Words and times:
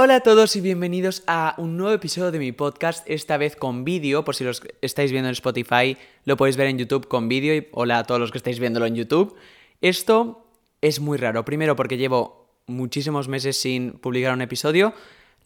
Hola 0.00 0.14
a 0.14 0.20
todos 0.20 0.54
y 0.54 0.60
bienvenidos 0.60 1.24
a 1.26 1.56
un 1.58 1.76
nuevo 1.76 1.92
episodio 1.92 2.30
de 2.30 2.38
mi 2.38 2.52
podcast, 2.52 3.04
esta 3.10 3.36
vez 3.36 3.56
con 3.56 3.82
vídeo, 3.82 4.24
por 4.24 4.36
si 4.36 4.44
los 4.44 4.62
estáis 4.80 5.10
viendo 5.10 5.28
en 5.28 5.32
Spotify, 5.32 5.96
lo 6.24 6.36
podéis 6.36 6.56
ver 6.56 6.68
en 6.68 6.78
YouTube 6.78 7.08
con 7.08 7.28
vídeo 7.28 7.52
y 7.52 7.66
hola 7.72 7.98
a 7.98 8.04
todos 8.04 8.20
los 8.20 8.30
que 8.30 8.38
estáis 8.38 8.60
viéndolo 8.60 8.86
en 8.86 8.94
YouTube. 8.94 9.34
Esto 9.80 10.46
es 10.82 11.00
muy 11.00 11.18
raro, 11.18 11.44
primero 11.44 11.74
porque 11.74 11.96
llevo 11.96 12.46
muchísimos 12.68 13.26
meses 13.26 13.60
sin 13.60 13.90
publicar 13.94 14.32
un 14.32 14.40
episodio, 14.40 14.94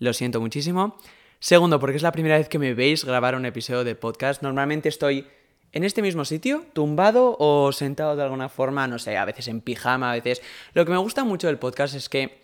lo 0.01 0.13
siento 0.13 0.39
muchísimo. 0.39 0.99
Segundo, 1.39 1.81
porque 1.81 1.97
es 1.97 2.03
la 2.03 2.13
primera 2.13 2.37
vez 2.37 2.51
que 2.51 2.59
me 2.59 2.75
veis 2.75 3.07
grabar 3.07 3.37
un 3.37 3.47
episodio 3.47 3.85
de 3.85 3.95
podcast. 3.95 4.43
Normalmente 4.43 4.91
estoy 4.91 5.29
en 5.73 5.83
este 5.83 6.03
mismo 6.03 6.27
sitio, 6.27 6.67
tumbado 6.75 7.37
o 7.39 7.73
sentado 7.73 8.17
de 8.17 8.25
alguna 8.25 8.51
forma, 8.51 8.87
no 8.87 8.99
sé, 8.99 9.17
a 9.17 9.25
veces 9.25 9.49
en 9.49 9.63
pijama, 9.63 10.11
a 10.11 10.15
veces... 10.15 10.43
Lo 10.75 10.85
que 10.85 10.91
me 10.91 10.99
gusta 10.99 11.25
mucho 11.25 11.47
del 11.47 11.59
podcast 11.59 11.95
es 11.95 12.11
que 12.11 12.43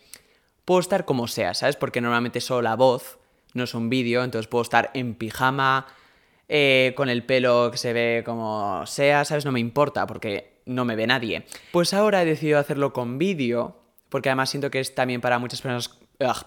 puedo 0.69 0.81
estar 0.81 1.03
como 1.03 1.27
sea, 1.27 1.55
¿sabes? 1.55 1.77
Porque 1.77 1.99
normalmente 1.99 2.41
solo 2.41 2.61
la 2.61 2.75
voz, 2.75 3.17
no 3.55 3.63
es 3.63 3.73
un 3.73 3.89
vídeo, 3.89 4.23
entonces 4.23 4.47
puedo 4.47 4.61
estar 4.61 4.91
en 4.93 5.15
pijama, 5.15 5.87
eh, 6.47 6.93
con 6.95 7.09
el 7.09 7.23
pelo 7.23 7.71
que 7.71 7.77
se 7.79 7.91
ve 7.91 8.21
como 8.23 8.85
sea, 8.85 9.25
¿sabes? 9.25 9.45
No 9.45 9.51
me 9.51 9.59
importa 9.59 10.05
porque 10.05 10.61
no 10.67 10.85
me 10.85 10.95
ve 10.95 11.07
nadie. 11.07 11.43
Pues 11.71 11.95
ahora 11.95 12.21
he 12.21 12.25
decidido 12.25 12.59
hacerlo 12.59 12.93
con 12.93 13.17
vídeo, 13.17 13.77
porque 14.09 14.29
además 14.29 14.51
siento 14.51 14.69
que 14.69 14.79
es 14.79 14.93
también 14.93 15.21
para 15.21 15.39
muchas 15.39 15.59
personas, 15.59 15.89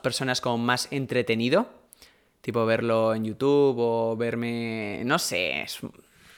personas 0.00 0.40
como 0.40 0.56
más 0.56 0.86
entretenido, 0.92 1.66
tipo 2.42 2.64
verlo 2.64 3.16
en 3.16 3.24
YouTube 3.24 3.74
o 3.76 4.16
verme, 4.16 5.02
no 5.04 5.18
sé, 5.18 5.66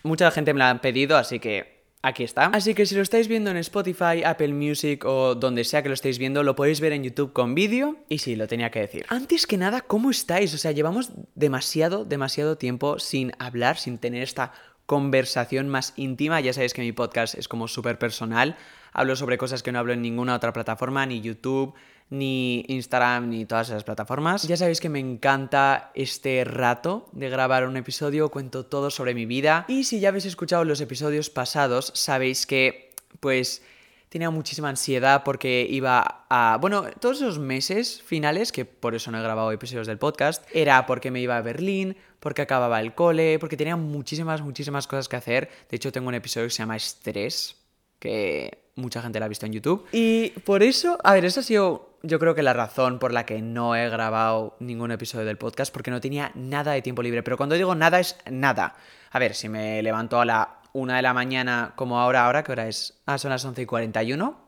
mucha 0.05 0.31
gente 0.31 0.55
me 0.55 0.61
lo 0.61 0.65
ha 0.65 0.75
pedido, 0.81 1.19
así 1.19 1.39
que 1.39 1.74
aquí 2.05 2.23
está. 2.23 2.47
Así 2.47 2.75
que 2.75 2.87
si 2.87 2.95
lo 2.95 3.03
estáis 3.03 3.29
viendo 3.29 3.51
en 3.51 3.57
Spotify, 3.57 4.23
Apple 4.25 4.53
Music 4.53 5.05
o 5.05 5.35
donde 5.35 5.65
sea 5.65 5.83
que 5.83 5.89
lo 5.89 5.95
estéis 5.95 6.19
viendo, 6.19 6.43
lo 6.43 6.55
podéis 6.55 6.81
ver 6.81 6.93
en 6.93 7.03
YouTube 7.03 7.33
con 7.33 7.55
vídeo. 7.55 7.97
Y 8.09 8.19
sí, 8.19 8.37
lo 8.37 8.47
tenía 8.47 8.71
que 8.71 8.81
decir. 8.81 9.07
Antes 9.09 9.47
que 9.47 9.57
nada, 9.57 9.81
¿cómo 9.81 10.11
estáis? 10.11 10.55
O 10.55 10.59
sea, 10.59 10.73
llevamos 10.73 11.11
demasiado, 11.35 12.05
demasiado 12.05 12.59
tiempo 12.59 12.99
sin 12.99 13.33
hablar, 13.39 13.79
sin 13.79 13.99
tener 13.99 14.23
esta 14.23 14.53
conversación 14.87 15.69
más 15.69 15.95
íntima. 15.97 16.41
Ya 16.41 16.53
sabéis 16.53 16.75
que 16.75 16.83
mi 16.83 16.93
podcast 16.93 17.37
es 17.37 17.49
como 17.49 17.69
súper 17.69 17.99
personal. 17.99 18.57
Hablo 18.93 19.17
sobre 19.17 19.39
cosas 19.39 19.63
que 19.63 19.73
no 19.73 19.79
hablo 19.79 19.95
en 19.95 20.03
ninguna 20.03 20.37
otra 20.37 20.53
plataforma, 20.53 21.07
ni 21.07 21.21
YouTube, 21.23 21.75
ni 22.19 22.65
Instagram, 22.69 23.29
ni 23.29 23.45
todas 23.45 23.69
esas 23.69 23.85
plataformas. 23.85 24.47
Ya 24.47 24.57
sabéis 24.57 24.81
que 24.81 24.89
me 24.89 25.01
encanta 25.01 25.91
este 25.95 26.45
rato 26.45 27.09
de 27.13 27.29
grabar 27.29 27.67
un 27.67 27.77
episodio, 27.77 28.31
cuento 28.31 28.67
todo 28.67 28.91
sobre 28.91 29.15
mi 29.15 29.27
vida. 29.27 29.65
Y 29.69 29.85
si 29.85 30.01
ya 30.01 30.11
habéis 30.11 30.25
escuchado 30.25 30.65
los 30.65 30.81
episodios 30.81 31.31
pasados, 31.31 31.93
sabéis 31.95 32.47
que, 32.47 32.93
pues, 33.21 33.63
tenía 34.09 34.31
muchísima 34.31 34.69
ansiedad 34.69 35.25
porque 35.25 35.67
iba 35.69 36.27
a... 36.31 36.59
Bueno, 36.61 36.85
todos 37.01 37.17
esos 37.17 37.41
meses 37.41 38.01
finales, 38.01 38.53
que 38.53 38.65
por 38.65 38.95
eso 38.95 39.11
no 39.11 39.19
he 39.19 39.23
grabado 39.23 39.51
episodios 39.51 39.89
del 39.89 39.99
podcast, 39.99 40.45
era 40.53 40.87
porque 40.87 41.11
me 41.11 41.21
iba 41.21 41.37
a 41.37 41.43
Berlín, 41.43 41.97
porque 42.21 42.43
acababa 42.43 42.81
el 42.81 42.95
cole, 42.95 43.39
porque 43.41 43.57
tenía 43.57 43.77
muchísimas, 43.77 44.41
muchísimas 44.41 44.87
cosas 44.87 45.09
que 45.09 45.17
hacer. 45.17 45.51
De 45.69 45.77
hecho, 45.77 45.91
tengo 45.91 46.09
un 46.09 46.15
episodio 46.15 46.47
que 46.47 46.53
se 46.53 46.59
llama 46.59 46.77
Estrés, 46.77 47.57
que 47.99 48.59
mucha 48.77 49.03
gente 49.03 49.19
la 49.19 49.27
ha 49.27 49.29
visto 49.29 49.47
en 49.47 49.53
YouTube. 49.53 49.87
Y 49.91 50.31
por 50.45 50.63
eso, 50.63 50.97
a 51.03 51.15
ver, 51.15 51.25
esa 51.25 51.41
ha 51.41 51.43
sido 51.43 51.94
yo 52.05 52.19
creo 52.19 52.35
que 52.35 52.43
la 52.43 52.53
razón 52.53 52.99
por 52.99 53.13
la 53.13 53.27
que 53.27 53.41
no 53.43 53.75
he 53.75 53.89
grabado 53.89 54.57
ningún 54.61 54.93
episodio 54.93 55.25
del 55.25 55.39
podcast, 55.39 55.73
porque 55.73 55.91
no 55.91 56.01
tenía 56.01 56.31
nada 56.35 56.73
de 56.73 56.83
tiempo 56.83 57.03
libre. 57.03 57.23
Pero 57.23 57.37
cuando 57.37 57.55
digo 57.55 57.75
nada 57.75 57.99
es 57.99 58.17
nada. 58.31 58.77
A 59.11 59.19
ver, 59.19 59.35
si 59.35 59.49
me 59.49 59.83
levanto 59.83 60.21
a 60.21 60.25
la 60.25 60.59
una 60.73 60.97
de 60.97 61.03
la 61.03 61.15
mañana 61.15 61.73
como 61.77 62.01
ahora, 62.01 62.27
ahora, 62.27 62.43
¿qué 62.45 62.53
hora 62.53 62.69
es? 62.69 63.01
Ah, 63.07 63.19
son 63.19 63.31
las 63.31 63.45
11 63.45 63.63
y 63.63 63.67
41. 63.67 64.45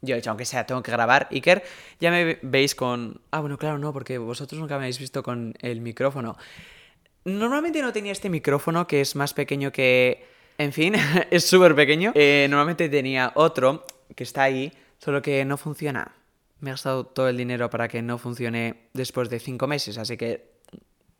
Yo 0.00 0.14
he 0.14 0.16
dicho, 0.16 0.30
aunque 0.30 0.44
sea, 0.44 0.66
tengo 0.66 0.82
que 0.82 0.90
grabar. 0.90 1.28
Iker, 1.30 1.62
ya 2.00 2.10
me 2.10 2.38
veis 2.42 2.74
con... 2.74 3.20
Ah, 3.30 3.40
bueno, 3.40 3.58
claro, 3.58 3.78
no, 3.78 3.92
porque 3.92 4.18
vosotros 4.18 4.60
nunca 4.60 4.74
me 4.76 4.84
habéis 4.84 4.98
visto 4.98 5.22
con 5.22 5.54
el 5.60 5.80
micrófono. 5.80 6.36
Normalmente 7.24 7.82
no 7.82 7.92
tenía 7.92 8.12
este 8.12 8.30
micrófono 8.30 8.86
que 8.86 9.00
es 9.00 9.16
más 9.16 9.34
pequeño 9.34 9.72
que 9.72 10.26
en 10.58 10.72
fin, 10.72 10.94
es 11.30 11.46
súper 11.46 11.74
pequeño. 11.74 12.12
Eh, 12.14 12.46
normalmente 12.50 12.88
tenía 12.88 13.32
otro 13.36 13.84
que 14.14 14.24
está 14.24 14.42
ahí, 14.42 14.72
solo 14.98 15.22
que 15.22 15.44
no 15.44 15.56
funciona. 15.56 16.17
Me 16.60 16.70
he 16.70 16.72
gastado 16.72 17.06
todo 17.06 17.28
el 17.28 17.36
dinero 17.36 17.70
para 17.70 17.88
que 17.88 18.02
no 18.02 18.18
funcione 18.18 18.88
después 18.92 19.28
de 19.30 19.38
cinco 19.38 19.66
meses, 19.66 19.98
así 19.98 20.16
que 20.16 20.58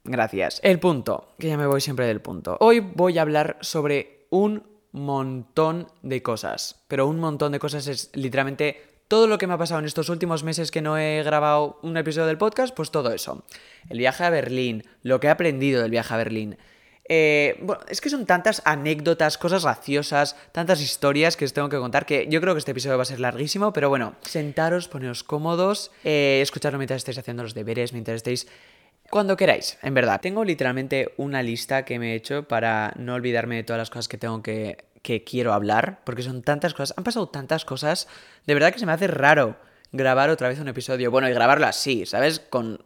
gracias. 0.05 0.61
El 0.63 0.81
punto, 0.81 1.35
que 1.39 1.49
ya 1.49 1.57
me 1.57 1.67
voy 1.67 1.81
siempre 1.81 2.07
del 2.07 2.21
punto. 2.21 2.57
Hoy 2.61 2.81
voy 2.81 3.19
a 3.19 3.23
hablar 3.23 3.59
sobre 3.61 4.27
un 4.31 4.65
montón 4.93 5.89
de 6.03 6.23
cosas, 6.23 6.83
pero 6.89 7.07
un 7.07 7.21
montón 7.21 7.53
de 7.53 7.59
cosas 7.59 7.87
es 7.87 8.11
literalmente 8.15 8.89
todo 9.09 9.27
lo 9.27 9.39
que 9.39 9.47
me 9.47 9.55
ha 9.55 9.59
pasado 9.59 9.81
en 9.81 9.87
estos 9.87 10.11
últimos 10.11 10.45
meses 10.45 10.71
que 10.71 10.83
no 10.83 10.99
he 10.99 11.23
grabado 11.23 11.79
un 11.83 11.97
episodio 11.97 12.27
del 12.27 12.37
podcast, 12.37 12.75
pues 12.75 12.91
todo 12.91 13.13
eso. 13.13 13.45
El 13.89 13.99
viaje 13.99 14.25
a 14.25 14.31
Berlín, 14.31 14.85
lo 15.03 15.19
que 15.19 15.29
he 15.29 15.31
aprendido 15.31 15.81
del 15.81 15.91
viaje 15.91 16.13
a 16.13 16.19
Berlín, 16.19 16.59
eh, 17.09 17.59
bueno, 17.63 17.83
es 17.89 18.01
que 18.01 18.11
son 18.11 18.27
tantas 18.27 18.61
anécdotas, 18.65 19.39
cosas 19.39 19.65
graciosas, 19.65 20.37
tantas 20.53 20.81
historias 20.81 21.37
que 21.37 21.45
os 21.47 21.53
tengo 21.53 21.69
que 21.69 21.79
contar 21.79 22.05
que 22.05 22.27
yo 22.29 22.41
creo 22.41 22.55
que 22.55 22.59
este 22.59 22.73
episodio 22.73 22.97
va 22.97 23.03
a 23.03 23.07
ser 23.07 23.21
larguísimo, 23.21 23.73
pero 23.73 23.89
bueno, 23.89 24.15
sentaros, 24.23 24.89
poneros 24.89 25.25
cómodos, 25.25 25.91
eh, 26.05 26.41
escucharlo 26.43 26.79
mientras 26.79 26.99
estéis 26.99 27.19
haciendo 27.19 27.43
los 27.43 27.55
deberes, 27.55 27.93
mientras 27.93 28.17
estéis... 28.17 28.47
Cuando 29.11 29.39
queráis, 29.39 29.79
en 29.83 29.95
verdad. 29.95 30.21
Tengo 30.21 30.45
literalmente 30.45 31.15
una 31.17 31.43
lista 31.43 31.87
que 31.87 31.99
me 31.99 32.13
he 32.13 32.15
hecho 32.15 32.47
para 32.47 32.93
no 32.97 33.15
olvidarme 33.15 33.57
de 33.57 33.63
todas 33.65 33.79
las 33.79 33.89
cosas 33.89 34.07
que 34.07 34.19
tengo 34.19 34.43
que, 34.43 34.85
que 35.01 35.25
quiero 35.25 35.55
hablar, 35.55 36.01
porque 36.05 36.23
son 36.23 36.43
tantas 36.43 36.75
cosas, 36.75 36.93
han 36.99 37.05
pasado 37.05 37.27
tantas 37.31 37.65
cosas, 37.65 38.07
de 38.47 38.53
verdad 38.53 38.71
que 38.71 38.79
se 38.79 38.85
me 38.85 38.93
hace 38.93 39.07
raro 39.07 39.57
grabar 39.93 40.29
otra 40.29 40.49
vez 40.49 40.61
un 40.61 40.69
episodio. 40.69 41.11
Bueno, 41.11 41.29
y 41.29 41.33
grabarlo 41.33 41.67
así, 41.67 42.05
¿sabes? 42.05 42.41
Con 42.41 42.85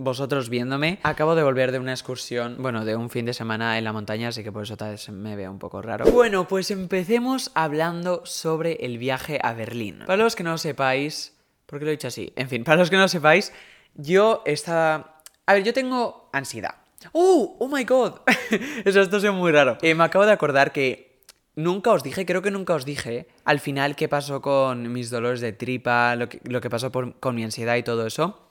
vosotros 0.00 0.48
viéndome. 0.48 0.98
Acabo 1.02 1.34
de 1.34 1.42
volver 1.42 1.72
de 1.72 1.78
una 1.78 1.92
excursión, 1.92 2.56
bueno, 2.58 2.84
de 2.86 2.96
un 2.96 3.10
fin 3.10 3.26
de 3.26 3.34
semana 3.34 3.76
en 3.76 3.84
la 3.84 3.92
montaña, 3.92 4.28
así 4.28 4.42
que 4.42 4.50
por 4.50 4.62
eso 4.62 4.76
tal 4.76 4.92
vez 4.92 5.08
me 5.10 5.36
veo 5.36 5.50
un 5.50 5.58
poco 5.58 5.82
raro. 5.82 6.06
Bueno, 6.06 6.48
pues 6.48 6.70
empecemos 6.70 7.50
hablando 7.54 8.22
sobre 8.24 8.72
el 8.80 8.96
viaje 8.96 9.38
a 9.42 9.52
Berlín. 9.52 10.00
Para 10.06 10.24
los 10.24 10.34
que 10.34 10.42
no 10.42 10.52
lo 10.52 10.58
sepáis, 10.58 11.36
¿por 11.66 11.78
qué 11.78 11.84
lo 11.84 11.90
he 11.90 11.92
dicho 11.92 12.08
así? 12.08 12.32
En 12.34 12.48
fin, 12.48 12.64
para 12.64 12.78
los 12.78 12.88
que 12.88 12.96
no 12.96 13.02
lo 13.02 13.08
sepáis, 13.08 13.52
yo 13.94 14.42
estaba... 14.46 15.20
A 15.44 15.54
ver, 15.54 15.64
yo 15.64 15.74
tengo 15.74 16.30
ansiedad. 16.32 16.76
¡Oh! 17.12 17.56
¡Oh 17.60 17.68
my 17.68 17.84
god! 17.84 18.20
eso, 18.84 19.02
esto 19.02 19.18
es 19.18 19.32
muy 19.32 19.52
raro. 19.52 19.76
Eh, 19.82 19.94
me 19.94 20.04
acabo 20.04 20.24
de 20.24 20.32
acordar 20.32 20.72
que 20.72 21.10
Nunca 21.56 21.90
os 21.90 22.04
dije, 22.04 22.24
creo 22.24 22.42
que 22.42 22.52
nunca 22.52 22.74
os 22.74 22.84
dije 22.84 23.26
al 23.44 23.58
final 23.58 23.96
qué 23.96 24.08
pasó 24.08 24.40
con 24.40 24.92
mis 24.92 25.10
dolores 25.10 25.40
de 25.40 25.52
tripa, 25.52 26.14
lo 26.14 26.28
que, 26.28 26.40
lo 26.44 26.60
que 26.60 26.70
pasó 26.70 26.90
con 26.92 27.34
mi 27.34 27.42
ansiedad 27.42 27.74
y 27.74 27.82
todo 27.82 28.06
eso. 28.06 28.49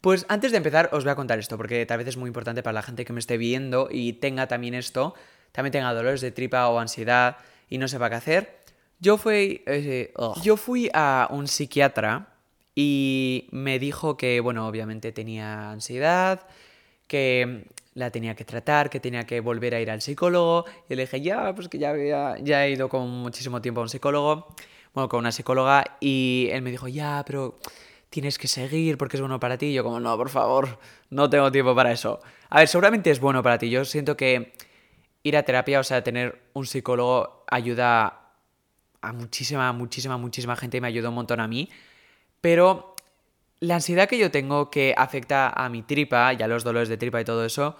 Pues 0.00 0.24
antes 0.28 0.50
de 0.50 0.56
empezar 0.56 0.88
os 0.92 1.04
voy 1.04 1.12
a 1.12 1.14
contar 1.14 1.38
esto, 1.38 1.58
porque 1.58 1.84
tal 1.84 1.98
vez 1.98 2.08
es 2.08 2.16
muy 2.16 2.28
importante 2.28 2.62
para 2.62 2.72
la 2.72 2.82
gente 2.82 3.04
que 3.04 3.12
me 3.12 3.20
esté 3.20 3.36
viendo 3.36 3.88
y 3.90 4.14
tenga 4.14 4.46
también 4.48 4.74
esto, 4.74 5.14
también 5.52 5.72
tenga 5.72 5.92
dolores 5.92 6.22
de 6.22 6.30
tripa 6.30 6.68
o 6.68 6.78
ansiedad 6.78 7.36
y 7.68 7.76
no 7.76 7.86
sepa 7.86 8.08
qué 8.08 8.16
hacer. 8.16 8.60
Yo 8.98 9.18
fui, 9.18 9.62
eh, 9.66 10.12
yo 10.42 10.56
fui 10.56 10.90
a 10.94 11.28
un 11.30 11.48
psiquiatra 11.48 12.28
y 12.74 13.48
me 13.50 13.78
dijo 13.78 14.16
que, 14.16 14.40
bueno, 14.40 14.66
obviamente 14.66 15.12
tenía 15.12 15.70
ansiedad, 15.70 16.46
que 17.06 17.66
la 17.94 18.10
tenía 18.10 18.34
que 18.34 18.44
tratar, 18.44 18.88
que 18.88 19.00
tenía 19.00 19.26
que 19.26 19.40
volver 19.40 19.74
a 19.74 19.80
ir 19.80 19.90
al 19.90 20.00
psicólogo. 20.00 20.64
Y 20.88 20.94
le 20.94 21.02
dije, 21.02 21.20
ya, 21.20 21.54
pues 21.54 21.68
que 21.68 21.78
ya, 21.78 21.90
había, 21.90 22.38
ya 22.38 22.64
he 22.66 22.70
ido 22.70 22.88
con 22.88 23.08
muchísimo 23.08 23.60
tiempo 23.60 23.80
a 23.80 23.84
un 23.84 23.88
psicólogo, 23.90 24.54
bueno, 24.94 25.08
con 25.08 25.20
una 25.20 25.32
psicóloga, 25.32 25.98
y 26.00 26.48
él 26.52 26.62
me 26.62 26.70
dijo, 26.70 26.88
ya, 26.88 27.22
pero 27.26 27.58
tienes 28.10 28.38
que 28.38 28.48
seguir 28.48 28.98
porque 28.98 29.16
es 29.16 29.20
bueno 29.20 29.40
para 29.40 29.56
ti. 29.56 29.72
Yo 29.72 29.82
como, 29.82 30.00
no, 30.00 30.16
por 30.16 30.28
favor, 30.28 30.78
no 31.08 31.30
tengo 31.30 31.50
tiempo 31.50 31.74
para 31.74 31.92
eso. 31.92 32.20
A 32.50 32.58
ver, 32.58 32.68
seguramente 32.68 33.10
es 33.10 33.20
bueno 33.20 33.42
para 33.42 33.56
ti. 33.56 33.70
Yo 33.70 33.84
siento 33.84 34.16
que 34.16 34.52
ir 35.22 35.36
a 35.36 35.44
terapia, 35.44 35.80
o 35.80 35.84
sea, 35.84 36.02
tener 36.02 36.42
un 36.52 36.66
psicólogo 36.66 37.44
ayuda 37.46 38.32
a 39.00 39.12
muchísima, 39.12 39.72
muchísima, 39.72 40.18
muchísima 40.18 40.56
gente 40.56 40.76
y 40.76 40.80
me 40.80 40.88
ayuda 40.88 41.08
un 41.08 41.14
montón 41.14 41.40
a 41.40 41.48
mí. 41.48 41.70
Pero 42.40 42.94
la 43.60 43.76
ansiedad 43.76 44.08
que 44.08 44.18
yo 44.18 44.30
tengo 44.30 44.70
que 44.70 44.94
afecta 44.96 45.48
a 45.50 45.68
mi 45.68 45.82
tripa 45.82 46.32
y 46.34 46.42
a 46.42 46.48
los 46.48 46.64
dolores 46.64 46.88
de 46.88 46.96
tripa 46.96 47.20
y 47.20 47.24
todo 47.24 47.44
eso, 47.44 47.76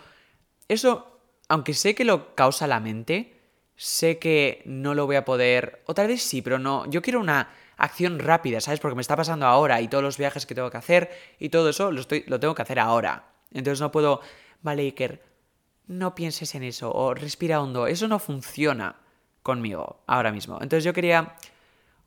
eso, 0.68 1.20
aunque 1.48 1.74
sé 1.74 1.94
que 1.94 2.04
lo 2.04 2.34
causa 2.34 2.66
la 2.66 2.80
mente, 2.80 3.34
sé 3.76 4.18
que 4.18 4.62
no 4.66 4.94
lo 4.94 5.06
voy 5.06 5.16
a 5.16 5.24
poder, 5.24 5.82
o 5.86 5.94
tal 5.94 6.08
vez 6.08 6.22
sí, 6.22 6.42
pero 6.42 6.58
no, 6.58 6.88
yo 6.90 7.00
quiero 7.00 7.18
una 7.18 7.48
acción 7.80 8.18
rápida, 8.18 8.60
¿sabes? 8.60 8.80
Porque 8.80 8.94
me 8.94 9.00
está 9.00 9.16
pasando 9.16 9.46
ahora 9.46 9.80
y 9.80 9.88
todos 9.88 10.04
los 10.04 10.18
viajes 10.18 10.46
que 10.46 10.54
tengo 10.54 10.70
que 10.70 10.76
hacer 10.76 11.10
y 11.38 11.48
todo 11.48 11.70
eso 11.70 11.90
lo, 11.90 12.00
estoy, 12.00 12.24
lo 12.26 12.38
tengo 12.38 12.54
que 12.54 12.62
hacer 12.62 12.78
ahora. 12.78 13.32
Entonces 13.52 13.80
no 13.80 13.90
puedo, 13.90 14.20
vale, 14.62 14.82
Iker, 14.82 15.22
no 15.86 16.14
pienses 16.14 16.54
en 16.54 16.62
eso 16.62 16.92
o 16.92 17.14
respira 17.14 17.60
hondo. 17.60 17.86
Eso 17.86 18.06
no 18.06 18.18
funciona 18.18 18.96
conmigo 19.42 20.02
ahora 20.06 20.30
mismo. 20.30 20.58
Entonces 20.60 20.84
yo 20.84 20.92
quería 20.92 21.34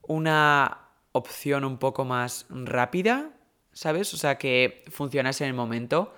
una 0.02 0.78
opción 1.12 1.64
un 1.64 1.78
poco 1.78 2.04
más 2.04 2.46
rápida, 2.48 3.30
¿sabes? 3.72 4.14
O 4.14 4.16
sea, 4.16 4.38
que 4.38 4.84
funcionase 4.90 5.44
en 5.44 5.48
el 5.48 5.54
momento. 5.54 6.14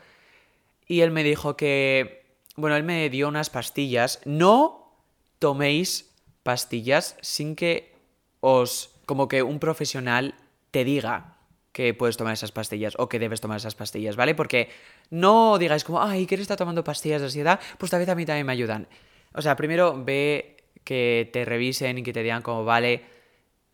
Y 0.87 1.01
él 1.01 1.11
me 1.11 1.25
dijo 1.25 1.57
que, 1.57 2.39
bueno, 2.55 2.77
él 2.77 2.85
me 2.85 3.09
dio 3.11 3.29
unas 3.29 3.51
pastillas. 3.51 4.21
No 4.25 4.93
toméis 5.39 6.15
pastillas 6.43 7.17
sin 7.21 7.57
que 7.57 7.97
os 8.41 8.96
como 9.07 9.29
que 9.29 9.43
un 9.43 9.59
profesional 9.59 10.35
te 10.71 10.85
diga 10.85 11.37
que 11.73 11.95
puedes 11.95 12.17
tomar 12.17 12.33
esas 12.33 12.53
pastillas 12.53 12.95
o 12.99 13.09
que 13.09 13.19
debes 13.19 13.41
tomar 13.41 13.59
esas 13.59 13.75
pastillas, 13.75 14.17
¿vale? 14.17 14.35
Porque 14.35 14.69
no 15.11 15.59
digáis 15.59 15.85
como, 15.85 16.03
ay, 16.03 16.27
¿quieres 16.27 16.43
estar 16.43 16.57
tomando 16.57 16.83
pastillas 16.83 17.21
de 17.21 17.27
ansiedad? 17.27 17.61
Pues 17.79 17.91
tal 17.91 18.01
vez 18.01 18.09
a 18.09 18.15
mí 18.15 18.25
también 18.25 18.47
me 18.47 18.53
ayudan. 18.53 18.89
O 19.35 19.43
sea, 19.43 19.57
primero 19.57 20.03
ve 20.03 20.57
que 20.85 21.29
te 21.33 21.45
revisen 21.45 21.99
y 21.99 22.03
que 22.03 22.13
te 22.13 22.23
digan 22.23 22.43
como, 22.43 22.65
vale, 22.65 23.05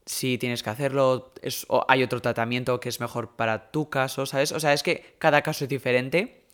si 0.04 0.36
tienes 0.38 0.62
que 0.62 0.70
hacerlo, 0.70 1.32
o 1.68 1.84
hay 1.88 2.02
otro 2.02 2.20
tratamiento 2.20 2.80
que 2.80 2.88
es 2.88 3.00
mejor 3.00 3.36
para 3.36 3.70
tu 3.70 3.88
caso, 3.88 4.26
¿sabes? 4.26 4.50
O 4.52 4.58
sea, 4.58 4.72
es 4.72 4.82
que 4.82 5.14
cada 5.18 5.42
caso 5.42 5.64
es 5.64 5.68
diferente, 5.68 6.44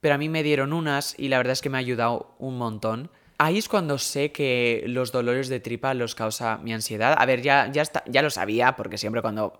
pero 0.00 0.16
a 0.16 0.18
mí 0.18 0.28
me 0.28 0.42
dieron 0.42 0.72
unas 0.72 1.16
y 1.18 1.28
la 1.28 1.36
verdad 1.36 1.52
es 1.52 1.62
que 1.62 1.70
me 1.70 1.78
ha 1.78 1.80
ayudado 1.80 2.34
un 2.38 2.58
montón. 2.58 3.10
Ahí 3.44 3.58
es 3.58 3.68
cuando 3.68 3.98
sé 3.98 4.30
que 4.30 4.84
los 4.86 5.10
dolores 5.10 5.48
de 5.48 5.58
tripa 5.58 5.94
los 5.94 6.14
causa 6.14 6.58
mi 6.58 6.72
ansiedad. 6.72 7.16
A 7.18 7.26
ver, 7.26 7.42
ya, 7.42 7.72
ya, 7.72 7.82
ya 8.06 8.22
lo 8.22 8.30
sabía, 8.30 8.76
porque 8.76 8.98
siempre 8.98 9.20
cuando 9.20 9.58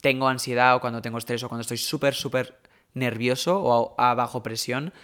tengo 0.00 0.26
ansiedad 0.26 0.74
o 0.74 0.80
cuando 0.80 1.02
tengo 1.02 1.18
estrés 1.18 1.42
o 1.42 1.48
cuando 1.50 1.60
estoy 1.60 1.76
súper, 1.76 2.14
súper 2.14 2.58
nervioso 2.94 3.62
o 3.62 3.94
a, 3.98 4.14
bajo 4.14 4.42
presión, 4.42 4.94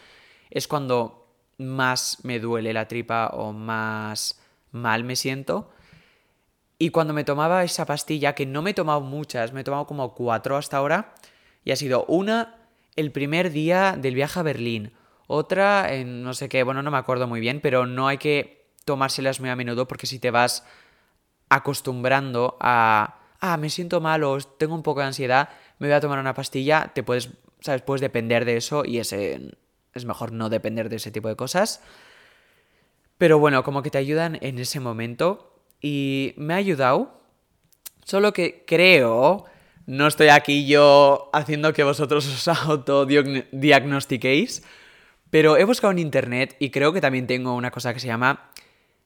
es 0.49 0.67
cuando 0.67 1.29
más 1.59 2.25
me 2.25 2.41
duele 2.41 2.73
la 2.73 2.89
tripa 2.89 3.27
o 3.35 3.53
más 3.53 4.41
mal 4.71 5.05
me 5.05 5.15
siento. 5.15 5.71
Y 6.79 6.89
cuando 6.89 7.13
me 7.13 7.23
tomaba 7.23 7.65
esa 7.65 7.85
pastilla, 7.85 8.35
que 8.35 8.47
no 8.47 8.63
me 8.63 8.71
he 8.71 8.75
tomado 8.75 9.03
muchas, 9.03 9.53
me 9.53 9.61
he 9.61 9.65
tomado 9.65 9.87
como 9.87 10.15
cuatro 10.15 10.57
hasta 10.57 10.79
ahora, 10.79 11.13
y 11.65 11.71
ha 11.71 11.77
sido 11.77 12.07
una 12.07 12.55
el 12.97 13.13
primer 13.13 13.51
día 13.51 13.95
del 14.01 14.15
viaje 14.15 14.41
a 14.41 14.43
Berlín, 14.43 14.95
otra 15.27 15.95
en 15.95 16.23
no 16.23 16.35
sé 16.35 16.49
qué, 16.49 16.63
bueno, 16.63 16.83
no 16.83 16.91
me 16.91 16.99
acuerdo 16.99 17.27
muy 17.27 17.41
bien, 17.41 17.61
pero 17.61 17.87
no 17.87 18.09
hay 18.09 18.19
que 18.19 18.67
tomárselas 18.85 19.41
muy 19.41 19.51
a 19.51 19.57
menudo 19.57 19.89
porque 19.89 20.07
si 20.07 20.19
te 20.19 20.31
vas 20.31 20.65
acostumbrando 21.49 22.57
a 22.61 23.17
ah, 23.41 23.57
me 23.57 23.71
siento 23.71 24.01
mal 24.01 24.25
o 24.25 24.39
tengo 24.39 24.75
un 24.75 24.83
poco 24.83 25.01
de 25.01 25.07
ansiedad, 25.07 25.49
me 25.79 25.89
voy 25.89 25.95
a 25.95 26.01
tomar 26.01 26.19
una 26.19 26.35
pastilla, 26.35 26.93
te 26.95 27.03
puedes, 27.03 27.31
¿sabes? 27.61 27.83
Puedes 27.83 28.01
depender 28.01 28.45
de 28.45 28.57
eso 28.57 28.85
y 28.85 28.99
ese, 28.99 29.57
es 29.95 30.05
mejor 30.05 30.33
no 30.33 30.49
depender 30.49 30.89
de 30.89 30.97
ese 30.97 31.11
tipo 31.11 31.29
de 31.29 31.37
cosas. 31.37 31.83
Pero 33.19 33.39
bueno, 33.39 33.63
como 33.63 33.83
que 33.83 33.91
te 33.91 33.99
ayudan 33.99 34.39
en 34.41 34.59
ese 34.59 34.81
momento 34.81 35.63
y 35.81 36.35
me 36.37 36.55
ha 36.55 36.59
ayudado. 36.59 37.21
Solo 38.05 38.33
que 38.33 38.65
creo, 38.67 39.47
no 39.87 40.07
estoy 40.07 40.29
aquí 40.29 40.67
yo 40.67 41.31
haciendo 41.33 41.73
que 41.73 41.83
vosotros 41.83 42.27
os 42.49 42.49
autodiagnostiquéis, 42.49 44.63
pero 45.31 45.57
he 45.57 45.65
buscado 45.65 45.91
en 45.93 45.99
internet 45.99 46.57
y 46.59 46.71
creo 46.71 46.93
que 46.93 47.01
también 47.01 47.27
tengo 47.27 47.55
una 47.55 47.71
cosa 47.71 47.93
que 47.93 48.01
se 48.01 48.07
llama 48.07 48.51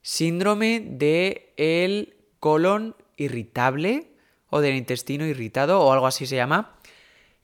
síndrome 0.03 0.81
de 0.81 1.53
el 1.57 2.17
colon 2.39 2.97
irritable 3.17 4.09
o 4.49 4.61
del 4.61 4.77
intestino 4.77 5.27
irritado 5.27 5.81
o 5.81 5.93
algo 5.93 6.07
así 6.07 6.27
se 6.27 6.37
llama, 6.37 6.79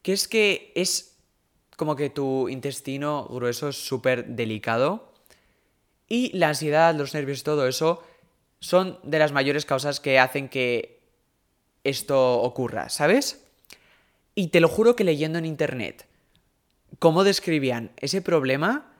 que 0.02 0.12
es 0.12 0.28
que 0.28 0.72
es 0.74 1.16
como 1.76 1.96
que 1.96 2.10
tu 2.10 2.48
intestino 2.48 3.26
grueso 3.28 3.68
es 3.68 3.76
súper 3.76 4.26
delicado 4.26 5.12
y 6.08 6.36
la 6.36 6.48
ansiedad, 6.48 6.94
los 6.94 7.14
nervios 7.14 7.40
y 7.40 7.44
todo 7.44 7.66
eso 7.66 8.02
son 8.60 8.98
de 9.02 9.18
las 9.18 9.32
mayores 9.32 9.66
causas 9.66 10.00
que 10.00 10.18
hacen 10.18 10.48
que 10.48 11.00
esto 11.84 12.40
ocurra, 12.40 12.88
¿sabes? 12.88 13.44
Y 14.34 14.48
te 14.48 14.60
lo 14.60 14.68
juro 14.68 14.96
que 14.96 15.04
leyendo 15.04 15.38
en 15.38 15.44
internet 15.44 16.06
cómo 16.98 17.24
describían 17.24 17.90
ese 17.96 18.22
problema 18.22 18.92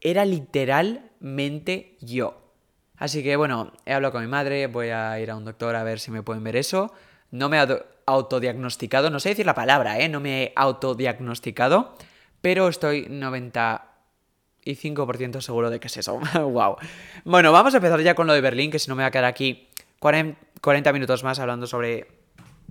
era 0.00 0.24
literalmente 0.24 1.96
yo. 2.00 2.52
Así 2.96 3.22
que 3.22 3.36
bueno, 3.36 3.72
he 3.84 3.92
hablado 3.92 4.12
con 4.12 4.22
mi 4.22 4.28
madre, 4.28 4.66
voy 4.66 4.90
a 4.90 5.18
ir 5.20 5.30
a 5.30 5.36
un 5.36 5.44
doctor 5.44 5.74
a 5.74 5.84
ver 5.84 6.00
si 6.00 6.10
me 6.10 6.22
pueden 6.22 6.44
ver 6.44 6.56
eso. 6.56 6.92
No 7.30 7.48
me 7.48 7.58
he 7.58 7.66
autodiagnosticado, 8.06 9.10
no 9.10 9.20
sé 9.20 9.30
decir 9.30 9.46
la 9.46 9.54
palabra, 9.54 9.98
¿eh? 9.98 10.08
No 10.08 10.20
me 10.20 10.42
he 10.42 10.52
autodiagnosticado, 10.54 11.94
pero 12.40 12.68
estoy 12.68 13.06
95% 13.06 15.40
seguro 15.40 15.70
de 15.70 15.80
que 15.80 15.86
es 15.86 15.96
eso. 15.96 16.18
wow. 16.34 16.76
Bueno, 17.24 17.52
vamos 17.52 17.74
a 17.74 17.78
empezar 17.78 18.00
ya 18.02 18.14
con 18.14 18.26
lo 18.26 18.34
de 18.34 18.40
Berlín, 18.40 18.70
que 18.70 18.78
si 18.78 18.88
no 18.88 18.96
me 18.96 19.02
voy 19.02 19.08
a 19.08 19.10
quedar 19.10 19.24
aquí 19.24 19.68
40 19.98 20.92
minutos 20.92 21.24
más 21.24 21.38
hablando 21.38 21.66
sobre 21.66 22.06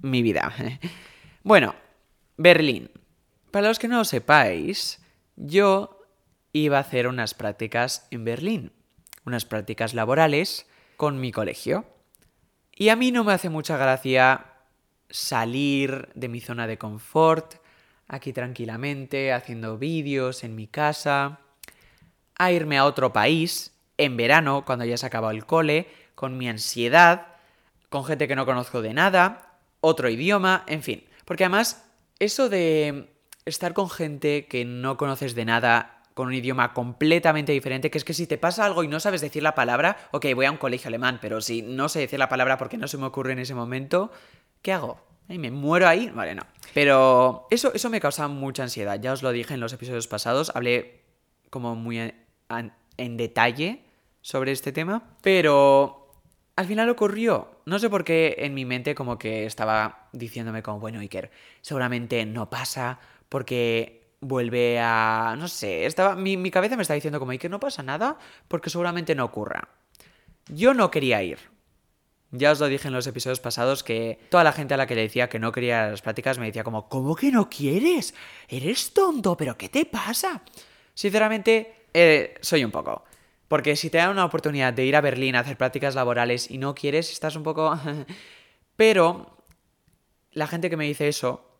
mi 0.01 0.21
vida. 0.21 0.53
bueno, 1.43 1.75
Berlín. 2.37 2.91
Para 3.51 3.67
los 3.67 3.79
que 3.79 3.89
no 3.89 3.97
lo 3.97 4.05
sepáis, 4.05 5.01
yo 5.35 5.99
iba 6.53 6.77
a 6.77 6.81
hacer 6.81 7.07
unas 7.07 7.33
prácticas 7.33 8.07
en 8.09 8.23
Berlín, 8.23 8.71
unas 9.25 9.43
prácticas 9.43 9.93
laborales 9.93 10.65
con 10.95 11.19
mi 11.19 11.33
colegio. 11.33 11.85
Y 12.73 12.89
a 12.89 12.95
mí 12.95 13.11
no 13.11 13.25
me 13.25 13.33
hace 13.33 13.49
mucha 13.49 13.75
gracia 13.75 14.45
salir 15.09 16.09
de 16.15 16.29
mi 16.29 16.39
zona 16.39 16.65
de 16.65 16.77
confort, 16.77 17.55
aquí 18.07 18.31
tranquilamente, 18.31 19.33
haciendo 19.33 19.77
vídeos 19.77 20.45
en 20.45 20.55
mi 20.55 20.67
casa, 20.67 21.39
a 22.37 22.51
irme 22.53 22.77
a 22.77 22.85
otro 22.85 23.11
país, 23.11 23.73
en 23.97 24.15
verano, 24.15 24.63
cuando 24.65 24.85
ya 24.85 24.95
se 24.95 25.05
ha 25.05 25.07
acabado 25.07 25.31
el 25.31 25.45
cole, 25.45 25.87
con 26.15 26.37
mi 26.37 26.47
ansiedad, 26.47 27.27
con 27.89 28.05
gente 28.05 28.29
que 28.29 28.35
no 28.35 28.45
conozco 28.45 28.81
de 28.81 28.93
nada, 28.93 29.59
otro 29.81 30.09
idioma, 30.09 30.63
en 30.67 30.81
fin. 30.81 31.03
Porque 31.25 31.43
además, 31.43 31.85
eso 32.19 32.47
de 32.49 33.10
estar 33.51 33.73
con 33.73 33.89
gente 33.89 34.47
que 34.47 34.65
no 34.65 34.97
conoces 34.97 35.35
de 35.35 35.45
nada, 35.45 36.01
con 36.13 36.27
un 36.27 36.33
idioma 36.33 36.73
completamente 36.73 37.51
diferente, 37.51 37.91
que 37.91 37.97
es 37.97 38.03
que 38.03 38.13
si 38.13 38.27
te 38.27 38.37
pasa 38.37 38.65
algo 38.65 38.83
y 38.83 38.87
no 38.87 38.99
sabes 38.99 39.21
decir 39.21 39.43
la 39.43 39.55
palabra, 39.55 39.97
ok, 40.11 40.25
voy 40.35 40.45
a 40.45 40.51
un 40.51 40.57
colegio 40.57 40.87
alemán, 40.87 41.19
pero 41.21 41.41
si 41.41 41.61
no 41.61 41.89
sé 41.89 41.99
decir 41.99 42.19
la 42.19 42.29
palabra 42.29 42.57
porque 42.57 42.77
no 42.77 42.87
se 42.87 42.97
me 42.97 43.05
ocurre 43.05 43.33
en 43.33 43.39
ese 43.39 43.55
momento, 43.55 44.11
¿qué 44.61 44.73
hago? 44.73 45.11
¿Me 45.37 45.51
muero 45.51 45.87
ahí? 45.87 46.09
Vale, 46.09 46.35
no. 46.35 46.43
Pero 46.73 47.47
eso, 47.49 47.71
eso 47.73 47.89
me 47.89 48.01
causa 48.01 48.27
mucha 48.27 48.63
ansiedad. 48.63 48.99
Ya 48.99 49.13
os 49.13 49.23
lo 49.23 49.31
dije 49.31 49.53
en 49.53 49.59
los 49.59 49.73
episodios 49.73 50.07
pasados. 50.07 50.51
Hablé 50.55 51.03
como 51.49 51.75
muy 51.75 51.99
en, 51.99 53.17
detalle 53.17 53.83
sobre 54.21 54.51
este 54.51 54.71
tema. 54.71 55.15
Pero 55.21 56.21
al 56.55 56.65
final 56.65 56.89
ocurrió. 56.89 57.61
No 57.65 57.79
sé 57.79 57.89
por 57.89 58.03
qué 58.03 58.35
en 58.39 58.53
mi 58.53 58.65
mente 58.65 58.93
como 58.93 59.17
que 59.17 59.45
estaba 59.45 60.09
diciéndome 60.11 60.63
como, 60.63 60.79
bueno, 60.79 60.99
Iker, 60.99 61.31
seguramente 61.61 62.25
no 62.25 62.49
pasa 62.49 62.99
porque 63.31 64.17
vuelve 64.19 64.77
a... 64.81 65.35
no 65.39 65.47
sé, 65.47 65.85
estaba, 65.85 66.17
mi, 66.17 66.35
mi 66.35 66.51
cabeza 66.51 66.75
me 66.75 66.81
está 66.81 66.95
diciendo 66.95 67.17
como, 67.17 67.31
Iker, 67.31 67.49
no 67.49 67.61
pasa 67.61 67.81
nada 67.81 68.17
porque 68.49 68.69
seguramente 68.69 69.15
no 69.15 69.23
ocurra. 69.23 69.69
Yo 70.49 70.73
no 70.73 70.91
quería 70.91 71.23
ir. 71.23 71.39
Ya 72.31 72.51
os 72.51 72.59
lo 72.59 72.67
dije 72.67 72.89
en 72.89 72.93
los 72.93 73.07
episodios 73.07 73.39
pasados 73.39 73.85
que 73.85 74.19
toda 74.29 74.43
la 74.43 74.51
gente 74.51 74.73
a 74.73 74.77
la 74.77 74.85
que 74.85 74.95
le 74.95 75.03
decía 75.03 75.29
que 75.29 75.39
no 75.39 75.53
quería 75.53 75.87
las 75.87 76.01
prácticas 76.01 76.39
me 76.39 76.47
decía 76.47 76.65
como, 76.65 76.89
¿cómo 76.89 77.15
que 77.15 77.31
no 77.31 77.49
quieres? 77.49 78.13
Eres 78.49 78.93
tonto, 78.93 79.37
pero 79.37 79.57
¿qué 79.57 79.69
te 79.69 79.85
pasa? 79.85 80.43
Sinceramente, 80.93 81.87
eh, 81.93 82.33
soy 82.41 82.65
un 82.65 82.71
poco. 82.71 83.05
Porque 83.47 83.77
si 83.77 83.89
te 83.89 83.97
dan 83.97 84.09
una 84.09 84.25
oportunidad 84.25 84.73
de 84.73 84.85
ir 84.85 84.97
a 84.97 85.01
Berlín 85.01 85.37
a 85.37 85.39
hacer 85.39 85.55
prácticas 85.55 85.95
laborales 85.95 86.51
y 86.51 86.57
no 86.57 86.75
quieres, 86.75 87.13
estás 87.13 87.37
un 87.37 87.43
poco... 87.43 87.79
pero 88.75 89.37
la 90.33 90.47
gente 90.47 90.69
que 90.69 90.75
me 90.75 90.85
dice 90.85 91.07
eso 91.07 91.50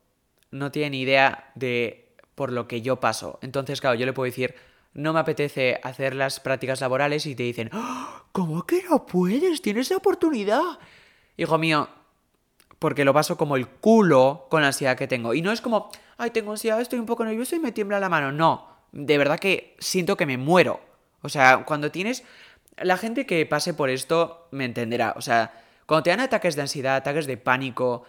no 0.52 0.72
tiene 0.72 0.92
ni 0.92 1.02
idea 1.02 1.52
de 1.56 2.16
por 2.36 2.52
lo 2.52 2.68
que 2.68 2.82
yo 2.82 3.00
paso. 3.00 3.40
Entonces, 3.42 3.82
claro, 3.82 3.96
yo 3.96 4.06
le 4.06 4.14
puedo 4.14 4.26
decir, 4.26 4.56
no 4.94 5.14
me 5.14 5.20
apetece 5.20 5.80
hacer 5.84 6.16
las 6.16 6.40
prácticas 6.40 6.82
laborales 6.82 7.26
y 7.26 7.36
te 7.36 7.44
dicen, 7.44 7.70
¡Ah! 7.74 8.24
¿cómo 8.32 8.66
que 8.66 8.84
no 8.90 9.06
puedes? 9.06 9.62
Tienes 9.62 9.90
la 9.90 9.98
oportunidad. 9.98 10.80
Hijo 11.38 11.58
mío, 11.58 11.88
porque 12.80 13.06
lo 13.06 13.14
paso 13.14 13.38
como 13.38 13.56
el 13.56 13.68
culo 13.68 14.48
con 14.50 14.62
la 14.62 14.68
ansiedad 14.68 14.98
que 14.98 15.08
tengo. 15.08 15.34
Y 15.34 15.42
no 15.42 15.52
es 15.52 15.62
como, 15.62 15.90
ay, 16.18 16.32
tengo 16.32 16.52
ansiedad, 16.52 16.82
estoy 16.82 17.00
un 17.00 17.06
poco 17.06 17.26
nervioso 17.26 17.56
y 17.56 17.60
me 17.60 17.72
tiembla 17.72 18.00
la 18.00 18.10
mano. 18.10 18.32
No, 18.32 18.68
de 18.92 19.18
verdad 19.18 19.40
que 19.40 19.76
siento 19.80 20.18
que 20.18 20.26
me 20.26 20.38
muero. 20.38 20.82
O 21.22 21.30
sea, 21.30 21.64
cuando 21.66 21.92
tienes... 21.92 22.24
La 22.78 22.98
gente 22.98 23.26
que 23.26 23.46
pase 23.46 23.74
por 23.74 23.90
esto 23.90 24.48
me 24.52 24.66
entenderá. 24.66 25.14
O 25.16 25.22
sea, 25.22 25.54
cuando 25.86 26.04
te 26.04 26.10
dan 26.10 26.22
ataques 26.22 26.56
de 26.56 26.64
ansiedad, 26.64 26.96
ataques 26.96 27.28
de 27.28 27.38
pánico, 27.38 28.04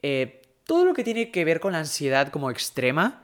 eh, 0.00 0.42
todo 0.66 0.84
lo 0.84 0.94
que 0.94 1.04
tiene 1.04 1.30
que 1.30 1.44
ver 1.44 1.60
con 1.60 1.72
la 1.72 1.78
ansiedad 1.78 2.28
como 2.28 2.50
extrema, 2.50 3.22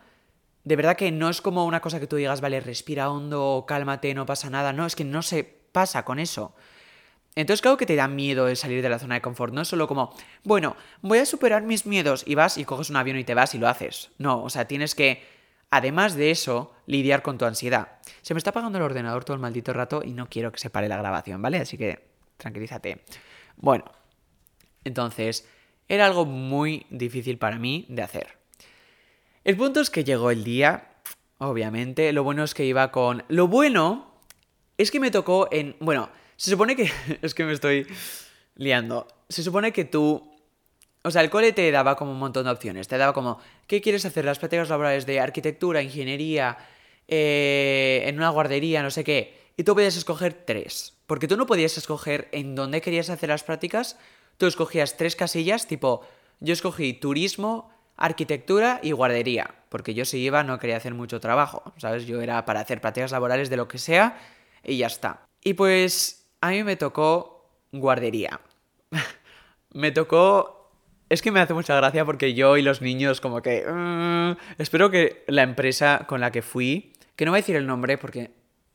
de 0.65 0.77
verdad 0.77 0.97
que 0.97 1.11
no 1.11 1.29
es 1.29 1.41
como 1.41 1.67
una 1.67 1.81
cosa 1.81 1.99
que 1.99 2.07
tú 2.07 2.17
digas, 2.17 2.41
vale, 2.41 2.61
respira 2.61 3.11
hondo, 3.11 3.65
cálmate, 3.67 4.15
no 4.15 4.27
pasa 4.27 4.49
nada. 4.49 4.73
No, 4.73 4.87
es 4.87 4.95
que 4.95 5.05
no 5.05 5.23
se 5.23 5.43
pasa 5.73 6.05
con 6.05 6.21
eso. 6.21 6.55
Entonces, 7.35 7.63
claro 7.63 7.77
que 7.77 7.87
te 7.87 7.97
da 7.97 8.09
miedo 8.09 8.47
el 8.47 8.57
salir 8.57 8.83
de 8.83 8.89
la 8.89 8.99
zona 8.99 9.17
de 9.17 9.23
confort. 9.23 9.53
No 9.53 9.63
es 9.63 9.69
solo 9.69 9.89
como, 9.89 10.15
bueno, 10.45 10.77
voy 11.01 11.19
a 11.19 11.27
superar 11.27 11.63
mis 11.63 11.87
miedos 11.87 12.23
y 12.27 12.35
vas 12.35 12.59
y 12.59 12.65
coges 12.65 12.91
un 12.91 12.97
avión 12.97 13.19
y 13.19 13.25
te 13.25 13.35
vas 13.35 13.55
y 13.55 13.59
lo 13.59 13.69
haces. 13.69 14.11
No, 14.19 14.43
o 14.43 14.51
sea, 14.51 14.69
tienes 14.69 14.95
que, 14.95 15.27
además 15.71 16.15
de 16.15 16.31
eso, 16.31 16.75
lidiar 16.87 17.23
con 17.23 17.39
tu 17.39 17.45
ansiedad. 17.45 17.99
Se 18.21 18.35
me 18.35 18.39
está 18.39 18.51
apagando 18.51 18.79
el 18.79 18.85
ordenador 18.85 19.25
todo 19.25 19.35
el 19.35 19.41
maldito 19.41 19.73
rato 19.73 20.03
y 20.05 20.13
no 20.13 20.29
quiero 20.29 20.53
que 20.53 20.61
se 20.61 20.71
pare 20.71 20.89
la 20.89 20.99
grabación, 20.99 21.41
¿vale? 21.43 21.59
Así 21.59 21.79
que 21.79 22.07
tranquilízate. 22.37 23.03
Bueno, 23.57 23.85
entonces, 24.85 25.49
era 25.93 26.07
algo 26.07 26.25
muy 26.25 26.87
difícil 26.89 27.37
para 27.37 27.59
mí 27.59 27.85
de 27.91 28.01
hacer. 28.01 28.39
El 29.45 29.59
punto 29.59 29.83
es 29.83 29.91
que 29.91 30.05
llegó 30.05 30.31
el 30.31 30.43
día, 30.43 30.89
obviamente. 31.37 32.11
Lo 32.15 32.25
bueno 32.25 32.45
es 32.45 32.55
que 32.55 32.65
iba 32.65 32.91
con... 32.91 33.25
Lo 33.29 33.47
bueno 33.47 34.11
es 34.79 34.91
que 34.91 35.01
me 35.01 35.11
tocó 35.11 35.51
en... 35.53 35.77
Bueno, 35.81 36.09
se 36.37 36.51
supone 36.51 36.77
que... 36.77 36.91
es 37.23 37.35
que 37.35 37.45
me 37.45 37.53
estoy 37.53 37.87
liando. 38.55 39.07
Se 39.29 39.43
supone 39.43 39.71
que 39.75 39.85
tú 39.85 40.33
O 41.03 41.11
sea, 41.11 41.21
el 41.21 41.29
cole 41.29 41.53
te 41.53 41.71
daba 41.71 41.95
como 41.95 42.13
un 42.13 42.19
montón 42.19 42.45
de 42.45 42.53
opciones. 42.53 42.89
Te 42.89 42.97
daba 42.97 43.13
como, 43.13 43.39
¿qué 43.67 43.83
quieres 43.83 44.07
hacer? 44.07 44.25
Las 44.25 44.39
prácticas 44.39 44.71
laborales 44.71 45.05
de 45.05 45.21
arquitectura, 45.21 45.83
ingeniería, 45.83 46.57
eh, 47.07 48.05
en 48.07 48.17
una 48.17 48.31
guardería, 48.31 48.83
no 48.83 48.91
sé 48.91 49.05
qué. 49.05 49.39
Y 49.59 49.65
tú 49.65 49.75
podías 49.75 49.99
escoger 49.99 50.33
tres. 50.33 50.97
Porque 51.07 51.29
tú 51.29 51.37
no 51.37 51.45
podías 51.45 51.77
escoger 51.77 52.31
en 52.33 52.55
dónde 52.55 52.81
querías 52.81 53.11
hacer 53.11 53.29
las 53.29 53.45
prácticas. 53.45 53.99
Tú 54.37 54.47
escogías 54.47 54.97
tres 54.97 55.17
casillas, 55.17 55.67
tipo, 55.67 56.03
yo 56.41 56.53
escogí 56.53 56.93
turismo, 56.95 57.71
arquitectura 57.97 58.81
y 58.83 58.93
guardería. 58.93 59.55
Porque 59.69 59.95
yo 59.95 60.05
si 60.05 60.19
iba 60.19 60.43
no 60.43 60.59
quería 60.59 60.77
hacer 60.77 60.95
mucho 60.95 61.21
trabajo, 61.21 61.73
¿sabes? 61.79 62.07
Yo 62.07 62.21
era 62.21 62.45
para 62.45 62.61
hacer 62.61 62.81
prácticas 62.81 63.13
laborales 63.13 63.49
de 63.49 63.57
lo 63.57 63.69
que 63.69 63.79
sea 63.79 64.19
y 64.65 64.77
ya 64.77 64.87
está. 64.87 65.25
Y 65.43 65.55
pues 65.55 66.27
a 66.41 66.51
mí 66.51 66.65
me 66.65 66.77
tocó 66.77 67.49
guardería. 67.73 68.41
me 69.73 69.93
tocó 69.93 70.63
es 71.13 71.21
que 71.21 71.31
me 71.31 71.41
hace 71.41 71.53
mucha 71.53 71.77
gracia 71.77 72.07
porque 72.07 72.33
yo 72.33 72.57
y 72.57 72.63
los 72.63 72.81
niños 72.81 73.21
como 73.21 73.43
que... 73.43 73.67
Mm, 73.67 74.37
espero 74.57 74.91
que 74.91 75.25
la 75.27 75.43
empresa 75.43 76.07
con 76.09 76.23
la 76.23 76.33
que 76.33 76.41
fui, 76.41 76.95
que 77.17 77.27
no 77.27 77.33
voy 77.33 77.39
a 77.39 77.43
decir 77.43 77.57
el 77.57 77.67
nombre 77.67 77.99
porque 77.99 78.31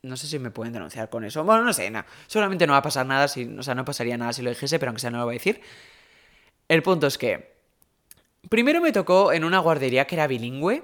no 0.07 0.17
sé 0.17 0.27
si 0.27 0.39
me 0.39 0.51
pueden 0.51 0.73
denunciar 0.73 1.09
con 1.09 1.23
eso. 1.23 1.43
Bueno, 1.43 1.63
no 1.63 1.73
sé, 1.73 1.89
nada. 1.91 2.05
Solamente 2.27 2.65
no 2.65 2.73
va 2.73 2.79
a 2.79 2.81
pasar 2.81 3.05
nada, 3.05 3.27
si, 3.27 3.45
o 3.45 3.63
sea, 3.63 3.75
no 3.75 3.85
pasaría 3.85 4.17
nada 4.17 4.33
si 4.33 4.41
lo 4.41 4.49
dijese, 4.49 4.79
pero 4.79 4.89
aunque 4.89 5.01
sea 5.01 5.11
no 5.11 5.19
lo 5.19 5.25
voy 5.25 5.35
a 5.35 5.39
decir. 5.39 5.61
El 6.67 6.83
punto 6.83 7.07
es 7.07 7.17
que... 7.17 7.55
Primero 8.49 8.81
me 8.81 8.93
tocó 8.93 9.33
en 9.33 9.43
una 9.43 9.59
guardería 9.59 10.07
que 10.07 10.15
era 10.15 10.25
bilingüe, 10.27 10.83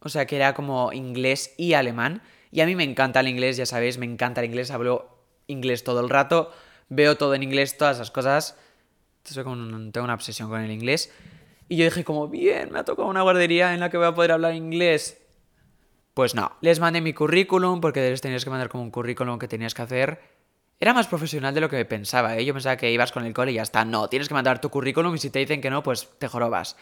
o 0.00 0.08
sea, 0.08 0.26
que 0.26 0.36
era 0.36 0.54
como 0.54 0.92
inglés 0.92 1.54
y 1.58 1.74
alemán. 1.74 2.22
Y 2.50 2.60
a 2.60 2.66
mí 2.66 2.74
me 2.74 2.84
encanta 2.84 3.20
el 3.20 3.28
inglés, 3.28 3.56
ya 3.56 3.66
sabéis, 3.66 3.98
me 3.98 4.06
encanta 4.06 4.40
el 4.40 4.46
inglés, 4.46 4.70
hablo 4.70 5.18
inglés 5.46 5.84
todo 5.84 6.00
el 6.00 6.08
rato, 6.08 6.50
veo 6.88 7.16
todo 7.16 7.34
en 7.34 7.42
inglés, 7.42 7.76
todas 7.76 7.96
esas 7.96 8.10
cosas 8.10 8.56
tengo 9.22 9.52
una 9.52 10.14
obsesión 10.14 10.48
con 10.48 10.60
el 10.60 10.70
inglés. 10.70 11.12
Y 11.68 11.76
yo 11.76 11.84
dije 11.84 12.04
como, 12.04 12.28
bien, 12.28 12.70
me 12.72 12.80
ha 12.80 12.84
tocado 12.84 13.08
una 13.08 13.22
guardería 13.22 13.72
en 13.74 13.80
la 13.80 13.90
que 13.90 13.96
voy 13.96 14.06
a 14.06 14.14
poder 14.14 14.32
hablar 14.32 14.54
inglés. 14.54 15.21
Pues 16.14 16.34
no, 16.34 16.52
les 16.60 16.78
mandé 16.78 17.00
mi 17.00 17.14
currículum 17.14 17.80
porque 17.80 18.00
les 18.00 18.20
tenías 18.20 18.44
que 18.44 18.50
mandar 18.50 18.68
como 18.68 18.82
un 18.82 18.90
currículum 18.90 19.38
que 19.38 19.48
tenías 19.48 19.74
que 19.74 19.82
hacer. 19.82 20.20
Era 20.78 20.92
más 20.92 21.06
profesional 21.06 21.54
de 21.54 21.60
lo 21.60 21.70
que 21.70 21.84
pensaba, 21.84 22.36
¿eh? 22.36 22.44
Yo 22.44 22.52
pensaba 22.52 22.76
que 22.76 22.90
ibas 22.90 23.12
con 23.12 23.24
el 23.24 23.32
cole 23.32 23.52
y 23.52 23.54
ya 23.54 23.62
está. 23.62 23.84
No, 23.84 24.08
tienes 24.08 24.28
que 24.28 24.34
mandar 24.34 24.60
tu 24.60 24.68
currículum 24.68 25.14
y 25.14 25.18
si 25.18 25.30
te 25.30 25.38
dicen 25.38 25.60
que 25.60 25.70
no, 25.70 25.82
pues 25.82 26.08
te 26.18 26.28
jorobas. 26.28 26.76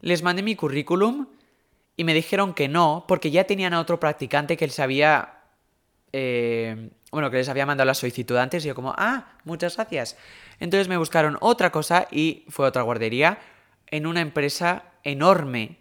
Les 0.00 0.22
mandé 0.22 0.42
mi 0.42 0.56
currículum 0.56 1.26
y 1.96 2.04
me 2.04 2.14
dijeron 2.14 2.54
que 2.54 2.68
no 2.68 3.04
porque 3.06 3.30
ya 3.30 3.44
tenían 3.44 3.74
a 3.74 3.80
otro 3.80 4.00
practicante 4.00 4.56
que 4.56 4.66
les 4.66 4.80
había... 4.80 5.38
Eh, 6.14 6.90
bueno, 7.10 7.30
que 7.30 7.36
les 7.36 7.48
había 7.48 7.66
mandado 7.66 7.86
la 7.86 7.94
solicitud 7.94 8.36
antes 8.36 8.64
y 8.64 8.68
yo 8.68 8.74
como, 8.74 8.94
ah, 8.96 9.34
muchas 9.44 9.76
gracias. 9.76 10.16
Entonces 10.58 10.88
me 10.88 10.96
buscaron 10.96 11.36
otra 11.40 11.70
cosa 11.70 12.08
y 12.10 12.46
fue 12.48 12.66
otra 12.66 12.82
guardería 12.82 13.38
en 13.86 14.06
una 14.06 14.22
empresa 14.22 14.84
enorme, 15.04 15.76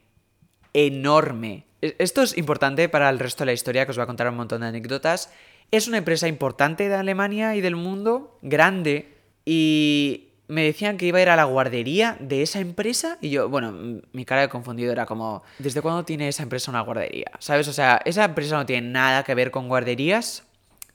enorme. 0.73 1.65
Esto 1.81 2.21
es 2.21 2.37
importante 2.37 2.87
para 2.89 3.09
el 3.09 3.19
resto 3.19 3.41
de 3.41 3.47
la 3.47 3.53
historia, 3.53 3.85
que 3.85 3.91
os 3.91 3.97
voy 3.97 4.03
a 4.03 4.07
contar 4.07 4.29
un 4.29 4.35
montón 4.35 4.61
de 4.61 4.67
anécdotas. 4.67 5.33
Es 5.71 5.87
una 5.87 5.97
empresa 5.97 6.27
importante 6.27 6.89
de 6.89 6.95
Alemania 6.95 7.55
y 7.55 7.61
del 7.61 7.75
mundo, 7.75 8.37
grande, 8.41 9.17
y 9.45 10.29
me 10.47 10.63
decían 10.63 10.97
que 10.97 11.05
iba 11.05 11.17
a 11.17 11.21
ir 11.21 11.29
a 11.29 11.35
la 11.37 11.45
guardería 11.45 12.17
de 12.19 12.41
esa 12.41 12.59
empresa 12.59 13.17
y 13.21 13.29
yo, 13.29 13.47
bueno, 13.47 14.01
mi 14.11 14.25
cara 14.25 14.41
de 14.41 14.49
confundido 14.49 14.91
era 14.91 15.05
como, 15.05 15.43
¿desde 15.59 15.81
cuándo 15.81 16.03
tiene 16.03 16.27
esa 16.27 16.43
empresa 16.43 16.69
una 16.71 16.81
guardería? 16.81 17.31
¿Sabes? 17.39 17.69
O 17.69 17.73
sea, 17.73 18.01
esa 18.03 18.25
empresa 18.25 18.57
no 18.57 18.65
tiene 18.65 18.89
nada 18.89 19.23
que 19.23 19.33
ver 19.33 19.49
con 19.49 19.69
guarderías, 19.69 20.43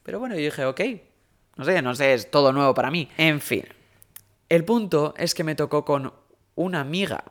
pero 0.03 0.21
bueno, 0.21 0.35
yo 0.35 0.43
dije, 0.43 0.67
ok, 0.67 0.81
no 1.57 1.65
sé, 1.65 1.81
no 1.81 1.95
sé, 1.95 2.13
es 2.13 2.31
todo 2.31 2.53
nuevo 2.53 2.75
para 2.75 2.91
mí. 2.91 3.09
En 3.17 3.41
fin, 3.41 3.65
el 4.51 4.65
punto 4.67 5.15
es 5.17 5.35
que 5.35 5.43
me 5.43 5.55
tocó 5.55 5.87
con 5.87 6.13
una 6.55 6.81
amiga. 6.81 7.25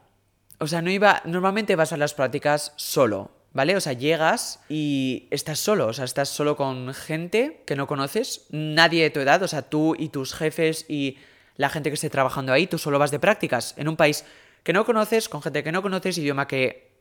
O 0.57 0.65
sea, 0.65 0.81
no 0.81 0.89
iba, 0.89 1.21
normalmente 1.25 1.75
vas 1.75 1.93
a 1.93 1.97
las 1.97 2.15
prácticas 2.15 2.73
solo, 2.75 3.34
¿vale? 3.55 3.77
O 3.77 3.81
sea, 3.81 3.93
llegas 3.93 4.59
y 4.67 5.29
estás 5.31 5.59
solo, 5.59 5.87
o 5.87 5.93
sea, 5.93 6.03
estás 6.03 6.27
solo 6.27 6.57
con 6.57 6.93
gente 6.93 7.63
que 7.65 7.77
no 7.77 7.87
conoces, 7.87 8.47
nadie 8.51 9.01
de 9.01 9.09
tu 9.09 9.21
edad, 9.21 9.41
o 9.41 9.47
sea, 9.47 9.61
tú 9.63 9.95
y 9.97 10.09
tus 10.09 10.33
jefes 10.33 10.85
y 10.89 11.17
la 11.55 11.69
gente 11.69 11.89
que 11.89 11.93
esté 11.93 12.09
trabajando 12.09 12.51
ahí, 12.51 12.67
tú 12.67 12.77
solo 12.77 12.99
vas 12.99 13.11
de 13.11 13.19
prácticas 13.19 13.73
en 13.77 13.87
un 13.87 13.95
país 13.95 14.25
que 14.63 14.73
no 14.73 14.83
conoces, 14.85 15.29
con 15.29 15.41
gente 15.41 15.63
que 15.63 15.71
no 15.71 15.81
conoces, 15.81 16.17
idioma 16.17 16.49
que 16.49 16.91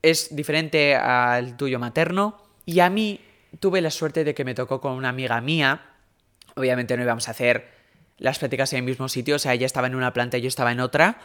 es 0.00 0.34
diferente 0.34 0.96
al 0.96 1.58
tuyo 1.58 1.78
materno. 1.78 2.38
Y 2.64 2.80
a 2.80 2.88
mí 2.88 3.20
tuve 3.60 3.82
la 3.82 3.90
suerte 3.90 4.24
de 4.24 4.34
que 4.34 4.46
me 4.46 4.54
tocó 4.54 4.80
con 4.80 4.92
una 4.92 5.10
amiga 5.10 5.38
mía. 5.42 5.82
Obviamente 6.54 6.96
no 6.96 7.02
íbamos 7.02 7.28
a 7.28 7.32
hacer 7.32 7.68
las 8.16 8.38
prácticas 8.38 8.72
en 8.72 8.78
el 8.78 8.84
mismo 8.84 9.10
sitio, 9.10 9.36
o 9.36 9.38
sea, 9.38 9.52
ella 9.52 9.66
estaba 9.66 9.88
en 9.88 9.94
una 9.94 10.14
planta 10.14 10.38
y 10.38 10.40
yo 10.40 10.48
estaba 10.48 10.72
en 10.72 10.80
otra. 10.80 11.18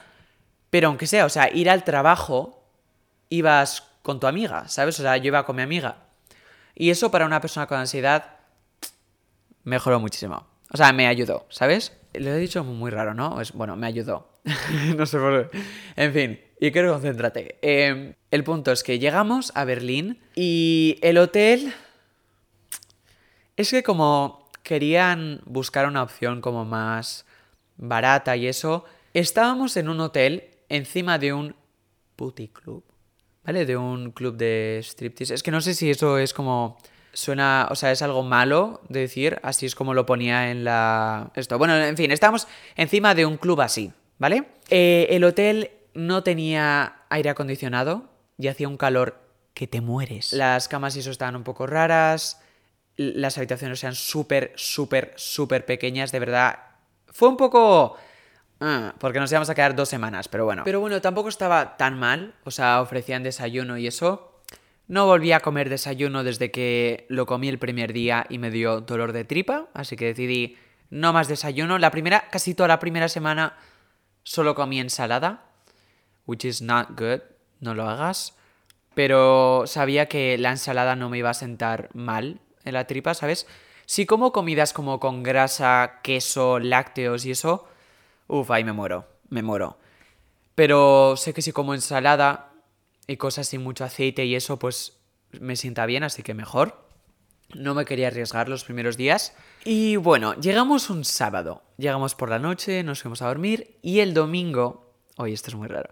Pero 0.69 0.89
aunque 0.89 1.07
sea, 1.07 1.25
o 1.25 1.29
sea, 1.29 1.49
ir 1.53 1.69
al 1.69 1.85
trabajo, 1.85 2.67
ibas 3.29 3.92
con 4.03 4.19
tu 4.19 4.27
amiga, 4.27 4.67
¿sabes? 4.67 5.00
O 5.00 5.01
sea, 5.01 5.17
yo 5.17 5.27
iba 5.27 5.43
con 5.45 5.55
mi 5.55 5.63
amiga. 5.63 5.98
Y 6.75 6.91
eso 6.91 7.10
para 7.10 7.25
una 7.25 7.41
persona 7.41 7.65
con 7.65 7.79
ansiedad 7.79 8.38
mejoró 9.63 10.00
muchísimo. 10.00 10.45
O 10.72 10.77
sea, 10.77 10.93
me 10.93 11.07
ayudó, 11.07 11.48
¿sabes? 11.50 11.93
Lo 12.13 12.29
he 12.29 12.38
dicho 12.38 12.63
muy 12.63 12.91
raro, 12.91 13.15
¿no? 13.15 13.41
Es, 13.41 13.53
bueno, 13.53 13.75
me 13.75 13.88
ayudó. 13.88 14.29
no 14.95 15.05
sé 15.07 15.17
por 15.17 15.50
qué. 15.50 15.57
En 15.95 16.13
fin, 16.13 16.39
y 16.60 16.72
quiero 16.72 16.93
concéntrate. 16.93 17.57
Eh, 17.62 18.15
el 18.29 18.43
punto 18.43 18.72
es 18.72 18.83
que 18.83 19.00
llegamos 19.00 19.51
a 19.55 19.65
Berlín 19.65 20.19
y 20.36 21.00
el 21.01 21.17
hotel 21.17 21.74
es 23.55 23.72
que 23.72 23.83
como 23.83 24.50
querían 24.63 25.41
buscar 25.45 25.88
una 25.88 26.03
opción 26.03 26.41
como 26.41 26.65
más 26.65 27.25
barata 27.77 28.36
y 28.36 28.48
eso, 28.48 28.86
estábamos 29.13 29.77
en 29.77 29.89
un 29.89 30.00
hotel 30.00 30.50
encima 30.69 31.19
de 31.19 31.33
un 31.33 31.55
putty 32.15 32.48
club, 32.48 32.83
¿vale? 33.45 33.65
De 33.65 33.77
un 33.77 34.12
club 34.12 34.35
de 34.38 34.79
striptease. 34.83 35.33
Es 35.33 35.43
que 35.43 35.51
no 35.51 35.62
sé 35.62 35.73
si 35.73 35.89
eso 35.89 36.17
es 36.17 36.33
como 36.33 36.77
suena, 37.13 37.67
o 37.69 37.75
sea, 37.75 37.91
es 37.91 38.01
algo 38.01 38.23
malo 38.23 38.81
de 38.89 39.01
decir, 39.01 39.39
así 39.43 39.65
es 39.65 39.75
como 39.75 39.93
lo 39.93 40.05
ponía 40.05 40.51
en 40.51 40.63
la 40.63 41.31
esto. 41.35 41.57
Bueno, 41.57 41.77
en 41.77 41.97
fin, 41.97 42.12
estábamos 42.12 42.47
encima 42.75 43.13
de 43.15 43.25
un 43.25 43.38
club 43.38 43.62
así, 43.62 43.91
¿vale? 44.17 44.45
Eh, 44.69 45.07
el 45.12 45.23
hotel 45.23 45.71
no 45.93 46.23
tenía 46.23 47.03
aire 47.09 47.29
acondicionado 47.29 48.09
y 48.38 48.47
hacía 48.47 48.67
un 48.67 48.77
calor 48.77 49.19
que 49.53 49.67
te 49.67 49.81
mueres. 49.81 50.33
Las 50.33 50.67
camas 50.67 50.95
y 50.95 51.00
eso 51.00 51.12
estaban 51.12 51.35
un 51.35 51.43
poco 51.43 51.67
raras 51.67 52.39
las 52.95 53.38
habitaciones 53.38 53.79
sean 53.79 53.95
súper, 53.95 54.53
súper, 54.55 55.13
súper 55.15 55.65
pequeñas, 55.65 56.12
de 56.12 56.19
verdad. 56.19 56.59
Fue 57.07 57.29
un 57.29 57.38
poco... 57.38 57.97
Ah, 58.65 58.96
porque 58.98 59.20
nos 59.20 59.29
íbamos 59.29 59.50
a 59.50 59.55
quedar 59.55 59.75
dos 59.75 59.89
semanas, 59.89 60.29
pero 60.29 60.46
bueno. 60.46 60.62
Pero 60.63 60.79
bueno, 60.79 61.01
tampoco 61.01 61.27
estaba 61.27 61.75
tan 61.75 62.00
mal, 62.00 62.34
o 62.46 62.51
sea, 62.51 62.79
ofrecían 62.79 63.22
desayuno 63.22 63.77
y 63.77 63.88
eso. 63.88 64.39
No 64.88 65.05
volví 65.05 65.34
a 65.34 65.41
comer 65.41 65.67
desayuno 65.67 66.24
desde 66.24 66.50
que 66.50 67.05
lo 67.10 67.25
comí 67.25 67.50
el 67.50 67.60
primer 67.60 67.91
día 67.91 68.25
y 68.29 68.38
me 68.38 68.51
dio 68.51 68.79
dolor 68.79 69.12
de 69.12 69.25
tripa, 69.25 69.65
así 69.74 69.98
que 69.98 70.05
decidí 70.05 70.58
no 70.89 71.12
más 71.12 71.27
desayuno. 71.27 71.77
La 71.77 71.91
primera, 71.91 72.29
casi 72.32 72.53
toda 72.55 72.70
la 72.70 72.79
primera 72.79 73.10
semana 73.10 73.58
solo 74.24 74.55
comí 74.55 74.79
ensalada, 74.79 75.43
which 76.25 76.46
is 76.46 76.62
not 76.62 76.98
good, 76.98 77.20
no 77.60 77.74
lo 77.74 77.89
hagas. 77.89 78.34
Pero 78.93 79.63
sabía 79.65 80.05
que 80.05 80.38
la 80.38 80.51
ensalada 80.51 80.96
no 80.96 81.10
me 81.10 81.17
iba 81.17 81.32
a 81.32 81.34
sentar 81.34 81.89
mal 81.93 82.39
en 82.63 82.74
la 82.74 82.88
tripa, 82.88 83.13
¿sabes? 83.13 83.46
Si 83.86 84.05
como 84.05 84.32
comidas 84.32 84.72
como 84.72 85.01
con 85.01 85.22
grasa, 85.22 86.00
queso, 86.01 86.60
lácteos 86.60 87.25
y 87.25 87.32
eso, 87.32 87.67
uff, 88.27 88.51
ahí 88.51 88.63
me 88.63 88.73
muero, 88.73 89.07
me 89.29 89.41
muero. 89.41 89.77
Pero 90.55 91.15
sé 91.17 91.33
que 91.33 91.41
si 91.41 91.51
como 91.51 91.73
ensalada 91.73 92.51
y 93.07 93.17
cosas 93.17 93.47
sin 93.47 93.63
mucho 93.63 93.83
aceite 93.83 94.25
y 94.25 94.35
eso, 94.35 94.59
pues 94.59 94.97
me 95.39 95.55
sienta 95.55 95.85
bien, 95.85 96.03
así 96.03 96.23
que 96.23 96.33
mejor. 96.33 96.83
No 97.53 97.75
me 97.75 97.85
quería 97.85 98.07
arriesgar 98.07 98.49
los 98.49 98.63
primeros 98.63 98.97
días. 98.97 99.35
Y 99.63 99.95
bueno, 99.95 100.33
llegamos 100.35 100.89
un 100.89 101.05
sábado. 101.05 101.63
Llegamos 101.77 102.15
por 102.15 102.29
la 102.29 102.39
noche, 102.39 102.83
nos 102.83 103.01
fuimos 103.01 103.21
a 103.21 103.27
dormir 103.27 103.77
y 103.81 103.99
el 103.99 104.13
domingo... 104.13 104.93
Oye, 105.17 105.33
esto 105.33 105.51
es 105.51 105.55
muy 105.55 105.67
raro. 105.67 105.91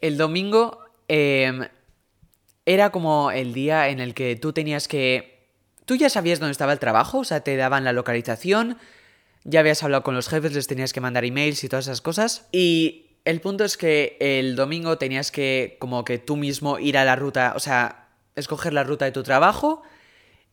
El 0.00 0.16
domingo 0.16 0.84
em, 1.08 1.66
era 2.64 2.90
como 2.90 3.30
el 3.32 3.52
día 3.52 3.88
en 3.88 3.98
el 3.98 4.14
que 4.14 4.36
tú 4.36 4.52
tenías 4.52 4.86
que 4.86 5.40
tú 5.90 5.96
ya 5.96 6.08
sabías 6.08 6.38
dónde 6.38 6.52
estaba 6.52 6.72
el 6.72 6.78
trabajo, 6.78 7.18
o 7.18 7.24
sea, 7.24 7.40
te 7.40 7.56
daban 7.56 7.82
la 7.82 7.92
localización, 7.92 8.78
ya 9.44 9.60
habías 9.60 9.82
hablado 9.82 10.02
con 10.02 10.14
los 10.14 10.28
jefes, 10.28 10.52
les 10.52 10.66
tenías 10.66 10.92
que 10.92 11.00
mandar 11.00 11.24
emails 11.24 11.64
y 11.64 11.68
todas 11.68 11.86
esas 11.86 12.00
cosas. 12.00 12.46
Y 12.52 13.06
el 13.24 13.40
punto 13.40 13.64
es 13.64 13.76
que 13.76 14.16
el 14.20 14.56
domingo 14.56 14.98
tenías 14.98 15.30
que 15.30 15.76
como 15.78 16.04
que 16.04 16.18
tú 16.18 16.36
mismo 16.36 16.78
ir 16.78 16.98
a 16.98 17.04
la 17.04 17.16
ruta, 17.16 17.54
o 17.56 17.60
sea, 17.60 18.08
escoger 18.36 18.72
la 18.72 18.84
ruta 18.84 19.04
de 19.04 19.12
tu 19.12 19.22
trabajo 19.22 19.82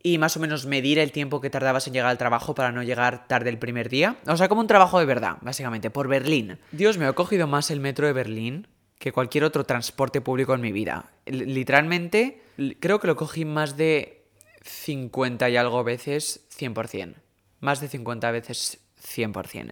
y 0.04 0.18
más 0.18 0.38
o 0.38 0.40
menos 0.40 0.66
medir 0.66 1.00
el 1.00 1.12
tiempo 1.12 1.42
que 1.42 1.50
tardabas 1.50 1.88
en 1.88 1.94
llegar 1.94 2.10
al 2.10 2.18
trabajo 2.18 2.56
para 2.56 2.72
no 2.72 2.84
llegar 2.84 3.28
tarde 3.28 3.50
el 3.50 3.58
primer 3.58 3.90
día. 3.90 4.18
O 4.26 4.38
sea, 4.38 4.48
como 4.48 4.62
un 4.62 4.68
trabajo 4.68 5.00
de 5.00 5.06
verdad, 5.06 5.38
básicamente, 5.42 5.90
por 5.90 6.08
Berlín. 6.08 6.60
Dios, 6.72 6.98
me 6.98 7.08
he 7.08 7.14
cogido 7.14 7.48
más 7.48 7.72
el 7.72 7.80
metro 7.80 8.08
de 8.08 8.14
Berlín 8.14 8.68
que 9.00 9.12
cualquier 9.12 9.44
otro 9.44 9.64
transporte 9.64 10.22
público 10.22 10.54
en 10.54 10.62
mi 10.62 10.72
vida. 10.72 11.12
Literalmente, 11.26 12.42
creo 12.80 13.00
que 13.00 13.08
lo 13.08 13.16
cogí 13.16 13.46
más 13.46 13.78
de 13.78 14.24
50 14.64 15.50
y 15.50 15.58
algo 15.58 15.84
veces 15.84 16.48
100%. 16.58 17.16
Más 17.60 17.82
de 17.82 17.88
50 17.88 18.32
veces 18.32 18.80
100%. 19.02 19.72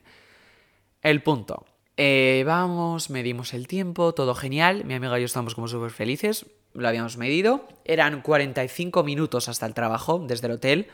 El 1.01 1.21
punto. 1.21 1.65
Eh, 1.97 2.43
vamos, 2.45 3.09
medimos 3.09 3.53
el 3.53 3.67
tiempo, 3.67 4.13
todo 4.13 4.35
genial. 4.35 4.83
Mi 4.85 4.95
amiga 4.95 5.17
y 5.17 5.21
yo 5.21 5.25
estamos 5.25 5.55
como 5.55 5.67
súper 5.67 5.91
felices. 5.91 6.45
Lo 6.73 6.87
habíamos 6.87 7.17
medido. 7.17 7.67
Eran 7.85 8.21
45 8.21 9.03
minutos 9.03 9.47
hasta 9.47 9.65
el 9.65 9.73
trabajo 9.73 10.19
desde 10.19 10.47
el 10.47 10.53
hotel. 10.53 10.87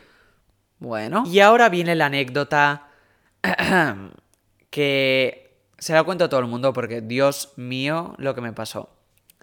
Bueno. 0.78 1.24
Y 1.26 1.40
ahora 1.40 1.68
viene 1.68 1.94
la 1.94 2.06
anécdota 2.06 2.88
que 4.70 5.56
se 5.78 5.92
la 5.92 6.04
cuento 6.04 6.24
a 6.24 6.28
todo 6.28 6.40
el 6.40 6.46
mundo 6.46 6.72
porque, 6.72 7.00
Dios 7.00 7.52
mío, 7.56 8.14
lo 8.18 8.34
que 8.34 8.40
me 8.40 8.52
pasó. 8.52 8.90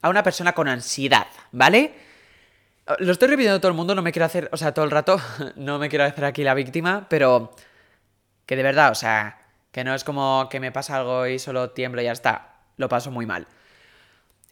A 0.02 0.10
una 0.10 0.24
persona 0.24 0.54
con 0.54 0.70
ansiedad, 0.70 1.28
¿vale? 1.52 1.94
Lo 2.98 3.12
estoy 3.12 3.28
repitiendo 3.28 3.58
a 3.58 3.62
todo 3.62 3.70
el 3.70 3.78
mundo, 3.78 3.94
no 3.94 4.02
me 4.02 4.12
quiero 4.12 4.26
hacer, 4.26 4.50
o 4.52 4.58
sea, 4.58 4.74
todo 4.74 4.84
el 4.84 4.90
rato, 4.90 5.22
no 5.56 5.78
me 5.78 5.90
quiero 5.90 6.06
hacer 6.06 6.26
aquí 6.26 6.44
la 6.44 6.56
víctima, 6.56 7.06
pero 7.08 7.52
que 8.48 8.56
de 8.56 8.64
verdad, 8.64 8.92
o 8.92 8.96
sea, 8.96 9.40
que 9.72 9.84
no 9.84 9.94
es 9.94 10.04
como 10.04 10.48
que 10.50 10.60
me 10.60 10.72
pasa 10.72 10.98
algo 10.98 11.28
y 11.28 11.38
solo 11.38 11.70
tiemblo 11.70 12.02
y 12.02 12.06
ya 12.06 12.14
está. 12.14 12.56
Lo 12.78 12.90
paso 12.90 13.12
muy 13.12 13.28
mal. 13.28 13.46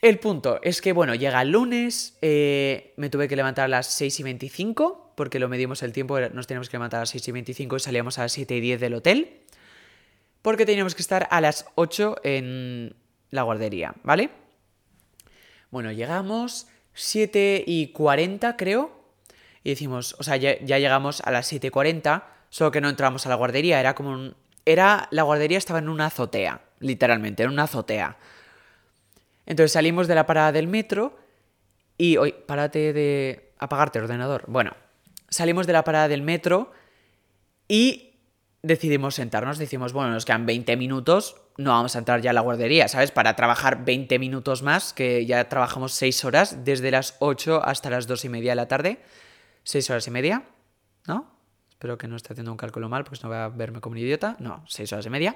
El 0.01 0.19
punto 0.19 0.59
es 0.61 0.81
que, 0.81 0.93
bueno, 0.93 1.15
llega 1.15 1.41
el 1.41 1.49
lunes, 1.49 2.15
eh, 2.21 2.93
me 2.97 3.09
tuve 3.09 3.27
que 3.27 3.35
levantar 3.35 3.65
a 3.65 3.67
las 3.67 3.87
6 3.87 4.19
y 4.19 4.23
25, 4.23 5.13
porque 5.15 5.39
lo 5.39 5.49
medimos 5.49 5.81
el 5.81 5.91
tiempo, 5.91 6.19
nos 6.19 6.45
teníamos 6.45 6.69
que 6.69 6.77
levantar 6.77 6.99
a 6.99 7.01
las 7.01 7.09
6 7.09 7.29
y 7.29 7.31
25 7.31 7.77
y 7.77 7.79
salíamos 7.79 8.19
a 8.19 8.23
las 8.23 8.33
7 8.33 8.55
y 8.55 8.61
10 8.61 8.79
del 8.79 8.93
hotel, 8.93 9.41
porque 10.43 10.67
teníamos 10.67 10.93
que 10.93 11.01
estar 11.01 11.27
a 11.31 11.41
las 11.41 11.65
8 11.73 12.17
en 12.23 12.95
la 13.31 13.41
guardería, 13.41 13.95
¿vale? 14.03 14.29
Bueno, 15.71 15.91
llegamos 15.91 16.67
7 16.97 17.63
y 17.65 17.87
40 17.87 18.57
creo, 18.57 18.91
y 19.63 19.69
decimos, 19.69 20.15
o 20.17 20.23
sea, 20.23 20.35
ya, 20.37 20.57
llegamos 20.57 21.21
a 21.21 21.31
las 21.31 21.45
7 21.47 21.67
y 21.67 21.69
40, 21.69 22.27
solo 22.49 22.71
que 22.71 22.81
no 22.81 22.89
entramos 22.89 23.25
a 23.25 23.29
la 23.29 23.35
guardería, 23.35 23.79
era 23.79 23.93
como 23.93 24.11
un, 24.11 24.35
era, 24.65 25.07
la 25.11 25.23
guardería 25.23 25.59
estaba 25.59 25.79
en 25.79 25.89
una 25.89 26.07
azotea, 26.07 26.61
literalmente, 26.79 27.43
en 27.43 27.49
una 27.49 27.63
azotea. 27.63 28.17
Entonces 29.45 29.71
salimos 29.71 30.07
de 30.07 30.15
la 30.15 30.25
parada 30.25 30.51
del 30.51 30.67
metro 30.67 31.17
y, 31.97 32.17
oye, 32.17 32.33
párate 32.33 32.93
de 32.93 33.51
apagarte 33.59 33.99
el 33.99 34.05
ordenador. 34.05 34.43
Bueno, 34.47 34.71
salimos 35.29 35.67
de 35.67 35.73
la 35.73 35.83
parada 35.83 36.07
del 36.07 36.23
metro 36.23 36.71
y 37.67 38.15
decidimos 38.63 39.15
sentarnos. 39.15 39.57
Decimos, 39.57 39.93
bueno, 39.93 40.11
nos 40.11 40.25
quedan 40.25 40.45
20 40.45 40.75
minutos, 40.77 41.35
no 41.57 41.71
vamos 41.71 41.95
a 41.95 41.99
entrar 41.99 42.21
ya 42.21 42.31
a 42.31 42.33
la 42.33 42.41
guardería, 42.41 42.87
¿sabes? 42.87 43.11
Para 43.11 43.35
trabajar 43.35 43.83
20 43.83 44.19
minutos 44.19 44.63
más, 44.63 44.93
que 44.93 45.25
ya 45.25 45.49
trabajamos 45.49 45.93
6 45.93 46.25
horas, 46.25 46.63
desde 46.63 46.91
las 46.91 47.15
8 47.19 47.61
hasta 47.63 47.89
las 47.89 48.07
2 48.07 48.25
y 48.25 48.29
media 48.29 48.51
de 48.51 48.55
la 48.55 48.67
tarde. 48.67 48.99
6 49.63 49.89
horas 49.89 50.07
y 50.07 50.11
media, 50.11 50.43
¿no? 51.07 51.37
Espero 51.77 51.95
que 51.99 52.07
no 52.07 52.15
esté 52.15 52.33
haciendo 52.33 52.51
un 52.51 52.57
cálculo 52.57 52.89
mal, 52.89 53.03
porque 53.03 53.19
no 53.21 53.29
voy 53.29 53.37
a 53.37 53.49
verme 53.49 53.81
como 53.81 53.93
un 53.93 53.99
idiota. 53.99 54.35
No, 54.39 54.63
seis 54.65 54.91
horas 54.93 55.05
y 55.05 55.11
media. 55.11 55.35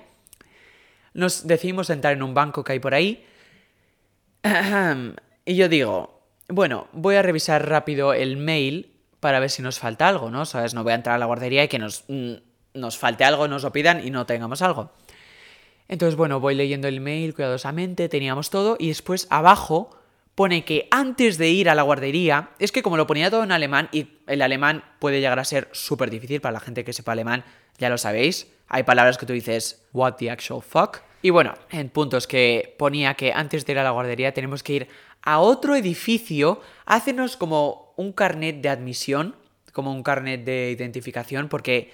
Nos 1.14 1.46
decidimos 1.46 1.86
sentar 1.86 2.14
en 2.14 2.24
un 2.24 2.34
banco 2.34 2.64
que 2.64 2.72
hay 2.72 2.80
por 2.80 2.96
ahí. 2.96 3.26
Y 5.44 5.56
yo 5.56 5.68
digo, 5.70 6.22
bueno, 6.50 6.88
voy 6.94 7.16
a 7.16 7.24
revisar 7.24 7.68
rápido 7.68 8.14
el 8.14 8.38
mail 8.38 8.96
para 9.20 9.40
ver 9.40 9.50
si 9.50 9.64
nos 9.64 9.80
falta 9.80 10.08
algo, 10.08 10.30
¿no? 10.30 10.46
¿Sabes? 10.46 10.76
No 10.76 10.84
voy 10.84 10.92
a 10.92 10.96
entrar 10.96 11.16
a 11.16 11.18
la 11.18 11.26
guardería 11.26 11.64
y 11.64 11.68
que 11.68 11.80
nos, 11.80 12.06
mm, 12.08 12.34
nos 12.76 12.98
falte 12.98 13.24
algo, 13.24 13.48
nos 13.48 13.64
lo 13.64 13.72
pidan 13.72 14.06
y 14.06 14.12
no 14.12 14.28
tengamos 14.28 14.62
algo. 14.62 14.92
Entonces, 15.92 16.16
bueno, 16.16 16.40
voy 16.40 16.56
leyendo 16.56 16.88
el 16.88 17.02
mail 17.02 17.36
cuidadosamente, 17.36 18.08
teníamos 18.08 18.50
todo 18.50 18.78
y 18.80 18.88
después 18.88 19.28
abajo 19.30 19.90
pone 20.36 20.64
que 20.64 20.88
antes 20.90 21.38
de 21.38 21.50
ir 21.50 21.70
a 21.70 21.76
la 21.76 21.82
guardería, 21.82 22.52
es 22.60 22.72
que 22.72 22.82
como 22.82 22.96
lo 22.96 23.06
ponía 23.06 23.30
todo 23.30 23.44
en 23.44 23.52
alemán 23.52 23.90
y 23.92 24.08
el 24.26 24.42
alemán 24.42 24.86
puede 25.00 25.20
llegar 25.20 25.38
a 25.38 25.44
ser 25.44 25.68
súper 25.74 26.10
difícil 26.10 26.40
para 26.40 26.54
la 26.54 26.60
gente 26.62 26.86
que 26.86 26.94
sepa 26.94 27.12
alemán, 27.12 27.44
ya 27.78 27.90
lo 27.90 27.98
sabéis, 27.98 28.48
hay 28.70 28.84
palabras 28.84 29.18
que 29.18 29.26
tú 29.26 29.34
dices, 29.34 29.86
what 29.92 30.14
the 30.14 30.32
actual 30.32 30.62
fuck. 30.62 31.00
Y 31.22 31.30
bueno, 31.30 31.56
en 31.70 31.90
puntos 31.90 32.26
que 32.26 32.74
ponía 32.80 33.16
que 33.16 33.34
antes 33.34 33.66
de 33.66 33.74
ir 33.74 33.80
a 33.80 33.84
la 33.84 33.92
guardería 33.92 34.34
tenemos 34.34 34.64
que 34.64 34.74
ir 34.74 34.88
a 35.22 35.40
otro 35.42 35.76
edificio, 35.76 36.62
hacernos 36.86 37.36
como 37.36 37.94
un 37.98 38.14
carnet 38.14 38.62
de 38.62 38.70
admisión, 38.70 39.36
como 39.74 39.92
un 39.92 40.04
carnet 40.04 40.46
de 40.46 40.72
identificación, 40.72 41.50
porque, 41.50 41.92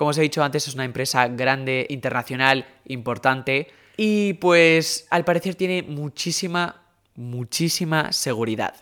como 0.00 0.12
os 0.12 0.16
he 0.16 0.22
dicho 0.22 0.42
antes, 0.42 0.66
es 0.66 0.72
una 0.72 0.86
empresa 0.86 1.28
grande, 1.28 1.86
internacional, 1.90 2.64
importante, 2.86 3.68
y 3.98 4.32
pues 4.32 5.06
al 5.10 5.26
parecer 5.26 5.56
tiene 5.56 5.82
muchísima 5.82 6.86
muchísima 7.16 8.10
seguridad. 8.10 8.74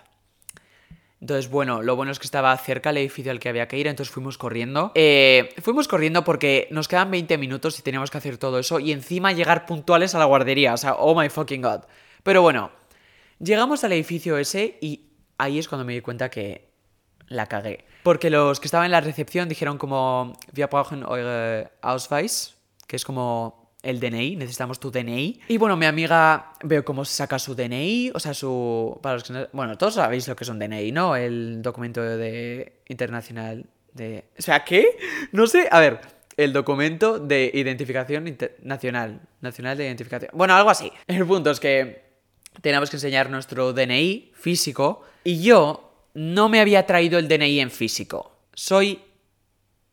Entonces, 1.21 1.51
bueno, 1.51 1.83
lo 1.83 1.97
bueno 1.97 2.13
es 2.13 2.21
que 2.21 2.27
estaba 2.27 2.57
cerca 2.57 2.91
el 2.91 2.99
edificio 2.99 3.33
al 3.33 3.41
que 3.41 3.49
había 3.49 3.67
que 3.67 3.77
ir, 3.77 3.89
entonces 3.89 4.15
fuimos 4.15 4.39
corriendo. 4.39 4.93
Eh, 4.95 5.57
fuimos 5.61 5.89
corriendo 5.89 6.23
porque 6.23 6.69
nos 6.71 6.87
quedan 6.87 7.11
20 7.11 7.37
minutos 7.37 7.77
y 7.81 7.83
teníamos 7.83 8.13
que 8.13 8.19
hacer 8.19 8.39
todo 8.39 8.61
eso 8.61 8.79
y 8.79 8.93
encima 8.93 9.33
llegar 9.33 9.67
puntuales 9.67 10.15
a 10.15 10.21
la 10.21 10.25
guardería, 10.25 10.73
o 10.73 10.77
sea, 10.77 10.95
oh 10.95 11.21
my 11.21 11.29
fucking 11.29 11.63
god. 11.63 11.81
Pero 12.23 12.43
bueno, 12.43 12.71
llegamos 13.41 13.83
al 13.83 13.91
edificio 13.91 14.39
ese 14.39 14.79
y 14.81 15.09
ahí 15.37 15.59
es 15.59 15.67
cuando 15.67 15.85
me 15.85 15.95
di 15.95 16.01
cuenta 16.01 16.31
que 16.31 16.71
la 17.27 17.47
cagué. 17.47 17.85
Porque 18.03 18.31
los 18.31 18.61
que 18.61 18.67
estaban 18.67 18.87
en 18.87 18.93
la 18.93 19.01
recepción 19.01 19.49
dijeron 19.49 19.79
como, 19.79 20.39
wir 20.55 20.69
brauchen 20.69 21.03
eure 21.03 21.69
Ausweis, 21.83 22.55
que 22.87 22.97
es 22.97 23.05
como 23.05 23.69
el 23.83 24.01
DNI, 24.01 24.37
necesitamos 24.37 24.81
tu 24.81 24.91
DNI. 24.91 25.41
Y 25.49 25.57
bueno, 25.57 25.77
mi 25.77 25.87
amiga 25.87 26.53
veo 26.63 26.85
cómo 26.85 27.05
saca 27.05 27.39
su 27.39 27.55
DNI, 27.55 28.13
o 28.15 28.21
sea, 28.21 28.35
su... 28.35 28.99
Para 29.03 29.15
los 29.15 29.25
que 29.25 29.49
bueno, 29.53 29.79
todos 29.79 29.95
sabéis 29.95 30.27
lo 30.27 30.35
que 30.37 30.45
es 30.45 30.51
un 30.51 30.59
DNI, 30.59 30.93
¿no? 30.93 31.17
El 31.17 31.63
documento 31.63 32.03
de 32.03 32.83
internacional 32.89 33.67
de... 33.93 34.25
O 34.39 34.43
sea, 34.43 34.65
¿qué? 34.65 34.99
No 35.33 35.47
sé, 35.47 35.69
a 35.71 35.81
ver, 35.81 36.01
el 36.37 36.53
documento 36.53 37.19
de 37.19 37.51
identificación 37.55 38.37
nacional, 38.63 39.21
nacional 39.41 39.77
de 39.77 39.87
identificación. 39.87 40.31
Bueno, 40.35 40.55
algo 40.55 40.71
así. 40.71 40.91
El 41.07 41.27
punto 41.27 41.51
es 41.51 41.61
que 41.61 42.09
teníamos 42.61 42.91
que 42.91 42.97
enseñar 42.97 43.31
nuestro 43.31 43.73
DNI 43.73 44.33
físico 44.35 45.05
y 45.25 45.43
yo 45.43 45.88
no 46.15 46.49
me 46.49 46.61
había 46.61 46.87
traído 46.87 47.19
el 47.19 47.29
DNI 47.29 47.61
en 47.61 47.71
físico. 47.71 48.33
Soy 48.55 49.01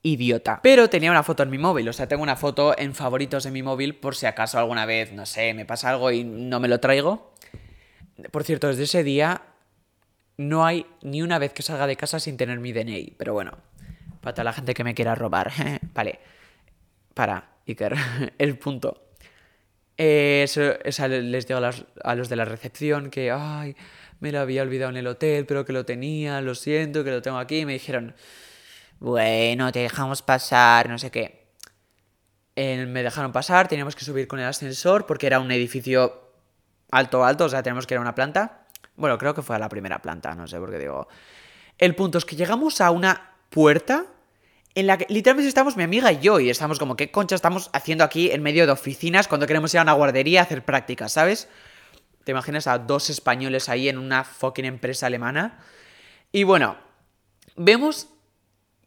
idiota. 0.02 0.60
Pero 0.62 0.90
tenía 0.90 1.12
una 1.12 1.24
foto 1.24 1.44
en 1.44 1.50
mi 1.50 1.58
móvil, 1.58 1.90
o 1.90 1.94
sea, 1.94 2.08
tengo 2.08 2.22
una 2.22 2.36
foto 2.36 2.78
en 2.78 2.94
favoritos 2.94 3.46
en 3.46 3.54
mi 3.54 3.64
móvil 3.64 3.96
por 3.96 4.16
si 4.16 4.28
acaso 4.28 4.60
alguna 4.60 4.86
vez, 4.86 5.12
no 5.14 5.26
sé, 5.26 5.54
me 5.54 5.66
pasa 5.66 5.90
algo 5.90 6.12
y 6.12 6.24
no 6.24 6.60
me 6.60 6.68
lo 6.68 6.80
traigo. 6.80 7.34
Por 8.32 8.44
cierto, 8.44 8.68
desde 8.68 8.84
ese 8.84 9.04
día 9.04 9.42
no 10.38 10.66
hay 10.66 10.86
ni 11.02 11.22
una 11.22 11.40
vez 11.40 11.54
que 11.54 11.64
salga 11.64 11.88
de 11.88 11.96
casa 11.96 12.20
sin 12.20 12.38
tener 12.38 12.60
mi 12.60 12.72
DNI, 12.72 13.16
pero 13.18 13.34
bueno, 13.34 13.58
para 14.22 14.34
toda 14.34 14.44
la 14.44 14.54
gente 14.54 14.74
que 14.74 14.84
me 14.84 14.94
quiera 14.94 15.16
robar. 15.16 15.52
vale, 15.94 16.20
para, 17.14 17.50
Iker, 17.68 17.96
el 18.38 18.58
punto. 18.58 19.02
Eh, 19.98 20.42
eso, 20.44 20.62
les 21.08 21.48
digo 21.48 21.60
a, 22.04 22.16
los 22.16 22.30
de 22.30 22.36
la 22.36 22.46
recepción 22.46 23.10
que, 23.10 23.32
ay, 23.32 23.76
me 24.20 24.32
lo 24.32 24.40
había 24.40 24.62
olvidado 24.62 24.92
en 24.92 24.98
el 24.98 25.08
hotel, 25.08 25.46
pero 25.46 25.66
que 25.66 25.74
lo 25.74 25.86
tenía, 25.86 26.42
lo 26.42 26.56
siento, 26.56 27.04
que 27.04 27.12
lo 27.12 27.22
tengo 27.22 27.38
aquí. 27.38 27.66
Me 27.66 27.74
dijeron, 27.74 28.16
bueno, 29.00 29.72
te 29.72 29.80
dejamos 29.80 30.22
pasar, 30.22 30.90
no 30.90 30.98
sé 30.98 31.12
qué. 31.12 31.48
me 32.56 33.04
dejaron 33.04 33.32
pasar, 33.32 33.68
teníamos 33.68 33.96
que 33.96 34.06
subir 34.06 34.28
con 34.28 34.40
el 34.40 34.46
ascensor 34.46 35.06
porque 35.06 35.28
era 35.28 35.40
un 35.40 35.52
edificio 35.52 36.32
alto, 36.92 37.26
alto, 37.26 37.46
o 37.46 37.50
sea, 37.50 37.64
tenemos 37.64 37.86
que 37.86 37.94
ir 37.94 37.98
a 37.98 38.02
una 38.02 38.16
planta. 38.16 38.66
Bueno, 38.96 39.18
creo 39.18 39.34
que 39.34 39.42
fue 39.42 39.56
a 39.56 39.60
la 39.60 39.70
primera 39.70 40.02
planta, 40.02 40.34
no 40.36 40.48
sé 40.48 40.60
por 40.60 40.72
qué 40.72 40.80
digo. 40.80 41.08
El 41.78 41.96
punto 41.96 42.18
es 42.18 42.26
que 42.26 42.36
llegamos 42.36 42.80
a 42.80 42.92
una 42.92 43.36
puerta 43.50 44.06
en 44.76 44.88
la 44.88 44.98
que 44.98 45.06
literalmente 45.10 45.48
estamos 45.48 45.78
mi 45.78 45.84
amiga 45.84 46.12
y 46.12 46.20
yo 46.20 46.40
y 46.40 46.50
estamos 46.50 46.80
como, 46.80 46.96
¿qué 46.96 47.12
concha 47.12 47.36
estamos 47.36 47.70
haciendo 47.74 48.04
aquí 48.04 48.32
en 48.32 48.44
medio 48.44 48.66
de 48.66 48.72
oficinas 48.72 49.28
cuando 49.28 49.48
queremos 49.48 49.74
ir 49.74 49.80
a 49.80 49.84
una 49.84 49.94
guardería 49.94 50.42
a 50.42 50.44
hacer 50.44 50.64
prácticas, 50.64 51.14
¿sabes? 51.14 51.48
¿Te 52.26 52.32
imaginas 52.32 52.66
a 52.66 52.80
dos 52.80 53.12
españoles 53.12 53.70
ahí 53.70 53.88
en 53.88 54.00
una 54.00 54.24
fucking 54.24 54.66
empresa 54.66 55.06
alemana? 55.06 55.60
Y 56.32 56.44
bueno, 56.44 56.76
vemos 57.56 58.10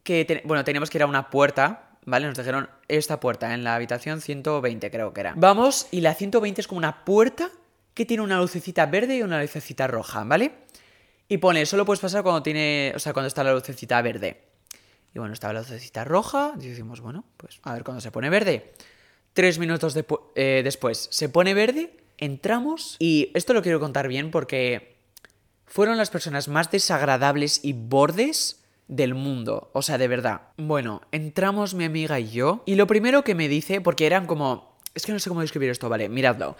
que, 0.03 0.41
bueno, 0.43 0.65
teníamos 0.65 0.89
que 0.89 0.97
ir 0.97 1.03
a 1.03 1.07
una 1.07 1.29
puerta, 1.29 1.97
¿vale? 2.05 2.27
Nos 2.27 2.37
dijeron 2.37 2.69
esta 2.89 3.21
puerta 3.21 3.53
en 3.53 3.63
la 3.63 3.75
habitación 3.75 4.19
120 4.19 4.91
creo 4.91 5.13
que 5.13 5.21
era. 5.21 5.33
Vamos 5.37 5.87
y 5.89 6.01
la 6.01 6.13
120 6.15 6.59
es 6.59 6.67
como 6.67 6.79
una 6.79 7.05
puerta 7.05 7.49
que 7.93 8.05
tiene 8.05 8.23
una 8.23 8.37
lucecita 8.39 8.85
verde 8.87 9.15
y 9.15 9.21
una 9.21 9.41
lucecita 9.41 9.87
roja, 9.87 10.25
¿vale? 10.25 10.51
Y 11.29 11.37
pone, 11.37 11.65
solo 11.65 11.85
puedes 11.85 12.01
pasar 12.01 12.23
cuando 12.23 12.43
tiene, 12.43 12.91
o 12.93 12.99
sea, 12.99 13.13
cuando 13.13 13.27
está 13.27 13.41
la 13.45 13.53
lucecita 13.53 14.01
verde. 14.01 14.43
Y 15.15 15.19
bueno, 15.19 15.33
estaba 15.33 15.53
la 15.53 15.61
lucecita 15.61 16.03
roja, 16.03 16.53
y 16.59 16.67
decimos, 16.67 16.99
bueno, 16.99 17.23
pues 17.37 17.61
a 17.63 17.71
ver 17.73 17.85
cuando 17.85 18.01
se 18.01 18.11
pone 18.11 18.29
verde. 18.29 18.73
Tres 19.31 19.59
minutos 19.59 19.97
eh, 20.35 20.61
después 20.61 21.07
se 21.09 21.29
pone 21.29 21.53
verde, 21.53 21.98
entramos 22.19 22.95
y 22.99 23.31
esto 23.33 23.53
lo 23.53 23.61
quiero 23.61 23.79
contar 23.79 24.07
bien 24.07 24.31
porque 24.31 24.97
fueron 25.65 25.97
las 25.97 26.09
personas 26.09 26.47
más 26.47 26.71
desagradables 26.71 27.61
y 27.63 27.73
bordes 27.73 28.59
del 28.87 29.13
mundo. 29.13 29.69
O 29.73 29.81
sea, 29.81 29.97
de 29.97 30.07
verdad. 30.07 30.41
Bueno, 30.57 31.01
entramos 31.11 31.73
mi 31.75 31.85
amiga 31.85 32.19
y 32.19 32.29
yo. 32.29 32.63
Y 32.65 32.75
lo 32.75 32.87
primero 32.87 33.23
que 33.23 33.35
me 33.35 33.47
dice, 33.47 33.79
porque 33.79 34.05
eran 34.05 34.25
como. 34.25 34.77
Es 34.95 35.05
que 35.05 35.13
no 35.13 35.19
sé 35.19 35.29
cómo 35.29 35.41
describir 35.41 35.69
esto, 35.69 35.87
vale, 35.87 36.09
miradlo. 36.09 36.57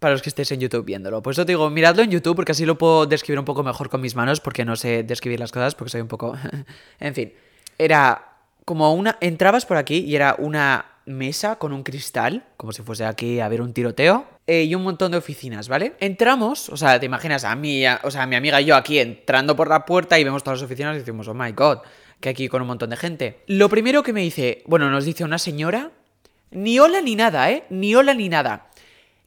Para 0.00 0.12
los 0.12 0.22
que 0.22 0.30
estéis 0.30 0.50
en 0.52 0.60
YouTube 0.60 0.84
viéndolo. 0.84 1.22
Pues 1.22 1.36
yo 1.36 1.46
te 1.46 1.52
digo, 1.52 1.70
miradlo 1.70 2.02
en 2.02 2.10
YouTube 2.10 2.36
porque 2.36 2.52
así 2.52 2.66
lo 2.66 2.76
puedo 2.76 3.06
describir 3.06 3.38
un 3.38 3.44
poco 3.44 3.62
mejor 3.62 3.88
con 3.88 4.00
mis 4.00 4.16
manos, 4.16 4.40
porque 4.40 4.64
no 4.64 4.76
sé 4.76 5.02
describir 5.04 5.38
las 5.38 5.52
cosas, 5.52 5.74
porque 5.74 5.90
soy 5.90 6.00
un 6.00 6.08
poco. 6.08 6.36
en 6.98 7.14
fin. 7.14 7.32
Era 7.78 8.38
como 8.64 8.94
una. 8.94 9.18
Entrabas 9.20 9.66
por 9.66 9.76
aquí 9.76 9.98
y 9.98 10.16
era 10.16 10.34
una 10.38 10.95
mesa 11.06 11.56
con 11.56 11.72
un 11.72 11.82
cristal, 11.82 12.44
como 12.56 12.72
si 12.72 12.82
fuese 12.82 13.04
aquí 13.04 13.40
a 13.40 13.48
ver 13.48 13.62
un 13.62 13.72
tiroteo, 13.72 14.26
eh, 14.46 14.64
y 14.64 14.74
un 14.74 14.82
montón 14.82 15.12
de 15.12 15.18
oficinas, 15.18 15.68
¿vale? 15.68 15.94
Entramos, 16.00 16.68
o 16.68 16.76
sea, 16.76 17.00
te 17.00 17.06
imaginas 17.06 17.44
a 17.44 17.54
mí, 17.56 17.84
o 18.02 18.10
sea, 18.10 18.22
a 18.22 18.26
mi 18.26 18.36
amiga 18.36 18.60
y 18.60 18.66
yo 18.66 18.76
aquí 18.76 18.98
entrando 18.98 19.56
por 19.56 19.68
la 19.68 19.84
puerta 19.84 20.18
y 20.18 20.24
vemos 20.24 20.42
todas 20.42 20.60
las 20.60 20.66
oficinas 20.66 20.96
y 20.96 20.98
decimos, 20.98 21.28
oh 21.28 21.34
my 21.34 21.52
god, 21.52 21.78
que 22.20 22.28
aquí 22.28 22.48
con 22.48 22.62
un 22.62 22.68
montón 22.68 22.90
de 22.90 22.96
gente. 22.96 23.42
Lo 23.46 23.68
primero 23.68 24.02
que 24.02 24.12
me 24.12 24.20
dice, 24.20 24.62
bueno, 24.66 24.90
nos 24.90 25.04
dice 25.04 25.24
una 25.24 25.38
señora, 25.38 25.92
ni 26.50 26.78
hola 26.78 27.00
ni 27.00 27.16
nada, 27.16 27.50
¿eh? 27.50 27.64
Ni 27.70 27.94
hola 27.94 28.14
ni 28.14 28.28
nada. 28.28 28.68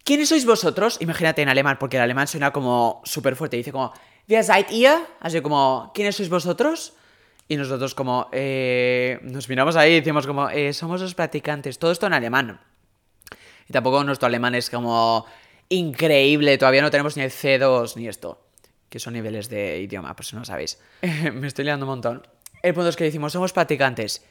¿Quiénes 0.03 0.29
sois 0.29 0.45
vosotros? 0.45 0.97
Imagínate 1.01 1.41
en 1.41 1.49
alemán, 1.49 1.77
porque 1.79 1.97
el 1.97 2.03
alemán 2.03 2.27
suena 2.27 2.51
como 2.51 3.01
súper 3.03 3.35
fuerte. 3.35 3.57
Dice 3.57 3.71
como, 3.71 3.93
Wer 4.27 4.43
seid 4.43 4.69
ihr? 4.69 4.97
Así 5.19 5.41
como, 5.41 5.91
¿quiénes 5.93 6.15
sois 6.15 6.29
vosotros? 6.29 6.93
Y 7.51 7.57
nosotros 7.57 7.95
como, 7.95 8.29
eh, 8.31 9.17
nos 9.23 9.49
miramos 9.49 9.75
ahí 9.75 9.93
y 9.93 9.95
decimos 9.95 10.27
como, 10.27 10.51
eh, 10.51 10.71
somos 10.71 11.01
los 11.01 11.15
practicantes. 11.15 11.79
Todo 11.79 11.91
esto 11.91 12.05
en 12.05 12.13
alemán. 12.13 12.61
Y 13.67 13.73
tampoco 13.73 14.03
nuestro 14.03 14.27
alemán 14.27 14.53
es 14.53 14.69
como 14.69 15.25
increíble. 15.67 16.59
Todavía 16.59 16.83
no 16.83 16.91
tenemos 16.91 17.17
ni 17.17 17.23
el 17.23 17.31
C2 17.31 17.95
ni 17.95 18.07
esto. 18.07 18.45
Que 18.87 18.99
son 18.99 19.13
niveles 19.13 19.49
de 19.49 19.79
idioma, 19.79 20.15
por 20.15 20.27
si 20.27 20.35
no 20.35 20.45
sabéis. 20.45 20.79
Me 21.01 21.47
estoy 21.47 21.65
liando 21.65 21.87
un 21.87 21.89
montón. 21.89 22.27
El 22.61 22.75
punto 22.75 22.89
es 22.89 22.95
que 22.95 23.05
decimos, 23.05 23.33
somos 23.33 23.51
practicantes. 23.51 24.23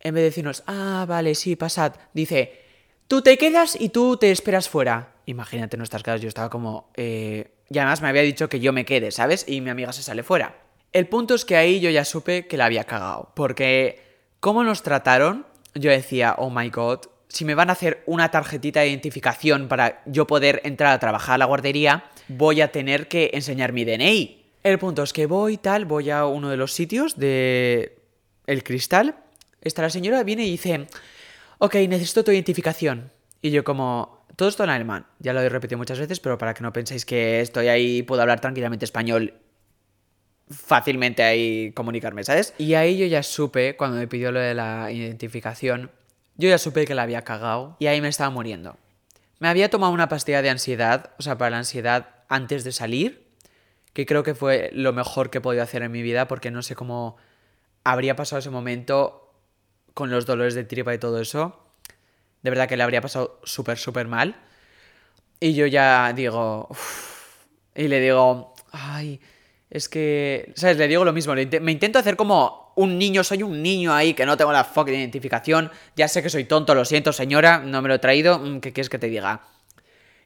En 0.00 0.14
vez 0.14 0.22
de 0.22 0.30
decirnos, 0.30 0.64
ah, 0.66 1.06
vale, 1.08 1.36
sí, 1.36 1.54
pasad. 1.54 1.94
Dice, 2.12 2.60
tú 3.06 3.22
te 3.22 3.38
quedas 3.38 3.80
y 3.80 3.90
tú 3.90 4.16
te 4.16 4.32
esperas 4.32 4.68
fuera. 4.68 5.14
Imagínate 5.26 5.76
nuestras 5.76 6.02
caras, 6.02 6.20
yo 6.20 6.28
estaba 6.28 6.50
como... 6.50 6.90
Eh... 6.96 7.54
Y 7.70 7.78
además 7.78 8.00
me 8.00 8.08
había 8.08 8.22
dicho 8.22 8.48
que 8.48 8.58
yo 8.58 8.72
me 8.72 8.84
quede, 8.84 9.12
¿sabes? 9.12 9.44
Y 9.46 9.60
mi 9.60 9.70
amiga 9.70 9.92
se 9.92 10.02
sale 10.02 10.22
fuera. 10.22 10.67
El 10.92 11.06
punto 11.08 11.34
es 11.34 11.44
que 11.44 11.56
ahí 11.56 11.80
yo 11.80 11.90
ya 11.90 12.04
supe 12.04 12.46
que 12.46 12.56
la 12.56 12.66
había 12.66 12.84
cagado. 12.84 13.32
Porque, 13.34 14.00
¿cómo 14.40 14.64
nos 14.64 14.82
trataron? 14.82 15.46
Yo 15.74 15.90
decía, 15.90 16.34
oh 16.38 16.50
my 16.50 16.70
god, 16.70 17.00
si 17.28 17.44
me 17.44 17.54
van 17.54 17.68
a 17.68 17.74
hacer 17.74 18.02
una 18.06 18.30
tarjetita 18.30 18.80
de 18.80 18.88
identificación 18.88 19.68
para 19.68 20.02
yo 20.06 20.26
poder 20.26 20.60
entrar 20.64 20.92
a 20.92 20.98
trabajar 20.98 21.34
a 21.34 21.38
la 21.38 21.44
guardería, 21.44 22.04
voy 22.28 22.60
a 22.62 22.72
tener 22.72 23.06
que 23.08 23.30
enseñar 23.34 23.72
mi 23.72 23.84
DNI. 23.84 24.46
El 24.64 24.78
punto 24.78 25.02
es 25.02 25.12
que 25.12 25.26
voy 25.26 25.58
tal, 25.58 25.84
voy 25.84 26.10
a 26.10 26.26
uno 26.26 26.48
de 26.50 26.56
los 26.56 26.72
sitios 26.72 27.16
de 27.18 27.98
el 28.46 28.64
cristal. 28.64 29.16
Esta 29.60 29.82
la 29.82 29.90
señora 29.90 30.22
viene 30.24 30.46
y 30.46 30.50
dice, 30.50 30.86
ok, 31.58 31.74
necesito 31.88 32.24
tu 32.24 32.32
identificación. 32.32 33.12
Y 33.42 33.50
yo 33.50 33.62
como, 33.62 34.24
todo 34.36 34.48
esto 34.48 34.64
en 34.64 34.70
alemán, 34.70 35.06
ya 35.18 35.32
lo 35.32 35.40
he 35.40 35.48
repetido 35.48 35.78
muchas 35.78 35.98
veces, 35.98 36.18
pero 36.18 36.38
para 36.38 36.54
que 36.54 36.62
no 36.62 36.72
penséis 36.72 37.04
que 37.04 37.40
estoy 37.40 37.68
ahí 37.68 38.02
puedo 38.02 38.22
hablar 38.22 38.40
tranquilamente 38.40 38.84
español, 38.84 39.34
fácilmente 40.50 41.22
ahí 41.22 41.72
comunicarme, 41.72 42.24
¿sabes? 42.24 42.54
Y 42.58 42.74
ahí 42.74 42.96
yo 42.96 43.06
ya 43.06 43.22
supe, 43.22 43.76
cuando 43.76 43.98
me 43.98 44.06
pidió 44.06 44.32
lo 44.32 44.40
de 44.40 44.54
la 44.54 44.90
identificación, 44.90 45.90
yo 46.36 46.48
ya 46.48 46.58
supe 46.58 46.86
que 46.86 46.94
la 46.94 47.02
había 47.02 47.22
cagado 47.22 47.76
y 47.78 47.86
ahí 47.86 48.00
me 48.00 48.08
estaba 48.08 48.30
muriendo. 48.30 48.76
Me 49.40 49.48
había 49.48 49.70
tomado 49.70 49.92
una 49.92 50.08
pastilla 50.08 50.42
de 50.42 50.50
ansiedad, 50.50 51.10
o 51.18 51.22
sea, 51.22 51.38
para 51.38 51.50
la 51.50 51.58
ansiedad 51.58 52.08
antes 52.28 52.64
de 52.64 52.72
salir, 52.72 53.28
que 53.92 54.06
creo 54.06 54.22
que 54.22 54.34
fue 54.34 54.70
lo 54.72 54.92
mejor 54.92 55.30
que 55.30 55.38
he 55.38 55.40
podido 55.40 55.62
hacer 55.62 55.82
en 55.82 55.92
mi 55.92 56.02
vida 56.02 56.28
porque 56.28 56.50
no 56.50 56.62
sé 56.62 56.74
cómo 56.74 57.16
habría 57.84 58.16
pasado 58.16 58.40
ese 58.40 58.50
momento 58.50 59.32
con 59.94 60.10
los 60.10 60.26
dolores 60.26 60.54
de 60.54 60.64
tripa 60.64 60.94
y 60.94 60.98
todo 60.98 61.20
eso. 61.20 61.64
De 62.42 62.50
verdad 62.50 62.68
que 62.68 62.76
le 62.76 62.84
habría 62.84 63.00
pasado 63.00 63.40
súper, 63.44 63.78
súper 63.78 64.06
mal. 64.06 64.36
Y 65.40 65.54
yo 65.54 65.66
ya 65.66 66.12
digo... 66.12 66.68
y 67.74 67.88
le 67.88 68.00
digo... 68.00 68.54
Ay, 68.70 69.20
es 69.70 69.88
que... 69.88 70.52
¿Sabes? 70.54 70.76
Le 70.76 70.88
digo 70.88 71.04
lo 71.04 71.12
mismo. 71.12 71.34
Me 71.34 71.72
intento 71.72 71.98
hacer 71.98 72.16
como 72.16 72.72
un 72.76 72.98
niño. 72.98 73.24
Soy 73.24 73.42
un 73.42 73.62
niño 73.62 73.92
ahí 73.92 74.14
que 74.14 74.26
no 74.26 74.36
tengo 74.36 74.52
la 74.52 74.64
fucking 74.64 74.94
identificación. 74.94 75.70
Ya 75.96 76.08
sé 76.08 76.22
que 76.22 76.30
soy 76.30 76.44
tonto, 76.44 76.74
lo 76.74 76.84
siento 76.84 77.12
señora. 77.12 77.58
No 77.58 77.82
me 77.82 77.88
lo 77.88 77.94
he 77.94 77.98
traído. 77.98 78.38
Mm, 78.38 78.60
¿Qué 78.60 78.72
quieres 78.72 78.88
que 78.88 78.98
te 78.98 79.08
diga? 79.08 79.42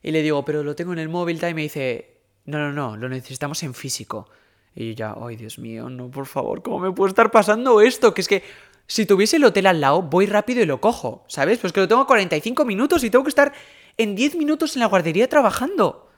Y 0.01 0.11
le 0.11 0.21
digo, 0.21 0.43
pero 0.45 0.63
lo 0.63 0.75
tengo 0.75 0.93
en 0.93 0.99
el 0.99 1.09
móvil. 1.09 1.39
Y 1.43 1.53
me 1.53 1.61
dice... 1.63 2.09
No, 2.45 2.57
no, 2.57 2.73
no. 2.73 2.97
Lo 2.97 3.09
necesitamos 3.09 3.63
en 3.63 3.73
físico. 3.73 4.29
Y 4.75 4.95
ya, 4.95 5.15
ay, 5.21 5.35
Dios 5.35 5.59
mío, 5.59 5.89
no, 5.89 6.09
por 6.09 6.25
favor, 6.25 6.63
¿cómo 6.63 6.79
me 6.79 6.91
puede 6.91 7.09
estar 7.09 7.29
pasando 7.29 7.79
esto? 7.81 8.13
Que 8.13 8.21
es 8.21 8.27
que 8.27 8.43
si 8.87 9.05
tuviese 9.05 9.37
el 9.37 9.43
hotel 9.45 9.67
al 9.67 9.79
lado, 9.79 10.01
voy 10.01 10.25
rápido 10.25 10.61
y 10.61 10.65
lo 10.65 10.81
cojo, 10.81 11.23
¿sabes? 11.27 11.59
Pues 11.59 11.71
que 11.73 11.79
lo 11.79 11.87
tengo 11.87 12.01
a 12.01 12.07
45 12.07 12.65
minutos 12.65 13.03
y 13.03 13.09
tengo 13.09 13.23
que 13.23 13.29
estar 13.29 13.53
en 13.97 14.15
10 14.15 14.35
minutos 14.35 14.75
en 14.75 14.79
la 14.79 14.87
guardería 14.87 15.29
trabajando. 15.29 16.09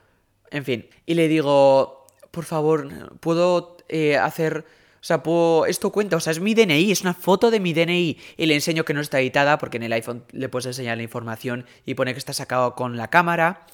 En 0.50 0.64
fin, 0.64 0.88
y 1.04 1.14
le 1.14 1.28
digo, 1.28 2.05
por 2.36 2.44
favor, 2.44 3.18
¿puedo 3.20 3.78
eh, 3.88 4.18
hacer... 4.18 4.66
O 5.00 5.04
sea, 5.06 5.22
puedo... 5.22 5.64
esto 5.64 5.90
cuenta, 5.90 6.18
o 6.18 6.20
sea, 6.20 6.32
es 6.32 6.40
mi 6.40 6.52
DNI, 6.52 6.92
es 6.92 7.00
una 7.00 7.14
foto 7.14 7.50
de 7.50 7.60
mi 7.60 7.72
DNI. 7.72 8.18
Y 8.36 8.44
le 8.44 8.52
enseño 8.52 8.84
que 8.84 8.92
no 8.92 9.00
está 9.00 9.18
editada 9.20 9.56
porque 9.56 9.78
en 9.78 9.84
el 9.84 9.92
iPhone 9.94 10.22
le 10.32 10.50
puedes 10.50 10.66
enseñar 10.66 10.98
la 10.98 11.02
información 11.02 11.64
y 11.86 11.94
pone 11.94 12.12
que 12.12 12.18
está 12.18 12.34
sacado 12.34 12.74
con 12.74 12.98
la 12.98 13.08
cámara. 13.08 13.64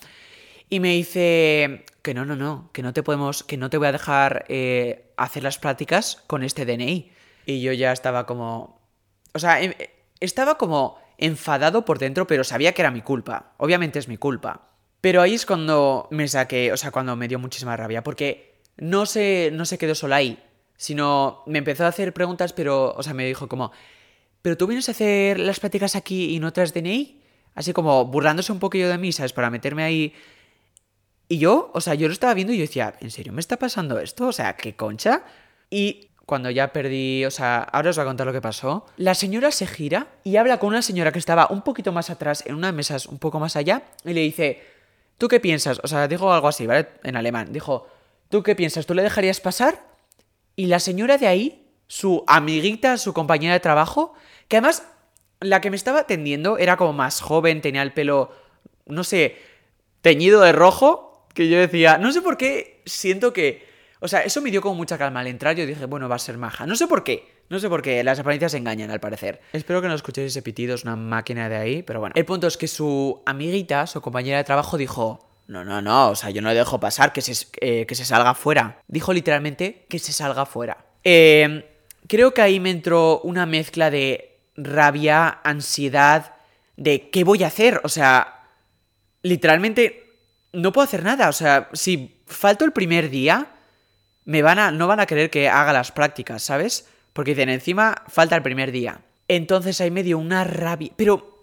Y 0.71 0.79
me 0.79 0.91
dice 0.91 1.85
que 2.03 2.15
no, 2.15 2.25
no, 2.25 2.37
no, 2.37 2.71
que 2.73 2.85
no 2.85 2.93
te 2.93 3.03
podemos, 3.03 3.43
que 3.43 3.57
no 3.57 3.69
te 3.69 3.79
voy 3.79 3.89
a 3.89 3.93
dejar 3.93 4.45
eh, 4.47 5.11
hacer 5.17 5.43
las 5.43 5.59
prácticas 5.59 6.23
con 6.29 6.45
este 6.45 6.65
DNI. 6.65 7.11
Y 7.47 7.63
yo 7.63 7.73
ya 7.73 7.91
estaba 7.91 8.27
como, 8.27 8.81
o 9.35 9.41
sea, 9.41 9.61
em, 9.61 9.75
estaba 10.21 10.57
como 10.57 11.01
enfadado 11.19 11.85
por 11.85 11.99
dentro, 11.99 12.29
pero 12.29 12.45
sabía 12.45 12.75
que 12.75 12.83
era 12.83 12.93
mi 12.93 13.03
culpa. 13.03 13.55
Obviamente 13.57 13.99
es 13.99 14.07
mi 14.07 14.19
culpa. 14.19 14.69
Pero 15.03 15.21
ahí 15.21 15.35
es 15.35 15.47
cuando 15.47 16.07
me 16.13 16.29
saqué, 16.29 16.73
o 16.73 16.77
sea, 16.77 16.93
cuando 16.93 17.17
me 17.17 17.27
dio 17.27 17.41
muchísima 17.41 17.77
rabia, 17.77 18.05
porque 18.05 18.52
no 18.83 19.07
se, 19.07 19.51
no 19.53 19.65
se 19.65 19.79
quedó 19.79 19.95
solo 19.95 20.17
ahí, 20.17 20.43
sino 20.77 21.45
me 21.47 21.59
empezó 21.59 21.85
a 21.85 21.89
hacer 21.89 22.13
preguntas, 22.13 22.53
pero, 22.53 22.93
o 22.97 23.03
sea, 23.05 23.15
me 23.15 23.25
dijo 23.25 23.49
como, 23.49 23.71
¿pero 24.43 24.57
tú 24.57 24.67
vienes 24.67 24.89
a 24.89 24.93
hacer 24.93 25.39
las 25.39 25.61
prácticas 25.61 25.95
aquí 25.95 26.35
y 26.35 26.41
no 26.41 26.53
traes 26.53 26.75
DNI? 26.75 27.23
Así 27.55 27.73
como 27.73 28.05
burlándose 28.07 28.51
un 28.51 28.59
poquillo 28.59 28.89
de 28.89 28.99
mí, 28.99 29.13
¿sabes? 29.13 29.33
Para 29.33 29.51
meterme 29.51 29.85
ahí 29.85 30.13
y 31.29 31.39
yo, 31.39 31.71
o 31.75 31.81
sea, 31.81 31.95
yo 31.95 32.09
lo 32.09 32.13
estaba 32.13 32.35
viendo 32.35 32.53
y 32.53 32.57
yo 32.57 32.63
decía, 32.63 32.97
¿en 33.01 33.13
serio 33.13 33.33
me 33.33 33.41
está 33.41 33.57
pasando 33.57 34.01
esto? 34.01 34.27
O 34.27 34.33
sea, 34.33 34.57
¿qué 34.57 34.75
concha? 34.75 35.23
Y 35.71 36.09
cuando 36.27 36.51
ya 36.51 36.73
perdí, 36.73 37.25
o 37.25 37.31
sea, 37.31 37.63
ahora 37.63 37.91
os 37.91 37.97
voy 37.97 38.03
a 38.03 38.07
contar 38.07 38.27
lo 38.27 38.33
que 38.33 38.41
pasó. 38.41 38.85
La 38.97 39.15
señora 39.15 39.53
se 39.53 39.69
gira 39.69 40.09
y 40.25 40.37
habla 40.37 40.59
con 40.59 40.71
una 40.71 40.83
señora 40.83 41.13
que 41.13 41.21
estaba 41.21 41.47
un 41.51 41.63
poquito 41.63 41.93
más 41.93 42.11
atrás, 42.11 42.43
en 42.47 42.57
una 42.57 42.67
de 42.67 42.73
mesas 42.73 43.07
un 43.07 43.19
poco 43.19 43.39
más 43.39 43.55
allá, 43.55 43.85
y 44.05 44.13
le 44.13 44.23
dice, 44.23 44.61
¿tú 45.19 45.29
qué 45.29 45.39
piensas? 45.39 45.81
O 45.85 45.87
sea, 45.87 46.09
dijo 46.09 46.33
algo 46.33 46.49
así, 46.49 46.67
¿vale? 46.67 46.89
En 47.05 47.15
alemán. 47.15 47.53
Dijo, 47.53 47.87
¿tú 48.33 48.43
qué 48.43 48.57
piensas? 48.57 48.87
¿Tú 48.87 48.95
le 48.95 49.03
dejarías 49.03 49.41
pasar? 49.41 49.79
Y 50.57 50.67
la 50.67 50.81
señora 50.81 51.19
de 51.19 51.27
ahí, 51.27 51.69
su 51.87 52.25
amiguita, 52.27 52.97
su 52.97 53.13
compañera 53.13 53.53
de 53.53 53.61
trabajo, 53.61 54.15
que 54.49 54.57
además 54.57 54.85
la 55.41 55.61
que 55.61 55.69
me 55.69 55.77
estaba 55.77 56.01
atendiendo 56.01 56.57
era 56.57 56.79
como 56.79 56.95
más 56.95 57.21
joven, 57.21 57.61
tenía 57.61 57.83
el 57.83 57.93
pelo, 57.93 58.33
no 58.87 59.05
sé, 59.05 59.37
teñido 60.01 60.41
de 60.41 60.53
rojo, 60.53 61.27
que 61.35 61.51
yo 61.51 61.59
decía, 61.59 61.99
no 61.99 62.11
sé 62.11 62.23
por 62.23 62.39
qué 62.39 62.83
siento 62.87 63.35
que... 63.35 63.71
O 64.01 64.09
sea, 64.09 64.23
eso 64.23 64.41
me 64.41 64.51
dio 64.51 64.63
como 64.63 64.75
mucha 64.77 64.99
calma 64.99 65.21
al 65.21 65.29
entrar. 65.29 65.55
Yo 65.55 65.65
dije, 65.65 65.85
bueno, 65.85 66.09
va 66.09 66.17
a 66.17 66.19
ser 66.19 66.37
maja. 66.37 66.67
No 66.67 66.75
sé 66.75 66.89
por 66.89 67.05
qué. 67.05 67.29
No 67.51 67.61
sé 67.61 67.69
por 67.69 67.83
qué. 67.83 68.03
Las 68.03 68.19
apariencias 68.19 68.53
engañan, 68.55 68.91
al 68.91 68.99
parecer. 68.99 69.41
Espero 69.53 69.81
que 69.81 69.87
no 69.87 69.95
escuchéis 69.95 70.33
ese 70.33 70.43
pitido. 70.43 70.75
Es 70.75 70.83
una 70.83 70.97
máquina 70.97 71.49
de 71.49 71.57
ahí. 71.57 71.83
Pero 71.85 72.01
bueno. 72.01 72.13
El 72.17 72.25
punto 72.25 72.49
es 72.49 72.57
que 72.57 72.67
su 72.67 73.23
amiguita, 73.27 73.87
su 73.87 74.01
compañera 74.01 74.39
de 74.39 74.45
trabajo, 74.45 74.77
dijo... 74.77 75.32
No, 75.53 75.67
no, 75.67 75.83
no. 75.83 76.09
O 76.09 76.17
sea, 76.17 76.31
yo 76.31 76.41
no 76.41 76.49
le 76.49 76.55
dejo 76.55 76.81
pasar. 76.81 77.13
Que 77.13 77.21
se, 77.21 77.47
eh, 77.61 77.85
que 77.85 77.95
se 77.95 78.07
salga 78.07 78.35
fuera. 78.35 78.81
Dijo 78.89 79.13
literalmente 79.13 79.85
que 79.89 79.99
se 79.99 80.15
salga 80.15 80.47
fuera. 80.47 80.79
Eh, 81.05 81.69
creo 82.09 82.33
que 82.33 82.41
ahí 82.41 82.59
me 82.59 82.71
entró 82.71 83.21
una 83.21 83.45
mezcla 83.45 83.91
de 83.91 84.41
rabia, 84.57 85.41
ansiedad, 85.45 86.37
de 86.77 87.11
qué 87.11 87.23
voy 87.23 87.45
a 87.45 87.49
hacer. 87.49 87.83
O 87.85 87.91
sea, 87.91 88.49
literalmente 89.21 90.07
no 90.55 90.73
puedo 90.73 90.87
hacer 90.87 91.03
nada. 91.03 91.29
O 91.29 91.35
sea, 91.35 91.69
si 91.75 92.23
falto 92.27 92.65
el 92.65 92.73
primer 92.73 93.11
día, 93.11 93.49
me 94.25 94.41
van 94.41 94.59
a, 94.59 94.71
no 94.71 94.87
van 94.87 95.01
a 95.01 95.07
querer 95.07 95.29
que 95.29 95.51
haga 95.51 95.75
las 95.75 95.93
prácticas, 95.93 96.43
¿sabes? 96.43 96.89
Porque 97.13 97.33
dicen, 97.33 97.51
encima 97.51 98.05
falta 98.09 98.37
el 98.37 98.43
primer 98.43 98.73
día. 98.73 99.03
Entonces 99.29 99.83
ahí 99.83 99.91
me 99.91 100.03
dio 100.03 100.17
una 100.17 100.45
rabia. 100.45 100.93
Pero 100.97 101.43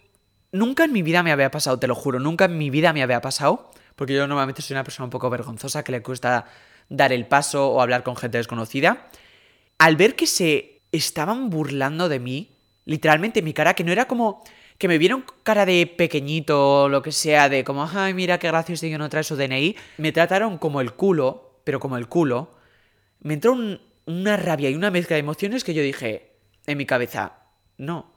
nunca 0.51 0.85
en 0.85 0.93
mi 0.93 1.03
vida 1.03 1.21
me 1.21 1.31
había 1.31 1.51
pasado, 1.51 1.77
te 1.77 1.85
lo 1.85 1.93
juro, 1.93 2.19
nunca 2.19 2.45
en 2.45 2.57
mi 2.57 2.71
vida 2.71 2.91
me 2.91 3.03
había 3.03 3.21
pasado. 3.21 3.69
Porque 3.99 4.13
yo 4.13 4.25
normalmente 4.27 4.61
soy 4.61 4.75
una 4.75 4.85
persona 4.85 5.03
un 5.03 5.09
poco 5.09 5.29
vergonzosa 5.29 5.83
que 5.83 5.91
le 5.91 6.01
cuesta 6.01 6.45
dar 6.87 7.11
el 7.11 7.27
paso 7.27 7.69
o 7.69 7.81
hablar 7.81 8.01
con 8.01 8.15
gente 8.15 8.37
desconocida. 8.37 9.09
Al 9.77 9.97
ver 9.97 10.15
que 10.15 10.25
se 10.25 10.83
estaban 10.93 11.49
burlando 11.49 12.07
de 12.07 12.19
mí, 12.21 12.55
literalmente 12.85 13.41
mi 13.41 13.51
cara, 13.51 13.73
que 13.73 13.83
no 13.83 13.91
era 13.91 14.07
como 14.07 14.41
que 14.77 14.87
me 14.87 14.97
vieron 14.97 15.25
cara 15.43 15.65
de 15.65 15.85
pequeñito 15.85 16.83
o 16.83 16.87
lo 16.87 17.01
que 17.01 17.11
sea, 17.11 17.49
de 17.49 17.65
como, 17.65 17.89
ay, 17.93 18.13
mira 18.13 18.39
qué 18.39 18.47
gracioso 18.47 18.87
que 18.87 18.97
no 18.97 19.09
trae 19.09 19.25
su 19.25 19.35
DNI, 19.35 19.75
me 19.97 20.13
trataron 20.13 20.59
como 20.59 20.79
el 20.79 20.93
culo, 20.93 21.59
pero 21.65 21.81
como 21.81 21.97
el 21.97 22.07
culo, 22.07 22.55
me 23.19 23.33
entró 23.33 23.57
una 24.05 24.37
rabia 24.37 24.69
y 24.69 24.75
una 24.75 24.91
mezcla 24.91 25.15
de 25.15 25.19
emociones 25.19 25.65
que 25.65 25.73
yo 25.73 25.83
dije 25.83 26.37
en 26.67 26.77
mi 26.77 26.85
cabeza, 26.85 27.33
no, 27.77 28.13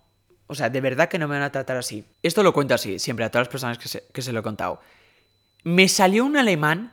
o 0.47 0.55
sea, 0.55 0.71
de 0.71 0.81
verdad 0.81 1.09
que 1.09 1.18
no 1.18 1.27
me 1.27 1.35
van 1.35 1.42
a 1.42 1.51
tratar 1.51 1.77
así. 1.77 2.05
Esto 2.23 2.45
lo 2.45 2.53
cuento 2.53 2.73
así, 2.73 3.01
siempre 3.01 3.25
a 3.25 3.33
todas 3.33 3.49
las 3.49 3.51
personas 3.51 3.79
que 3.79 3.88
se, 3.88 4.05
que 4.12 4.23
se 4.23 4.33
lo 4.33 4.38
he 4.38 4.42
contado. 4.45 4.81
Me 5.64 5.88
salió 5.88 6.25
un 6.25 6.37
alemán 6.37 6.92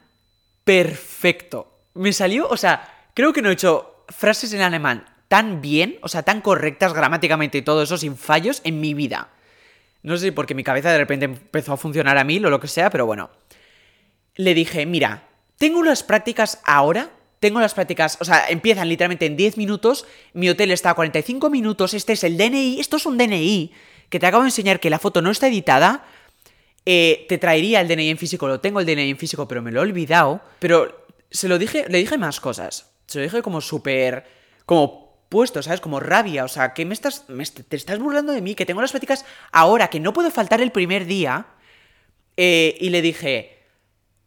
perfecto. 0.63 1.79
Me 1.93 2.13
salió, 2.13 2.47
o 2.47 2.57
sea, 2.57 3.09
creo 3.13 3.33
que 3.33 3.41
no 3.41 3.49
he 3.49 3.53
hecho 3.53 4.05
frases 4.09 4.53
en 4.53 4.61
alemán 4.61 5.05
tan 5.27 5.61
bien, 5.61 5.97
o 6.01 6.07
sea, 6.07 6.23
tan 6.23 6.41
correctas 6.41 6.93
gramáticamente 6.93 7.59
y 7.59 7.61
todo 7.61 7.83
eso 7.83 7.97
sin 7.97 8.17
fallos 8.17 8.61
en 8.63 8.81
mi 8.81 8.93
vida. 8.93 9.29
No 10.01 10.17
sé 10.17 10.25
si 10.25 10.31
porque 10.31 10.55
mi 10.55 10.63
cabeza 10.63 10.91
de 10.91 10.97
repente 10.97 11.25
empezó 11.25 11.73
a 11.73 11.77
funcionar 11.77 12.17
a 12.17 12.23
mil 12.23 12.45
o 12.45 12.49
lo 12.49 12.59
que 12.59 12.67
sea, 12.67 12.89
pero 12.89 13.05
bueno. 13.05 13.29
Le 14.35 14.53
dije, 14.53 14.85
mira, 14.85 15.27
tengo 15.57 15.83
las 15.83 16.03
prácticas 16.03 16.61
ahora. 16.65 17.11
Tengo 17.39 17.61
las 17.61 17.73
prácticas, 17.73 18.17
o 18.19 18.25
sea, 18.25 18.49
empiezan 18.49 18.89
literalmente 18.89 19.25
en 19.25 19.37
10 19.37 19.55
minutos. 19.57 20.05
Mi 20.33 20.49
hotel 20.49 20.71
está 20.71 20.89
a 20.89 20.93
45 20.93 21.49
minutos. 21.49 21.93
Este 21.93 22.13
es 22.13 22.23
el 22.25 22.37
DNI. 22.37 22.79
Esto 22.79 22.97
es 22.97 23.05
un 23.05 23.17
DNI 23.17 23.71
que 24.09 24.19
te 24.19 24.25
acabo 24.25 24.43
de 24.43 24.49
enseñar 24.49 24.79
que 24.79 24.89
la 24.89 24.99
foto 24.99 25.21
no 25.21 25.31
está 25.31 25.47
editada. 25.47 26.05
Eh, 26.85 27.25
te 27.29 27.37
traería 27.37 27.81
el 27.81 27.87
DNI 27.87 28.09
en 28.09 28.17
físico. 28.17 28.47
Lo 28.47 28.59
tengo 28.59 28.79
el 28.79 28.85
DNI 28.85 29.09
en 29.09 29.17
físico, 29.17 29.47
pero 29.47 29.61
me 29.61 29.71
lo 29.71 29.79
he 29.79 29.83
olvidado. 29.83 30.41
Pero 30.59 31.05
se 31.29 31.47
lo 31.47 31.57
dije, 31.57 31.85
le 31.87 31.97
dije 31.97 32.17
más 32.17 32.39
cosas. 32.39 32.91
Se 33.05 33.19
lo 33.19 33.23
dije 33.23 33.41
como 33.41 33.61
súper. 33.61 34.25
Como 34.65 35.09
puesto, 35.29 35.61
¿sabes? 35.61 35.79
Como 35.79 35.99
rabia, 35.99 36.43
o 36.43 36.47
sea, 36.47 36.73
que 36.73 36.85
me 36.85 36.93
estás, 36.93 37.25
te 37.67 37.75
estás 37.75 37.99
burlando 37.99 38.33
de 38.33 38.41
mí, 38.41 38.55
que 38.55 38.65
tengo 38.65 38.81
las 38.81 38.91
prácticas 38.91 39.25
ahora, 39.51 39.89
que 39.89 39.99
no 39.99 40.11
puedo 40.11 40.31
faltar 40.31 40.59
el 40.61 40.71
primer 40.71 41.05
día. 41.05 41.45
Eh, 42.35 42.75
y 42.79 42.89
le 42.89 43.01
dije, 43.01 43.59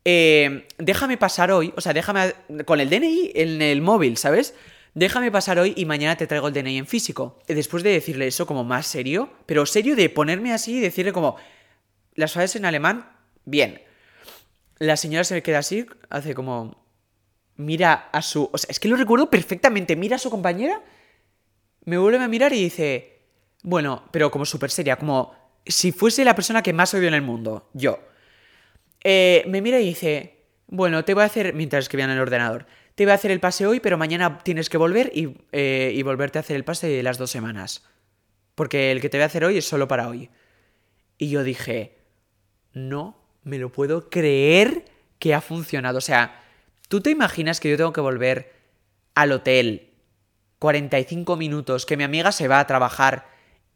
eh, 0.04 0.66
déjame 0.78 1.16
pasar 1.16 1.50
hoy, 1.50 1.72
o 1.76 1.80
sea, 1.80 1.92
déjame 1.92 2.34
con 2.64 2.80
el 2.80 2.90
DNI 2.90 3.32
en 3.34 3.62
el 3.62 3.82
móvil, 3.82 4.16
¿sabes? 4.16 4.54
Déjame 4.94 5.30
pasar 5.30 5.58
hoy 5.58 5.72
y 5.76 5.86
mañana 5.86 6.16
te 6.16 6.26
traigo 6.26 6.48
el 6.48 6.54
DNI 6.54 6.78
en 6.78 6.86
físico. 6.86 7.38
Después 7.48 7.82
de 7.82 7.90
decirle 7.90 8.26
eso 8.26 8.46
como 8.46 8.62
más 8.62 8.86
serio, 8.86 9.30
pero 9.46 9.64
serio 9.64 9.96
de 9.96 10.10
ponerme 10.10 10.52
así 10.52 10.76
y 10.76 10.80
decirle 10.80 11.12
como, 11.12 11.36
las 12.14 12.32
frases 12.32 12.56
en 12.56 12.64
alemán, 12.64 13.10
bien. 13.44 13.82
La 14.78 14.96
señora 14.96 15.24
se 15.24 15.42
queda 15.42 15.58
así, 15.58 15.86
hace 16.10 16.34
como, 16.34 16.84
mira 17.56 18.08
a 18.12 18.22
su... 18.22 18.48
O 18.52 18.58
sea, 18.58 18.68
es 18.70 18.80
que 18.80 18.88
lo 18.88 18.96
recuerdo 18.96 19.30
perfectamente. 19.30 19.96
Mira 19.96 20.16
a 20.16 20.18
su 20.18 20.30
compañera, 20.30 20.82
me 21.84 21.98
vuelve 21.98 22.18
a 22.18 22.28
mirar 22.28 22.52
y 22.52 22.62
dice, 22.62 23.20
bueno, 23.62 24.08
pero 24.10 24.30
como 24.30 24.44
súper 24.44 24.70
seria, 24.70 24.96
como 24.96 25.34
si 25.66 25.92
fuese 25.92 26.24
la 26.24 26.34
persona 26.34 26.62
que 26.62 26.72
más 26.72 26.94
odio 26.94 27.08
en 27.08 27.14
el 27.14 27.22
mundo, 27.22 27.70
yo. 27.72 28.00
Eh, 29.04 29.44
me 29.48 29.62
mira 29.62 29.80
y 29.80 29.86
dice, 29.86 30.44
bueno, 30.66 31.04
te 31.04 31.14
voy 31.14 31.22
a 31.22 31.26
hacer, 31.26 31.54
mientras 31.54 31.84
escribía 31.84 32.04
en 32.04 32.12
el 32.12 32.20
ordenador, 32.20 32.66
te 32.94 33.04
voy 33.04 33.12
a 33.12 33.14
hacer 33.14 33.30
el 33.30 33.40
pase 33.40 33.66
hoy, 33.66 33.80
pero 33.80 33.96
mañana 33.96 34.38
tienes 34.42 34.68
que 34.68 34.76
volver 34.76 35.10
y, 35.14 35.36
eh, 35.52 35.92
y 35.94 36.02
volverte 36.02 36.38
a 36.38 36.40
hacer 36.40 36.56
el 36.56 36.64
pase 36.64 36.88
de 36.88 37.02
las 37.02 37.18
dos 37.18 37.30
semanas. 37.30 37.84
Porque 38.54 38.90
el 38.90 39.00
que 39.00 39.08
te 39.08 39.16
voy 39.16 39.22
a 39.22 39.26
hacer 39.26 39.44
hoy 39.44 39.58
es 39.58 39.64
solo 39.66 39.88
para 39.88 40.08
hoy. 40.08 40.30
Y 41.16 41.30
yo 41.30 41.42
dije, 41.42 42.01
no 42.74 43.16
me 43.44 43.58
lo 43.58 43.70
puedo 43.70 44.08
creer 44.10 44.84
que 45.18 45.34
ha 45.34 45.40
funcionado. 45.40 45.98
O 45.98 46.02
sea, 46.02 46.42
¿Tú 46.92 47.00
te 47.00 47.08
imaginas 47.08 47.58
que 47.58 47.70
yo 47.70 47.78
tengo 47.78 47.94
que 47.94 48.02
volver 48.02 48.52
al 49.14 49.32
hotel 49.32 49.88
45 50.58 51.36
minutos, 51.36 51.86
que 51.86 51.96
mi 51.96 52.04
amiga 52.04 52.32
se 52.32 52.48
va 52.48 52.60
a 52.60 52.66
trabajar 52.66 53.28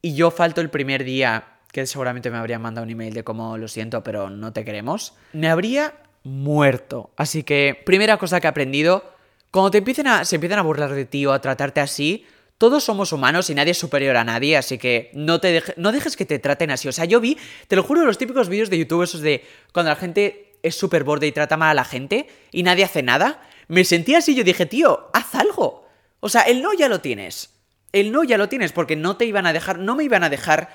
y 0.03 0.15
yo 0.15 0.31
falto 0.31 0.61
el 0.61 0.69
primer 0.69 1.03
día, 1.03 1.61
que 1.73 1.87
seguramente 1.87 2.31
me 2.31 2.37
habrían 2.37 2.61
mandado 2.61 2.85
un 2.85 2.91
email 2.91 3.15
de 3.15 3.25
cómo 3.25 3.57
lo 3.57 3.69
siento, 3.69 4.03
pero 4.03 4.29
no 4.29 4.53
te 4.53 4.67
queremos? 4.67 5.15
Me 5.33 5.49
habría 5.49 5.95
muerto. 6.25 7.11
Así 7.17 7.43
que, 7.43 7.81
primera 7.87 8.19
cosa 8.19 8.39
que 8.39 8.49
he 8.49 8.51
aprendido, 8.51 9.03
cuando 9.51 9.71
te 9.71 9.79
empiecen 9.79 10.09
a, 10.09 10.27
se 10.27 10.35
empiezan 10.35 10.59
a 10.59 10.63
burlar 10.63 10.93
de 10.93 11.07
ti 11.07 11.25
o 11.25 11.33
a 11.33 11.41
tratarte 11.41 11.81
así, 11.81 12.27
todos 12.59 12.85
somos 12.85 13.13
humanos 13.13 13.51
y 13.51 13.55
nadie 13.55 13.73
es 13.73 13.79
superior 13.79 14.17
a 14.17 14.25
nadie, 14.25 14.57
así 14.57 14.79
que 14.79 15.11
no, 15.13 15.41
te 15.41 15.63
no 15.77 15.93
dejes 15.93 16.17
que 16.17 16.25
te 16.25 16.39
traten 16.39 16.71
así. 16.71 16.89
O 16.89 16.93
sea, 16.93 17.05
yo 17.05 17.21
vi, 17.21 17.37
te 17.69 17.77
lo 17.77 17.83
juro, 17.83 18.05
los 18.05 18.19
típicos 18.19 18.49
vídeos 18.49 18.71
de 18.71 18.79
YouTube, 18.79 19.03
esos 19.03 19.21
de 19.21 19.45
cuando 19.73 19.91
la 19.91 19.97
gente 19.97 20.59
es 20.63 20.75
súper 20.75 21.05
borde 21.05 21.27
y 21.27 21.33
trata 21.33 21.57
mal 21.57 21.71
a 21.71 21.75
la 21.75 21.85
gente 21.85 22.29
y 22.51 22.63
nadie 22.63 22.85
hace 22.85 23.03
nada, 23.03 23.43
me 23.69 23.85
sentí 23.85 24.15
así, 24.15 24.35
yo 24.35 24.45
dije, 24.45 24.67
tío, 24.67 25.11
haz 25.13 25.35
algo. 25.35 25.87
O 26.21 26.29
sea, 26.29 26.43
el 26.43 26.63
no 26.63 26.73
ya 26.73 26.89
lo 26.89 27.01
tienes. 27.01 27.51
El 27.93 28.13
no 28.13 28.25
ya 28.25 28.39
lo 28.39 28.49
tienes 28.49 28.73
porque 28.73 28.97
no 28.97 29.17
te 29.17 29.27
iban 29.27 29.47
a 29.47 29.53
dejar, 29.53 29.79
no 29.79 29.95
me 29.95 30.05
iban 30.05 30.25
a 30.25 30.31
dejar 30.31 30.71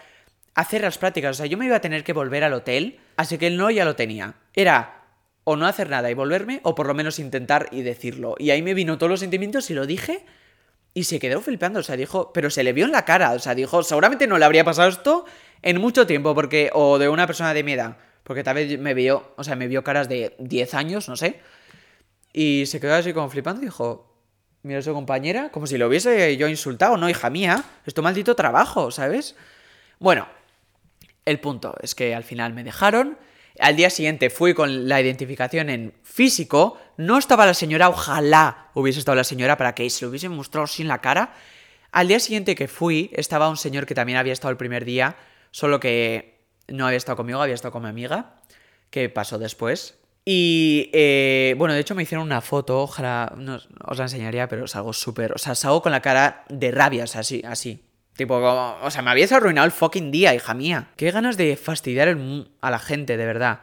hacer 0.54 0.82
las 0.82 0.98
prácticas. 0.98 1.32
O 1.32 1.38
sea, 1.38 1.46
yo 1.46 1.58
me 1.58 1.66
iba 1.66 1.76
a 1.76 1.82
tener 1.82 2.04
que 2.04 2.14
volver 2.14 2.44
al 2.44 2.54
hotel, 2.54 3.00
así 3.16 3.38
que 3.38 3.48
el 3.48 3.58
no 3.58 3.72
ya 3.72 3.86
lo 3.86 3.96
tenía. 3.96 4.36
Era 4.54 5.06
o 5.44 5.56
no 5.56 5.66
hacer 5.66 5.90
nada 5.90 6.12
y 6.12 6.14
volverme, 6.14 6.60
o 6.64 6.76
por 6.76 6.88
lo 6.88 6.94
menos 6.94 7.20
intentar 7.20 7.68
y 7.72 7.82
decirlo. 7.82 8.36
Y 8.38 8.52
ahí 8.52 8.62
me 8.62 8.74
vino 8.74 8.98
todos 8.98 9.10
los 9.10 9.20
sentimientos 9.20 9.70
y 9.72 9.74
lo 9.74 9.86
dije. 9.86 10.24
Y 10.94 11.06
se 11.06 11.20
quedó 11.20 11.42
flipando, 11.42 11.80
o 11.80 11.84
sea, 11.84 11.96
dijo, 11.96 12.34
pero 12.34 12.50
se 12.50 12.64
le 12.64 12.74
vio 12.74 12.86
en 12.86 12.92
la 12.92 13.06
cara, 13.06 13.32
o 13.32 13.40
sea, 13.40 13.56
dijo, 13.56 13.82
seguramente 13.84 14.28
no 14.28 14.38
le 14.38 14.46
habría 14.46 14.66
pasado 14.66 14.90
esto 14.90 15.26
en 15.62 15.80
mucho 15.80 16.06
tiempo, 16.06 16.36
porque, 16.36 16.70
o 16.74 17.00
de 17.00 17.08
una 17.08 17.28
persona 17.28 17.54
de 17.54 17.64
mi 17.64 17.74
edad. 17.74 17.98
Porque 18.24 18.44
tal 18.44 18.56
vez 18.56 18.80
me 18.80 18.94
vio, 18.94 19.34
o 19.38 19.44
sea, 19.44 19.56
me 19.56 19.68
vio 19.68 19.84
caras 19.84 20.10
de 20.10 20.36
10 20.40 20.74
años, 20.74 21.10
no 21.10 21.16
sé. 21.16 21.40
Y 22.34 22.66
se 22.66 22.80
quedó 22.80 22.96
así 22.96 23.14
como 23.14 23.30
flipando 23.30 23.62
y 23.62 23.66
dijo, 23.66 24.12
mira 24.64 24.80
a 24.80 24.82
su 24.82 24.94
compañera, 24.94 25.50
como 25.50 25.68
si 25.68 25.78
lo 25.78 25.88
hubiese 25.88 26.38
yo 26.38 26.48
insultado, 26.48 26.98
no, 26.98 27.10
hija 27.10 27.30
mía, 27.30 27.64
es 27.86 27.94
tu 27.94 28.02
maldito 28.02 28.36
trabajo, 28.36 28.92
¿sabes? 28.92 29.36
Bueno, 30.00 30.28
el 31.26 31.40
punto 31.40 31.76
es 31.82 31.96
que 31.96 32.16
al 32.16 32.24
final 32.24 32.54
me 32.54 32.64
dejaron. 32.64 33.18
Al 33.62 33.76
día 33.76 33.92
siguiente 33.92 34.32
fui 34.32 34.56
con 34.56 34.90
la 34.90 35.00
identificación 35.00 35.70
en 35.70 35.94
físico. 36.04 36.80
No 36.98 37.20
estaba 37.20 37.46
la 37.46 37.54
señora, 37.54 37.90
ojalá 37.90 38.72
hubiese 38.74 39.00
estado 39.00 39.16
la 39.16 39.24
señora 39.24 39.56
para 39.56 39.76
que 39.76 39.88
se 39.90 40.04
lo 40.04 40.10
hubiese 40.10 40.30
mostrado 40.30 40.66
sin 40.66 40.88
la 40.88 41.00
cara. 41.00 41.34
Al 41.92 42.08
día 42.08 42.20
siguiente 42.20 42.56
que 42.56 42.68
fui, 42.68 43.12
estaba 43.14 43.50
un 43.50 43.58
señor 43.58 43.86
que 43.86 43.94
también 43.94 44.18
había 44.18 44.34
estado 44.34 44.52
el 44.52 44.58
primer 44.58 44.84
día, 44.84 45.16
solo 45.52 45.80
que 45.80 46.42
no 46.70 46.88
había 46.88 46.98
estado 46.98 47.18
conmigo, 47.18 47.42
había 47.42 47.54
estado 47.54 47.72
con 47.72 47.84
mi 47.84 47.90
amiga, 47.90 48.42
que 48.90 49.10
pasó 49.10 49.38
después. 49.38 50.00
Y 50.26 50.90
eh, 50.94 51.54
bueno, 51.58 51.74
de 51.74 51.82
hecho 51.82 51.94
me 51.94 52.04
hicieron 52.04 52.26
una 52.26 52.42
foto, 52.42 52.82
ojalá 52.82 53.34
no, 53.38 53.60
os 53.86 53.98
la 53.98 54.06
enseñaría, 54.06 54.48
pero 54.48 54.68
salgo 54.68 54.94
súper. 54.94 55.34
O 55.34 55.38
sea, 55.38 55.54
salgo 55.54 55.82
con 55.82 55.92
la 55.92 56.02
cara 56.02 56.46
de 56.50 56.72
rabia, 56.72 57.04
o 57.04 57.08
sea, 57.08 57.22
así, 57.22 57.44
así. 57.46 57.84
Tipo, 58.22 58.36
o 58.36 58.92
sea, 58.92 59.02
me 59.02 59.10
habías 59.10 59.32
arruinado 59.32 59.66
el 59.66 59.72
fucking 59.72 60.12
día, 60.12 60.36
hija 60.36 60.54
mía. 60.54 60.90
Qué 60.96 61.10
ganas 61.10 61.38
de 61.38 61.56
fastidiar 61.56 62.16
a 62.62 62.70
la 62.70 62.78
gente, 62.78 63.18
de 63.18 63.26
verdad. 63.26 63.62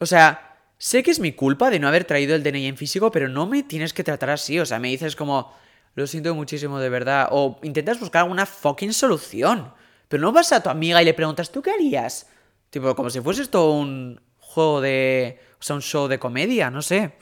O 0.00 0.06
sea, 0.06 0.56
sé 0.76 1.04
que 1.04 1.12
es 1.12 1.20
mi 1.20 1.30
culpa 1.30 1.70
de 1.70 1.78
no 1.78 1.86
haber 1.86 2.02
traído 2.02 2.34
el 2.34 2.42
DNI 2.42 2.66
en 2.66 2.76
físico, 2.76 3.12
pero 3.12 3.28
no 3.28 3.46
me 3.46 3.62
tienes 3.62 3.92
que 3.92 4.02
tratar 4.02 4.30
así. 4.30 4.58
O 4.58 4.66
sea, 4.66 4.80
me 4.80 4.88
dices 4.88 5.14
como, 5.14 5.54
lo 5.94 6.08
siento 6.08 6.34
muchísimo, 6.34 6.80
de 6.80 6.88
verdad. 6.88 7.28
O 7.30 7.60
intentas 7.62 8.00
buscar 8.00 8.22
alguna 8.22 8.44
fucking 8.44 8.92
solución. 8.92 9.72
Pero 10.08 10.20
no 10.20 10.32
vas 10.32 10.50
a 10.50 10.60
tu 10.60 10.68
amiga 10.68 11.00
y 11.00 11.04
le 11.04 11.14
preguntas, 11.14 11.52
¿tú 11.52 11.62
qué 11.62 11.70
harías? 11.70 12.28
Tipo, 12.70 12.96
como 12.96 13.08
si 13.08 13.20
fuese 13.20 13.42
esto 13.42 13.70
un 13.70 14.20
juego 14.40 14.80
de... 14.80 15.38
O 15.60 15.62
sea, 15.62 15.76
un 15.76 15.82
show 15.82 16.08
de 16.08 16.18
comedia, 16.18 16.72
no 16.72 16.82
sé. 16.82 17.12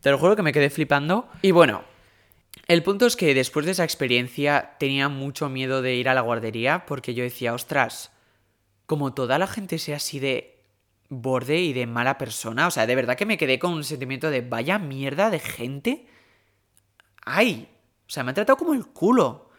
Te 0.00 0.12
lo 0.12 0.18
juro 0.18 0.36
que 0.36 0.42
me 0.42 0.52
quedé 0.52 0.70
flipando. 0.70 1.28
Y 1.42 1.50
bueno, 1.50 1.82
el 2.66 2.82
punto 2.82 3.06
es 3.06 3.14
que 3.14 3.32
después 3.32 3.64
de 3.64 3.72
esa 3.72 3.84
experiencia 3.84 4.76
tenía 4.78 5.08
mucho 5.08 5.48
miedo 5.48 5.82
de 5.82 5.94
ir 5.94 6.08
a 6.08 6.14
la 6.14 6.20
guardería 6.20 6.84
porque 6.84 7.14
yo 7.14 7.22
decía, 7.22 7.54
ostras, 7.54 8.12
como 8.86 9.14
toda 9.14 9.38
la 9.38 9.46
gente 9.46 9.78
sea 9.78 9.96
así 9.96 10.18
de 10.18 10.64
borde 11.08 11.60
y 11.60 11.72
de 11.72 11.86
mala 11.86 12.18
persona, 12.18 12.66
o 12.66 12.70
sea, 12.72 12.86
de 12.86 12.96
verdad 12.96 13.16
que 13.16 13.26
me 13.26 13.38
quedé 13.38 13.60
con 13.60 13.72
un 13.72 13.84
sentimiento 13.84 14.30
de 14.30 14.40
vaya 14.40 14.78
mierda 14.78 15.30
de 15.30 15.38
gente. 15.38 16.06
¡Ay! 17.24 17.68
O 18.08 18.10
sea, 18.10 18.24
me 18.24 18.30
han 18.30 18.34
tratado 18.34 18.56
como 18.56 18.74
el 18.74 18.86
culo. 18.86 19.50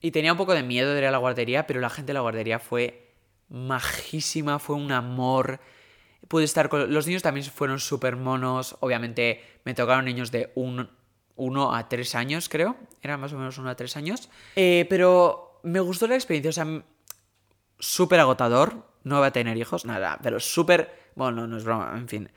Y 0.00 0.10
tenía 0.12 0.32
un 0.32 0.38
poco 0.38 0.54
de 0.54 0.62
miedo 0.62 0.94
de 0.94 1.00
ir 1.00 1.06
a 1.06 1.10
la 1.10 1.18
guardería, 1.18 1.66
pero 1.66 1.80
la 1.80 1.90
gente 1.90 2.10
de 2.10 2.14
la 2.14 2.20
guardería 2.20 2.58
fue 2.58 3.12
majísima, 3.50 4.58
fue 4.58 4.76
un 4.76 4.92
amor. 4.92 5.60
Pude 6.28 6.44
estar 6.44 6.70
con... 6.70 6.92
Los 6.92 7.06
niños 7.06 7.22
también 7.22 7.44
fueron 7.46 7.78
súper 7.78 8.16
monos. 8.16 8.76
Obviamente 8.80 9.44
me 9.64 9.74
tocaron 9.74 10.06
niños 10.06 10.30
de 10.30 10.52
1 11.40 11.68
un, 11.68 11.74
a 11.74 11.88
3 11.88 12.14
años, 12.14 12.48
creo. 12.48 12.76
Era 13.02 13.16
más 13.16 13.32
o 13.32 13.38
menos 13.38 13.58
1 13.58 13.68
a 13.68 13.74
3 13.74 13.96
años. 13.96 14.28
Eh, 14.56 14.86
pero 14.88 15.60
me 15.62 15.80
gustó 15.80 16.06
la 16.06 16.14
experiencia. 16.14 16.50
O 16.50 16.52
sea, 16.52 16.82
súper 17.78 18.20
agotador. 18.20 18.86
No 19.04 19.18
voy 19.18 19.26
a 19.26 19.32
tener 19.32 19.56
hijos, 19.56 19.84
nada. 19.84 20.18
Pero 20.22 20.40
súper... 20.40 21.10
Bueno, 21.14 21.46
no 21.46 21.56
es 21.56 21.64
broma, 21.64 21.92
en 21.96 22.08
fin. 22.08 22.30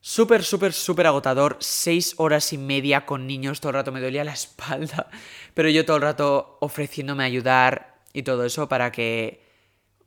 Súper, 0.00 0.42
súper, 0.42 0.72
súper 0.72 1.06
agotador. 1.06 1.56
Seis 1.60 2.14
horas 2.16 2.52
y 2.52 2.58
media 2.58 3.06
con 3.06 3.26
niños. 3.26 3.60
Todo 3.60 3.70
el 3.70 3.76
rato 3.76 3.92
me 3.92 4.00
dolía 4.00 4.24
la 4.24 4.32
espalda. 4.34 5.08
Pero 5.54 5.68
yo 5.68 5.84
todo 5.84 5.96
el 5.96 6.02
rato 6.02 6.58
ofreciéndome 6.60 7.24
ayudar 7.24 7.98
y 8.12 8.22
todo 8.22 8.44
eso 8.44 8.68
para 8.68 8.90
que 8.90 9.48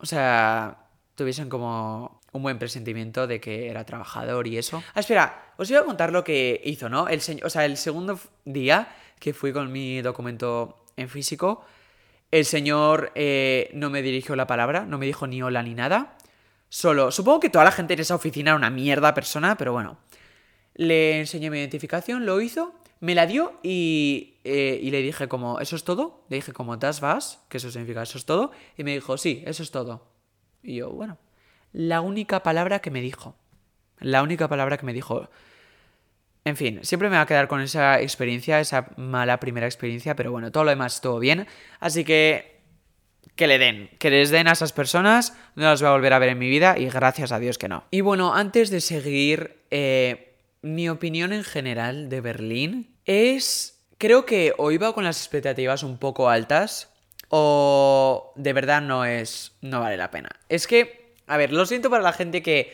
o 0.02 0.06
sea, 0.06 0.88
tuviesen 1.14 1.48
como 1.48 2.20
un 2.32 2.42
buen 2.42 2.58
presentimiento 2.58 3.26
de 3.26 3.40
que 3.40 3.68
era 3.68 3.84
trabajador 3.84 4.46
y 4.46 4.58
eso. 4.58 4.82
Ah, 4.94 5.00
espera, 5.00 5.52
os 5.58 5.70
iba 5.70 5.80
a 5.80 5.84
contar 5.84 6.12
lo 6.12 6.24
que 6.24 6.60
hizo, 6.64 6.88
¿no? 6.88 7.08
El 7.08 7.20
o 7.42 7.50
sea, 7.50 7.64
el 7.64 7.76
segundo 7.76 8.18
día 8.44 8.88
que 9.18 9.32
fui 9.32 9.52
con 9.52 9.70
mi 9.70 10.02
documento 10.02 10.84
en 10.96 11.08
físico, 11.08 11.64
el 12.30 12.44
señor 12.44 13.12
eh, 13.14 13.70
no 13.74 13.90
me 13.90 14.02
dirigió 14.02 14.34
la 14.34 14.46
palabra, 14.46 14.86
no 14.86 14.98
me 14.98 15.06
dijo 15.06 15.26
ni 15.26 15.42
hola 15.42 15.62
ni 15.62 15.74
nada. 15.74 16.16
Solo, 16.70 17.10
supongo 17.10 17.40
que 17.40 17.50
toda 17.50 17.66
la 17.66 17.72
gente 17.72 17.92
en 17.92 18.00
esa 18.00 18.14
oficina 18.14 18.50
era 18.50 18.56
una 18.56 18.70
mierda 18.70 19.12
persona, 19.12 19.56
pero 19.56 19.72
bueno. 19.72 19.98
Le 20.74 21.20
enseñé 21.20 21.50
mi 21.50 21.58
identificación, 21.58 22.24
lo 22.24 22.40
hizo, 22.40 22.74
me 23.00 23.14
la 23.14 23.26
dio 23.26 23.60
y, 23.62 24.38
eh, 24.44 24.80
y 24.82 24.90
le 24.90 25.02
dije 25.02 25.28
como, 25.28 25.60
¿eso 25.60 25.76
es 25.76 25.84
todo? 25.84 26.24
Le 26.30 26.36
dije 26.36 26.54
como, 26.54 26.78
das 26.78 27.02
vas, 27.02 27.44
que 27.50 27.58
eso 27.58 27.70
significa, 27.70 28.02
¿eso 28.02 28.16
es 28.16 28.24
todo? 28.24 28.52
Y 28.78 28.84
me 28.84 28.94
dijo, 28.94 29.18
sí, 29.18 29.42
eso 29.44 29.62
es 29.62 29.70
todo. 29.70 30.08
Y 30.62 30.76
yo, 30.76 30.88
bueno, 30.90 31.18
la 31.72 32.00
única 32.00 32.42
palabra 32.42 32.80
que 32.80 32.90
me 32.90 33.00
dijo. 33.00 33.36
La 33.98 34.22
única 34.22 34.48
palabra 34.48 34.78
que 34.78 34.86
me 34.86 34.92
dijo. 34.92 35.30
En 36.44 36.56
fin, 36.56 36.80
siempre 36.82 37.08
me 37.08 37.16
va 37.16 37.22
a 37.22 37.26
quedar 37.26 37.46
con 37.46 37.60
esa 37.60 38.00
experiencia, 38.00 38.58
esa 38.58 38.88
mala 38.96 39.38
primera 39.38 39.66
experiencia, 39.66 40.16
pero 40.16 40.32
bueno, 40.32 40.50
todo 40.50 40.64
lo 40.64 40.70
demás 40.70 40.96
estuvo 40.96 41.18
bien. 41.18 41.46
Así 41.78 42.04
que 42.04 42.52
que 43.36 43.46
le 43.46 43.58
den, 43.58 43.90
que 43.98 44.10
les 44.10 44.30
den 44.30 44.48
a 44.48 44.52
esas 44.52 44.72
personas, 44.72 45.36
no 45.54 45.64
las 45.64 45.80
voy 45.80 45.88
a 45.88 45.92
volver 45.92 46.12
a 46.12 46.18
ver 46.18 46.30
en 46.30 46.38
mi 46.38 46.48
vida 46.48 46.78
y 46.78 46.88
gracias 46.88 47.32
a 47.32 47.38
Dios 47.38 47.58
que 47.58 47.68
no. 47.68 47.84
Y 47.90 48.00
bueno, 48.02 48.34
antes 48.34 48.70
de 48.70 48.80
seguir, 48.80 49.62
eh, 49.70 50.36
mi 50.60 50.88
opinión 50.88 51.32
en 51.32 51.44
general 51.44 52.08
de 52.08 52.20
Berlín 52.20 52.96
es, 53.04 53.84
creo 53.98 54.26
que 54.26 54.52
o 54.58 54.70
iba 54.70 54.92
con 54.92 55.04
las 55.04 55.18
expectativas 55.18 55.82
un 55.82 55.98
poco 55.98 56.28
altas 56.28 56.90
o 57.28 58.32
de 58.36 58.52
verdad 58.52 58.82
no 58.82 59.04
es, 59.04 59.56
no 59.62 59.80
vale 59.80 59.96
la 59.96 60.10
pena. 60.10 60.28
Es 60.48 60.66
que, 60.66 61.01
a 61.26 61.36
ver, 61.36 61.52
lo 61.52 61.66
siento 61.66 61.90
para 61.90 62.02
la 62.02 62.12
gente 62.12 62.42
que 62.42 62.72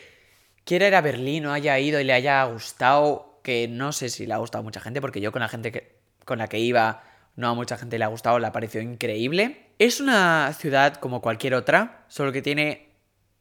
quiera 0.63 0.87
ir 0.87 0.95
a 0.95 1.01
Berlín 1.01 1.45
o 1.45 1.53
haya 1.53 1.77
ido 1.79 1.99
y 1.99 2.03
le 2.03 2.13
haya 2.13 2.43
gustado, 2.45 3.39
que 3.43 3.67
no 3.67 3.91
sé 3.91 4.09
si 4.09 4.25
le 4.25 4.33
ha 4.33 4.37
gustado 4.37 4.61
a 4.61 4.63
mucha 4.63 4.79
gente, 4.79 5.01
porque 5.01 5.21
yo 5.21 5.31
con 5.31 5.41
la 5.41 5.49
gente 5.49 5.71
que, 5.71 5.95
con 6.25 6.39
la 6.39 6.47
que 6.47 6.59
iba 6.59 7.03
no 7.35 7.49
a 7.49 7.53
mucha 7.53 7.77
gente 7.77 7.97
le 7.97 8.03
ha 8.03 8.09
gustado, 8.09 8.37
le 8.37 8.47
ha 8.47 8.51
parecido 8.51 8.83
increíble. 8.83 9.67
Es 9.79 10.01
una 10.01 10.53
ciudad 10.53 10.95
como 10.95 11.21
cualquier 11.21 11.53
otra, 11.53 12.03
solo 12.09 12.33
que 12.33 12.41
tiene 12.41 12.89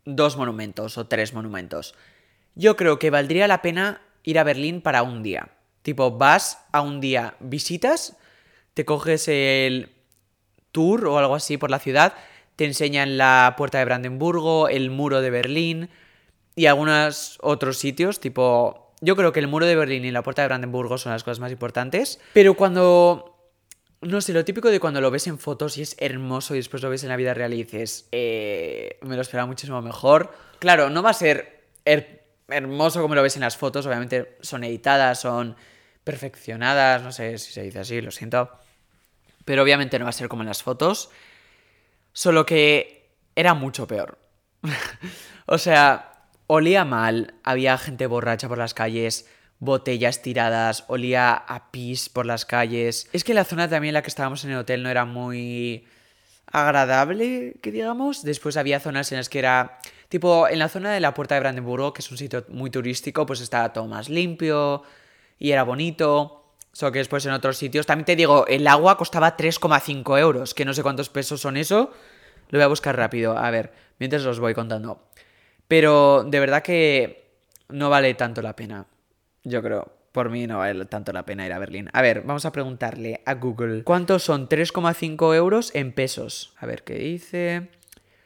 dos 0.05 0.37
monumentos 0.37 0.97
o 0.99 1.07
tres 1.09 1.35
monumentos. 1.35 1.95
Yo 2.55 2.77
creo 2.77 2.99
que 2.99 3.11
valdría 3.11 3.49
la 3.49 3.61
pena 3.61 4.01
ir 4.23 4.39
a 4.39 4.45
Berlín 4.45 4.81
para 4.83 5.03
un 5.03 5.23
día. 5.23 5.49
Tipo, 5.83 6.13
vas 6.13 6.65
a 6.71 6.81
un 6.81 7.01
día, 7.01 7.35
visitas, 7.41 8.17
te 8.75 8.85
coges 8.85 9.27
el 9.27 9.91
tour 10.71 11.07
o 11.07 11.19
algo 11.19 11.35
así 11.35 11.57
por 11.57 11.71
la 11.71 11.79
ciudad, 11.79 12.15
te 12.59 12.65
enseñan 12.65 13.19
la 13.19 13.55
puerta 13.57 13.79
de 13.79 13.85
Brandenburgo, 13.85 14.69
el 14.69 14.91
muro 14.91 15.21
de 15.21 15.31
Berlín 15.31 15.91
y 16.57 16.67
algunos 16.67 17.39
otros 17.41 17.79
sitios, 17.79 18.19
tipo, 18.19 18.93
yo 19.01 19.15
creo 19.15 19.33
que 19.33 19.39
el 19.39 19.47
muro 19.47 19.65
de 19.65 19.77
Berlín 19.77 20.05
y 20.05 20.11
la 20.11 20.25
puerta 20.25 20.43
de 20.43 20.49
Brandenburgo 20.49 20.99
son 20.99 21.13
las 21.13 21.23
cosas 21.23 21.39
más 21.39 21.53
importantes, 21.53 22.19
pero 22.33 22.55
cuando 22.55 23.53
no 24.01 24.21
sé, 24.21 24.33
lo 24.33 24.45
típico 24.45 24.71
de 24.71 24.81
cuando 24.81 25.01
lo 25.01 25.13
ves 25.13 25.29
en 25.29 25.39
fotos 25.39 25.79
y 25.79 25.83
es 25.83 25.95
hermoso 26.01 26.55
y 26.55 26.59
después 26.59 26.83
lo 26.83 26.91
ves 26.91 27.05
en 27.05 27.11
la 27.11 27.17
vida 27.17 27.33
real 27.33 27.55
y 27.55 27.63
dices, 27.63 28.09
eh, 28.11 28.99
me 29.03 29.15
lo 29.15 29.23
esperaba 29.23 29.47
muchísimo 29.47 29.81
mejor. 29.81 30.33
Claro, 30.59 30.91
no 30.91 31.01
va 31.01 31.11
a 31.11 31.15
ser 31.15 31.63
hermoso 32.49 33.01
como 33.01 33.15
lo 33.15 33.23
ves 33.23 33.37
en 33.37 33.43
las 33.43 33.57
fotos, 33.57 33.87
obviamente 33.87 34.37
son 34.41 34.65
editadas, 34.65 35.21
son 35.21 35.55
perfeccionadas, 36.03 37.03
no 37.03 37.13
sé 37.13 37.39
si 37.39 37.53
se 37.53 37.63
dice 37.63 37.79
así, 37.79 38.01
lo 38.01 38.11
siento. 38.11 38.51
Pero 39.45 39.63
obviamente 39.63 39.97
no 40.01 40.07
va 40.07 40.11
a 40.11 40.13
ser 40.13 40.29
como 40.29 40.43
en 40.43 40.49
las 40.49 40.65
fotos, 40.65 41.11
solo 42.19 42.45
que 42.45 43.13
era 43.37 43.55
mucho 43.55 43.87
peor. 43.87 44.19
o 45.47 45.57
sea, 45.57 46.27
olía 46.49 46.85
mal, 46.85 47.35
había 47.45 47.79
gente 47.79 48.09
borracha 48.09 48.49
por 48.49 48.59
las 48.59 48.75
calles, 48.75 49.29
botellas 49.61 50.21
tiradas, 50.21 50.85
olía 50.89 51.33
a 51.33 51.71
pis 51.71 52.09
por 52.09 52.27
las 52.27 52.45
calles. 52.45 53.09
Es 53.13 53.23
que 53.23 53.35
la 53.35 53.45
zona 53.45 53.69
también 53.69 53.91
en 53.91 53.95
la 53.95 54.03
que 54.03 54.09
estábamos 54.09 54.45
en 54.45 54.51
el 54.51 54.57
hotel 54.57 54.83
no 54.83 54.89
era 54.89 55.05
muy 55.05 55.87
agradable, 56.51 57.55
que 57.63 57.71
digamos. 57.71 58.25
Después 58.25 58.57
había 58.57 58.81
zonas 58.81 59.13
en 59.13 59.19
las 59.19 59.29
que 59.29 59.39
era, 59.39 59.79
tipo, 60.09 60.49
en 60.49 60.59
la 60.59 60.69
zona 60.69 60.91
de 60.91 60.99
la 60.99 61.15
Puerta 61.15 61.37
de 61.37 61.41
Brandenburgo, 61.43 61.93
que 61.93 62.03
es 62.03 62.11
un 62.11 62.19
sitio 62.19 62.45
muy 62.49 62.71
turístico, 62.71 63.27
pues 63.27 63.41
estaba 63.41 63.73
todo 63.73 63.87
más 63.87 64.09
limpio 64.09 64.83
y 65.39 65.53
era 65.53 65.63
bonito. 65.63 66.48
Solo 66.79 66.93
que 66.93 67.01
después 67.01 67.27
en 67.27 67.33
otros 67.33 67.57
sitios, 67.57 67.87
también 67.87 68.05
te 68.05 68.15
digo, 68.15 68.47
el 68.47 68.65
agua 68.69 68.97
costaba 68.97 69.37
3,5 69.37 70.17
euros, 70.21 70.55
que 70.55 70.65
no 70.65 70.73
sé 70.73 70.85
cuántos 70.85 71.09
pesos 71.09 71.41
son 71.41 71.57
eso. 71.57 71.91
Lo 72.51 72.59
voy 72.61 72.63
a 72.63 72.69
buscar 72.69 72.97
rápido, 72.97 73.37
a 73.37 73.51
ver, 73.51 73.73
mientras 73.99 74.25
os 74.25 74.39
voy 74.39 74.55
contando. 74.55 75.03
Pero 75.67 76.23
de 76.23 76.39
verdad 76.39 76.63
que 76.63 77.33
no 77.69 77.91
vale 77.91 78.15
tanto 78.15 78.43
la 78.43 78.55
pena. 78.55 78.87
Yo 79.43 79.61
creo, 79.61 79.91
por 80.13 80.31
mí 80.31 80.47
no 80.47 80.59
vale 80.59 80.85
tanto 80.85 81.13
la 81.13 81.27
pena 81.27 81.45
ir 81.45 81.53
a 81.53 81.59
Berlín. 81.59 81.91
A 81.93 82.01
ver, 82.01 82.23
vamos 82.23 82.45
a 82.45 82.53
preguntarle 82.53 83.23
a 83.27 83.35
Google. 83.35 83.83
¿Cuántos 83.83 84.23
son 84.23 84.49
3,5 84.49 85.35
euros 85.35 85.75
en 85.75 85.91
pesos? 85.91 86.55
A 86.59 86.67
ver 86.67 86.85
qué 86.85 86.95
dice. 86.95 87.71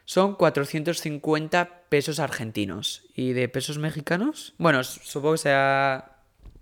Son 0.05 0.35
450 0.35 1.85
pesos 1.89 2.19
argentinos. 2.19 3.01
¿Y 3.15 3.33
de 3.33 3.49
pesos 3.49 3.79
mexicanos? 3.79 4.53
Bueno, 4.59 4.83
supongo 4.83 5.31
que 5.31 5.39
sea 5.39 6.12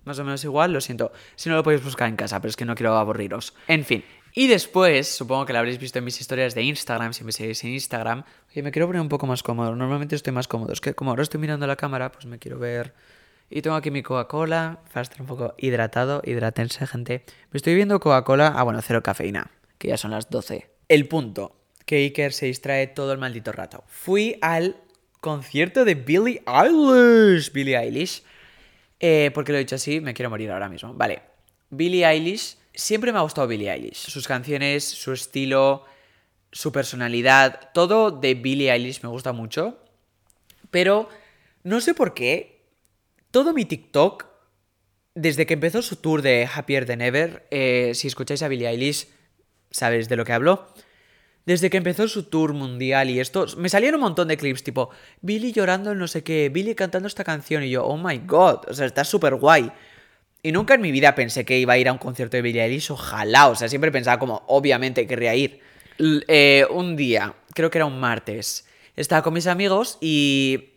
más 0.05 0.19
o 0.19 0.23
menos 0.23 0.43
igual, 0.43 0.73
lo 0.73 0.81
siento. 0.81 1.11
Si 1.35 1.49
no 1.49 1.55
lo 1.55 1.63
podéis 1.63 1.83
buscar 1.83 2.09
en 2.09 2.15
casa, 2.15 2.39
pero 2.39 2.49
es 2.49 2.55
que 2.55 2.65
no 2.65 2.75
quiero 2.75 2.95
aburriros. 2.95 3.53
En 3.67 3.85
fin. 3.85 4.03
Y 4.33 4.47
después, 4.47 5.13
supongo 5.13 5.45
que 5.45 5.53
lo 5.53 5.59
habréis 5.59 5.77
visto 5.77 5.99
en 5.99 6.05
mis 6.05 6.19
historias 6.21 6.55
de 6.55 6.63
Instagram, 6.63 7.13
si 7.13 7.23
me 7.23 7.31
seguís 7.31 7.63
en 7.63 7.71
Instagram. 7.71 8.23
Oye, 8.49 8.63
me 8.63 8.71
quiero 8.71 8.87
poner 8.87 9.01
un 9.01 9.09
poco 9.09 9.27
más 9.27 9.43
cómodo. 9.43 9.75
Normalmente 9.75 10.15
estoy 10.15 10.31
más 10.33 10.47
cómodo. 10.47 10.71
Es 10.71 10.79
que 10.79 10.93
como 10.93 11.11
ahora 11.11 11.23
estoy 11.23 11.39
mirando 11.39 11.67
la 11.67 11.75
cámara, 11.75 12.11
pues 12.11 12.25
me 12.25 12.39
quiero 12.39 12.57
ver 12.57 12.93
y 13.51 13.61
tengo 13.61 13.75
aquí 13.75 13.91
mi 13.91 14.01
Coca-Cola 14.01 14.79
para 14.93 15.01
estar 15.01 15.21
un 15.21 15.27
poco 15.27 15.53
hidratado. 15.57 16.21
Hidrátense, 16.25 16.87
gente. 16.87 17.25
Me 17.51 17.57
estoy 17.57 17.75
viendo 17.75 17.99
Coca-Cola. 17.99 18.53
Ah, 18.55 18.63
bueno, 18.63 18.81
cero 18.81 19.03
cafeína, 19.03 19.51
que 19.77 19.89
ya 19.89 19.97
son 19.97 20.11
las 20.11 20.29
12. 20.29 20.71
El 20.87 21.07
punto, 21.07 21.57
que 21.85 21.97
Iker 21.97 22.31
se 22.31 22.45
distrae 22.45 22.87
todo 22.87 23.11
el 23.11 23.19
maldito 23.19 23.51
rato. 23.51 23.83
Fui 23.87 24.37
al 24.41 24.77
concierto 25.19 25.83
de 25.83 25.95
Billie 25.95 26.41
Eilish. 26.47 27.51
Billie 27.51 27.77
Eilish. 27.77 28.23
Eh, 29.03 29.31
porque 29.33 29.51
lo 29.51 29.57
he 29.57 29.61
dicho 29.61 29.75
así, 29.75 29.99
me 29.99 30.13
quiero 30.13 30.29
morir 30.29 30.51
ahora 30.51 30.69
mismo. 30.69 30.93
Vale. 30.93 31.23
Billie 31.71 32.05
Eilish. 32.05 32.57
Siempre 32.73 33.11
me 33.11 33.17
ha 33.17 33.23
gustado 33.23 33.47
Billie 33.47 33.71
Eilish. 33.71 33.97
Sus 33.97 34.27
canciones, 34.27 34.85
su 34.85 35.11
estilo, 35.11 35.85
su 36.51 36.71
personalidad. 36.71 37.71
Todo 37.73 38.11
de 38.11 38.35
Billie 38.35 38.71
Eilish 38.71 39.01
me 39.01 39.09
gusta 39.09 39.33
mucho. 39.33 39.79
Pero 40.69 41.09
no 41.63 41.81
sé 41.81 41.95
por 41.95 42.13
qué 42.13 42.61
todo 43.31 43.53
mi 43.53 43.65
TikTok, 43.65 44.27
desde 45.15 45.45
que 45.45 45.55
empezó 45.55 45.81
su 45.81 45.95
tour 45.95 46.21
de 46.21 46.47
Happier 46.53 46.85
Than 46.85 47.01
Ever, 47.01 47.47
eh, 47.49 47.93
si 47.95 48.07
escucháis 48.07 48.43
a 48.43 48.47
Billie 48.47 48.69
Eilish, 48.69 49.07
sabéis 49.71 50.09
de 50.09 50.15
lo 50.15 50.25
que 50.25 50.33
hablo. 50.33 50.67
Desde 51.45 51.69
que 51.69 51.77
empezó 51.77 52.07
su 52.07 52.23
tour 52.23 52.53
mundial 52.53 53.09
y 53.09 53.19
esto, 53.19 53.45
me 53.57 53.67
salían 53.67 53.95
un 53.95 54.01
montón 54.01 54.27
de 54.27 54.37
clips 54.37 54.63
tipo 54.63 54.91
Billie 55.21 55.51
llorando 55.51 55.91
en 55.91 55.97
no 55.97 56.07
sé 56.07 56.23
qué, 56.23 56.49
Billie 56.49 56.75
cantando 56.75 57.07
esta 57.07 57.23
canción 57.23 57.63
y 57.63 57.71
yo, 57.71 57.83
oh 57.83 57.97
my 57.97 58.19
god, 58.19 58.69
o 58.69 58.73
sea, 58.73 58.85
está 58.85 59.03
súper 59.03 59.35
guay. 59.35 59.71
Y 60.43 60.51
nunca 60.51 60.75
en 60.75 60.81
mi 60.81 60.91
vida 60.91 61.15
pensé 61.15 61.45
que 61.45 61.57
iba 61.59 61.73
a 61.73 61.77
ir 61.77 61.87
a 61.87 61.91
un 61.91 61.97
concierto 61.97 62.37
de 62.37 62.41
Billie 62.41 62.63
Eilish, 62.63 62.91
ojalá, 62.91 63.47
o 63.47 63.55
sea, 63.55 63.69
siempre 63.69 63.91
pensaba 63.91 64.19
como, 64.19 64.43
obviamente 64.47 65.07
querría 65.07 65.35
ir. 65.35 65.59
Eh, 65.99 66.65
un 66.71 66.95
día, 66.95 67.35
creo 67.53 67.69
que 67.69 67.77
era 67.77 67.85
un 67.85 67.99
martes, 67.99 68.67
estaba 68.95 69.21
con 69.21 69.33
mis 69.33 69.47
amigos 69.47 69.97
y 70.01 70.73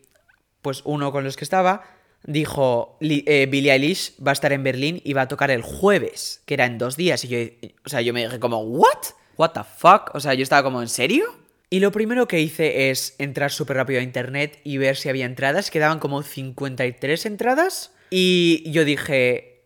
pues 0.61 0.81
uno 0.83 1.11
con 1.11 1.23
los 1.23 1.35
que 1.35 1.43
estaba 1.43 1.83
dijo 2.23 2.97
eh, 3.01 3.47
Billie 3.49 3.71
Eilish 3.71 4.13
va 4.25 4.31
a 4.31 4.33
estar 4.33 4.51
en 4.51 4.63
Berlín 4.63 5.01
y 5.03 5.13
va 5.13 5.23
a 5.23 5.27
tocar 5.27 5.51
el 5.51 5.61
jueves, 5.61 6.41
que 6.45 6.55
era 6.55 6.65
en 6.65 6.77
dos 6.77 6.97
días. 6.97 7.23
Y 7.23 7.27
yo, 7.27 7.37
o 7.85 7.89
sea, 7.89 8.01
yo 8.01 8.13
me 8.13 8.25
dije 8.25 8.39
como, 8.39 8.61
¿what? 8.61 9.13
¿What 9.37 9.51
the 9.51 9.63
fuck? 9.63 10.13
O 10.13 10.19
sea, 10.19 10.33
yo 10.33 10.43
estaba 10.43 10.63
como, 10.63 10.81
¿en 10.81 10.87
serio? 10.87 11.25
Y 11.69 11.79
lo 11.79 11.91
primero 11.91 12.27
que 12.27 12.39
hice 12.39 12.89
es 12.89 13.15
entrar 13.17 13.51
súper 13.51 13.77
rápido 13.77 13.99
a 13.99 14.03
internet 14.03 14.59
y 14.63 14.77
ver 14.77 14.95
si 14.95 15.09
había 15.09 15.25
entradas. 15.25 15.71
Quedaban 15.71 15.99
como 15.99 16.23
53 16.23 17.25
entradas. 17.25 17.91
Y 18.09 18.69
yo 18.71 18.85
dije, 18.85 19.63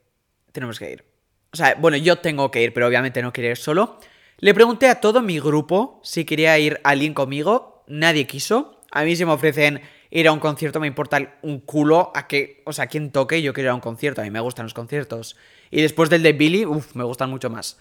tenemos 0.52 0.80
que 0.80 0.92
ir. 0.92 1.04
O 1.52 1.58
sea, 1.58 1.76
bueno, 1.76 1.98
yo 1.98 2.18
tengo 2.18 2.52
que 2.52 2.64
ir, 2.64 2.74
pero 2.74 2.88
obviamente 2.88 3.22
no 3.22 3.34
quería 3.34 3.52
ir 3.52 3.58
solo. 3.58 4.00
Le 4.38 4.54
pregunté 4.54 4.88
a 4.88 5.02
todo 5.02 5.22
mi 5.22 5.40
grupo 5.40 6.00
si 6.04 6.26
quería 6.26 6.58
ir 6.58 6.80
alguien 6.84 7.14
conmigo. 7.14 7.84
Nadie 7.88 8.28
quiso. 8.28 8.82
A 8.92 9.04
mí 9.04 9.16
se 9.16 9.26
me 9.26 9.34
ofrecen 9.34 9.82
ir 10.12 10.28
a 10.28 10.32
un 10.32 10.40
concierto 10.40 10.80
me 10.80 10.88
importa 10.88 11.38
un 11.42 11.60
culo 11.60 12.12
a 12.16 12.28
que, 12.28 12.64
o 12.66 12.74
sea, 12.74 12.88
quien 12.88 13.12
toque, 13.12 13.42
yo 13.42 13.54
quiero 13.54 13.68
ir 13.68 13.72
a 13.72 13.76
un 13.76 13.82
concierto, 13.82 14.22
a 14.22 14.24
mí 14.24 14.32
me 14.32 14.40
gustan 14.40 14.66
los 14.66 14.74
conciertos. 14.74 15.36
Y 15.72 15.82
después 15.82 16.10
del 16.10 16.24
de 16.24 16.34
Billy, 16.34 16.66
uff, 16.66 16.96
me 16.96 17.04
gustan 17.04 17.30
mucho 17.30 17.50
más. 17.50 17.78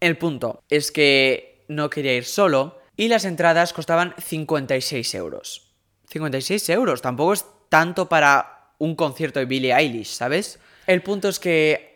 El 0.00 0.18
punto 0.18 0.62
es 0.68 0.90
que 0.90 1.64
no 1.68 1.90
quería 1.90 2.14
ir 2.14 2.24
solo 2.24 2.78
y 2.96 3.08
las 3.08 3.24
entradas 3.24 3.72
costaban 3.72 4.14
56 4.18 5.14
euros. 5.14 5.72
56 6.08 6.68
euros, 6.70 7.02
tampoco 7.02 7.34
es 7.34 7.44
tanto 7.68 8.08
para 8.08 8.72
un 8.78 8.96
concierto 8.96 9.38
de 9.38 9.44
Billie 9.44 9.74
Eilish, 9.74 10.08
¿sabes? 10.08 10.58
El 10.86 11.02
punto 11.02 11.28
es 11.28 11.38
que 11.38 11.90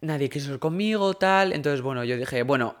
nadie 0.00 0.28
quiso 0.28 0.52
ir 0.52 0.58
conmigo, 0.58 1.14
tal, 1.14 1.52
entonces 1.52 1.80
bueno, 1.80 2.04
yo 2.04 2.16
dije, 2.16 2.42
bueno, 2.42 2.76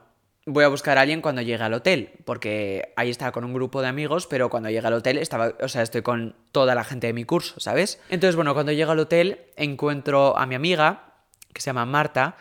voy 0.46 0.62
a 0.62 0.68
buscar 0.68 0.96
a 0.96 1.00
alguien 1.00 1.20
cuando 1.20 1.42
llegue 1.42 1.62
al 1.62 1.74
hotel, 1.74 2.12
porque 2.24 2.92
ahí 2.96 3.10
estaba 3.10 3.32
con 3.32 3.44
un 3.44 3.52
grupo 3.52 3.82
de 3.82 3.88
amigos, 3.88 4.26
pero 4.28 4.48
cuando 4.48 4.70
llegue 4.70 4.86
al 4.86 4.92
hotel 4.92 5.18
estaba, 5.18 5.54
o 5.60 5.68
sea, 5.68 5.82
estoy 5.82 6.02
con 6.02 6.36
toda 6.52 6.74
la 6.74 6.84
gente 6.84 7.08
de 7.08 7.12
mi 7.12 7.24
curso, 7.24 7.58
¿sabes? 7.58 8.00
Entonces, 8.08 8.36
bueno, 8.36 8.54
cuando 8.54 8.72
llego 8.72 8.92
al 8.92 9.00
hotel 9.00 9.40
encuentro 9.56 10.38
a 10.38 10.46
mi 10.46 10.54
amiga, 10.54 11.14
que 11.52 11.60
se 11.60 11.66
llama 11.66 11.84
Marta, 11.84 12.36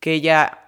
que 0.00 0.14
ella, 0.14 0.63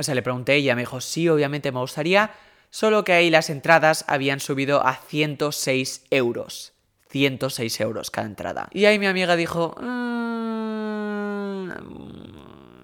o 0.00 0.02
sea, 0.02 0.14
le 0.14 0.22
pregunté, 0.22 0.54
ella 0.54 0.74
me 0.74 0.82
dijo, 0.82 1.00
sí, 1.00 1.28
obviamente 1.28 1.70
me 1.72 1.80
gustaría, 1.80 2.30
solo 2.70 3.04
que 3.04 3.12
ahí 3.12 3.28
las 3.30 3.50
entradas 3.50 4.04
habían 4.08 4.40
subido 4.40 4.84
a 4.84 4.94
106 4.94 6.06
euros. 6.10 6.72
106 7.10 7.80
euros 7.80 8.10
cada 8.10 8.26
entrada. 8.26 8.68
Y 8.72 8.86
ahí 8.86 8.98
mi 8.98 9.06
amiga 9.06 9.36
dijo, 9.36 9.76
mm, 9.80 11.70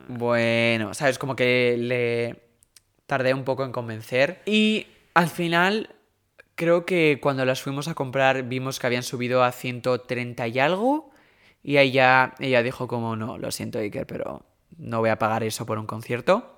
bueno, 0.08 0.92
¿sabes? 0.94 1.18
Como 1.18 1.36
que 1.36 1.76
le 1.78 2.42
tardé 3.06 3.32
un 3.32 3.44
poco 3.44 3.64
en 3.64 3.72
convencer. 3.72 4.42
Y 4.44 4.88
al 5.14 5.28
final, 5.28 5.94
creo 6.54 6.84
que 6.84 7.18
cuando 7.22 7.44
las 7.44 7.62
fuimos 7.62 7.88
a 7.88 7.94
comprar 7.94 8.42
vimos 8.42 8.78
que 8.78 8.86
habían 8.86 9.04
subido 9.04 9.42
a 9.42 9.52
130 9.52 10.48
y 10.48 10.58
algo. 10.58 11.10
Y 11.62 11.78
ahí 11.78 11.92
ya 11.92 12.34
ella 12.40 12.62
dijo 12.62 12.86
como, 12.88 13.16
no, 13.16 13.38
lo 13.38 13.50
siento 13.50 13.78
Iker, 13.78 14.06
pero 14.06 14.44
no 14.76 15.00
voy 15.00 15.10
a 15.10 15.18
pagar 15.18 15.44
eso 15.44 15.64
por 15.64 15.78
un 15.78 15.86
concierto. 15.86 16.55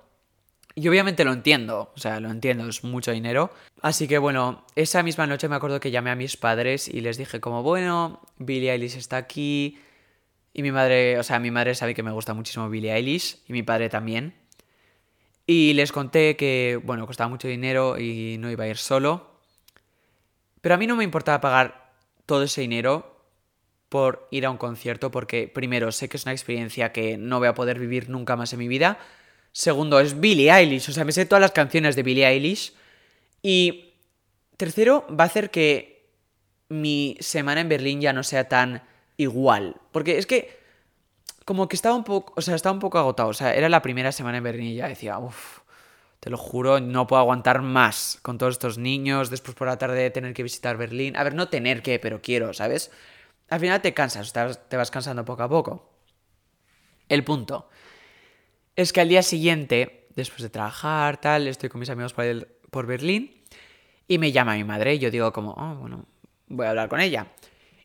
Y 0.79 0.87
obviamente 0.87 1.25
lo 1.25 1.33
entiendo, 1.33 1.91
o 1.93 1.99
sea, 1.99 2.21
lo 2.21 2.29
entiendo, 2.29 2.65
es 2.65 2.85
mucho 2.85 3.11
dinero. 3.11 3.51
Así 3.81 4.07
que 4.07 4.17
bueno, 4.17 4.63
esa 4.75 5.03
misma 5.03 5.27
noche 5.27 5.49
me 5.49 5.57
acuerdo 5.57 5.81
que 5.81 5.91
llamé 5.91 6.09
a 6.09 6.15
mis 6.15 6.37
padres 6.37 6.87
y 6.87 7.01
les 7.01 7.17
dije 7.17 7.41
como, 7.41 7.63
bueno, 7.63 8.21
Billie 8.37 8.71
Eilish 8.71 8.95
está 8.95 9.17
aquí. 9.17 9.77
Y 10.53 10.61
mi 10.61 10.71
madre, 10.71 11.19
o 11.19 11.23
sea, 11.23 11.37
mi 11.39 11.51
madre 11.51 11.75
sabe 11.75 11.93
que 11.93 12.01
me 12.01 12.11
gusta 12.11 12.33
muchísimo 12.33 12.69
Billie 12.69 12.93
Eilish 12.93 13.39
y 13.45 13.51
mi 13.51 13.61
padre 13.61 13.89
también. 13.89 14.35
Y 15.45 15.73
les 15.73 15.91
conté 15.91 16.37
que, 16.37 16.79
bueno, 16.81 17.05
costaba 17.05 17.27
mucho 17.27 17.49
dinero 17.49 17.99
y 17.99 18.37
no 18.39 18.49
iba 18.49 18.63
a 18.63 18.69
ir 18.69 18.77
solo. 18.77 19.31
Pero 20.61 20.75
a 20.75 20.77
mí 20.77 20.87
no 20.87 20.95
me 20.95 21.03
importaba 21.03 21.41
pagar 21.41 21.91
todo 22.25 22.43
ese 22.43 22.61
dinero 22.61 23.19
por 23.89 24.29
ir 24.31 24.45
a 24.45 24.49
un 24.49 24.57
concierto 24.57 25.11
porque 25.11 25.51
primero 25.53 25.91
sé 25.91 26.07
que 26.07 26.15
es 26.15 26.23
una 26.23 26.31
experiencia 26.31 26.93
que 26.93 27.17
no 27.17 27.39
voy 27.39 27.49
a 27.49 27.53
poder 27.53 27.79
vivir 27.79 28.09
nunca 28.09 28.37
más 28.37 28.53
en 28.53 28.59
mi 28.59 28.69
vida 28.69 28.97
Segundo, 29.51 29.99
es 29.99 30.19
Billie 30.19 30.51
Eilish. 30.51 30.89
O 30.89 30.91
sea, 30.91 31.05
me 31.05 31.11
sé 31.11 31.25
todas 31.25 31.41
las 31.41 31.51
canciones 31.51 31.95
de 31.95 32.03
Billie 32.03 32.27
Eilish. 32.27 32.73
Y 33.41 33.93
tercero, 34.57 35.05
va 35.09 35.23
a 35.23 35.27
hacer 35.27 35.49
que 35.49 36.09
mi 36.69 37.17
semana 37.19 37.61
en 37.61 37.69
Berlín 37.69 38.01
ya 38.01 38.13
no 38.13 38.23
sea 38.23 38.47
tan 38.47 38.83
igual. 39.17 39.75
Porque 39.91 40.17
es 40.17 40.25
que 40.25 40.59
como 41.45 41.67
que 41.67 41.75
estaba 41.75 41.95
un 41.95 42.03
poco, 42.03 42.33
o 42.35 42.41
sea, 42.41 42.55
estaba 42.55 42.73
un 42.73 42.79
poco 42.79 42.99
agotado. 42.99 43.29
O 43.29 43.33
sea, 43.33 43.53
era 43.55 43.69
la 43.69 43.81
primera 43.81 44.11
semana 44.11 44.37
en 44.37 44.43
Berlín 44.43 44.67
y 44.67 44.75
ya 44.75 44.87
decía, 44.87 45.17
uff, 45.17 45.59
te 46.19 46.29
lo 46.29 46.37
juro, 46.37 46.79
no 46.79 47.07
puedo 47.07 47.21
aguantar 47.21 47.61
más 47.61 48.19
con 48.21 48.37
todos 48.37 48.55
estos 48.55 48.77
niños. 48.77 49.29
Después 49.29 49.55
por 49.55 49.67
la 49.67 49.77
tarde 49.77 50.09
tener 50.11 50.33
que 50.33 50.43
visitar 50.43 50.77
Berlín. 50.77 51.17
A 51.17 51.23
ver, 51.23 51.33
no 51.33 51.49
tener 51.49 51.81
que, 51.81 51.99
pero 51.99 52.21
quiero, 52.21 52.53
¿sabes? 52.53 52.91
Al 53.49 53.59
final 53.59 53.81
te 53.81 53.93
cansas, 53.93 54.31
te 54.31 54.77
vas 54.77 54.91
cansando 54.91 55.25
poco 55.25 55.43
a 55.43 55.49
poco. 55.49 55.89
El 57.07 57.23
punto 57.23 57.67
es 58.81 58.93
que 58.93 59.01
al 59.01 59.09
día 59.09 59.23
siguiente, 59.23 60.07
después 60.15 60.41
de 60.41 60.49
trabajar, 60.49 61.19
tal, 61.19 61.47
estoy 61.47 61.69
con 61.69 61.79
mis 61.79 61.89
amigos 61.89 62.13
por, 62.13 62.47
por 62.69 62.85
Berlín 62.85 63.43
y 64.07 64.17
me 64.17 64.31
llama 64.31 64.55
mi 64.55 64.63
madre 64.63 64.95
y 64.95 64.99
yo 64.99 65.11
digo 65.11 65.33
como, 65.33 65.51
oh, 65.51 65.75
bueno, 65.75 66.05
voy 66.47 66.65
a 66.65 66.69
hablar 66.69 66.89
con 66.89 66.99
ella. 66.99 67.27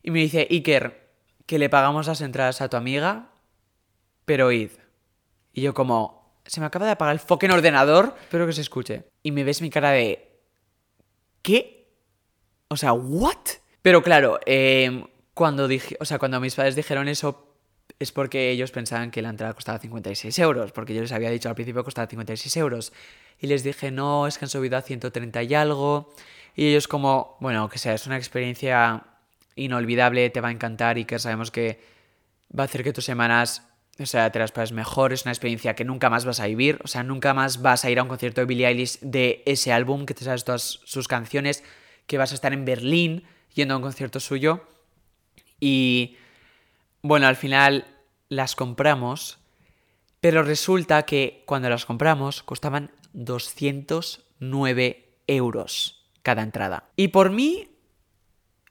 Y 0.02 0.10
me 0.10 0.20
dice, 0.20 0.46
Iker, 0.50 1.10
que 1.46 1.58
le 1.58 1.68
pagamos 1.68 2.06
las 2.06 2.20
entradas 2.20 2.60
a 2.60 2.68
tu 2.68 2.76
amiga, 2.76 3.30
pero 4.24 4.52
id. 4.52 4.70
Y 5.52 5.62
yo 5.62 5.74
como, 5.74 6.38
se 6.46 6.60
me 6.60 6.66
acaba 6.66 6.86
de 6.86 6.92
apagar 6.92 7.14
el 7.14 7.20
fucking 7.20 7.50
ordenador, 7.50 8.14
espero 8.20 8.46
que 8.46 8.52
se 8.52 8.60
escuche. 8.60 9.04
Y 9.22 9.32
me 9.32 9.44
ves 9.44 9.62
mi 9.62 9.70
cara 9.70 9.90
de, 9.90 10.38
¿qué? 11.42 11.92
O 12.68 12.76
sea, 12.76 12.92
¿what? 12.92 13.38
Pero 13.82 14.02
claro, 14.02 14.40
eh, 14.46 15.04
cuando 15.34 15.68
dije, 15.68 15.96
o 16.00 16.04
sea, 16.04 16.18
cuando 16.18 16.40
mis 16.40 16.54
padres 16.54 16.76
dijeron 16.76 17.08
eso, 17.08 17.53
es 17.98 18.12
porque 18.12 18.50
ellos 18.50 18.70
pensaban 18.70 19.10
que 19.10 19.22
la 19.22 19.30
entrada 19.30 19.54
costaba 19.54 19.78
56 19.78 20.38
euros, 20.40 20.72
porque 20.72 20.94
yo 20.94 21.00
les 21.00 21.12
había 21.12 21.30
dicho 21.30 21.48
al 21.48 21.54
principio 21.54 21.82
que 21.82 21.86
costaba 21.86 22.06
56 22.06 22.56
euros. 22.56 22.92
Y 23.40 23.46
les 23.46 23.62
dije, 23.62 23.90
no, 23.90 24.26
es 24.26 24.38
que 24.38 24.44
han 24.44 24.48
subido 24.48 24.76
a 24.76 24.82
130 24.82 25.42
y 25.42 25.54
algo. 25.54 26.12
Y 26.56 26.68
ellos 26.68 26.88
como, 26.88 27.36
bueno, 27.40 27.68
que 27.68 27.78
sea, 27.78 27.94
es 27.94 28.06
una 28.06 28.16
experiencia 28.16 29.04
inolvidable, 29.56 30.30
te 30.30 30.40
va 30.40 30.48
a 30.48 30.52
encantar 30.52 30.98
y 30.98 31.04
que 31.04 31.18
sabemos 31.18 31.50
que 31.50 31.80
va 32.56 32.64
a 32.64 32.66
hacer 32.66 32.82
que 32.82 32.92
tus 32.92 33.04
semanas, 33.04 33.62
o 33.98 34.06
sea, 34.06 34.30
te 34.30 34.38
las 34.38 34.52
pases 34.52 34.72
mejor, 34.72 35.12
es 35.12 35.24
una 35.24 35.32
experiencia 35.32 35.74
que 35.74 35.84
nunca 35.84 36.10
más 36.10 36.24
vas 36.24 36.40
a 36.40 36.46
vivir, 36.46 36.80
o 36.82 36.88
sea, 36.88 37.02
nunca 37.02 37.34
más 37.34 37.62
vas 37.62 37.84
a 37.84 37.90
ir 37.90 37.98
a 37.98 38.02
un 38.02 38.08
concierto 38.08 38.40
de 38.40 38.46
Billie 38.46 38.66
Eilish 38.66 38.98
de 39.00 39.42
ese 39.46 39.72
álbum, 39.72 40.06
que 40.06 40.14
te 40.14 40.24
sabes 40.24 40.44
todas 40.44 40.80
sus 40.84 41.08
canciones, 41.08 41.62
que 42.06 42.18
vas 42.18 42.32
a 42.32 42.34
estar 42.34 42.52
en 42.52 42.64
Berlín 42.64 43.24
yendo 43.54 43.74
a 43.74 43.76
un 43.76 43.82
concierto 43.82 44.20
suyo. 44.20 44.66
Y 45.60 46.16
bueno, 47.04 47.26
al 47.26 47.36
final 47.36 47.84
las 48.30 48.56
compramos, 48.56 49.38
pero 50.22 50.42
resulta 50.42 51.02
que 51.02 51.42
cuando 51.44 51.68
las 51.68 51.84
compramos 51.84 52.42
costaban 52.42 52.92
209 53.12 55.18
euros 55.26 56.08
cada 56.22 56.42
entrada. 56.42 56.84
Y 56.96 57.08
por 57.08 57.28
mí, 57.28 57.68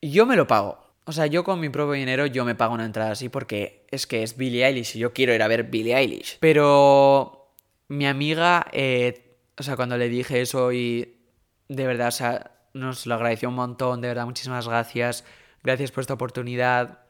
yo 0.02 0.26
me 0.26 0.36
lo 0.36 0.48
pago. 0.48 0.80
O 1.06 1.12
sea, 1.12 1.28
yo 1.28 1.44
con 1.44 1.60
mi 1.60 1.70
propio 1.70 1.94
dinero 1.94 2.26
yo 2.26 2.44
me 2.44 2.56
pago 2.56 2.74
una 2.74 2.86
entrada 2.86 3.12
así 3.12 3.30
porque 3.30 3.86
es 3.92 4.08
que 4.08 4.24
es 4.24 4.36
Billie 4.36 4.66
Eilish 4.66 4.96
y 4.96 5.00
yo 5.00 5.14
quiero 5.14 5.36
ir 5.36 5.44
a 5.44 5.48
ver 5.48 5.66
Billie 5.66 5.96
Eilish. 5.96 6.38
Pero 6.40 7.54
mi 7.88 8.08
amiga, 8.08 8.66
eh, 8.72 9.38
o 9.56 9.62
sea, 9.62 9.76
cuando 9.76 9.96
le 9.96 10.10
dije 10.10 10.42
eso 10.42 10.72
y 10.72 11.20
de 11.68 11.86
verdad, 11.86 12.08
o 12.08 12.12
sea, 12.12 12.52
nos 12.74 13.06
lo 13.06 13.14
agradeció 13.14 13.50
un 13.50 13.56
montón, 13.56 14.02
de 14.02 14.08
verdad, 14.08 14.26
muchísimas 14.26 14.68
gracias. 14.68 15.24
Gracias 15.62 15.92
por 15.92 16.02
esta 16.02 16.16
oportunidad 16.16 17.03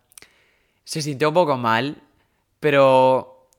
se 0.84 1.02
sintió 1.02 1.30
un 1.30 1.34
poco 1.34 1.58
mal, 1.58 2.02
pero 2.60 3.50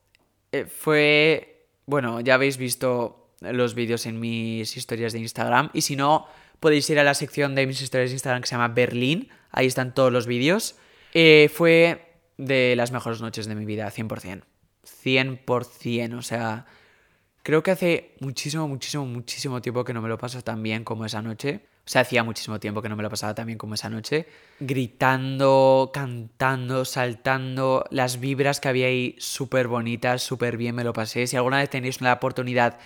eh, 0.52 0.66
fue, 0.66 1.66
bueno, 1.86 2.20
ya 2.20 2.34
habéis 2.34 2.56
visto 2.56 3.30
los 3.40 3.74
vídeos 3.74 4.06
en 4.06 4.20
mis 4.20 4.76
historias 4.76 5.12
de 5.12 5.18
Instagram 5.18 5.70
y 5.72 5.82
si 5.82 5.96
no, 5.96 6.26
podéis 6.60 6.88
ir 6.90 6.98
a 6.98 7.04
la 7.04 7.14
sección 7.14 7.54
de 7.54 7.66
mis 7.66 7.82
historias 7.82 8.10
de 8.10 8.14
Instagram 8.14 8.42
que 8.42 8.48
se 8.48 8.54
llama 8.54 8.68
Berlín, 8.68 9.28
ahí 9.50 9.66
están 9.66 9.94
todos 9.94 10.12
los 10.12 10.26
vídeos. 10.26 10.76
Eh, 11.12 11.50
fue 11.52 12.14
de 12.38 12.74
las 12.76 12.90
mejores 12.90 13.20
noches 13.20 13.46
de 13.46 13.54
mi 13.54 13.64
vida, 13.64 13.90
100%. 13.90 14.42
100%, 15.04 16.18
o 16.18 16.22
sea, 16.22 16.66
creo 17.42 17.62
que 17.62 17.70
hace 17.70 18.14
muchísimo, 18.20 18.68
muchísimo, 18.68 19.06
muchísimo 19.06 19.62
tiempo 19.62 19.84
que 19.84 19.94
no 19.94 20.02
me 20.02 20.08
lo 20.08 20.18
paso 20.18 20.42
tan 20.42 20.62
bien 20.62 20.84
como 20.84 21.04
esa 21.04 21.22
noche. 21.22 21.66
O 21.86 21.90
sea, 21.90 22.00
hacía 22.00 22.24
muchísimo 22.24 22.58
tiempo 22.58 22.80
que 22.80 22.88
no 22.88 22.96
me 22.96 23.02
lo 23.02 23.10
pasaba 23.10 23.34
tan 23.34 23.46
bien 23.46 23.58
como 23.58 23.74
esa 23.74 23.90
noche. 23.90 24.26
Gritando, 24.58 25.90
cantando, 25.92 26.86
saltando, 26.86 27.84
las 27.90 28.20
vibras 28.20 28.58
que 28.58 28.68
había 28.68 28.86
ahí 28.86 29.16
súper 29.18 29.68
bonitas, 29.68 30.22
súper 30.22 30.56
bien 30.56 30.74
me 30.74 30.84
lo 30.84 30.94
pasé. 30.94 31.26
Si 31.26 31.36
alguna 31.36 31.58
vez 31.58 31.68
tenéis 31.68 32.00
la 32.00 32.14
oportunidad 32.14 32.78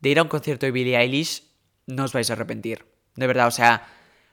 de 0.00 0.08
ir 0.08 0.18
a 0.18 0.22
un 0.22 0.28
concierto 0.28 0.66
de 0.66 0.72
Billie 0.72 0.98
Eilish, 0.98 1.44
no 1.86 2.04
os 2.04 2.12
vais 2.12 2.28
a 2.28 2.32
arrepentir. 2.32 2.86
De 3.14 3.26
verdad, 3.28 3.46
o 3.46 3.52
sea, 3.52 3.86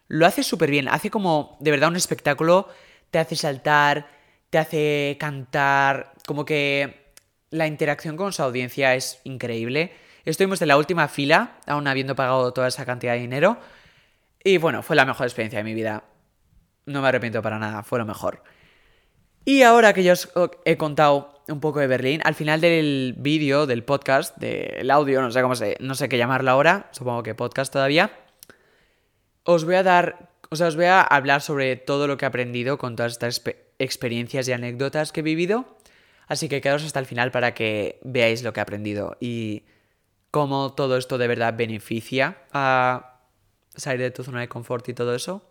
lo 0.08 0.26
hace 0.26 0.42
súper 0.42 0.72
bien. 0.72 0.88
Hace 0.88 1.12
como, 1.12 1.58
de 1.60 1.72
verdad, 1.72 1.90
un 1.90 1.96
espectáculo. 1.96 2.70
Te 3.12 3.20
hace 3.20 3.36
saltar, 3.36 4.10
te 4.50 4.58
hace 4.58 5.18
cantar. 5.20 6.14
Como 6.26 6.44
que 6.44 7.14
la 7.52 7.68
interacción 7.68 8.18
con 8.18 8.34
su 8.34 8.42
audiencia 8.42 8.96
es 8.96 9.20
increíble. 9.26 9.92
Estuvimos 10.26 10.62
en 10.62 10.70
la 10.70 10.78
última 10.78 11.08
fila, 11.08 11.58
aún 11.68 11.88
habiendo 11.88 12.16
pagado 12.16 12.52
toda 12.52 12.68
esa 12.68 12.86
cantidad 12.86 13.14
de 13.14 13.20
dinero. 13.20 13.60
Y 14.44 14.58
bueno, 14.58 14.84
fue 14.84 14.96
la 14.96 15.06
mejor 15.06 15.26
experiencia 15.26 15.60
de 15.60 15.64
mi 15.64 15.74
vida. 15.74 16.04
No 16.86 17.02
me 17.02 17.08
arrepiento 17.08 17.42
para 17.42 17.60
nada, 17.60 17.84
fue 17.84 18.00
lo 18.00 18.06
mejor. 18.06 18.44
Y 19.46 19.62
ahora 19.62 19.94
que 19.94 20.04
ya 20.04 20.14
os 20.14 20.30
he 20.66 20.78
contado 20.78 21.44
un 21.48 21.60
poco 21.60 21.80
de 21.80 21.88
Berlín, 21.88 22.22
al 22.26 22.36
final 22.36 22.60
del 22.60 23.16
vídeo, 23.18 23.66
del 23.66 23.84
podcast, 23.84 24.38
del 24.38 24.92
audio, 24.92 25.22
no 25.22 25.32
sé 25.32 25.42
cómo 25.42 25.56
se, 25.56 25.78
no 25.80 25.96
sé 25.96 26.10
qué 26.10 26.18
llamarlo 26.18 26.52
ahora, 26.52 26.90
supongo 26.92 27.24
que 27.24 27.36
podcast 27.36 27.72
todavía, 27.72 28.12
os 29.44 29.64
voy 29.64 29.76
a 29.76 29.84
dar, 29.84 30.32
o 30.50 30.58
sea, 30.58 30.68
os 30.68 30.76
voy 30.76 30.86
a 30.86 31.02
hablar 31.02 31.42
sobre 31.42 31.78
todo 31.78 32.08
lo 32.08 32.18
que 32.18 32.26
he 32.26 32.28
aprendido 32.28 32.78
con 32.78 32.98
todas 32.98 33.14
estas 33.14 33.42
experiencias 33.80 34.48
y 34.50 34.52
anécdotas 34.52 35.14
que 35.14 35.22
he 35.22 35.24
vivido. 35.24 35.78
Así 36.28 36.50
que 36.50 36.60
quedaos 36.60 36.84
hasta 36.84 37.00
el 37.00 37.06
final 37.06 37.32
para 37.32 37.54
que 37.54 38.00
veáis 38.04 38.44
lo 38.44 38.52
que 38.52 38.60
he 38.60 38.64
aprendido 38.64 39.16
y 39.22 39.64
cómo 40.30 40.74
todo 40.74 40.98
esto 40.98 41.18
de 41.18 41.28
verdad 41.30 41.56
beneficia 41.56 42.40
a 42.52 43.17
salir 43.78 44.02
de 44.02 44.12
tu 44.12 44.24
zona 44.24 44.42
de 44.42 44.50
confort 44.50 44.88
y 44.90 44.94
todo 44.94 45.16
eso, 45.16 45.44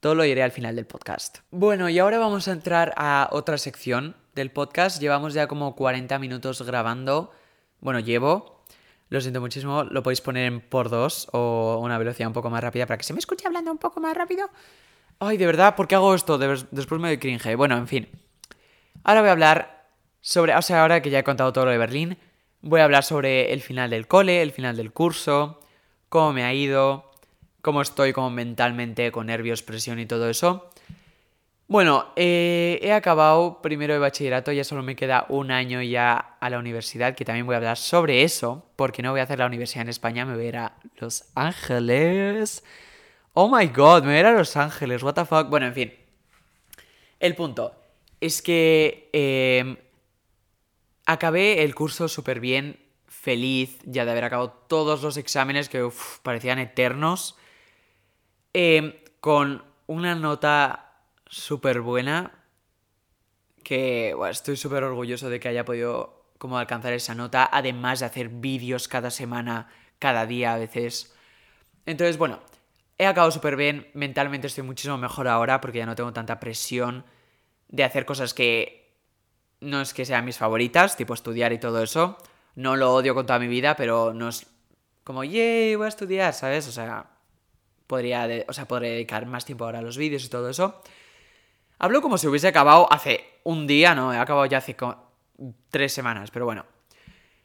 todo 0.00 0.14
lo 0.14 0.24
iré 0.24 0.42
al 0.42 0.50
final 0.50 0.76
del 0.76 0.86
podcast. 0.86 1.38
Bueno, 1.50 1.88
y 1.88 1.98
ahora 1.98 2.18
vamos 2.18 2.48
a 2.48 2.52
entrar 2.52 2.92
a 2.96 3.28
otra 3.32 3.56
sección 3.56 4.16
del 4.34 4.50
podcast. 4.50 5.00
Llevamos 5.00 5.32
ya 5.32 5.46
como 5.46 5.76
40 5.76 6.18
minutos 6.18 6.60
grabando. 6.62 7.30
Bueno, 7.80 8.00
llevo. 8.00 8.64
Lo 9.08 9.20
siento 9.20 9.40
muchísimo. 9.40 9.84
Lo 9.84 10.02
podéis 10.02 10.20
poner 10.20 10.46
en 10.46 10.60
por 10.60 10.88
dos 10.88 11.28
o 11.32 11.78
una 11.80 11.98
velocidad 11.98 12.26
un 12.26 12.32
poco 12.32 12.50
más 12.50 12.62
rápida 12.62 12.86
para 12.86 12.98
que 12.98 13.04
se 13.04 13.12
me 13.12 13.20
escuche 13.20 13.46
hablando 13.46 13.70
un 13.70 13.78
poco 13.78 14.00
más 14.00 14.16
rápido. 14.16 14.48
Ay, 15.20 15.36
de 15.36 15.46
verdad, 15.46 15.76
¿por 15.76 15.86
qué 15.86 15.94
hago 15.94 16.14
esto? 16.14 16.36
Después 16.36 17.00
me 17.00 17.08
doy 17.08 17.18
cringe. 17.18 17.54
Bueno, 17.56 17.76
en 17.76 17.86
fin. 17.86 18.08
Ahora 19.04 19.20
voy 19.20 19.28
a 19.28 19.32
hablar 19.32 19.86
sobre. 20.20 20.56
O 20.56 20.62
sea, 20.62 20.82
ahora 20.82 21.00
que 21.00 21.10
ya 21.10 21.20
he 21.20 21.24
contado 21.24 21.52
todo 21.52 21.66
lo 21.66 21.70
de 21.70 21.78
Berlín, 21.78 22.18
voy 22.60 22.80
a 22.80 22.84
hablar 22.84 23.04
sobre 23.04 23.52
el 23.52 23.60
final 23.60 23.90
del 23.90 24.08
cole, 24.08 24.42
el 24.42 24.50
final 24.50 24.76
del 24.76 24.92
curso, 24.92 25.60
cómo 26.08 26.32
me 26.32 26.42
ha 26.42 26.54
ido, 26.54 27.11
cómo 27.62 27.80
estoy 27.80 28.12
como 28.12 28.30
mentalmente, 28.30 29.10
con 29.12 29.26
nervios, 29.26 29.62
presión 29.62 29.98
y 29.98 30.06
todo 30.06 30.28
eso. 30.28 30.70
Bueno, 31.68 32.12
eh, 32.16 32.78
he 32.82 32.92
acabado 32.92 33.62
primero 33.62 33.94
de 33.94 33.98
bachillerato, 33.98 34.52
ya 34.52 34.62
solo 34.62 34.82
me 34.82 34.94
queda 34.94 35.24
un 35.30 35.50
año 35.50 35.80
ya 35.80 36.36
a 36.38 36.50
la 36.50 36.58
universidad, 36.58 37.14
que 37.14 37.24
también 37.24 37.46
voy 37.46 37.54
a 37.54 37.58
hablar 37.58 37.78
sobre 37.78 38.24
eso, 38.24 38.66
porque 38.76 39.02
no 39.02 39.12
voy 39.12 39.20
a 39.20 39.22
hacer 39.22 39.38
la 39.38 39.46
universidad 39.46 39.82
en 39.82 39.88
España, 39.88 40.26
me 40.26 40.34
voy 40.34 40.44
a 40.44 40.48
ir 40.48 40.56
a 40.58 40.76
Los 40.96 41.24
Ángeles. 41.34 42.62
Oh 43.32 43.48
my 43.56 43.68
god, 43.68 44.02
me 44.02 44.08
voy 44.08 44.16
a 44.16 44.20
ir 44.20 44.26
a 44.26 44.32
Los 44.32 44.54
Ángeles, 44.56 45.02
what 45.02 45.14
the 45.14 45.24
fuck. 45.24 45.48
Bueno, 45.48 45.64
en 45.64 45.72
fin. 45.72 45.94
El 47.20 47.34
punto 47.36 47.74
es 48.20 48.42
que 48.42 49.08
em, 49.12 49.76
acabé 51.06 51.62
el 51.62 51.74
curso 51.74 52.08
súper 52.08 52.40
bien, 52.40 52.78
feliz, 53.06 53.78
ya 53.84 54.04
de 54.04 54.10
haber 54.10 54.24
acabado 54.24 54.50
todos 54.50 55.02
los 55.02 55.16
exámenes 55.16 55.70
que 55.70 55.88
parecían 56.22 56.58
eternos. 56.58 57.38
Em, 58.52 58.94
con 59.20 59.64
una 59.86 60.14
nota 60.14 60.92
súper 61.26 61.80
buena 61.80 62.32
que 63.64 64.14
estoy 64.30 64.56
súper 64.56 64.84
orgulloso 64.84 65.30
de 65.30 65.40
que 65.40 65.48
haya 65.48 65.64
podido 65.64 66.26
cómo 66.38 66.58
alcanzar 66.58 66.92
esa 66.92 67.14
nota, 67.14 67.48
además 67.50 68.00
de 68.00 68.06
hacer 68.06 68.28
vídeos 68.28 68.88
cada 68.88 69.10
semana, 69.10 69.68
cada 69.98 70.26
día 70.26 70.54
a 70.54 70.58
veces. 70.58 71.14
Entonces, 71.86 72.18
bueno, 72.18 72.40
he 72.98 73.06
acabado 73.06 73.30
súper 73.30 73.56
bien, 73.56 73.88
mentalmente 73.94 74.48
estoy 74.48 74.64
muchísimo 74.64 74.98
mejor 74.98 75.28
ahora 75.28 75.60
porque 75.60 75.78
ya 75.78 75.86
no 75.86 75.94
tengo 75.94 76.12
tanta 76.12 76.40
presión 76.40 77.04
de 77.68 77.84
hacer 77.84 78.04
cosas 78.04 78.34
que 78.34 78.98
no 79.60 79.80
es 79.80 79.94
que 79.94 80.04
sean 80.04 80.24
mis 80.24 80.36
favoritas, 80.36 80.96
tipo 80.96 81.14
estudiar 81.14 81.52
y 81.52 81.58
todo 81.58 81.82
eso. 81.82 82.18
No 82.54 82.76
lo 82.76 82.92
odio 82.92 83.14
con 83.14 83.24
toda 83.24 83.38
mi 83.38 83.46
vida, 83.46 83.76
pero 83.76 84.12
no 84.12 84.28
es 84.28 84.46
como, 85.04 85.24
yay, 85.24 85.74
voy 85.76 85.86
a 85.86 85.88
estudiar, 85.88 86.34
¿sabes? 86.34 86.68
O 86.68 86.72
sea, 86.72 87.11
podría, 87.92 88.26
o 88.48 88.54
sea, 88.54 88.66
podría 88.66 88.92
dedicar 88.92 89.26
más 89.26 89.44
tiempo 89.44 89.66
ahora 89.66 89.80
a 89.80 89.82
los 89.82 89.98
vídeos 89.98 90.24
y 90.24 90.30
todo 90.30 90.48
eso. 90.48 90.80
Hablo 91.78 92.00
como 92.00 92.16
si 92.16 92.26
hubiese 92.26 92.48
acabado 92.48 92.90
hace 92.90 93.22
un 93.44 93.66
día, 93.66 93.94
no, 93.94 94.14
he 94.14 94.16
acabado 94.16 94.46
ya 94.46 94.58
hace 94.58 94.74
tres 95.68 95.92
semanas, 95.92 96.30
pero 96.30 96.46
bueno. 96.46 96.64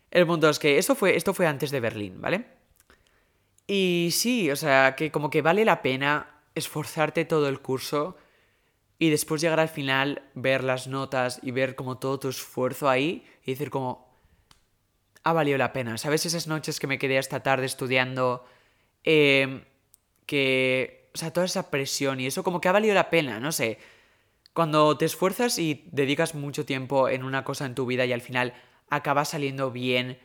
El 0.09 0.25
punto 0.25 0.49
es 0.49 0.57
que 0.57 0.77
esto 0.77 0.95
fue, 0.95 1.17
esto 1.17 1.33
fue 1.33 1.47
antes 1.47 1.69
de 1.69 1.81
Berlín, 1.81 2.21
¿vale? 2.21 2.45
Y 3.67 4.07
sí, 4.13 4.49
o 4.49 4.55
sea, 4.55 4.95
que 4.95 5.11
como 5.11 5.29
que 5.29 5.41
vale 5.41 5.65
la 5.65 5.81
pena 5.81 6.39
esforzarte 6.55 7.25
todo 7.25 7.49
el 7.49 7.59
curso 7.59 8.15
y 8.97 9.09
después 9.09 9.41
llegar 9.41 9.59
al 9.59 9.67
final, 9.67 10.21
ver 10.33 10.63
las 10.63 10.87
notas 10.87 11.41
y 11.43 11.51
ver 11.51 11.75
como 11.75 11.97
todo 11.97 12.19
tu 12.21 12.29
esfuerzo 12.29 12.87
ahí 12.87 13.25
y 13.43 13.51
decir 13.51 13.69
como, 13.69 14.07
ha 15.23 15.33
valido 15.33 15.57
la 15.57 15.73
pena. 15.73 15.97
¿Sabes 15.97 16.25
esas 16.25 16.47
noches 16.47 16.79
que 16.79 16.87
me 16.87 16.99
quedé 16.99 17.17
hasta 17.17 17.43
tarde 17.43 17.65
estudiando? 17.65 18.45
Em, 19.03 19.65
que, 20.27 21.09
o 21.15 21.17
sea, 21.17 21.33
toda 21.33 21.47
esa 21.47 21.71
presión 21.71 22.19
y 22.19 22.27
eso 22.27 22.43
como 22.43 22.61
que 22.61 22.67
ha 22.67 22.73
valido 22.73 22.93
la 22.93 23.09
pena, 23.09 23.39
no 23.39 23.51
sé. 23.51 23.79
Cuando 24.53 24.95
te 24.97 25.05
esfuerzas 25.05 25.57
y 25.57 25.87
dedicas 25.91 26.35
mucho 26.35 26.65
tiempo 26.65 27.09
en 27.09 27.23
una 27.23 27.43
cosa 27.43 27.65
en 27.65 27.73
tu 27.73 27.87
vida 27.87 28.05
y 28.05 28.13
al 28.13 28.21
final 28.21 28.53
acaba 28.89 29.25
saliendo 29.25 29.71
bien 29.71 30.19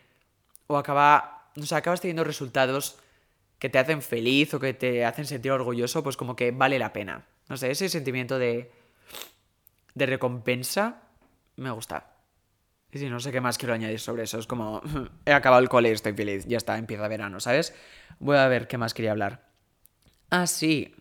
o 0.66 0.76
acaba, 0.76 1.50
o 1.56 1.62
sea, 1.62 1.78
acabas 1.78 2.00
teniendo 2.00 2.24
resultados 2.24 2.98
que 3.58 3.68
te 3.68 3.78
hacen 3.78 4.02
feliz 4.02 4.52
o 4.54 4.60
que 4.60 4.74
te 4.74 5.04
hacen 5.04 5.24
sentir 5.24 5.52
orgulloso, 5.52 6.02
pues 6.02 6.16
como 6.16 6.34
que 6.34 6.50
vale 6.50 6.78
la 6.78 6.92
pena. 6.92 7.24
No 7.48 7.56
sé, 7.56 7.70
ese 7.70 7.88
sentimiento 7.88 8.38
de, 8.38 8.72
de 9.94 10.06
recompensa 10.06 11.02
me 11.56 11.70
gusta. 11.70 12.08
Y 12.90 12.98
si 12.98 13.08
no 13.08 13.20
sé 13.20 13.32
qué 13.32 13.40
más 13.40 13.58
quiero 13.58 13.74
añadir 13.74 14.00
sobre 14.00 14.24
eso. 14.24 14.38
Es 14.38 14.46
como, 14.46 14.82
he 15.26 15.32
acabado 15.32 15.62
el 15.62 15.68
cole, 15.68 15.92
estoy 15.92 16.12
feliz, 16.12 16.44
ya 16.46 16.56
está, 16.56 16.76
empieza 16.76 17.06
verano, 17.08 17.40
¿sabes? 17.40 17.74
Voy 18.18 18.36
a 18.36 18.48
ver 18.48 18.66
qué 18.66 18.78
más 18.78 18.94
quería 18.94 19.12
hablar. 19.12 19.51
Ah, 20.34 20.46
sí. 20.46 20.94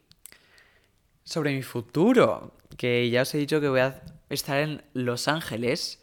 Sobre 1.23 1.55
mi 1.55 1.63
futuro, 1.63 2.51
que 2.77 3.09
ya 3.09 3.21
os 3.21 3.33
he 3.33 3.37
dicho 3.37 3.61
que 3.61 3.69
voy 3.69 3.79
a 3.79 4.01
estar 4.29 4.57
en 4.57 4.83
Los 4.93 5.29
Ángeles. 5.29 6.01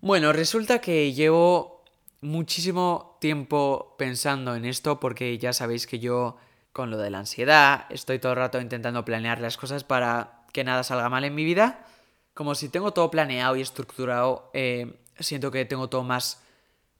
Bueno, 0.00 0.32
resulta 0.32 0.80
que 0.80 1.12
llevo 1.12 1.82
muchísimo 2.20 3.18
tiempo 3.20 3.96
pensando 3.98 4.54
en 4.54 4.64
esto 4.64 5.00
porque 5.00 5.38
ya 5.38 5.52
sabéis 5.52 5.88
que 5.88 5.98
yo 5.98 6.36
con 6.72 6.92
lo 6.92 6.98
de 6.98 7.10
la 7.10 7.18
ansiedad 7.18 7.86
estoy 7.90 8.20
todo 8.20 8.30
el 8.30 8.38
rato 8.38 8.60
intentando 8.60 9.04
planear 9.04 9.40
las 9.40 9.56
cosas 9.56 9.82
para 9.82 10.44
que 10.52 10.62
nada 10.62 10.84
salga 10.84 11.08
mal 11.08 11.24
en 11.24 11.34
mi 11.34 11.42
vida. 11.42 11.84
Como 12.32 12.54
si 12.54 12.68
tengo 12.68 12.92
todo 12.92 13.10
planeado 13.10 13.56
y 13.56 13.60
estructurado, 13.60 14.52
eh, 14.54 15.00
siento 15.18 15.50
que 15.50 15.64
tengo 15.64 15.88
todo 15.88 16.04
más 16.04 16.40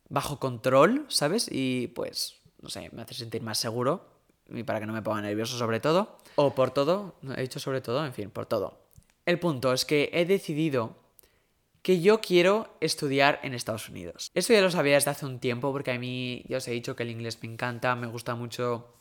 bajo 0.09 0.41
control, 0.41 1.07
¿sabes? 1.07 1.49
Y 1.53 1.87
pues, 1.95 2.41
no 2.61 2.69
sé, 2.69 2.91
me 2.93 3.03
hace 3.03 3.15
sentir 3.15 3.43
más 3.43 3.59
seguro 3.59 4.19
y 4.51 4.63
para 4.63 4.81
que 4.81 4.87
no 4.87 4.93
me 4.93 5.03
ponga 5.03 5.21
nervioso 5.21 5.57
sobre 5.57 5.81
todo. 5.81 6.19
O 6.37 6.55
por 6.55 6.71
todo, 6.71 7.15
he 7.37 7.43
dicho 7.43 7.61
sobre 7.61 7.81
todo, 7.81 8.05
en 8.05 8.13
fin, 8.13 8.31
por 8.31 8.47
todo. 8.47 8.79
El 9.27 9.39
punto 9.39 9.73
es 9.73 9.85
que 9.85 10.11
he 10.13 10.25
decidido 10.25 10.97
que 11.83 12.01
yo 12.01 12.21
quiero 12.21 12.77
estudiar 12.81 13.41
en 13.43 13.55
Estados 13.55 13.89
Unidos. 13.89 14.31
Esto 14.35 14.53
ya 14.53 14.61
lo 14.61 14.71
sabía 14.71 14.95
desde 14.95 15.11
hace 15.11 15.27
un 15.27 15.39
tiempo 15.39 15.73
porque 15.73 15.93
a 15.93 15.99
mí 15.99 16.45
ya 16.49 16.59
os 16.59 16.69
he 16.69 16.73
dicho 16.73 16.95
que 16.95 17.05
el 17.05 17.11
inglés 17.11 17.39
me 17.43 17.51
encanta, 17.51 17.97
me 17.97 18.07
gusta 18.07 18.35
mucho. 18.35 18.93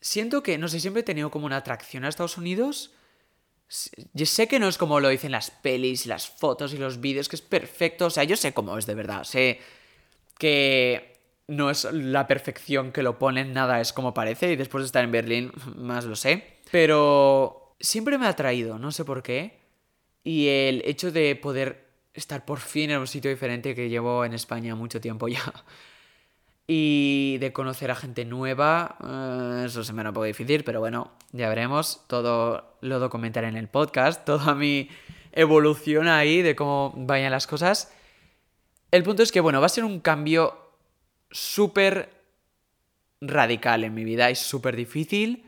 Siento 0.00 0.42
que, 0.42 0.58
no 0.58 0.68
sé, 0.68 0.80
siempre 0.80 1.00
he 1.00 1.04
tenido 1.04 1.30
como 1.30 1.46
una 1.46 1.58
atracción 1.58 2.04
a 2.04 2.08
Estados 2.08 2.38
Unidos. 2.38 2.92
Yo 4.14 4.26
sé 4.26 4.46
que 4.46 4.58
no 4.58 4.68
es 4.68 4.78
como 4.78 5.00
lo 5.00 5.08
dicen 5.08 5.32
las 5.32 5.50
pelis, 5.50 6.06
las 6.06 6.28
fotos 6.28 6.72
y 6.72 6.78
los 6.78 7.00
vídeos, 7.00 7.28
que 7.28 7.36
es 7.36 7.42
perfecto. 7.42 8.06
O 8.06 8.10
sea, 8.10 8.24
yo 8.24 8.36
sé 8.36 8.54
cómo 8.54 8.78
es 8.78 8.86
de 8.86 8.94
verdad. 8.94 9.24
Sé 9.24 9.60
que 10.38 11.15
no 11.48 11.70
es 11.70 11.84
la 11.92 12.26
perfección 12.26 12.92
que 12.92 13.02
lo 13.02 13.18
ponen, 13.18 13.52
nada 13.52 13.80
es 13.80 13.92
como 13.92 14.14
parece. 14.14 14.52
Y 14.52 14.56
después 14.56 14.82
de 14.82 14.86
estar 14.86 15.04
en 15.04 15.12
Berlín, 15.12 15.52
más 15.76 16.04
lo 16.04 16.16
sé. 16.16 16.58
Pero 16.70 17.76
siempre 17.80 18.18
me 18.18 18.26
ha 18.26 18.30
atraído, 18.30 18.78
no 18.78 18.90
sé 18.92 19.04
por 19.04 19.22
qué. 19.22 19.60
Y 20.24 20.48
el 20.48 20.82
hecho 20.84 21.12
de 21.12 21.36
poder 21.36 21.86
estar 22.14 22.44
por 22.44 22.58
fin 22.58 22.90
en 22.90 22.98
un 22.98 23.06
sitio 23.06 23.30
diferente 23.30 23.74
que 23.74 23.88
llevo 23.88 24.24
en 24.24 24.32
España 24.32 24.74
mucho 24.74 25.00
tiempo 25.00 25.28
ya. 25.28 25.52
Y 26.68 27.38
de 27.38 27.52
conocer 27.52 27.92
a 27.92 27.94
gente 27.94 28.24
nueva, 28.24 28.96
eh, 29.04 29.62
eso 29.66 29.84
se 29.84 29.92
me 29.92 30.00
era 30.00 30.10
un 30.10 30.14
poco 30.14 30.24
difícil, 30.24 30.64
pero 30.64 30.80
bueno, 30.80 31.12
ya 31.30 31.48
veremos. 31.48 32.02
Todo 32.08 32.76
lo 32.80 32.98
documentaré 32.98 33.46
en 33.46 33.56
el 33.56 33.68
podcast, 33.68 34.24
toda 34.26 34.54
mi 34.54 34.88
evolución 35.30 36.08
ahí 36.08 36.42
de 36.42 36.56
cómo 36.56 36.92
vayan 36.96 37.30
las 37.30 37.46
cosas. 37.46 37.92
El 38.90 39.04
punto 39.04 39.22
es 39.22 39.30
que, 39.30 39.40
bueno, 39.40 39.60
va 39.60 39.66
a 39.66 39.68
ser 39.68 39.84
un 39.84 40.00
cambio 40.00 40.65
súper 41.30 42.10
radical 43.20 43.84
en 43.84 43.94
mi 43.94 44.04
vida 44.04 44.30
y 44.30 44.34
súper 44.34 44.76
difícil, 44.76 45.44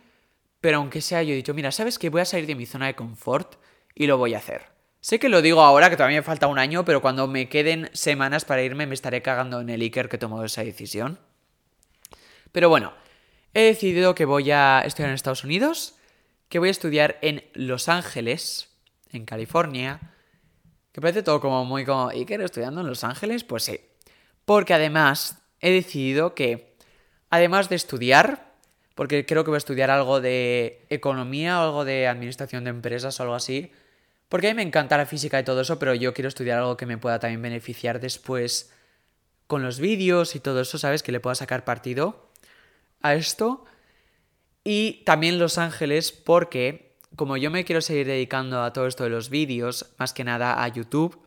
pero 0.60 0.78
aunque 0.78 1.00
sea, 1.00 1.22
yo 1.22 1.32
he 1.32 1.36
dicho, 1.36 1.54
mira, 1.54 1.70
¿sabes 1.70 1.98
qué? 1.98 2.10
Voy 2.10 2.20
a 2.20 2.24
salir 2.24 2.46
de 2.46 2.54
mi 2.54 2.66
zona 2.66 2.86
de 2.86 2.94
confort 2.94 3.56
y 3.94 4.06
lo 4.06 4.18
voy 4.18 4.34
a 4.34 4.38
hacer. 4.38 4.66
Sé 5.00 5.18
que 5.18 5.28
lo 5.28 5.42
digo 5.42 5.62
ahora, 5.62 5.90
que 5.90 5.96
todavía 5.96 6.18
me 6.18 6.24
falta 6.24 6.48
un 6.48 6.58
año, 6.58 6.84
pero 6.84 7.00
cuando 7.00 7.28
me 7.28 7.48
queden 7.48 7.88
semanas 7.92 8.44
para 8.44 8.62
irme 8.62 8.86
me 8.86 8.94
estaré 8.94 9.22
cagando 9.22 9.60
en 9.60 9.70
el 9.70 9.80
Iker 9.80 10.08
que 10.08 10.18
tomó 10.18 10.42
esa 10.42 10.64
decisión. 10.64 11.20
Pero 12.50 12.68
bueno, 12.68 12.92
he 13.54 13.62
decidido 13.62 14.14
que 14.14 14.24
voy 14.24 14.50
a 14.50 14.82
estudiar 14.84 15.10
en 15.10 15.14
Estados 15.14 15.44
Unidos, 15.44 15.94
que 16.48 16.58
voy 16.58 16.68
a 16.68 16.72
estudiar 16.72 17.18
en 17.22 17.44
Los 17.54 17.88
Ángeles, 17.88 18.70
en 19.12 19.24
California. 19.24 20.14
Que 20.92 21.00
parece 21.00 21.22
todo 21.22 21.40
como 21.40 21.64
muy 21.64 21.84
como, 21.84 22.08
Iker 22.08 22.40
estudiando 22.40 22.80
en 22.80 22.88
Los 22.88 23.04
Ángeles? 23.04 23.44
Pues 23.44 23.64
sí. 23.64 23.80
Porque 24.44 24.74
además 24.74 25.42
he 25.60 25.70
decidido 25.70 26.34
que, 26.34 26.74
además 27.30 27.68
de 27.68 27.76
estudiar, 27.76 28.54
porque 28.94 29.26
creo 29.26 29.44
que 29.44 29.50
voy 29.50 29.56
a 29.56 29.58
estudiar 29.58 29.90
algo 29.90 30.20
de 30.20 30.84
economía 30.90 31.60
o 31.60 31.64
algo 31.64 31.84
de 31.84 32.06
administración 32.06 32.64
de 32.64 32.70
empresas 32.70 33.18
o 33.18 33.22
algo 33.22 33.34
así, 33.34 33.70
porque 34.28 34.48
a 34.48 34.50
mí 34.50 34.56
me 34.56 34.62
encanta 34.62 34.98
la 34.98 35.06
física 35.06 35.40
y 35.40 35.44
todo 35.44 35.60
eso, 35.60 35.78
pero 35.78 35.94
yo 35.94 36.12
quiero 36.12 36.28
estudiar 36.28 36.58
algo 36.58 36.76
que 36.76 36.86
me 36.86 36.98
pueda 36.98 37.18
también 37.18 37.42
beneficiar 37.42 38.00
después 38.00 38.72
con 39.46 39.62
los 39.62 39.80
vídeos 39.80 40.34
y 40.34 40.40
todo 40.40 40.60
eso, 40.60 40.78
¿sabes? 40.78 41.02
Que 41.02 41.12
le 41.12 41.20
pueda 41.20 41.34
sacar 41.34 41.64
partido 41.64 42.28
a 43.00 43.14
esto. 43.14 43.64
Y 44.64 45.02
también 45.04 45.38
Los 45.38 45.56
Ángeles, 45.56 46.12
porque 46.12 46.96
como 47.16 47.36
yo 47.36 47.50
me 47.50 47.64
quiero 47.64 47.80
seguir 47.80 48.06
dedicando 48.06 48.62
a 48.62 48.72
todo 48.72 48.86
esto 48.86 49.04
de 49.04 49.10
los 49.10 49.30
vídeos, 49.30 49.94
más 49.98 50.12
que 50.12 50.24
nada 50.24 50.62
a 50.62 50.68
YouTube, 50.68 51.18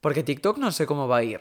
porque 0.00 0.22
TikTok 0.22 0.58
no 0.58 0.70
sé 0.72 0.84
cómo 0.84 1.08
va 1.08 1.18
a 1.18 1.24
ir. 1.24 1.40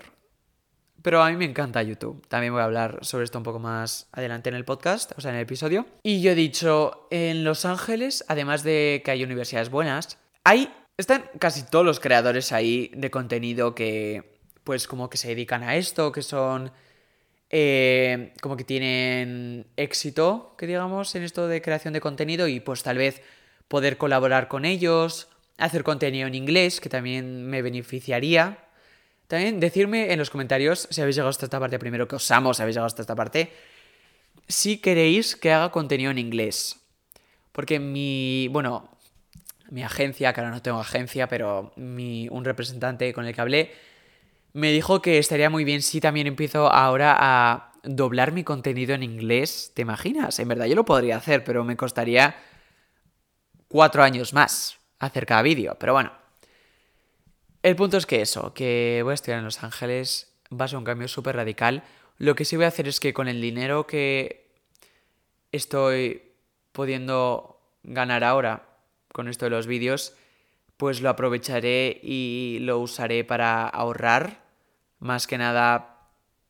Pero 1.01 1.23
a 1.23 1.29
mí 1.29 1.37
me 1.37 1.45
encanta 1.45 1.81
YouTube. 1.81 2.25
También 2.27 2.53
voy 2.53 2.61
a 2.61 2.65
hablar 2.65 2.99
sobre 3.01 3.23
esto 3.23 3.37
un 3.37 3.43
poco 3.43 3.59
más 3.59 4.07
adelante 4.11 4.49
en 4.49 4.55
el 4.55 4.65
podcast, 4.65 5.11
o 5.17 5.21
sea, 5.21 5.31
en 5.31 5.37
el 5.37 5.43
episodio. 5.43 5.85
Y 6.03 6.21
yo 6.21 6.31
he 6.31 6.35
dicho, 6.35 7.07
en 7.09 7.43
Los 7.43 7.65
Ángeles, 7.65 8.23
además 8.27 8.63
de 8.63 9.01
que 9.03 9.11
hay 9.11 9.23
universidades 9.23 9.69
buenas, 9.69 10.17
hay, 10.43 10.71
están 10.97 11.23
casi 11.39 11.63
todos 11.63 11.85
los 11.85 11.99
creadores 11.99 12.51
ahí 12.51 12.91
de 12.95 13.09
contenido 13.09 13.73
que, 13.73 14.39
pues 14.63 14.87
como 14.87 15.09
que 15.09 15.17
se 15.17 15.29
dedican 15.29 15.63
a 15.63 15.75
esto, 15.75 16.11
que 16.11 16.21
son, 16.21 16.71
eh, 17.49 18.33
como 18.41 18.55
que 18.55 18.63
tienen 18.63 19.67
éxito, 19.77 20.55
que 20.57 20.67
digamos, 20.67 21.15
en 21.15 21.23
esto 21.23 21.47
de 21.47 21.61
creación 21.61 21.93
de 21.93 22.01
contenido 22.01 22.47
y 22.47 22.59
pues 22.59 22.83
tal 22.83 22.97
vez 22.97 23.21
poder 23.67 23.97
colaborar 23.97 24.47
con 24.47 24.65
ellos, 24.65 25.29
hacer 25.57 25.83
contenido 25.83 26.27
en 26.27 26.35
inglés, 26.35 26.79
que 26.79 26.89
también 26.89 27.45
me 27.47 27.61
beneficiaría. 27.61 28.70
También 29.32 29.61
decirme 29.61 30.11
en 30.11 30.19
los 30.19 30.29
comentarios 30.29 30.89
si 30.91 30.99
habéis 30.99 31.15
llegado 31.15 31.29
hasta 31.29 31.45
esta 31.45 31.57
parte 31.57 31.79
primero, 31.79 32.05
que 32.05 32.17
os 32.17 32.32
amo 32.32 32.53
si 32.53 32.63
habéis 32.63 32.75
llegado 32.75 32.88
hasta 32.88 33.01
esta 33.01 33.15
parte, 33.15 33.53
si 34.49 34.79
queréis 34.79 35.38
que 35.38 35.53
haga 35.53 35.71
contenido 35.71 36.11
en 36.11 36.17
inglés. 36.17 36.82
Porque 37.53 37.79
mi, 37.79 38.49
bueno, 38.49 38.89
mi 39.69 39.84
agencia, 39.84 40.34
que 40.34 40.41
ahora 40.41 40.51
no 40.51 40.61
tengo 40.61 40.82
agencia, 40.82 41.29
pero 41.29 41.71
mi, 41.77 42.27
un 42.29 42.43
representante 42.43 43.13
con 43.13 43.25
el 43.25 43.34
que 43.34 43.39
hablé, 43.39 43.71
me 44.51 44.69
dijo 44.73 45.01
que 45.01 45.17
estaría 45.17 45.49
muy 45.49 45.63
bien 45.63 45.82
si 45.82 46.01
también 46.01 46.27
empiezo 46.27 46.67
ahora 46.69 47.15
a 47.17 47.71
doblar 47.84 48.34
mi 48.34 48.43
contenido 48.43 48.95
en 48.95 49.03
inglés. 49.03 49.71
¿Te 49.73 49.84
imaginas? 49.84 50.39
En 50.39 50.49
verdad 50.49 50.65
yo 50.65 50.75
lo 50.75 50.84
podría 50.84 51.15
hacer, 51.15 51.45
pero 51.45 51.63
me 51.63 51.77
costaría 51.77 52.36
cuatro 53.69 54.03
años 54.03 54.34
más 54.34 54.77
hacer 54.99 55.25
cada 55.25 55.41
vídeo. 55.41 55.77
Pero 55.79 55.93
bueno. 55.93 56.20
El 57.64 57.76
punto 57.76 57.97
es 57.97 58.05
que 58.05 58.22
eso, 58.22 58.53
que 58.53 59.01
voy 59.03 59.12
a 59.12 59.14
estudiar 59.14 59.39
en 59.39 59.45
Los 59.45 59.64
Ángeles, 59.64 60.34
va 60.51 60.66
a 60.66 60.68
ser 60.68 60.80
un 60.80 60.84
cambio 60.84 61.07
súper 61.07 61.36
radical. 61.36 61.84
Lo 62.18 62.36
que 62.36 62.45
sí 62.45 62.55
voy 62.55 62.66
a 62.66 62.70
hacer 62.70 62.88
es 62.88 62.99
que 62.99 63.14
con 63.14 63.28
el 63.28 63.39
dinero 63.39 63.86
que 63.86 64.49
estoy 65.51 66.24
pudiendo 66.72 67.59
ganar 67.84 68.24
ahora 68.24 68.68
con 69.12 69.28
esto 69.28 69.45
de 69.45 69.51
los 69.51 69.68
vídeos, 69.68 70.14
pues 70.78 71.01
lo 71.01 71.09
aprovecharé 71.09 71.99
y 72.01 72.57
lo 72.62 72.80
usaré 72.80 73.24
para 73.24 73.68
ahorrar 73.68 74.41
más 74.99 75.28
que 75.28 75.38
nada 75.38 76.09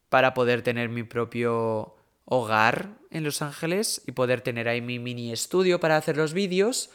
para 0.10 0.34
poder 0.34 0.62
tener 0.62 0.90
mi 0.90 1.04
propio 1.04 1.96
hogar 2.26 2.90
en 3.10 3.26
Los 3.26 3.42
Ángeles 3.42 4.02
y 4.08 4.14
poder 4.14 4.40
tener 4.42 4.70
ahí 4.70 4.80
mi 4.80 5.00
mini 5.00 5.34
estudio 5.34 5.82
para 5.82 5.98
hacer 5.98 6.16
los 6.16 6.34
vídeos. 6.34 6.90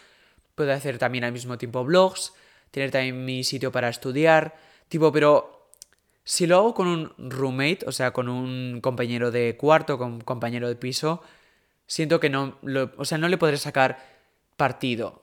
Puedo 0.54 0.72
hacer 0.72 0.96
también 0.96 1.24
al 1.24 1.32
mismo 1.32 1.58
tiempo 1.58 1.84
vlogs, 1.84 2.32
tener 2.76 2.90
también 2.90 3.24
mi 3.24 3.42
sitio 3.42 3.72
para 3.72 3.88
estudiar, 3.88 4.54
tipo, 4.90 5.10
pero 5.10 5.70
si 6.24 6.46
lo 6.46 6.56
hago 6.56 6.74
con 6.74 6.88
un 6.88 7.30
roommate, 7.30 7.86
o 7.86 7.92
sea, 7.92 8.12
con 8.12 8.28
un 8.28 8.82
compañero 8.82 9.30
de 9.30 9.56
cuarto, 9.56 9.96
con 9.96 10.12
un 10.12 10.20
compañero 10.20 10.68
de 10.68 10.76
piso, 10.76 11.22
siento 11.86 12.20
que 12.20 12.28
no, 12.28 12.58
o 12.98 13.04
sea, 13.06 13.16
no 13.16 13.28
le 13.28 13.38
podré 13.38 13.56
sacar 13.56 13.96
partido. 14.58 15.22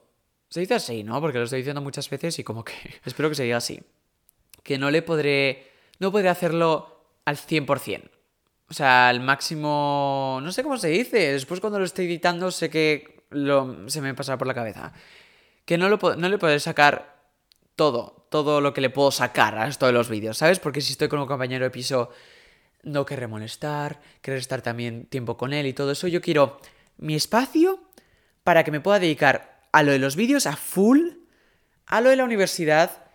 Se 0.50 0.62
dice 0.62 0.74
así, 0.74 1.04
¿no? 1.04 1.22
Porque 1.22 1.38
lo 1.38 1.44
estoy 1.44 1.60
diciendo 1.60 1.82
muchas 1.82 2.10
veces 2.10 2.40
y 2.40 2.44
como 2.44 2.64
que 2.64 2.74
espero 3.06 3.30
que 3.30 3.36
se 3.36 3.44
diga 3.44 3.58
así. 3.58 3.84
Que 4.64 4.80
no 4.80 4.90
le 4.90 5.04
podré, 5.04 5.68
no 6.00 6.12
podré 6.12 6.30
hacerlo 6.30 7.06
al 7.26 7.38
100%. 7.38 8.10
O 8.68 8.74
sea, 8.74 9.10
al 9.10 9.20
máximo, 9.20 10.40
no 10.42 10.52
sé 10.52 10.64
cómo 10.64 10.78
se 10.78 10.88
dice. 10.88 11.34
Después 11.34 11.60
cuando 11.60 11.78
lo 11.78 11.86
estoy 11.86 12.06
editando 12.06 12.50
sé 12.50 12.72
que 12.72 13.26
lo, 13.30 13.88
se 13.92 14.02
me 14.02 14.16
pasa 14.16 14.40
por 14.40 14.48
la 14.48 14.56
cabeza. 14.56 14.92
Que 15.66 15.78
no, 15.78 15.88
lo, 15.88 16.00
no 16.16 16.30
le 16.30 16.40
podré 16.40 16.60
sacar 16.60 17.13
todo, 17.76 18.28
todo 18.30 18.62
lo 18.62 18.74
que 18.74 18.82
le 18.82 18.90
puedo 18.90 19.12
sacar 19.12 19.58
a 19.58 19.68
esto 19.68 19.86
de 19.86 19.92
los 19.92 20.10
vídeos, 20.10 20.38
¿sabes? 20.38 20.60
Porque 20.60 20.82
si 20.82 20.92
estoy 20.92 21.08
con 21.08 21.20
un 21.20 21.28
compañero 21.28 21.66
de 21.66 21.72
piso 21.72 22.10
no 22.84 23.06
querré 23.06 23.28
molestar, 23.28 24.02
querer 24.22 24.40
estar 24.40 24.62
también 24.62 25.06
tiempo 25.06 25.38
con 25.38 25.54
él 25.54 25.66
y 25.66 25.74
todo 25.74 25.92
eso. 25.92 26.08
Yo 26.08 26.22
quiero 26.22 26.60
mi 26.98 27.16
espacio 27.16 27.80
para 28.44 28.64
que 28.64 28.72
me 28.72 28.82
pueda 28.82 29.00
dedicar 29.00 29.62
a 29.72 29.84
lo 29.84 29.92
de 29.92 30.00
los 30.00 30.16
vídeos 30.16 30.46
a 30.46 30.56
full, 30.56 31.00
a 31.86 32.02
lo 32.02 32.10
de 32.10 32.18
la 32.18 32.26
universidad 32.26 33.06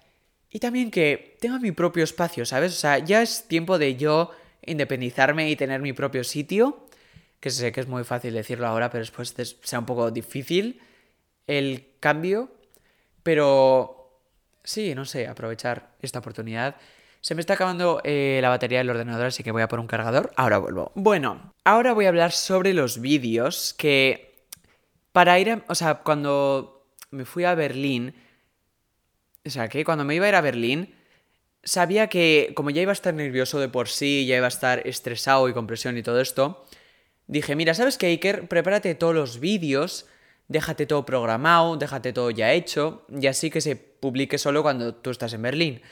y 0.51 0.59
también 0.61 0.91
que 0.91 1.37
tenga 1.41 1.59
mi 1.59 1.73
propio 1.73 2.05
espacio, 2.05 2.47
¿sabes? 2.47 2.73
O 2.73 2.77
sea, 2.77 2.99
ya 2.99 3.23
es 3.23 3.47
tiempo 3.47 3.79
de 3.79 3.97
yo 3.97 4.31
independizarme 4.65 5.51
y 5.51 5.57
tener 5.57 5.81
mi 5.81 5.93
propio 5.93 6.25
sitio, 6.25 6.87
que 7.41 7.51
sé 7.51 7.71
que 7.71 7.81
es 7.81 7.87
muy 7.87 8.05
fácil 8.05 8.35
decirlo 8.35 8.67
ahora, 8.67 8.91
pero 8.91 9.03
después 9.03 9.35
será 9.63 9.81
un 9.81 9.87
poco 9.87 10.11
difícil 10.11 10.81
el 11.47 11.93
cambio, 12.01 12.51
pero 13.23 13.98
sí, 14.69 14.95
no 14.95 15.05
sé, 15.05 15.27
aprovechar 15.27 15.91
esta 16.01 16.19
oportunidad 16.19 16.77
se 17.21 17.35
me 17.35 17.41
está 17.41 17.55
acabando 17.55 18.01
eh, 18.05 18.39
la 18.43 18.49
batería 18.49 18.79
del 18.79 18.91
ordenador, 18.91 19.27
así 19.27 19.43
que 19.43 19.51
voy 19.51 19.63
a 19.63 19.69
por 19.69 19.81
un 19.81 19.87
cargador. 19.87 20.33
Ahora 20.37 20.59
vuelvo. 20.59 20.93
Bueno, 20.95 21.53
ahora 21.65 21.93
voy 21.93 22.07
a 22.07 22.09
hablar 22.09 22.33
sobre 22.33 22.75
los 22.75 23.01
vídeos 23.01 23.75
que 23.77 24.47
para 25.13 25.39
ir 25.39 25.51
a... 25.51 25.65
O 25.69 25.75
sea, 25.75 25.97
cuando 25.97 26.87
me 27.11 27.25
fui 27.25 27.45
a 27.45 27.55
Berlín... 27.55 28.15
O 29.45 29.51
sea, 29.51 29.69
que 29.69 29.85
cuando 29.85 30.05
me 30.05 30.15
iba 30.15 30.27
a 30.27 30.29
ir 30.29 30.35
a 30.35 30.41
Berlín, 30.41 30.95
sabía 31.65 32.09
que 32.09 32.53
como 32.55 32.71
ya 32.71 32.83
iba 32.83 32.93
a 32.93 32.95
estar 32.95 33.15
nervioso 33.15 33.59
de 33.59 33.69
por 33.69 33.89
sí, 33.89 34.27
ya 34.27 34.37
iba 34.37 34.47
a 34.47 34.49
estar 34.49 34.87
estresado 34.87 35.49
y 35.49 35.55
con 35.55 35.67
presión 35.67 35.97
y 35.97 36.03
todo 36.03 36.21
esto, 36.21 36.67
dije, 37.27 37.57
mira, 37.57 37.73
¿sabes 37.73 37.97
qué, 37.97 38.07
Iker? 38.09 38.47
Prepárate 38.49 38.95
todos 38.95 39.15
los 39.15 39.41
vídeos, 39.41 40.07
déjate 40.49 40.87
todo 40.87 41.05
programado, 41.05 41.77
déjate 41.77 42.13
todo 42.13 42.31
ya 42.31 42.53
hecho, 42.53 43.05
y 43.09 43.27
así 43.27 43.51
que 43.51 43.61
se 43.61 43.77
publique 43.77 44.39
solo 44.39 44.63
cuando 44.63 44.95
tú 44.95 45.11
estás 45.11 45.33
en 45.35 45.43
Berlín. 45.43 45.83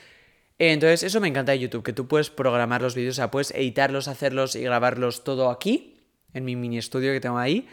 Entonces, 0.58 1.02
eso 1.02 1.20
me 1.20 1.28
encanta 1.28 1.52
de 1.52 1.58
YouTube, 1.58 1.84
que 1.84 1.92
tú 1.92 2.08
puedes 2.08 2.30
programar 2.30 2.80
los 2.80 2.94
vídeos, 2.94 3.14
o 3.14 3.16
sea, 3.16 3.30
puedes 3.30 3.50
editarlos, 3.50 4.08
hacerlos 4.08 4.56
y 4.56 4.62
grabarlos 4.62 5.22
todo 5.22 5.50
aquí, 5.50 6.00
en 6.32 6.44
mi 6.44 6.56
mini 6.56 6.78
estudio 6.78 7.12
que 7.12 7.20
tengo 7.20 7.38
ahí. 7.38 7.68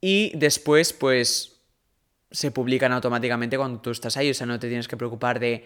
Y 0.00 0.32
después, 0.36 0.92
pues, 0.92 1.60
se 2.32 2.50
publican 2.50 2.92
automáticamente 2.92 3.56
cuando 3.56 3.80
tú 3.80 3.90
estás 3.90 4.16
ahí, 4.16 4.30
o 4.30 4.34
sea, 4.34 4.46
no 4.46 4.58
te 4.58 4.68
tienes 4.68 4.88
que 4.88 4.96
preocupar 4.96 5.38
de 5.38 5.64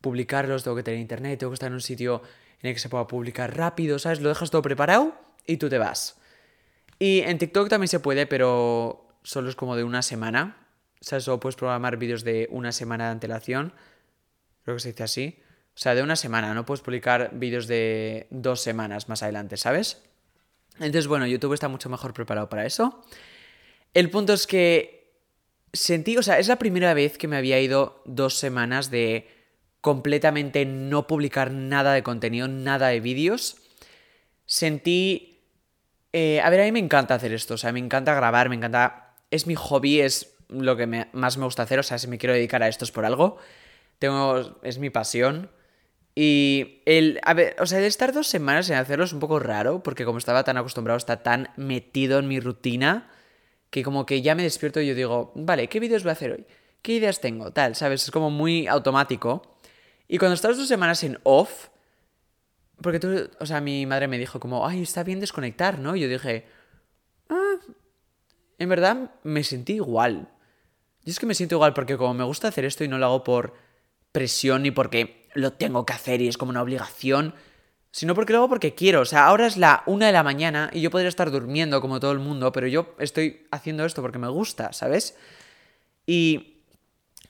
publicarlos, 0.00 0.62
tengo 0.62 0.76
que 0.76 0.84
tener 0.84 1.00
internet, 1.00 1.40
tengo 1.40 1.50
que 1.50 1.54
estar 1.54 1.68
en 1.68 1.74
un 1.74 1.80
sitio 1.80 2.22
en 2.62 2.68
el 2.68 2.74
que 2.74 2.80
se 2.80 2.88
pueda 2.88 3.06
publicar 3.06 3.56
rápido, 3.56 3.98
¿sabes? 3.98 4.20
Lo 4.20 4.28
dejas 4.28 4.50
todo 4.50 4.62
preparado 4.62 5.14
y 5.46 5.56
tú 5.56 5.68
te 5.68 5.78
vas. 5.78 6.16
Y 6.98 7.20
en 7.20 7.38
TikTok 7.38 7.68
también 7.68 7.88
se 7.88 7.98
puede, 7.98 8.26
pero 8.26 9.09
solo 9.22 9.48
es 9.48 9.56
como 9.56 9.76
de 9.76 9.84
una 9.84 10.02
semana. 10.02 10.66
O 11.00 11.04
sea, 11.04 11.20
solo 11.20 11.40
puedes 11.40 11.56
programar 11.56 11.96
vídeos 11.96 12.24
de 12.24 12.48
una 12.50 12.72
semana 12.72 13.06
de 13.06 13.12
antelación 13.12 13.72
creo 14.62 14.76
que 14.76 14.80
se 14.80 14.88
dice 14.90 15.02
así. 15.02 15.38
O 15.74 15.78
sea, 15.80 15.94
de 15.94 16.02
una 16.02 16.16
semana, 16.16 16.52
no 16.54 16.66
puedes 16.66 16.82
publicar 16.82 17.30
vídeos 17.32 17.66
de 17.66 18.26
dos 18.30 18.60
semanas 18.60 19.08
más 19.08 19.22
adelante, 19.22 19.56
¿sabes? 19.56 20.02
Entonces, 20.74 21.06
bueno, 21.06 21.26
YouTube 21.26 21.54
está 21.54 21.68
mucho 21.68 21.88
mejor 21.88 22.12
preparado 22.12 22.48
para 22.48 22.66
eso. 22.66 23.04
El 23.94 24.10
punto 24.10 24.32
es 24.32 24.46
que 24.46 25.14
sentí, 25.72 26.16
o 26.16 26.22
sea, 26.22 26.38
es 26.38 26.48
la 26.48 26.58
primera 26.58 26.94
vez 26.94 27.18
que 27.18 27.28
me 27.28 27.36
había 27.36 27.60
ido 27.60 28.02
dos 28.04 28.36
semanas 28.36 28.90
de 28.90 29.28
completamente 29.80 30.66
no 30.66 31.06
publicar 31.06 31.50
nada 31.50 31.92
de 31.92 32.02
contenido, 32.02 32.48
nada 32.48 32.88
de 32.88 33.00
vídeos. 33.00 33.56
Sentí... 34.46 35.26
Eh, 36.12 36.40
a 36.40 36.50
ver, 36.50 36.60
a 36.60 36.64
mí 36.64 36.72
me 36.72 36.80
encanta 36.80 37.14
hacer 37.14 37.32
esto, 37.32 37.54
o 37.54 37.56
sea, 37.56 37.72
me 37.72 37.78
encanta 37.78 38.14
grabar, 38.14 38.48
me 38.48 38.56
encanta... 38.56 38.99
Es 39.30 39.46
mi 39.46 39.54
hobby, 39.54 40.00
es 40.00 40.34
lo 40.48 40.76
que 40.76 40.86
más 40.86 41.38
me 41.38 41.44
gusta 41.44 41.62
hacer, 41.62 41.78
o 41.78 41.82
sea, 41.82 41.98
si 41.98 42.08
me 42.08 42.18
quiero 42.18 42.34
dedicar 42.34 42.62
a 42.62 42.68
esto 42.68 42.84
es 42.84 42.90
por 42.90 43.04
algo. 43.04 43.38
Tengo, 43.98 44.58
es 44.62 44.78
mi 44.78 44.90
pasión. 44.90 45.50
Y 46.14 46.82
el, 46.86 47.20
a 47.22 47.34
ver, 47.34 47.56
o 47.60 47.66
sea, 47.66 47.78
el 47.78 47.84
estar 47.84 48.12
dos 48.12 48.26
semanas 48.26 48.66
sin 48.66 48.74
hacerlo 48.74 49.04
es 49.04 49.12
un 49.12 49.20
poco 49.20 49.38
raro, 49.38 49.82
porque 49.82 50.04
como 50.04 50.18
estaba 50.18 50.44
tan 50.44 50.56
acostumbrado, 50.56 50.98
está 50.98 51.22
tan 51.22 51.50
metido 51.56 52.18
en 52.18 52.28
mi 52.28 52.40
rutina, 52.40 53.10
que 53.70 53.82
como 53.84 54.06
que 54.06 54.20
ya 54.22 54.34
me 54.34 54.42
despierto 54.42 54.80
y 54.80 54.88
yo 54.88 54.94
digo, 54.94 55.32
vale, 55.36 55.68
¿qué 55.68 55.78
vídeos 55.78 56.02
voy 56.02 56.10
a 56.10 56.12
hacer 56.12 56.32
hoy? 56.32 56.46
¿Qué 56.82 56.94
ideas 56.94 57.20
tengo? 57.20 57.52
Tal, 57.52 57.76
¿sabes? 57.76 58.02
Es 58.02 58.10
como 58.10 58.30
muy 58.30 58.66
automático. 58.66 59.56
Y 60.08 60.18
cuando 60.18 60.34
estás 60.34 60.56
dos 60.56 60.66
semanas 60.66 61.04
en 61.04 61.18
off, 61.22 61.68
porque 62.82 62.98
tú, 62.98 63.30
o 63.38 63.46
sea, 63.46 63.60
mi 63.60 63.86
madre 63.86 64.08
me 64.08 64.18
dijo 64.18 64.40
como, 64.40 64.66
ay, 64.66 64.82
está 64.82 65.04
bien 65.04 65.20
desconectar, 65.20 65.78
¿no? 65.78 65.94
Y 65.94 66.00
yo 66.00 66.08
dije, 66.08 66.46
en 68.60 68.68
verdad 68.68 69.10
me 69.24 69.42
sentí 69.42 69.74
igual. 69.74 70.28
Y 71.02 71.10
es 71.10 71.18
que 71.18 71.26
me 71.26 71.34
siento 71.34 71.56
igual 71.56 71.72
porque 71.72 71.96
como 71.96 72.14
me 72.14 72.24
gusta 72.24 72.48
hacer 72.48 72.64
esto 72.64 72.84
y 72.84 72.88
no 72.88 72.98
lo 72.98 73.06
hago 73.06 73.24
por 73.24 73.54
presión 74.12 74.62
ni 74.62 74.70
porque 74.70 75.28
lo 75.34 75.54
tengo 75.54 75.86
que 75.86 75.94
hacer 75.94 76.20
y 76.20 76.28
es 76.28 76.36
como 76.36 76.50
una 76.50 76.62
obligación, 76.62 77.34
sino 77.90 78.14
porque 78.14 78.34
lo 78.34 78.40
hago 78.40 78.48
porque 78.50 78.74
quiero. 78.74 79.00
O 79.00 79.06
sea, 79.06 79.26
ahora 79.26 79.46
es 79.46 79.56
la 79.56 79.82
una 79.86 80.06
de 80.06 80.12
la 80.12 80.22
mañana 80.22 80.70
y 80.74 80.82
yo 80.82 80.90
podría 80.90 81.08
estar 81.08 81.30
durmiendo 81.30 81.80
como 81.80 82.00
todo 82.00 82.12
el 82.12 82.18
mundo, 82.18 82.52
pero 82.52 82.66
yo 82.66 82.94
estoy 82.98 83.46
haciendo 83.50 83.86
esto 83.86 84.02
porque 84.02 84.18
me 84.18 84.28
gusta, 84.28 84.74
¿sabes? 84.74 85.16
Y 86.04 86.64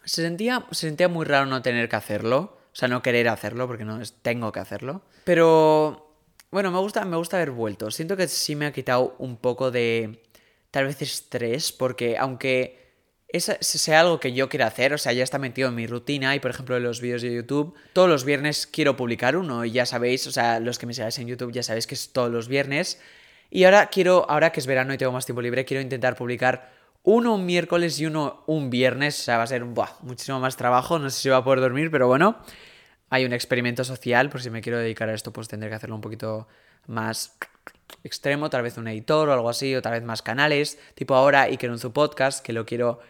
se 0.05 0.23
sentía, 0.23 0.67
se 0.73 0.89
sentía 0.89 1.09
muy 1.09 1.27
raro 1.27 1.47
no 1.47 1.63
tener 1.63 1.89
que 1.89 1.97
hacerlo. 1.97 2.59
O 2.73 2.77
sea, 2.77 2.89
no 2.89 3.03
querer 3.03 3.29
hacerlo 3.29 3.69
porque 3.69 3.85
no 3.85 4.01
es, 4.01 4.15
tengo 4.15 4.51
que 4.51 4.61
hacerlo. 4.61 5.03
Pero 5.25 6.13
bueno, 6.51 6.73
me 6.73 6.79
gusta, 6.81 7.05
me 7.05 7.17
gusta 7.17 7.37
haber 7.37 7.53
vuelto. 7.53 7.91
Siento 7.93 8.17
que 8.17 8.27
sí 8.27 8.57
me 8.57 8.67
ha 8.67 8.73
quitado 8.73 9.15
un 9.19 9.37
poco 9.37 9.71
de 9.71 10.23
tal 10.71 10.87
vez 10.87 11.03
estrés 11.03 11.73
porque 11.73 12.17
aunque 12.19 12.81
es, 13.29 13.57
sea 13.61 14.01
algo 14.01 14.21
que 14.21 14.33
yo 14.33 14.49
quiera 14.49 14.67
hacer, 14.67 14.93
o 14.93 14.99
sea, 14.99 15.13
ya 15.13 15.23
está 15.23 15.39
metido 15.39 15.69
en 15.69 15.75
mi 15.75 15.87
rutina 15.87 16.35
y 16.35 16.41
por 16.41 16.51
ejemplo 16.51 16.77
en 16.77 16.83
los 16.83 17.01
vídeos 17.01 17.23
de 17.23 17.33
YouTube, 17.33 17.75
todos 17.93 18.09
los 18.09 18.25
viernes 18.25 18.67
quiero 18.67 18.97
publicar 18.97 19.37
uno 19.37 19.65
y 19.65 19.71
ya 19.73 19.87
sabéis, 19.87 20.27
o 20.27 20.33
sea, 20.33 20.61
los 20.61 20.79
que 20.79 20.87
me 20.87 20.95
sigáis 20.95 21.19
en 21.19 21.29
YouTube 21.29 21.53
ya 21.53 21.63
sabéis 21.63 21.87
que 21.87 21.95
es 21.95 22.13
todos 22.13 22.31
los 22.31 22.49
viernes. 22.49 23.01
Y 23.51 23.65
ahora 23.65 23.87
quiero, 23.87 24.27
ahora 24.31 24.53
que 24.53 24.61
es 24.61 24.67
verano 24.67 24.95
y 24.95 24.99
tengo 24.99 25.13
más 25.13 25.27
tiempo 25.27 25.43
libre, 25.43 25.65
quiero 25.65 25.83
intentar 25.83 26.17
publicar 26.17 26.71
uno 27.03 27.35
un 27.35 27.47
miércoles 27.47 27.99
y 27.99 28.07
uno 28.07 28.45
un 28.47 28.71
viernes, 28.71 29.19
o 29.21 29.23
sea, 29.23 29.39
va 29.39 29.45
a 29.45 29.47
ser 29.47 29.65
muchísimo 29.65 30.39
más 30.39 30.57
trabajo, 30.57 30.99
no 30.99 31.11
sé 31.11 31.21
si 31.21 31.29
va 31.29 31.39
a 31.39 31.45
poder 31.45 31.61
dormir, 31.61 31.91
pero 31.91 32.07
bueno, 32.07 32.39
hay 33.09 33.25
un 33.25 33.33
experimento 33.33 33.85
social, 33.85 34.29
por 34.29 34.43
si 34.43 34.51
me 34.51 34.61
quiero 34.61 34.79
dedicar 34.79 35.09
a 35.09 35.15
esto, 35.15 35.33
pues 35.33 35.49
tendré 35.49 35.69
que 35.69 35.75
hacerlo 35.75 35.97
un 35.97 36.01
poquito 36.01 36.47
más 36.87 37.37
extremo, 38.05 38.51
tal 38.51 38.63
vez 38.63 38.79
un 38.79 38.89
editor 38.89 39.29
o 39.29 39.33
algo 39.33 39.49
así, 39.49 39.75
o 39.75 39.83
tal 39.83 39.93
vez 39.93 40.03
más 40.03 40.23
canales, 40.23 40.79
tipo 40.95 41.15
ahora 41.15 41.49
y 41.49 41.57
que 41.57 41.77
su 41.79 41.93
podcast, 41.93 42.45
que 42.45 42.53
lo 42.53 42.67
quiero 42.67 43.01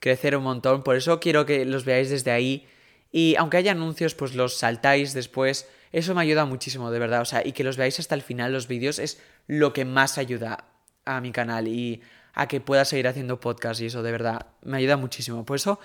crecer 0.00 0.36
un 0.36 0.44
montón. 0.44 0.82
Por 0.82 0.96
eso 0.96 1.20
quiero 1.20 1.46
que 1.46 1.64
los 1.64 1.84
veáis 1.84 2.10
desde 2.10 2.30
ahí. 2.30 2.66
Y 3.10 3.36
aunque 3.36 3.56
haya 3.56 3.72
anuncios, 3.72 4.14
pues 4.14 4.34
los 4.34 4.56
saltáis 4.56 5.14
después. 5.14 5.68
Eso 5.92 6.14
me 6.14 6.20
ayuda 6.20 6.44
muchísimo, 6.44 6.90
de 6.90 6.98
verdad. 6.98 7.22
O 7.22 7.24
sea, 7.24 7.46
y 7.46 7.52
que 7.52 7.64
los 7.64 7.76
veáis 7.76 7.98
hasta 7.98 8.14
el 8.14 8.22
final 8.22 8.52
los 8.52 8.68
vídeos 8.68 8.98
es 8.98 9.20
lo 9.46 9.72
que 9.72 9.84
más 9.84 10.18
ayuda 10.18 10.64
a 11.04 11.20
mi 11.20 11.32
canal 11.32 11.68
y 11.68 12.02
a 12.34 12.46
que 12.46 12.60
pueda 12.60 12.84
seguir 12.84 13.08
haciendo 13.08 13.40
podcast 13.40 13.80
y 13.80 13.86
eso, 13.86 14.02
de 14.02 14.12
verdad, 14.12 14.46
me 14.62 14.76
ayuda 14.76 14.96
muchísimo. 14.96 15.44
Por 15.44 15.56
eso 15.56 15.80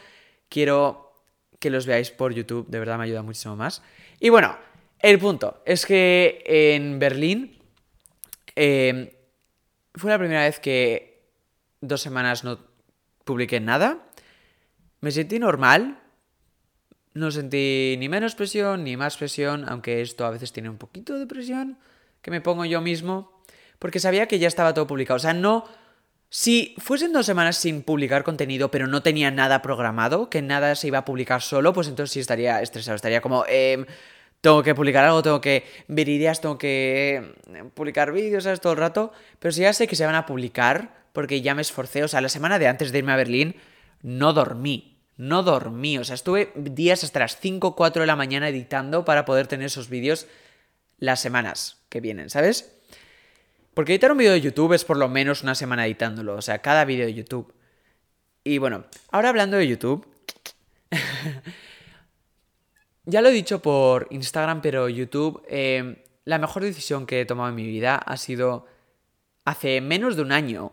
quiero 0.49 1.13
que 1.59 1.69
los 1.69 1.85
veáis 1.85 2.11
por 2.11 2.33
YouTube, 2.33 2.67
de 2.67 2.77
verdad 2.77 2.97
me 2.97 3.05
ayuda 3.05 3.23
muchísimo 3.23 3.55
más. 3.55 3.81
Y 4.19 4.29
bueno, 4.29 4.55
el 4.99 5.17
punto 5.17 5.63
es 5.65 5.85
que 5.85 6.43
en 6.45 6.99
Berlín 6.99 7.62
eh, 8.55 9.17
fue 9.95 10.11
la 10.11 10.19
primera 10.19 10.41
vez 10.41 10.59
que 10.59 11.27
dos 11.81 12.01
semanas 12.01 12.43
no 12.43 12.59
publiqué 13.23 13.59
nada. 13.59 14.05
Me 15.01 15.11
sentí 15.11 15.39
normal. 15.39 15.99
No 17.13 17.29
sentí 17.29 17.95
ni 17.99 18.09
menos 18.09 18.33
presión 18.33 18.83
ni 18.83 18.97
más 18.97 19.17
presión, 19.17 19.65
aunque 19.69 20.01
esto 20.01 20.25
a 20.25 20.31
veces 20.31 20.51
tiene 20.51 20.69
un 20.69 20.77
poquito 20.77 21.19
de 21.19 21.27
presión 21.27 21.77
que 22.23 22.31
me 22.31 22.41
pongo 22.41 22.65
yo 22.65 22.81
mismo, 22.81 23.43
porque 23.77 23.99
sabía 23.99 24.27
que 24.27 24.39
ya 24.39 24.47
estaba 24.47 24.73
todo 24.73 24.87
publicado. 24.87 25.17
O 25.17 25.19
sea, 25.19 25.33
no... 25.33 25.65
Si 26.29 26.73
fuesen 26.79 27.13
dos 27.13 27.27
semanas 27.27 27.57
sin 27.57 27.83
publicar 27.83 28.23
contenido, 28.23 28.71
pero 28.71 28.87
no 28.87 29.03
tenía 29.03 29.29
nada 29.29 29.61
programado, 29.61 30.31
que 30.31 30.41
nada 30.41 30.73
se 30.73 30.87
iba 30.87 30.97
a 30.97 31.05
publicar 31.05 31.43
solo, 31.43 31.73
pues 31.73 31.87
entonces 31.87 32.11
sí 32.11 32.19
estaría 32.19 32.59
estresado. 32.59 32.95
Estaría 32.95 33.21
como, 33.21 33.45
eh, 33.47 33.85
tengo 34.43 34.61
que 34.61 34.75
publicar 34.75 35.05
algo, 35.05 35.23
tengo 35.23 35.39
que 35.39 35.63
ver 35.87 36.09
ideas, 36.09 36.41
tengo 36.41 36.57
que 36.57 37.33
eh, 37.47 37.63
publicar 37.73 38.11
vídeos, 38.11 38.43
¿sabes? 38.43 38.59
Todo 38.59 38.73
el 38.73 38.79
rato. 38.79 39.13
Pero 39.39 39.53
si 39.53 39.61
ya 39.61 39.71
sé 39.71 39.87
que 39.87 39.95
se 39.95 40.05
van 40.05 40.15
a 40.15 40.25
publicar, 40.25 41.05
porque 41.13 41.41
ya 41.41 41.55
me 41.55 41.61
esforcé, 41.61 42.03
o 42.03 42.09
sea, 42.09 42.19
la 42.19 42.27
semana 42.27 42.59
de 42.59 42.67
antes 42.67 42.91
de 42.91 42.97
irme 42.97 43.13
a 43.13 43.15
Berlín, 43.15 43.55
no 44.01 44.33
dormí. 44.33 44.97
No 45.15 45.43
dormí, 45.43 45.97
o 45.97 46.03
sea, 46.03 46.15
estuve 46.15 46.51
días 46.55 47.05
hasta 47.05 47.19
las 47.19 47.39
5 47.39 47.67
o 47.67 47.75
4 47.77 48.01
de 48.01 48.07
la 48.07 48.17
mañana 48.17 48.49
editando 48.49 49.05
para 49.05 49.23
poder 49.23 49.47
tener 49.47 49.67
esos 49.67 49.87
vídeos 49.87 50.27
las 50.97 51.21
semanas 51.21 51.77
que 51.87 52.01
vienen, 52.01 52.29
¿sabes? 52.29 52.75
Porque 53.73 53.93
editar 53.93 54.11
un 54.11 54.17
vídeo 54.17 54.33
de 54.33 54.41
YouTube 54.41 54.73
es 54.73 54.83
por 54.83 54.97
lo 54.97 55.07
menos 55.07 55.43
una 55.43 55.55
semana 55.55 55.85
editándolo, 55.85 56.35
o 56.35 56.41
sea, 56.41 56.57
cada 56.57 56.83
vídeo 56.83 57.05
de 57.05 57.13
YouTube. 57.13 57.53
Y 58.43 58.57
bueno, 58.57 58.83
ahora 59.09 59.29
hablando 59.29 59.55
de 59.55 59.69
YouTube, 59.69 60.05
ya 63.05 63.21
lo 63.21 63.29
he 63.29 63.33
dicho 63.33 63.61
por 63.61 64.07
Instagram, 64.11 64.61
pero 64.61 64.87
YouTube, 64.89 65.43
eh, 65.47 66.03
la 66.25 66.37
mejor 66.37 66.63
decisión 66.63 67.05
que 67.05 67.21
he 67.21 67.25
tomado 67.25 67.49
en 67.49 67.55
mi 67.55 67.67
vida 67.67 67.95
ha 67.95 68.17
sido 68.17 68.65
hace 69.45 69.81
menos 69.81 70.15
de 70.15 70.21
un 70.21 70.31
año. 70.31 70.71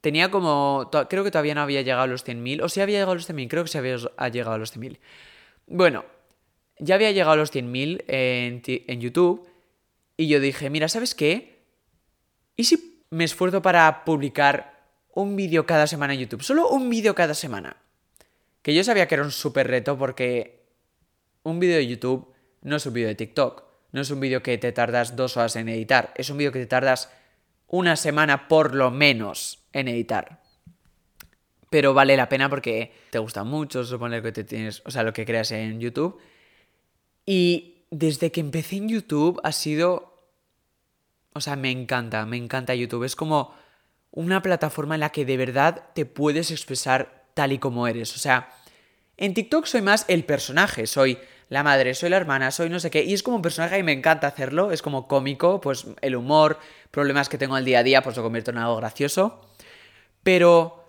Tenía 0.00 0.32
como, 0.32 0.90
creo 1.08 1.22
que 1.22 1.30
todavía 1.30 1.54
no 1.54 1.60
había 1.60 1.82
llegado 1.82 2.02
a 2.02 2.06
los 2.08 2.26
100.000, 2.26 2.62
o 2.64 2.68
si 2.68 2.80
había 2.80 2.96
llegado 2.96 3.12
a 3.12 3.14
los 3.14 3.30
100.000, 3.30 3.48
creo 3.48 3.62
que 3.62 3.70
se 3.70 3.78
había 3.78 3.96
llegado 4.30 4.54
a 4.54 4.58
los 4.58 4.76
100.000. 4.76 4.98
Bueno, 5.68 6.04
ya 6.78 6.96
había 6.96 7.12
llegado 7.12 7.32
a 7.32 7.36
los 7.36 7.54
100.000 7.54 8.04
en, 8.08 8.62
en 8.66 9.00
YouTube 9.00 9.48
y 10.16 10.26
yo 10.26 10.40
dije, 10.40 10.70
mira, 10.70 10.88
¿sabes 10.88 11.14
qué? 11.14 11.62
¿Y 12.56 12.64
si 12.64 13.04
me 13.10 13.22
esfuerzo 13.22 13.62
para 13.62 14.04
publicar 14.04 14.82
un 15.14 15.36
vídeo 15.36 15.66
cada 15.66 15.86
semana 15.86 16.14
en 16.14 16.20
YouTube? 16.20 16.42
Solo 16.42 16.68
un 16.68 16.90
vídeo 16.90 17.14
cada 17.14 17.34
semana. 17.34 17.76
Que 18.62 18.74
yo 18.74 18.82
sabía 18.82 19.06
que 19.06 19.14
era 19.14 19.24
un 19.24 19.30
súper 19.30 19.68
reto 19.68 19.96
porque 19.96 20.61
un 21.42 21.60
vídeo 21.60 21.76
de 21.76 21.86
YouTube 21.86 22.32
no 22.62 22.76
es 22.76 22.86
un 22.86 22.94
vídeo 22.94 23.08
de 23.08 23.14
TikTok. 23.14 23.64
No 23.92 24.00
es 24.00 24.10
un 24.10 24.20
vídeo 24.20 24.42
que 24.42 24.56
te 24.58 24.72
tardas 24.72 25.16
dos 25.16 25.36
horas 25.36 25.56
en 25.56 25.68
editar. 25.68 26.12
Es 26.16 26.30
un 26.30 26.38
vídeo 26.38 26.52
que 26.52 26.60
te 26.60 26.66
tardas 26.66 27.10
una 27.66 27.96
semana 27.96 28.48
por 28.48 28.74
lo 28.74 28.90
menos 28.90 29.64
en 29.72 29.88
editar. 29.88 30.40
Pero 31.68 31.94
vale 31.94 32.16
la 32.16 32.28
pena 32.28 32.48
porque 32.48 32.92
te 33.10 33.18
gusta 33.18 33.44
mucho, 33.44 33.84
suponer 33.84 34.22
que 34.22 34.32
te 34.32 34.44
tienes, 34.44 34.82
o 34.84 34.90
sea, 34.90 35.02
lo 35.02 35.12
que 35.12 35.24
creas 35.24 35.50
en 35.52 35.80
YouTube. 35.80 36.20
Y 37.26 37.86
desde 37.90 38.30
que 38.30 38.40
empecé 38.40 38.76
en 38.76 38.88
YouTube 38.88 39.40
ha 39.42 39.52
sido, 39.52 40.18
o 41.34 41.40
sea, 41.40 41.56
me 41.56 41.70
encanta, 41.70 42.24
me 42.26 42.36
encanta 42.36 42.74
YouTube. 42.74 43.04
Es 43.04 43.16
como 43.16 43.54
una 44.10 44.42
plataforma 44.42 44.94
en 44.94 45.00
la 45.00 45.10
que 45.10 45.24
de 45.24 45.36
verdad 45.36 45.88
te 45.94 46.04
puedes 46.06 46.50
expresar 46.50 47.26
tal 47.34 47.52
y 47.52 47.58
como 47.58 47.86
eres. 47.86 48.14
O 48.14 48.18
sea, 48.18 48.50
en 49.22 49.34
TikTok 49.34 49.66
soy 49.66 49.82
más 49.82 50.04
el 50.08 50.24
personaje, 50.24 50.88
soy 50.88 51.16
la 51.48 51.62
madre, 51.62 51.94
soy 51.94 52.10
la 52.10 52.16
hermana, 52.16 52.50
soy 52.50 52.68
no 52.68 52.80
sé 52.80 52.90
qué. 52.90 53.04
Y 53.04 53.14
es 53.14 53.22
como 53.22 53.36
un 53.36 53.42
personaje 53.42 53.78
y 53.78 53.84
me 53.84 53.92
encanta 53.92 54.26
hacerlo, 54.26 54.72
es 54.72 54.82
como 54.82 55.06
cómico, 55.06 55.60
pues 55.60 55.86
el 56.00 56.16
humor, 56.16 56.58
problemas 56.90 57.28
que 57.28 57.38
tengo 57.38 57.54
al 57.54 57.64
día 57.64 57.78
a 57.78 57.82
día, 57.84 58.02
pues 58.02 58.16
lo 58.16 58.24
convierto 58.24 58.50
en 58.50 58.58
algo 58.58 58.76
gracioso. 58.78 59.40
Pero 60.24 60.88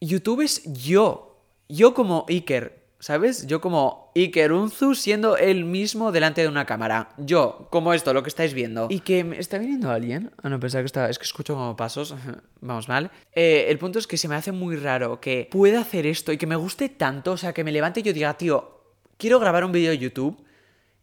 YouTube 0.00 0.40
es 0.40 0.62
yo, 0.64 1.42
yo 1.68 1.92
como 1.92 2.24
Iker, 2.26 2.85
¿sabes? 3.06 3.46
Yo 3.46 3.60
como 3.60 4.10
Iker 4.16 4.50
Unzu 4.50 4.96
siendo 4.96 5.36
él 5.36 5.64
mismo 5.64 6.10
delante 6.10 6.40
de 6.40 6.48
una 6.48 6.66
cámara. 6.66 7.10
Yo, 7.18 7.68
como 7.70 7.92
esto, 7.92 8.12
lo 8.12 8.24
que 8.24 8.28
estáis 8.28 8.52
viendo. 8.52 8.88
Y 8.90 8.98
que 8.98 9.22
me 9.22 9.38
está 9.38 9.58
viniendo 9.58 9.92
alguien. 9.92 10.32
Ah, 10.42 10.48
no, 10.48 10.58
pensaba 10.58 10.82
que 10.82 10.86
está. 10.86 11.08
Es 11.08 11.16
que 11.16 11.24
escucho 11.24 11.54
como 11.54 11.76
pasos. 11.76 12.16
Vamos 12.60 12.88
mal. 12.88 13.12
Eh, 13.30 13.66
el 13.68 13.78
punto 13.78 14.00
es 14.00 14.08
que 14.08 14.16
se 14.16 14.26
me 14.26 14.34
hace 14.34 14.50
muy 14.50 14.74
raro 14.74 15.20
que 15.20 15.48
pueda 15.52 15.82
hacer 15.82 16.04
esto 16.04 16.32
y 16.32 16.36
que 16.36 16.48
me 16.48 16.56
guste 16.56 16.88
tanto. 16.88 17.30
O 17.30 17.36
sea, 17.36 17.52
que 17.52 17.62
me 17.62 17.70
levante 17.70 18.00
y 18.00 18.02
yo 18.02 18.12
diga, 18.12 18.36
tío, 18.36 18.82
quiero 19.16 19.38
grabar 19.38 19.64
un 19.64 19.70
vídeo 19.70 19.92
de 19.92 19.98
YouTube. 19.98 20.44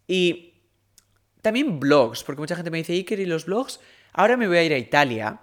Y 0.06 0.52
también 1.40 1.80
blogs, 1.80 2.22
porque 2.22 2.40
mucha 2.40 2.54
gente 2.54 2.70
me 2.70 2.76
dice, 2.76 2.92
Iker, 2.92 3.18
¿y 3.18 3.24
los 3.24 3.46
blogs? 3.46 3.80
Ahora 4.12 4.36
me 4.36 4.46
voy 4.46 4.58
a 4.58 4.62
ir 4.62 4.74
a 4.74 4.78
Italia 4.78 5.40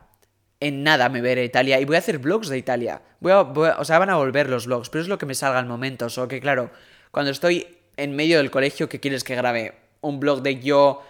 en 0.62 0.84
nada 0.84 1.10
me 1.10 1.22
veré 1.22 1.42
a 1.42 1.44
Italia 1.44 1.80
y 1.82 1.86
voy 1.86 1.96
a 1.96 2.00
hacer 2.00 2.20
vlogs 2.20 2.48
de 2.48 2.58
Italia. 2.58 3.02
Voy 3.20 3.34
o 3.34 3.84
sea, 3.84 4.00
van 4.00 4.12
a 4.12 4.16
volver 4.16 4.48
los 4.48 4.68
vlogs, 4.68 4.90
pero 4.90 5.02
es 5.02 5.08
lo 5.08 5.18
que 5.18 5.26
me 5.26 5.34
salga 5.34 5.60
al 5.60 5.66
momento. 5.66 6.08
O 6.16 6.28
que, 6.28 6.40
claro, 6.40 6.70
cuando 7.10 7.32
estoy 7.32 7.68
en 7.98 8.16
medio 8.16 8.38
del 8.38 8.52
colegio, 8.52 8.88
¿qué 8.88 9.00
quieres 9.00 9.24
que 9.24 9.36
grabe? 9.36 9.74
Un 10.02 10.20
blog 10.20 10.44
de 10.44 10.60
yo 10.60 11.04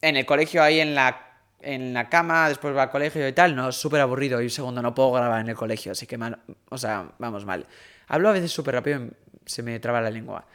en 0.00 0.16
el 0.16 0.24
colegio 0.24 0.62
ahí 0.62 0.80
en 0.80 0.94
la, 0.94 1.36
en 1.60 1.92
la 1.92 2.08
cama, 2.08 2.48
después 2.48 2.74
va 2.74 2.84
al 2.84 2.90
colegio 2.90 3.28
y 3.28 3.32
tal. 3.34 3.54
No, 3.54 3.68
es 3.68 3.76
súper 3.76 4.00
aburrido. 4.00 4.40
Y 4.40 4.48
segundo, 4.48 4.80
no 4.80 4.94
puedo 4.94 5.12
grabar 5.12 5.42
en 5.42 5.50
el 5.50 5.54
colegio, 5.54 5.92
así 5.92 6.06
que, 6.06 6.16
mal, 6.16 6.38
o 6.70 6.78
sea, 6.78 7.10
vamos 7.18 7.44
mal. 7.44 7.66
Hablo 8.06 8.30
a 8.30 8.32
veces 8.32 8.50
súper 8.50 8.74
rápido 8.74 9.02
y 9.04 9.10
se 9.44 9.62
me 9.62 9.78
traba 9.80 10.00
la 10.00 10.10
lengua. 10.10 10.46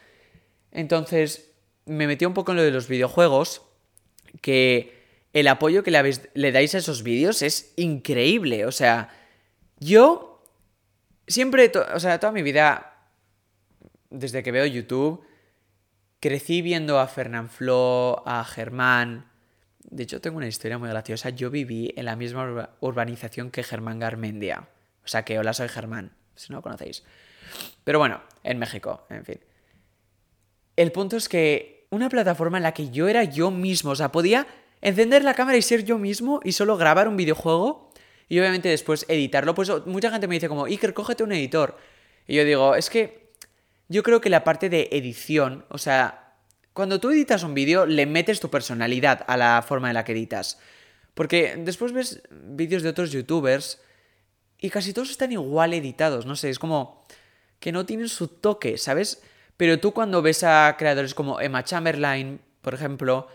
Entonces, 0.71 1.51
me 1.86 2.07
metí 2.07 2.25
un 2.25 2.34
poco 2.34 2.51
en 2.51 2.57
lo 2.57 2.63
de 2.63 2.71
los 2.71 2.88
videojuegos, 2.88 3.61
que 4.41 5.02
el 5.34 5.47
apoyo 5.47 5.84
que 5.84 5.91
le, 5.91 6.51
dais 6.51 6.75
a 6.75 6.77
esos 6.77 7.01
vídeos 7.01 7.41
es 7.41 7.73
increíble. 7.75 8.65
O 8.65 8.71
sea, 8.71 9.09
yo 9.79 10.43
siempre, 11.27 11.71
o 11.93 11.99
sea, 11.99 12.19
toda 12.19 12.31
mi 12.31 12.43
vida, 12.43 13.09
desde 14.11 14.43
que 14.43 14.51
veo 14.51 14.65
YouTube, 14.67 15.25
crecí 16.19 16.61
viendo 16.61 16.99
a 16.99 17.07
Flo, 17.07 18.23
a 18.27 18.45
Germán. 18.45 19.29
De 19.81 20.03
hecho, 20.03 20.21
tengo 20.21 20.38
una 20.38 20.47
historia 20.47 20.77
muy 20.77 20.89
graciosa. 20.89 21.31
Yo 21.31 21.49
viví 21.49 21.91
en 21.97 22.05
la 22.05 22.15
misma 22.15 22.69
urbanización 22.79 23.49
que 23.49 23.63
Germán 23.63 23.99
Garmendia. 23.99 24.69
O 25.03 25.07
sea 25.07 25.25
que 25.25 25.39
hola, 25.39 25.53
soy 25.53 25.67
Germán, 25.67 26.13
si 26.36 26.51
no 26.51 26.59
lo 26.59 26.61
conocéis. 26.61 27.03
Pero 27.84 27.97
bueno, 27.97 28.21
en 28.43 28.59
México, 28.59 29.05
en 29.09 29.25
fin. 29.25 29.39
El 30.75 30.91
punto 30.91 31.17
es 31.17 31.27
que 31.27 31.88
una 31.89 32.09
plataforma 32.09 32.57
en 32.57 32.63
la 32.63 32.73
que 32.73 32.89
yo 32.89 33.07
era 33.07 33.23
yo 33.23 33.51
mismo, 33.51 33.91
o 33.91 33.95
sea, 33.95 34.11
podía 34.11 34.47
encender 34.84 35.23
la 35.23 35.34
cámara 35.34 35.57
y 35.57 35.61
ser 35.61 35.84
yo 35.84 35.97
mismo 35.97 36.41
y 36.43 36.51
solo 36.51 36.77
grabar 36.77 37.07
un 37.07 37.17
videojuego 37.17 37.89
y 38.27 38.38
obviamente 38.39 38.69
después 38.69 39.05
editarlo. 39.07 39.55
Pues 39.55 39.71
mucha 39.86 40.11
gente 40.11 40.27
me 40.27 40.36
dice 40.36 40.49
como, 40.49 40.65
Iker, 40.65 40.93
cógete 40.93 41.23
un 41.23 41.31
editor. 41.31 41.77
Y 42.27 42.36
yo 42.36 42.43
digo, 42.43 42.75
es 42.75 42.89
que 42.89 43.31
yo 43.88 44.03
creo 44.03 44.21
que 44.21 44.29
la 44.29 44.43
parte 44.43 44.69
de 44.69 44.89
edición, 44.91 45.65
o 45.69 45.77
sea, 45.77 46.36
cuando 46.73 46.99
tú 46.99 47.11
editas 47.11 47.43
un 47.43 47.53
vídeo, 47.53 47.86
le 47.86 48.05
metes 48.05 48.39
tu 48.39 48.49
personalidad 48.49 49.23
a 49.27 49.38
la 49.38 49.63
forma 49.65 49.89
en 49.89 49.93
la 49.93 50.03
que 50.03 50.11
editas. 50.11 50.59
Porque 51.13 51.55
después 51.57 51.93
ves 51.93 52.21
vídeos 52.31 52.84
de 52.84 52.89
otros 52.89 53.11
youtubers 53.11 53.79
y 54.57 54.69
casi 54.69 54.93
todos 54.93 55.11
están 55.11 55.31
igual 55.31 55.73
editados, 55.73 56.25
no 56.25 56.36
sé, 56.36 56.49
es 56.49 56.59
como 56.59 57.05
que 57.59 57.71
no 57.71 57.86
tienen 57.86 58.09
su 58.09 58.27
toque, 58.27 58.77
¿sabes? 58.77 59.21
Pero 59.55 59.79
tú 59.79 59.93
cuando 59.93 60.21
ves 60.21 60.43
a 60.43 60.75
creadores 60.77 61.13
como 61.13 61.39
Emma 61.39 61.63
Chamberlain, 61.63 62.41
por 62.61 62.73
ejemplo, 62.73 63.27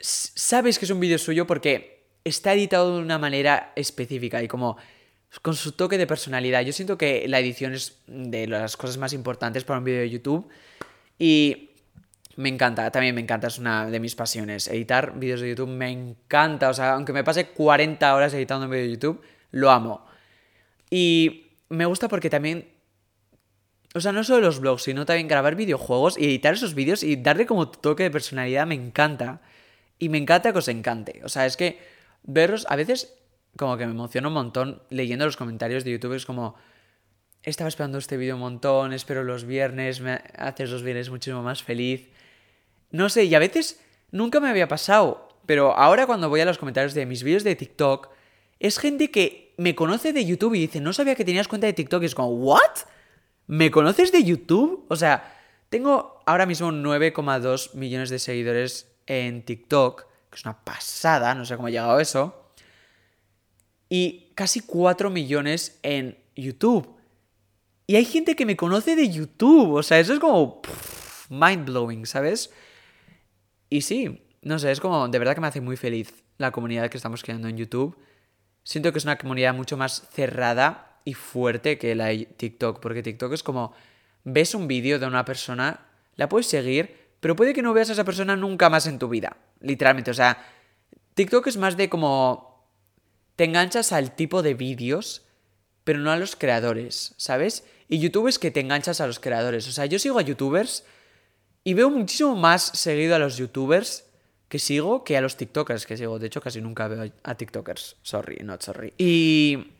sabes 0.00 0.78
que 0.78 0.84
es 0.84 0.90
un 0.90 1.00
vídeo 1.00 1.18
suyo 1.18 1.46
porque 1.46 2.06
está 2.24 2.52
editado 2.54 2.96
de 2.96 3.02
una 3.02 3.18
manera 3.18 3.72
específica 3.76 4.42
y 4.42 4.48
como 4.48 4.76
con 5.42 5.54
su 5.54 5.72
toque 5.72 5.98
de 5.98 6.06
personalidad. 6.06 6.62
Yo 6.62 6.72
siento 6.72 6.98
que 6.98 7.26
la 7.28 7.38
edición 7.38 7.74
es 7.74 7.98
de 8.06 8.46
las 8.46 8.76
cosas 8.76 8.98
más 8.98 9.12
importantes 9.12 9.64
para 9.64 9.78
un 9.78 9.84
vídeo 9.84 10.00
de 10.00 10.10
YouTube 10.10 10.48
y 11.18 11.70
me 12.36 12.48
encanta, 12.48 12.90
también 12.90 13.14
me 13.14 13.20
encanta, 13.20 13.48
es 13.48 13.58
una 13.58 13.86
de 13.86 14.00
mis 14.00 14.14
pasiones. 14.14 14.68
Editar 14.68 15.18
vídeos 15.18 15.40
de 15.40 15.50
YouTube 15.50 15.68
me 15.68 15.90
encanta, 15.90 16.70
o 16.70 16.74
sea, 16.74 16.94
aunque 16.94 17.12
me 17.12 17.22
pase 17.22 17.48
40 17.48 18.14
horas 18.14 18.34
editando 18.34 18.66
un 18.66 18.72
vídeo 18.72 18.84
de 18.84 18.92
YouTube, 18.92 19.22
lo 19.50 19.70
amo. 19.70 20.06
Y 20.90 21.46
me 21.68 21.86
gusta 21.86 22.08
porque 22.08 22.30
también 22.30 22.66
o 23.94 24.00
sea, 24.00 24.12
no 24.12 24.22
solo 24.22 24.46
los 24.46 24.60
vlogs, 24.60 24.84
sino 24.84 25.04
también 25.04 25.26
grabar 25.26 25.56
videojuegos 25.56 26.16
y 26.16 26.24
editar 26.24 26.54
esos 26.54 26.74
vídeos 26.74 27.02
y 27.02 27.16
darle 27.16 27.46
como 27.46 27.68
toque 27.68 28.04
de 28.04 28.10
personalidad 28.10 28.66
me 28.66 28.76
encanta. 28.76 29.40
Y 30.00 30.08
me 30.08 30.18
encanta 30.18 30.52
que 30.52 30.58
os 30.58 30.66
encante. 30.66 31.20
O 31.22 31.28
sea, 31.28 31.46
es 31.46 31.56
que 31.56 31.78
veros, 32.24 32.66
a 32.68 32.74
veces 32.74 33.14
como 33.56 33.76
que 33.76 33.86
me 33.86 33.92
emociona 33.92 34.28
un 34.28 34.34
montón 34.34 34.82
leyendo 34.90 35.24
los 35.24 35.36
comentarios 35.36 35.84
de 35.84 35.92
YouTube. 35.92 36.14
Es 36.14 36.26
como, 36.26 36.56
estaba 37.42 37.68
esperando 37.68 37.98
este 37.98 38.16
vídeo 38.16 38.34
un 38.34 38.40
montón, 38.40 38.92
espero 38.92 39.24
los 39.24 39.44
viernes, 39.44 40.00
me 40.00 40.20
haces 40.36 40.70
los 40.70 40.82
viernes 40.82 41.10
muchísimo 41.10 41.42
más 41.42 41.62
feliz. 41.62 42.08
No 42.90 43.08
sé, 43.08 43.24
y 43.24 43.34
a 43.34 43.38
veces 43.38 43.80
nunca 44.10 44.40
me 44.40 44.48
había 44.48 44.68
pasado. 44.68 45.28
Pero 45.46 45.76
ahora 45.76 46.06
cuando 46.06 46.28
voy 46.28 46.40
a 46.40 46.44
los 46.44 46.58
comentarios 46.58 46.94
de 46.94 47.06
mis 47.06 47.22
vídeos 47.22 47.44
de 47.44 47.56
TikTok, 47.56 48.08
es 48.58 48.78
gente 48.78 49.10
que 49.10 49.54
me 49.56 49.74
conoce 49.74 50.12
de 50.12 50.24
YouTube 50.24 50.54
y 50.54 50.60
dice, 50.60 50.80
no 50.80 50.92
sabía 50.92 51.14
que 51.14 51.24
tenías 51.24 51.48
cuenta 51.48 51.66
de 51.66 51.72
TikTok. 51.72 52.02
Y 52.02 52.06
es 52.06 52.14
como, 52.14 52.28
¿what? 52.28 52.60
¿Me 53.46 53.70
conoces 53.70 54.12
de 54.12 54.22
YouTube? 54.22 54.86
O 54.88 54.96
sea, 54.96 55.36
tengo 55.70 56.22
ahora 56.26 56.46
mismo 56.46 56.70
9,2 56.70 57.74
millones 57.74 58.10
de 58.10 58.18
seguidores 58.18 58.86
en 59.10 59.44
TikTok, 59.44 60.06
que 60.30 60.36
es 60.36 60.44
una 60.44 60.64
pasada, 60.64 61.34
no 61.34 61.44
sé 61.44 61.56
cómo 61.56 61.66
ha 61.66 61.70
llegado 61.70 61.98
eso, 61.98 62.52
y 63.88 64.30
casi 64.36 64.60
4 64.60 65.10
millones 65.10 65.80
en 65.82 66.16
YouTube. 66.36 66.96
Y 67.88 67.96
hay 67.96 68.04
gente 68.04 68.36
que 68.36 68.46
me 68.46 68.56
conoce 68.56 68.94
de 68.94 69.08
YouTube, 69.10 69.72
o 69.72 69.82
sea, 69.82 69.98
eso 69.98 70.12
es 70.12 70.20
como 70.20 70.62
mind 71.28 71.64
blowing, 71.66 72.06
¿sabes? 72.06 72.52
Y 73.68 73.80
sí, 73.80 74.22
no 74.42 74.60
sé, 74.60 74.70
es 74.70 74.78
como, 74.78 75.08
de 75.08 75.18
verdad 75.18 75.34
que 75.34 75.40
me 75.40 75.48
hace 75.48 75.60
muy 75.60 75.76
feliz 75.76 76.14
la 76.38 76.52
comunidad 76.52 76.88
que 76.88 76.96
estamos 76.96 77.24
creando 77.24 77.48
en 77.48 77.56
YouTube. 77.56 77.98
Siento 78.62 78.92
que 78.92 78.98
es 78.98 79.04
una 79.04 79.18
comunidad 79.18 79.54
mucho 79.54 79.76
más 79.76 80.08
cerrada 80.12 81.00
y 81.04 81.14
fuerte 81.14 81.78
que 81.78 81.96
la 81.96 82.06
de 82.06 82.26
TikTok, 82.26 82.78
porque 82.78 83.02
TikTok 83.02 83.32
es 83.32 83.42
como, 83.42 83.74
ves 84.22 84.54
un 84.54 84.68
vídeo 84.68 85.00
de 85.00 85.06
una 85.08 85.24
persona, 85.24 85.88
la 86.14 86.28
puedes 86.28 86.46
seguir, 86.46 86.99
pero 87.20 87.36
puede 87.36 87.52
que 87.52 87.62
no 87.62 87.72
veas 87.72 87.90
a 87.90 87.92
esa 87.92 88.04
persona 88.04 88.36
nunca 88.36 88.70
más 88.70 88.86
en 88.86 88.98
tu 88.98 89.08
vida, 89.08 89.36
literalmente. 89.60 90.10
O 90.10 90.14
sea, 90.14 90.44
TikTok 91.14 91.46
es 91.46 91.56
más 91.56 91.76
de 91.76 91.88
como 91.88 92.66
te 93.36 93.44
enganchas 93.44 93.92
al 93.92 94.14
tipo 94.14 94.42
de 94.42 94.54
vídeos, 94.54 95.22
pero 95.84 95.98
no 95.98 96.10
a 96.10 96.16
los 96.16 96.36
creadores, 96.36 97.14
¿sabes? 97.16 97.64
Y 97.88 97.98
YouTube 97.98 98.28
es 98.28 98.38
que 98.38 98.50
te 98.50 98.60
enganchas 98.60 99.00
a 99.00 99.06
los 99.06 99.18
creadores. 99.18 99.66
O 99.68 99.72
sea, 99.72 99.86
yo 99.86 99.98
sigo 99.98 100.18
a 100.18 100.22
youtubers 100.22 100.84
y 101.64 101.74
veo 101.74 101.90
muchísimo 101.90 102.36
más 102.36 102.62
seguido 102.62 103.14
a 103.14 103.18
los 103.18 103.36
youtubers 103.36 104.04
que 104.48 104.58
sigo 104.58 105.04
que 105.04 105.16
a 105.16 105.20
los 105.20 105.36
TikTokers 105.36 105.86
que 105.86 105.96
sigo. 105.96 106.18
De 106.18 106.26
hecho, 106.26 106.40
casi 106.40 106.60
nunca 106.60 106.88
veo 106.88 107.10
a 107.22 107.34
TikTokers. 107.34 107.96
Sorry, 108.02 108.38
not 108.44 108.62
sorry. 108.62 108.92
Y 108.98 109.72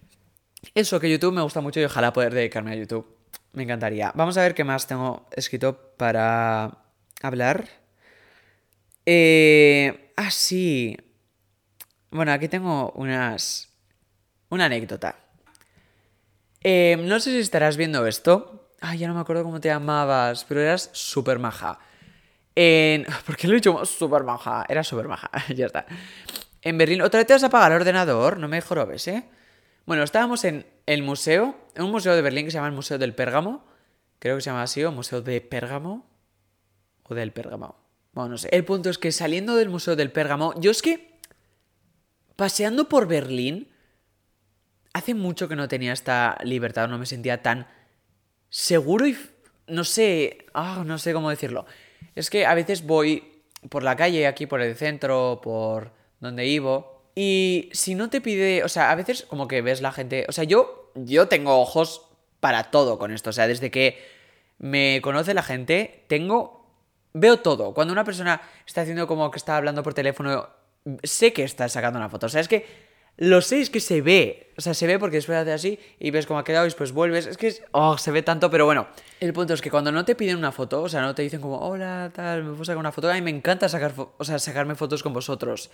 eso, 0.75 1.01
que 1.01 1.11
YouTube 1.11 1.35
me 1.35 1.43
gusta 1.43 1.61
mucho 1.61 1.81
y 1.81 1.85
ojalá 1.85 2.13
poder 2.13 2.35
dedicarme 2.35 2.73
a 2.73 2.77
YouTube. 2.77 3.07
Me 3.53 3.65
encantaría. 3.65 4.13
Vamos 4.15 4.37
a 4.37 4.43
ver 4.43 4.55
qué 4.55 4.65
más 4.65 4.87
tengo 4.87 5.27
escrito 5.33 5.95
para 5.97 6.80
hablar. 7.23 7.69
Eh... 9.07 10.13
Ah, 10.17 10.31
sí. 10.31 10.99
Bueno, 12.11 12.33
aquí 12.33 12.49
tengo 12.49 12.93
unas... 12.93 13.69
Una 14.51 14.67
anécdota. 14.67 15.17
Eh, 16.63 16.97
no 17.01 17.21
sé 17.21 17.31
si 17.31 17.39
estarás 17.39 17.77
viendo 17.77 18.07
esto. 18.07 18.71
Ay, 18.81 18.99
ya 18.99 19.09
no 19.09 19.15
me 19.15 19.21
acuerdo 19.21 19.45
cómo 19.45 19.61
te 19.61 19.69
llamabas, 19.69 20.45
pero 20.45 20.61
eras 20.61 20.91
súper 20.93 21.39
maja. 21.39 21.79
En... 22.55 23.07
¿Por 23.27 23.37
qué 23.37 23.47
lo 23.47 23.55
he 23.55 23.57
dicho 23.57 23.85
súper 23.87 24.25
maja? 24.25 24.67
Era 24.69 24.85
súper 24.85 25.09
maja, 25.09 25.31
ya 25.55 25.67
está. 25.67 25.87
En 26.63 26.77
Berlín, 26.77 27.01
¿otra 27.01 27.21
vez 27.21 27.27
te 27.27 27.33
vas 27.33 27.43
a 27.43 27.47
apagar 27.47 27.73
el 27.73 27.81
ordenador? 27.81 28.39
No 28.39 28.49
me 28.49 28.61
jorobes, 28.61 29.09
¿eh? 29.09 29.25
Bueno, 29.87 30.03
estábamos 30.03 30.45
en 30.45 30.67
el 30.85 31.03
museo, 31.03 31.57
en 31.75 31.85
un 31.85 31.91
museo 31.91 32.15
de 32.15 32.21
Berlín 32.21 32.45
que 32.45 32.51
se 32.51 32.59
llama 32.59 32.69
el 32.69 32.75
Museo 32.75 32.99
del 32.99 33.15
Pérgamo. 33.15 33.65
Creo 34.19 34.37
que 34.37 34.43
se 34.43 34.51
llama 34.51 34.65
así, 34.65 34.85
o 34.85 34.93
Museo 34.93 35.23
de 35.23 35.41
Pérgamo. 35.41 36.10
O 37.11 37.15
del 37.15 37.33
Pérgamo. 37.33 37.77
Bueno, 38.13 38.31
no 38.31 38.39
sé. 38.39 38.49
El 38.53 38.65
punto 38.65 38.91
es 38.91 38.99
que 38.99 39.13
saliendo 39.13 39.57
del 39.57 39.69
Museo 39.69 39.97
del 39.97 40.11
Pérgamo, 40.11 40.55
yo 40.61 40.71
es 40.71 40.83
que 40.83 41.19
paseando 42.37 42.89
por 42.89 43.07
Berlín, 43.07 43.69
hace 44.93 45.15
mucho 45.15 45.49
que 45.49 45.57
no 45.57 45.69
tenía 45.69 45.93
esta 45.93 46.39
libertad, 46.43 46.89
no 46.89 46.99
me 46.99 47.07
sentía 47.07 47.43
tan 47.43 47.67
seguro 48.49 49.07
y 49.07 49.17
no 49.67 49.85
sé, 49.85 50.47
ah, 50.55 50.83
no 50.87 50.99
sé 50.99 51.13
cómo 51.13 51.31
decirlo. 51.31 51.67
Es 52.15 52.31
que 52.31 52.47
a 52.47 52.55
veces 52.55 52.87
voy 52.87 53.43
por 53.69 53.83
la 53.83 53.97
calle, 53.97 54.27
aquí 54.27 54.47
por 54.47 54.61
el 54.61 54.75
centro, 54.75 55.41
por 55.43 55.93
donde 56.19 56.45
vivo, 56.45 57.11
y 57.15 57.69
si 57.73 57.95
no 57.95 58.09
te 58.11 58.21
pide, 58.21 58.65
o 58.65 58.69
sea, 58.69 58.91
a 58.91 58.95
veces 58.95 59.23
como 59.23 59.49
que 59.49 59.63
ves 59.63 59.81
la 59.81 59.93
gente, 59.93 60.27
o 60.29 60.33
sea, 60.33 60.45
yo, 60.45 60.93
yo 60.95 61.29
tengo 61.29 61.61
ojos 61.61 62.07
para 62.41 62.71
todo 62.71 62.99
con 62.99 63.13
esto, 63.13 63.31
o 63.31 63.33
sea, 63.33 63.47
desde 63.47 63.71
que 63.71 63.99
me 64.59 65.01
conoce 65.03 65.35
la 65.35 65.43
gente, 65.43 66.05
tengo, 66.09 66.60
veo 67.13 67.39
todo. 67.39 67.75
Cuando 67.75 67.93
una 67.93 68.05
persona 68.05 68.41
está 68.67 68.83
haciendo 68.83 69.07
como 69.07 69.31
que 69.31 69.39
está 69.39 69.57
hablando 69.57 69.83
por 69.83 69.95
teléfono, 69.95 70.49
sé 71.03 71.33
que 71.33 71.45
está 71.45 71.69
sacando 71.69 71.99
una 71.99 72.09
foto, 72.09 72.27
o 72.27 72.29
sea, 72.29 72.41
es 72.41 72.49
que 72.49 72.91
lo 73.21 73.43
sé, 73.43 73.61
es 73.61 73.69
que 73.69 73.81
se 73.81 74.01
ve. 74.01 74.51
O 74.57 74.63
sea, 74.63 74.73
se 74.73 74.87
ve 74.87 74.99
porque 74.99 75.17
después 75.17 75.37
hace 75.37 75.53
así 75.53 75.79
y 75.99 76.11
ves 76.11 76.27
cómo 76.27 76.39
ha 76.39 76.45
quedado 76.45 76.65
y 76.65 76.69
después 76.69 76.93
vuelves. 76.93 77.27
Es 77.27 77.37
que 77.37 77.55
oh, 77.73 77.99
se 77.99 78.11
ve 78.11 78.23
tanto, 78.23 78.51
pero 78.51 78.65
bueno. 78.65 78.89
El 79.21 79.35
punto 79.35 79.53
es 79.53 79.61
que 79.61 79.71
cuando 79.71 79.93
no 79.93 80.07
te 80.07 80.15
piden 80.15 80.39
una 80.39 80.53
foto, 80.53 80.83
o 80.83 80.89
sea, 80.89 81.03
no 81.03 81.15
te 81.15 81.21
dicen 81.21 81.41
como, 81.41 81.59
hola, 81.59 82.11
tal, 82.15 82.45
me 82.45 82.51
puedo 82.53 82.65
sacar 82.65 82.79
una 82.79 82.93
foto. 82.93 83.11
A 83.11 83.15
mí 83.15 83.21
me 83.21 83.31
encanta 83.31 83.69
sacar, 83.69 83.93
o 83.97 84.25
sea, 84.25 84.39
sacarme 84.39 84.75
fotos 84.75 85.03
con 85.03 85.13
vosotros. 85.13 85.71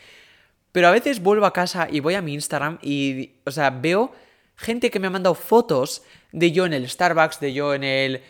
Pero 0.72 0.88
a 0.88 0.90
veces 0.90 1.22
vuelvo 1.22 1.46
a 1.46 1.52
casa 1.52 1.86
y 1.88 2.00
voy 2.00 2.14
a 2.14 2.20
mi 2.20 2.34
Instagram 2.34 2.78
y, 2.82 3.36
o 3.46 3.52
sea, 3.52 3.70
veo 3.70 4.12
gente 4.56 4.90
que 4.90 4.98
me 4.98 5.06
ha 5.06 5.10
mandado 5.10 5.36
fotos 5.36 6.02
de 6.32 6.50
yo 6.50 6.66
en 6.66 6.72
el 6.72 6.88
Starbucks, 6.88 7.38
de 7.38 7.52
yo 7.52 7.74
en 7.74 7.84
el, 7.84 8.22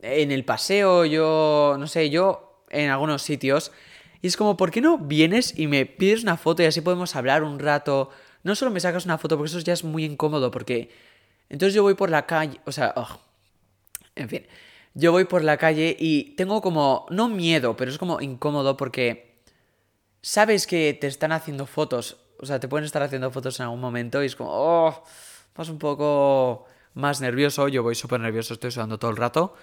en 0.00 0.32
el 0.32 0.44
paseo, 0.44 1.04
yo, 1.04 1.76
no 1.78 1.86
sé, 1.86 2.10
yo 2.10 2.53
en 2.74 2.90
algunos 2.90 3.22
sitios. 3.22 3.72
Y 4.22 4.26
es 4.26 4.36
como, 4.36 4.56
¿por 4.56 4.70
qué 4.70 4.80
no 4.80 4.98
vienes 4.98 5.58
y 5.58 5.66
me 5.66 5.86
pides 5.86 6.22
una 6.22 6.36
foto 6.36 6.62
y 6.62 6.66
así 6.66 6.80
podemos 6.80 7.14
hablar 7.16 7.42
un 7.42 7.58
rato? 7.58 8.10
no 8.44 8.54
solo 8.54 8.70
me 8.70 8.78
sacas 8.78 9.06
una 9.06 9.18
foto, 9.18 9.36
porque 9.36 9.48
eso 9.48 9.58
ya 9.58 9.72
es 9.72 9.82
muy 9.82 10.04
incómodo, 10.04 10.50
porque 10.50 10.90
entonces 11.48 11.74
yo 11.74 11.82
voy 11.82 11.94
por 11.94 12.10
la 12.10 12.26
calle, 12.26 12.60
o 12.66 12.72
sea, 12.72 12.94
en 14.14 14.28
fin, 14.28 14.46
yo 14.92 15.10
voy 15.10 15.24
por 15.24 15.42
la 15.42 15.56
calle 15.56 15.96
y 15.98 16.36
tengo 16.36 16.60
como, 16.60 17.06
no 17.10 17.28
miedo, 17.28 17.76
pero 17.76 17.90
es 17.90 17.98
como 17.98 18.20
incómodo 18.20 18.76
porque 18.76 19.40
sabes 20.20 20.66
que 20.66 20.96
te 20.98 21.06
están 21.06 21.32
haciendo 21.32 21.66
fotos, 21.66 22.18
o 22.38 22.46
sea, 22.46 22.60
te 22.60 22.68
pueden 22.68 22.84
estar 22.84 23.02
haciendo 23.02 23.30
fotos 23.30 23.58
en 23.58 23.64
algún 23.64 23.80
momento 23.80 24.22
y 24.22 24.26
es 24.26 24.36
como, 24.36 24.50
oh, 24.52 25.04
vas 25.56 25.68
un 25.70 25.78
poco 25.78 26.66
más 26.92 27.22
nervioso, 27.22 27.68
yo 27.68 27.82
voy 27.82 27.94
súper 27.94 28.20
nervioso, 28.20 28.54
estoy 28.54 28.70
sudando 28.70 28.98
todo 28.98 29.10
el 29.10 29.16
rato. 29.16 29.54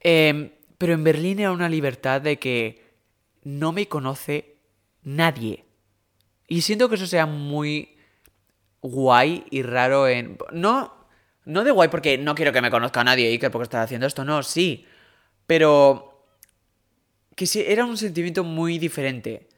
Em, 0.00 0.50
pero 0.80 0.94
en 0.94 1.04
Berlín 1.04 1.38
era 1.40 1.52
una 1.52 1.68
libertad 1.68 2.22
de 2.22 2.38
que 2.38 2.82
no 3.42 3.70
me 3.70 3.86
conoce 3.86 4.56
nadie. 5.02 5.66
Y 6.48 6.62
siento 6.62 6.88
que 6.88 6.94
eso 6.94 7.06
sea 7.06 7.26
muy 7.26 7.98
guay 8.80 9.44
y 9.50 9.60
raro 9.60 10.08
en... 10.08 10.38
No, 10.52 11.06
no 11.44 11.64
de 11.64 11.70
guay 11.70 11.90
porque 11.90 12.16
no 12.16 12.34
quiero 12.34 12.54
que 12.54 12.62
me 12.62 12.70
conozca 12.70 13.04
nadie 13.04 13.28
Iker 13.28 13.50
porque 13.50 13.64
está 13.64 13.82
haciendo 13.82 14.06
esto, 14.06 14.24
no, 14.24 14.42
sí. 14.42 14.86
Pero 15.46 16.24
que 17.36 17.44
sí, 17.44 17.62
era 17.66 17.84
un 17.84 17.98
sentimiento 17.98 18.42
muy 18.42 18.78
diferente. 18.78 19.50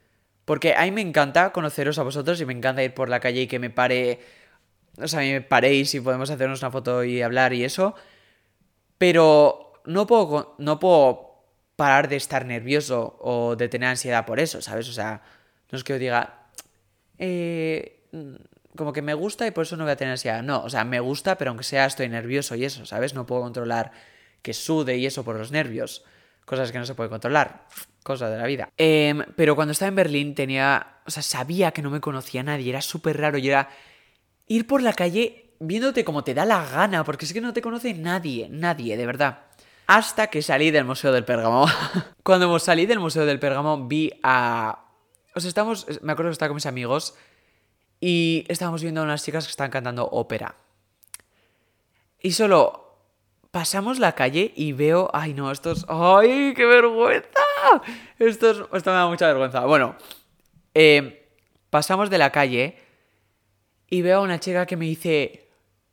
Porque 0.45 0.75
a 0.75 0.83
mí 0.83 0.91
me 0.91 1.03
encanta 1.03 1.53
conoceros 1.53 2.01
a 2.01 2.03
vosotros 2.03 2.41
y 2.41 2.47
me 2.47 2.53
encanta 2.53 2.83
ir 2.83 2.95
por 2.95 3.09
la 3.09 3.20
calle 3.20 3.43
y 3.43 3.47
que 3.47 3.61
me 3.61 3.70
pare... 3.70 4.18
O 4.99 5.07
sea, 5.07 5.20
me 5.20 5.41
paréis 5.41 5.95
y 5.95 6.01
podemos 6.01 6.31
hacernos 6.31 6.62
una 6.62 6.73
foto 6.73 7.05
y 7.05 7.23
hablar 7.23 7.53
y 7.53 7.62
eso. 7.62 7.95
Pero 8.99 9.72
no 9.85 10.07
puedo, 10.07 10.55
no 10.59 10.78
puedo 10.78 11.33
parar 11.76 12.09
de 12.09 12.16
estar 12.16 12.45
nervioso 12.47 13.16
o 13.20 13.57
de 13.57 13.68
tener 13.68 13.89
ansiedad 13.89 14.26
por 14.26 14.41
eso, 14.41 14.62
¿sabes? 14.62 14.89
O 14.89 14.93
sea, 14.93 15.22
no 15.70 15.78
es 15.78 15.85
que 15.85 15.95
yo 15.95 15.99
diga... 15.99 16.49
Eh, 17.18 17.99
como 18.76 18.93
que 18.93 19.03
me 19.03 19.14
gusta 19.14 19.47
y 19.47 19.51
por 19.51 19.64
eso 19.64 19.76
no 19.76 19.85
voy 19.85 19.93
a 19.93 19.97
tener 19.97 20.12
ansiedad. 20.12 20.43
No, 20.43 20.62
o 20.62 20.70
sea, 20.70 20.85
me 20.85 21.01
gusta, 21.01 21.37
pero 21.37 21.51
aunque 21.51 21.64
sea 21.64 21.87
estoy 21.87 22.09
nervioso 22.09 22.55
y 22.55 22.64
eso, 22.64 22.87
¿sabes? 22.87 23.14
No 23.14 23.26
puedo 23.26 23.43
controlar 23.43 23.93
que 24.41 24.55
sude 24.55 24.97
y 24.97 25.07
eso 25.07 25.24
por 25.24 25.37
los 25.37 25.51
nervios. 25.51 26.05
Cosas 26.45 26.72
que 26.72 26.78
no 26.78 26.87
se 26.87 26.95
puede 26.95 27.11
controlar. 27.11 27.66
Cosas 28.03 28.30
de 28.30 28.39
la 28.39 28.47
vida. 28.47 28.70
Em, 28.76 29.22
pero 29.37 29.55
cuando 29.55 29.72
estaba 29.72 29.89
en 29.89 29.95
Berlín 29.95 30.35
tenía... 30.35 30.99
O 31.07 31.11
sea, 31.11 31.22
sabía 31.22 31.72
que 31.72 31.83
no 31.83 31.91
me 31.91 32.01
conocía 32.01 32.43
nadie. 32.43 32.70
Era 32.70 32.83
súper 32.83 33.18
raro 33.18 33.39
y 33.39 33.49
era 33.49 33.68
ir 34.47 34.66
por 34.66 34.83
la 34.83 34.93
calle 34.93 35.55
viéndote 35.61 36.05
como 36.05 36.24
te 36.24 36.35
da 36.35 36.45
la 36.45 36.64
gana, 36.64 37.05
porque 37.05 37.24
es 37.24 37.33
que 37.33 37.41
no 37.41 37.53
te 37.53 37.62
conoce 37.62 37.95
nadie, 37.95 38.49
nadie, 38.51 38.97
de 38.97 39.07
verdad. 39.07 39.47
Hasta 39.93 40.28
que 40.28 40.40
salí 40.40 40.70
del 40.70 40.86
Museo 40.86 41.12
del 41.12 41.26
Pérgamo. 41.26 41.66
Cuando 42.22 42.59
salí 42.59 42.86
del 42.86 42.99
Museo 42.99 43.26
del 43.26 43.38
Pérgamo 43.38 43.86
vi 43.86 44.11
a... 44.22 44.86
O 45.34 45.40
sea, 45.40 45.51
estamos... 45.51 45.86
Me 46.01 46.12
acuerdo 46.12 46.30
que 46.30 46.32
estaba 46.32 46.49
con 46.49 46.55
mis 46.55 46.64
amigos 46.64 47.14
y 48.01 48.47
estábamos 48.49 48.80
viendo 48.80 49.03
a 49.03 49.05
unas 49.05 49.22
chicas 49.22 49.45
que 49.45 49.51
estaban 49.51 49.70
cantando 49.70 50.09
ópera. 50.09 50.55
Y 52.22 52.32
solo 52.32 52.97
pasamos 53.51 53.99
la 53.99 54.14
calle 54.14 54.55
y 54.57 54.72
veo, 54.72 55.11
ay 55.12 55.34
no, 55.34 55.53
esto 55.53 55.72
es, 55.72 55.84
ay, 55.88 56.55
qué 56.57 56.64
vergüenza. 56.64 57.28
Esto, 58.18 58.51
es, 58.51 58.59
esto 58.72 58.90
me 58.93 58.97
da 58.97 59.07
mucha 59.09 59.26
vergüenza. 59.26 59.66
Bueno, 59.66 59.97
eh, 60.72 61.28
pasamos 61.68 62.09
de 62.09 62.16
la 62.16 62.32
calle 62.32 62.78
y 63.90 64.01
veo 64.01 64.20
a 64.20 64.22
una 64.22 64.40
chica 64.40 64.64
que 64.64 64.78
me 64.78 64.86
dice, 64.86 65.51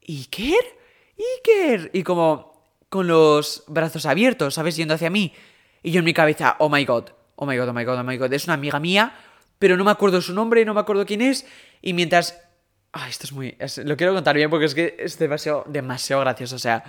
Iker, 0.08 0.78
Iker, 1.18 1.92
y 1.92 2.04
como 2.04 2.49
con 2.90 3.08
los 3.08 3.64
brazos 3.68 4.06
abiertos, 4.06 4.56
¿sabes? 4.56 4.76
Yendo 4.76 4.96
hacia 4.96 5.10
mí. 5.10 5.34
Y 5.84 5.92
yo 5.92 6.00
en 6.00 6.06
mi 6.06 6.14
cabeza, 6.14 6.56
oh 6.60 6.70
my 6.70 6.84
god, 6.86 7.06
oh 7.36 7.46
my 7.46 7.58
god, 7.58 7.70
oh 7.70 7.74
my 7.74 7.86
god, 7.86 8.00
oh 8.00 8.04
my 8.04 8.18
god, 8.18 8.34
es 8.34 8.46
una 8.46 8.56
amiga 8.56 8.80
mía, 8.80 9.16
pero 9.60 9.78
no 9.78 9.84
me 9.84 9.92
acuerdo 9.92 10.22
su 10.22 10.34
nombre, 10.34 10.66
no 10.66 10.74
me 10.74 10.80
acuerdo 10.82 11.06
quién 11.06 11.22
es, 11.22 11.46
y 11.82 11.94
mientras... 11.94 12.42
Ay, 12.92 13.12
esto 13.12 13.28
es 13.28 13.32
muy... 13.32 13.56
lo 13.86 13.96
quiero 13.96 14.16
contar 14.16 14.36
bien 14.36 14.50
porque 14.50 14.66
es 14.66 14.74
que 14.74 14.96
es 14.98 15.20
demasiado, 15.20 15.64
demasiado 15.68 16.22
gracioso. 16.22 16.56
O 16.56 16.60
sea, 16.60 16.84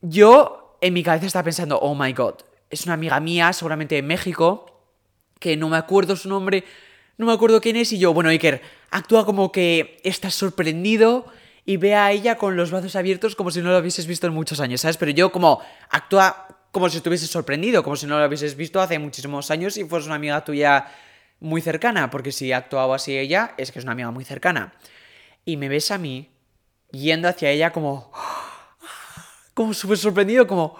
yo 0.00 0.76
en 0.80 0.92
mi 0.92 1.04
cabeza 1.04 1.26
estaba 1.26 1.44
pensando, 1.44 1.78
oh 1.78 1.94
my 1.94 2.12
god, 2.12 2.34
es 2.68 2.84
una 2.84 2.94
amiga 2.94 3.20
mía, 3.20 3.52
seguramente 3.52 3.94
de 3.94 4.02
México, 4.02 4.66
que 5.38 5.56
no 5.56 5.68
me 5.68 5.76
acuerdo 5.76 6.16
su 6.16 6.28
nombre, 6.28 6.64
no 7.16 7.26
me 7.26 7.32
acuerdo 7.32 7.60
quién 7.60 7.76
es, 7.76 7.92
y 7.92 7.98
yo, 7.98 8.12
bueno, 8.12 8.30
Iker, 8.30 8.60
actúa 8.90 9.24
como 9.24 9.52
que 9.52 10.00
estás 10.02 10.34
sorprendido 10.34 11.26
y 11.64 11.76
ve 11.76 11.94
a 11.94 12.12
ella 12.12 12.36
con 12.36 12.56
los 12.56 12.70
brazos 12.70 12.96
abiertos 12.96 13.36
como 13.36 13.50
si 13.50 13.62
no 13.62 13.70
lo 13.70 13.78
hubieses 13.78 14.06
visto 14.06 14.26
en 14.26 14.34
muchos 14.34 14.60
años, 14.60 14.80
¿sabes? 14.82 14.96
Pero 14.96 15.10
yo 15.12 15.32
como 15.32 15.60
actúa 15.90 16.48
como 16.70 16.88
si 16.88 16.96
estuvieses 16.96 17.30
sorprendido, 17.30 17.82
como 17.84 17.94
si 17.96 18.06
no 18.06 18.18
lo 18.18 18.26
hubieses 18.26 18.56
visto 18.56 18.80
hace 18.80 18.98
muchísimos 18.98 19.50
años 19.50 19.76
y 19.76 19.84
fuese 19.84 20.06
una 20.06 20.16
amiga 20.16 20.44
tuya 20.44 20.88
muy 21.38 21.60
cercana, 21.60 22.10
porque 22.10 22.32
si 22.32 22.52
ha 22.52 22.56
actuado 22.56 22.94
así 22.94 23.16
ella, 23.16 23.54
es 23.56 23.70
que 23.70 23.78
es 23.78 23.84
una 23.84 23.92
amiga 23.92 24.10
muy 24.10 24.24
cercana. 24.24 24.74
Y 25.44 25.56
me 25.56 25.68
ves 25.68 25.90
a 25.90 25.98
mí 25.98 26.30
yendo 26.90 27.28
hacia 27.28 27.50
ella 27.50 27.72
como... 27.72 28.10
Como 29.54 29.72
súper 29.72 29.98
sorprendido, 29.98 30.48
como... 30.48 30.76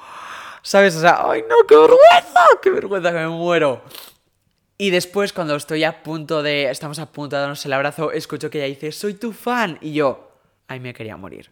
¿Sabes? 0.62 0.96
O 0.96 1.00
sea, 1.00 1.30
¡ay 1.30 1.44
no, 1.48 1.54
qué 1.68 1.76
vergüenza! 1.76 2.40
¡Qué 2.60 2.70
vergüenza 2.70 3.12
que 3.12 3.18
me 3.18 3.28
muero! 3.28 3.84
Y 4.76 4.90
después, 4.90 5.32
cuando 5.32 5.54
estoy 5.54 5.84
a 5.84 6.02
punto 6.02 6.42
de... 6.42 6.70
Estamos 6.70 6.98
a 6.98 7.12
punto 7.12 7.36
de 7.36 7.42
darnos 7.42 7.64
el 7.64 7.72
abrazo, 7.72 8.10
escucho 8.10 8.50
que 8.50 8.58
ella 8.58 8.74
dice, 8.74 8.90
soy 8.90 9.14
tu 9.14 9.32
fan. 9.32 9.78
Y 9.80 9.92
yo, 9.92 10.33
ay, 10.68 10.80
me 10.80 10.92
quería 10.94 11.16
morir. 11.16 11.50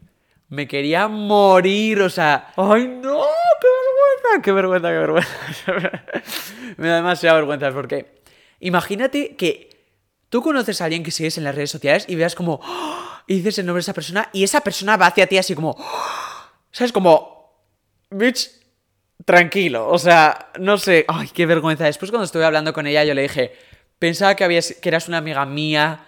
Me 0.49 0.67
quería 0.67 1.07
morir, 1.07 2.01
o 2.01 2.09
sea, 2.09 2.53
¡ay 2.55 2.87
no! 2.87 3.23
¡Qué 3.61 3.67
vergüenza! 3.67 4.41
qué 4.41 4.51
vergüenza, 4.51 4.89
qué 4.89 4.97
vergüenza. 4.97 6.23
me 6.77 6.87
da 6.87 6.95
demasiada 6.97 7.35
vergüenza 7.37 7.71
porque 7.71 8.21
imagínate 8.59 9.35
que 9.35 9.69
tú 10.29 10.41
conoces 10.41 10.81
a 10.81 10.85
alguien 10.85 11.03
que 11.03 11.11
sigues 11.11 11.37
en 11.37 11.43
las 11.43 11.55
redes 11.55 11.71
sociales 11.71 12.05
y 12.07 12.15
veas 12.15 12.35
como 12.35 12.59
¡Ah! 12.63 13.23
y 13.27 13.35
dices 13.35 13.59
el 13.59 13.65
nombre 13.65 13.79
de 13.79 13.83
esa 13.83 13.93
persona 13.93 14.29
y 14.33 14.43
esa 14.43 14.61
persona 14.61 14.97
va 14.97 15.07
hacia 15.07 15.27
ti 15.27 15.37
así 15.37 15.55
como 15.55 15.75
¡Ah! 15.79 16.51
¿sabes? 16.71 16.91
Como 16.91 17.53
bitch 18.09 18.49
tranquilo, 19.25 19.87
o 19.87 19.97
sea, 19.97 20.51
no 20.59 20.77
sé, 20.77 21.05
ay, 21.07 21.29
qué 21.33 21.45
vergüenza. 21.45 21.85
Después 21.85 22.11
cuando 22.11 22.25
estuve 22.25 22.45
hablando 22.45 22.73
con 22.73 22.87
ella 22.87 23.03
yo 23.03 23.13
le 23.13 23.21
dije, 23.21 23.53
pensaba 23.99 24.35
que 24.35 24.43
habías 24.43 24.73
que 24.81 24.89
eras 24.89 25.07
una 25.07 25.19
amiga 25.19 25.45
mía 25.45 26.05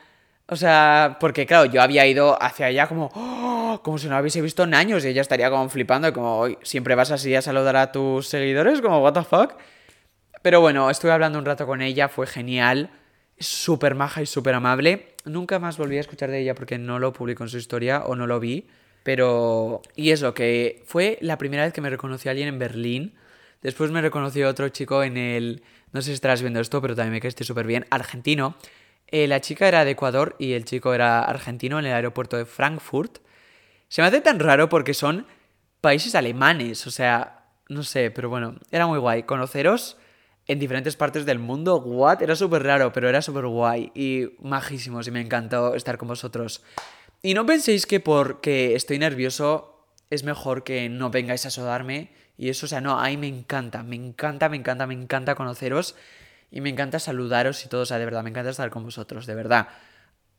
o 0.48 0.56
sea, 0.56 1.18
porque 1.20 1.46
claro, 1.46 1.66
yo 1.66 1.82
había 1.82 2.06
ido 2.06 2.42
hacia 2.42 2.68
allá 2.68 2.88
como, 2.88 3.10
¡Oh! 3.16 3.82
como 3.84 3.98
si 3.98 4.08
no 4.08 4.20
hubiese 4.20 4.42
visto 4.42 4.64
en 4.64 4.76
años 4.76 5.04
y 5.04 5.08
ella 5.08 5.22
estaría 5.22 5.50
como 5.50 5.68
flipando, 5.70 6.14
como, 6.14 6.48
siempre 6.62 6.94
vas 6.94 7.12
así 7.12 7.34
a 7.34 7.42
saludar 7.42 7.76
a 7.78 7.92
tus 7.92 8.28
seguidores, 8.28 8.82
como, 8.82 9.02
what 9.02 9.14
the 9.14 9.24
fuck. 9.24 9.54
Pero 10.44 10.62
bueno, 10.62 10.92
estuve 10.92 11.12
hablando 11.12 11.40
un 11.40 11.46
rato 11.46 11.66
con 11.66 11.82
ella, 11.82 12.10
fue 12.10 12.28
genial, 12.28 12.92
súper 13.40 13.96
maja 13.96 14.22
y 14.22 14.28
súper 14.28 14.54
amable. 14.54 15.16
Nunca 15.26 15.58
más 15.58 15.78
volví 15.78 15.98
a 15.98 16.02
escuchar 16.02 16.30
de 16.30 16.40
ella 16.42 16.54
porque 16.54 16.78
no 16.78 17.00
lo 17.00 17.12
publicó 17.14 17.44
en 17.44 17.50
su 17.50 17.58
historia 17.58 18.04
o 18.06 18.16
no 18.16 18.28
lo 18.28 18.40
vi. 18.40 18.68
Pero, 19.04 19.82
y 19.96 20.12
eso, 20.12 20.36
que 20.36 20.84
fue 20.86 21.18
la 21.22 21.40
primera 21.40 21.64
vez 21.64 21.74
que 21.74 21.82
me 21.82 21.90
reconoció 21.90 22.30
alguien 22.30 22.48
en 22.48 22.60
Berlín. 22.60 23.16
Después 23.64 23.90
me 23.90 24.02
reconoció 24.02 24.48
otro 24.48 24.70
chico 24.70 25.04
en 25.04 25.18
el, 25.18 25.64
no 25.92 26.02
sé 26.02 26.08
si 26.08 26.14
estarás 26.14 26.42
viendo 26.42 26.60
esto, 26.60 26.82
pero 26.82 26.96
también 26.96 27.14
me 27.14 27.22
quedé 27.22 27.44
súper 27.44 27.66
bien, 27.66 27.88
argentino 27.90 28.56
eh, 29.08 29.28
la 29.28 29.42
chica 29.42 29.68
era 29.68 29.86
de 29.86 29.92
Ecuador 29.92 30.36
y 30.40 30.54
el 30.54 30.66
chico 30.66 30.94
era 30.94 31.24
argentino 31.24 31.80
en 31.80 31.86
el 31.86 31.94
aeropuerto 31.94 32.38
de 32.38 32.46
Frankfurt. 32.46 33.20
Se 33.88 34.02
me 34.02 34.08
hace 34.08 34.22
tan 34.22 34.40
raro 34.40 34.70
porque 34.70 34.94
son 34.94 35.26
países 35.82 36.16
alemanes, 36.16 36.86
o 36.88 36.92
sea, 36.92 37.46
no 37.70 37.84
sé, 37.84 38.12
pero 38.12 38.30
bueno, 38.30 38.56
era 38.72 38.88
muy 38.88 39.00
guay. 39.00 39.24
Conoceros 39.24 39.98
en 40.48 40.60
diferentes 40.60 40.96
partes 40.96 41.26
del 41.26 41.40
mundo, 41.40 41.78
what? 41.78 42.22
Era 42.22 42.36
súper 42.36 42.64
raro, 42.64 42.92
pero 42.92 43.10
era 43.10 43.22
súper 43.22 43.46
guay 43.46 43.92
y 43.96 44.28
majísimos 44.40 45.08
y 45.08 45.12
me 45.12 45.22
encantó 45.22 45.76
estar 45.76 45.98
con 45.98 46.08
vosotros. 46.08 46.64
Y 47.22 47.34
no 47.34 47.46
penséis 47.46 47.86
que 47.86 48.00
porque 48.00 48.76
estoy 48.76 49.00
nervioso 49.00 49.88
es 50.10 50.24
mejor 50.24 50.64
que 50.64 50.90
no 50.90 51.10
vengáis 51.10 51.46
a 51.46 51.50
sodarme 51.50 52.12
y 52.38 52.50
eso, 52.50 52.66
o 52.66 52.70
sea, 52.70 52.82
no, 52.82 53.00
ahí 53.00 53.18
me 53.18 53.28
encanta, 53.28 53.82
me 53.82 53.96
encanta, 53.96 54.50
me 54.50 54.58
encanta, 54.58 54.86
me 54.88 54.94
encanta 54.94 55.36
conoceros 55.36 55.96
y 56.56 56.62
me 56.62 56.70
encanta 56.70 57.00
saludaros 57.00 57.66
y 57.66 57.68
todo, 57.68 57.82
o 57.82 57.86
sea, 57.86 58.00
de 58.00 58.06
verdad, 58.06 58.24
me 58.24 58.30
encanta 58.30 58.50
estar 58.50 58.70
con 58.70 58.86
vosotros, 58.86 59.26
de 59.26 59.36
verdad. 59.36 59.68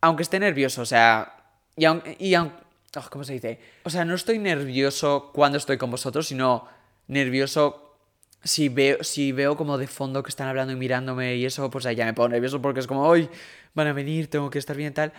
Aunque 0.01 0.23
esté 0.23 0.39
nervioso, 0.39 0.81
o 0.81 0.85
sea, 0.85 1.31
y 1.75 1.85
aunque... 1.85 2.17
Y 2.19 2.35
oh, 2.35 2.51
¿Cómo 3.11 3.23
se 3.23 3.33
dice? 3.33 3.59
O 3.83 3.91
sea, 3.91 4.03
no 4.03 4.15
estoy 4.15 4.39
nervioso 4.39 5.29
cuando 5.31 5.59
estoy 5.59 5.77
con 5.77 5.91
vosotros, 5.91 6.27
sino 6.27 6.67
nervioso 7.05 7.99
si 8.43 8.67
veo, 8.67 9.03
si 9.03 9.31
veo 9.31 9.55
como 9.55 9.77
de 9.77 9.85
fondo 9.85 10.23
que 10.23 10.29
están 10.29 10.47
hablando 10.47 10.73
y 10.73 10.75
mirándome 10.75 11.35
y 11.35 11.45
eso, 11.45 11.69
pues 11.69 11.85
ahí 11.85 11.95
ya 11.95 12.05
me 12.05 12.15
pongo 12.15 12.29
nervioso 12.29 12.59
porque 12.63 12.79
es 12.79 12.87
como, 12.87 13.03
hoy 13.03 13.29
van 13.75 13.85
a 13.85 13.93
venir, 13.93 14.27
tengo 14.27 14.49
que 14.49 14.57
estar 14.57 14.75
bien 14.75 14.95
tal. 14.95 15.13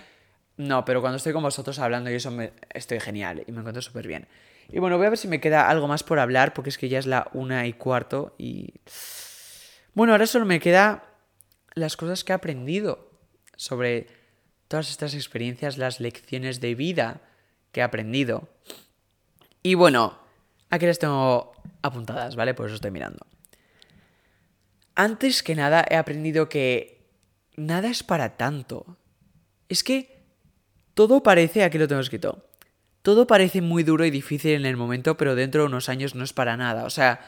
No, 0.57 0.85
pero 0.85 1.01
cuando 1.01 1.19
estoy 1.19 1.33
con 1.33 1.45
vosotros 1.45 1.79
hablando 1.79 2.11
y 2.11 2.15
eso, 2.15 2.33
me, 2.33 2.55
estoy 2.75 2.99
genial 2.99 3.45
y 3.47 3.53
me 3.53 3.61
encuentro 3.61 3.83
súper 3.83 4.09
bien. 4.09 4.27
Y 4.69 4.81
bueno, 4.81 4.97
voy 4.97 5.07
a 5.07 5.11
ver 5.11 5.19
si 5.19 5.29
me 5.29 5.41
queda 5.41 5.71
algo 5.71 5.87
más 5.87 6.03
por 6.03 6.19
hablar 6.19 6.55
porque 6.55 6.71
es 6.71 6.77
que 6.77 6.89
ya 6.89 6.99
es 6.99 7.07
la 7.07 7.31
una 7.35 7.69
y 7.69 7.75
cuarto 7.75 8.35
y... 8.37 8.75
Bueno, 9.99 10.13
ahora 10.13 10.29
solo 10.29 10.45
me 10.45 10.61
queda 10.61 11.03
las 11.75 11.97
cosas 11.97 12.23
que 12.23 12.31
he 12.31 12.35
aprendido 12.37 13.11
sobre 13.57 14.07
todas 14.69 14.91
estas 14.91 15.13
experiencias, 15.13 15.77
las 15.77 15.99
lecciones 15.99 16.61
de 16.61 16.77
vida 16.77 17.21
que 17.73 17.81
he 17.81 17.83
aprendido. 17.83 18.49
Y 19.61 19.75
bueno, 19.75 20.17
aquí 20.71 20.87
las 20.87 21.01
tengo 21.01 21.51
apuntadas, 21.83 22.37
¿vale? 22.37 22.55
Por 22.55 22.67
eso 22.67 22.77
estoy 22.77 22.93
mirando. 22.93 23.27
Antes 24.95 25.43
que 25.43 25.57
nada 25.57 25.85
he 25.91 25.97
aprendido 25.97 26.49
que 26.49 27.11
nada 27.57 27.89
es 27.89 28.05
para 28.05 28.37
tanto. 28.37 28.99
Es 29.69 29.83
que 29.83 30.23
todo 30.95 31.25
parece, 31.25 31.65
aquí 31.65 31.77
lo 31.77 31.89
tengo 31.89 32.03
escrito, 32.03 32.47
todo 33.03 33.27
parece 33.27 33.63
muy 33.63 33.83
duro 33.83 34.05
y 34.05 34.13
difícil 34.13 34.53
en 34.53 34.67
el 34.67 34.77
momento, 34.77 35.17
pero 35.17 35.35
dentro 35.35 35.63
de 35.63 35.67
unos 35.67 35.89
años 35.89 36.15
no 36.15 36.23
es 36.23 36.33
para 36.33 36.57
nada. 36.57 36.85
O 36.85 36.91
sea, 36.91 37.21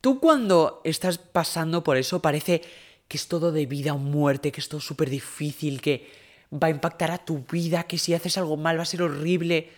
Tú 0.00 0.20
cuando 0.20 0.80
estás 0.84 1.18
pasando 1.18 1.82
por 1.82 1.96
eso 1.96 2.22
parece 2.22 2.62
que 3.08 3.16
es 3.16 3.26
todo 3.26 3.52
de 3.52 3.66
vida 3.66 3.94
o 3.94 3.98
muerte, 3.98 4.52
que 4.52 4.60
es 4.60 4.68
todo 4.68 4.80
súper 4.80 5.10
difícil, 5.10 5.80
que 5.80 6.10
va 6.52 6.68
a 6.68 6.70
impactar 6.70 7.10
a 7.10 7.24
tu 7.24 7.44
vida, 7.50 7.84
que 7.84 7.98
si 7.98 8.14
haces 8.14 8.38
algo 8.38 8.56
mal 8.56 8.78
va 8.78 8.82
a 8.82 8.86
ser 8.86 9.02
horrible. 9.02 9.72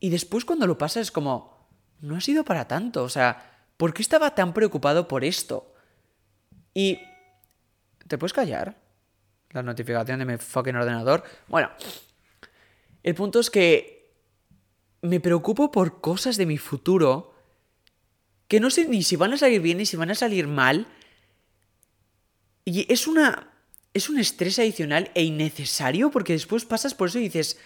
Y 0.00 0.10
después 0.10 0.44
cuando 0.44 0.66
lo 0.66 0.78
pasas 0.78 1.02
es 1.02 1.10
como, 1.12 1.68
no 2.00 2.16
ha 2.16 2.20
sido 2.20 2.44
para 2.44 2.66
tanto, 2.66 3.04
o 3.04 3.08
sea, 3.08 3.68
¿por 3.76 3.94
qué 3.94 4.02
estaba 4.02 4.34
tan 4.34 4.52
preocupado 4.52 5.08
por 5.08 5.24
esto? 5.24 5.72
Y... 6.72 6.98
¿Te 8.08 8.18
puedes 8.18 8.34
callar? 8.34 8.76
La 9.50 9.62
notificación 9.62 10.18
de 10.18 10.26
mi 10.26 10.36
fucking 10.36 10.76
ordenador. 10.76 11.24
Bueno, 11.48 11.70
el 13.02 13.14
punto 13.14 13.40
es 13.40 13.50
que 13.50 14.12
me 15.00 15.20
preocupo 15.20 15.70
por 15.70 16.00
cosas 16.00 16.36
de 16.36 16.44
mi 16.44 16.58
futuro 16.58 17.33
que 18.48 18.60
no 18.60 18.70
sé 18.70 18.86
ni 18.86 19.02
si 19.02 19.16
van 19.16 19.32
a 19.32 19.36
salir 19.36 19.60
bien 19.60 19.78
ni 19.78 19.86
si 19.86 19.96
van 19.96 20.10
a 20.10 20.14
salir 20.14 20.46
mal. 20.46 20.86
Y 22.64 22.90
es 22.92 23.06
una. 23.06 23.50
Es 23.92 24.08
un 24.08 24.18
estrés 24.18 24.58
adicional 24.58 25.10
e 25.14 25.22
innecesario 25.22 26.10
porque 26.10 26.32
después 26.32 26.64
pasas 26.64 26.94
por 26.94 27.08
eso 27.08 27.18
y 27.18 27.22
dices. 27.22 27.58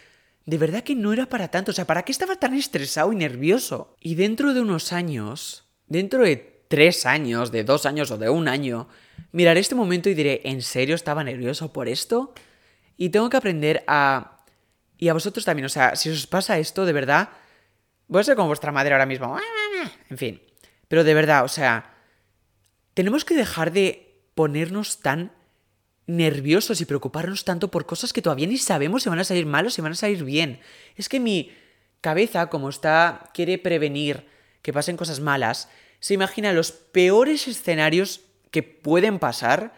De 0.44 0.56
verdad 0.56 0.82
que 0.82 0.94
no 0.94 1.12
era 1.12 1.26
para 1.26 1.48
tanto. 1.48 1.72
O 1.72 1.74
sea, 1.74 1.86
¿para 1.86 2.04
qué 2.04 2.12
estaba 2.12 2.36
tan 2.36 2.54
estresado 2.54 3.12
y 3.12 3.16
nervioso? 3.16 3.94
Y 4.00 4.14
dentro 4.14 4.54
de 4.54 4.62
unos 4.62 4.94
años. 4.94 5.64
Dentro 5.86 6.22
de 6.22 6.62
tres 6.68 7.06
años, 7.06 7.50
de 7.50 7.64
dos 7.64 7.84
años 7.86 8.10
o 8.10 8.18
de 8.18 8.30
un 8.30 8.48
año. 8.48 8.88
Miraré 9.32 9.60
este 9.60 9.74
momento 9.74 10.08
y 10.08 10.14
diré, 10.14 10.42
¿en 10.44 10.62
serio 10.62 10.94
estaba 10.94 11.24
nervioso 11.24 11.72
por 11.72 11.88
esto? 11.88 12.32
Y 12.96 13.10
tengo 13.10 13.28
que 13.28 13.36
aprender 13.36 13.84
a. 13.86 14.44
Y 14.96 15.08
a 15.08 15.12
vosotros 15.12 15.44
también, 15.44 15.66
o 15.66 15.68
sea, 15.68 15.96
si 15.96 16.10
os 16.10 16.26
pasa 16.26 16.58
esto, 16.58 16.84
de 16.84 16.92
verdad. 16.92 17.30
Voy 18.06 18.20
a 18.20 18.24
ser 18.24 18.36
como 18.36 18.48
vuestra 18.48 18.72
madre 18.72 18.94
ahora 18.94 19.06
mismo. 19.06 19.36
En 20.08 20.16
fin. 20.16 20.40
Pero 20.88 21.04
de 21.04 21.14
verdad, 21.14 21.44
o 21.44 21.48
sea, 21.48 21.94
tenemos 22.94 23.24
que 23.24 23.36
dejar 23.36 23.72
de 23.72 24.22
ponernos 24.34 25.00
tan 25.00 25.32
nerviosos 26.06 26.80
y 26.80 26.86
preocuparnos 26.86 27.44
tanto 27.44 27.70
por 27.70 27.86
cosas 27.86 28.12
que 28.12 28.22
todavía 28.22 28.46
ni 28.46 28.56
sabemos 28.56 29.02
si 29.02 29.10
van 29.10 29.18
a 29.18 29.24
salir 29.24 29.46
mal 29.46 29.66
o 29.66 29.70
si 29.70 29.82
van 29.82 29.92
a 29.92 29.96
salir 29.96 30.24
bien. 30.24 30.60
Es 30.96 31.08
que 31.08 31.20
mi 31.20 31.52
cabeza, 32.00 32.48
como 32.48 32.70
está, 32.70 33.30
quiere 33.34 33.58
prevenir 33.58 34.26
que 34.62 34.72
pasen 34.72 34.96
cosas 34.96 35.20
malas, 35.20 35.68
se 36.00 36.14
imagina 36.14 36.52
los 36.52 36.72
peores 36.72 37.46
escenarios 37.46 38.22
que 38.50 38.62
pueden 38.62 39.18
pasar 39.18 39.74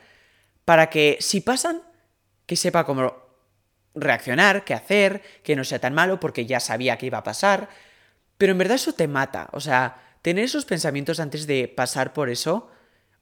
para 0.64 0.88
que 0.88 1.18
si 1.20 1.40
pasan, 1.40 1.82
que 2.46 2.56
sepa 2.56 2.84
cómo 2.84 3.12
reaccionar, 3.94 4.64
qué 4.64 4.74
hacer, 4.74 5.22
que 5.42 5.56
no 5.56 5.64
sea 5.64 5.80
tan 5.80 5.94
malo 5.94 6.20
porque 6.20 6.46
ya 6.46 6.60
sabía 6.60 6.96
que 6.96 7.06
iba 7.06 7.18
a 7.18 7.24
pasar. 7.24 7.68
Pero 8.38 8.52
en 8.52 8.58
verdad 8.58 8.76
eso 8.76 8.92
te 8.92 9.08
mata. 9.08 9.48
O 9.52 9.60
sea, 9.60 10.09
tener 10.22 10.44
esos 10.44 10.64
pensamientos 10.64 11.20
antes 11.20 11.46
de 11.46 11.68
pasar 11.68 12.12
por 12.12 12.30
eso, 12.30 12.70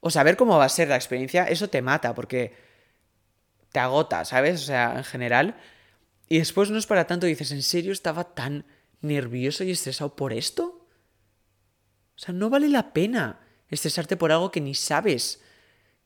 o 0.01 0.11
saber 0.11 0.37
cómo 0.37 0.59
va 0.59 0.65
a 0.65 0.69
ser 0.69 0.89
la 0.89 0.97
experiencia, 0.97 1.45
eso 1.45 1.69
te 1.69 1.83
mata, 1.83 2.15
porque 2.15 2.55
te 3.73 3.81
agota, 3.81 4.25
¿sabes? 4.25 4.63
O 4.63 4.65
sea, 4.65 4.95
en 4.97 5.05
general. 5.05 5.57
Y 6.29 6.39
después 6.39 6.71
no 6.71 6.79
es 6.79 6.87
para 6.87 7.07
tanto, 7.07 7.27
dices, 7.27 7.53
¿en 7.53 7.63
serio 7.63 7.93
estaba 7.93 8.25
tan 8.35 8.65
nervioso 9.01 9.65
y 9.65 9.71
estresado 9.71 10.15
por 10.15 10.33
esto? 10.33 10.87
O 12.17 12.19
sea, 12.19 12.35
no 12.35 12.51
vale 12.51 12.69
la 12.69 12.93
pena 12.93 13.41
estresarte 13.71 14.17
por 14.17 14.33
algo 14.33 14.51
que 14.51 14.61
ni 14.61 14.75
sabes 14.75 15.43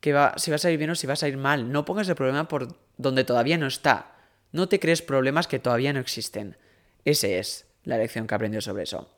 que 0.01 0.12
va, 0.12 0.34
si 0.36 0.51
va 0.51 0.57
a 0.57 0.59
salir 0.59 0.78
bien 0.78 0.90
o 0.90 0.95
si 0.95 1.07
va 1.07 1.12
a 1.12 1.16
salir 1.16 1.36
mal. 1.36 1.70
No 1.70 1.84
pongas 1.84 2.09
el 2.09 2.16
problema 2.16 2.49
por 2.49 2.76
donde 2.97 3.24
todavía 3.24 3.57
no 3.57 3.66
está. 3.66 4.16
No 4.51 4.68
te 4.68 4.80
crees 4.80 5.01
problemas 5.01 5.47
que 5.47 5.59
todavía 5.59 5.93
no 5.93 6.01
existen. 6.01 6.57
Esa 7.05 7.28
es 7.28 7.66
la 7.84 7.99
lección 7.99 8.26
que 8.26 8.34
aprendido 8.34 8.61
sobre 8.61 8.82
eso. 8.82 9.09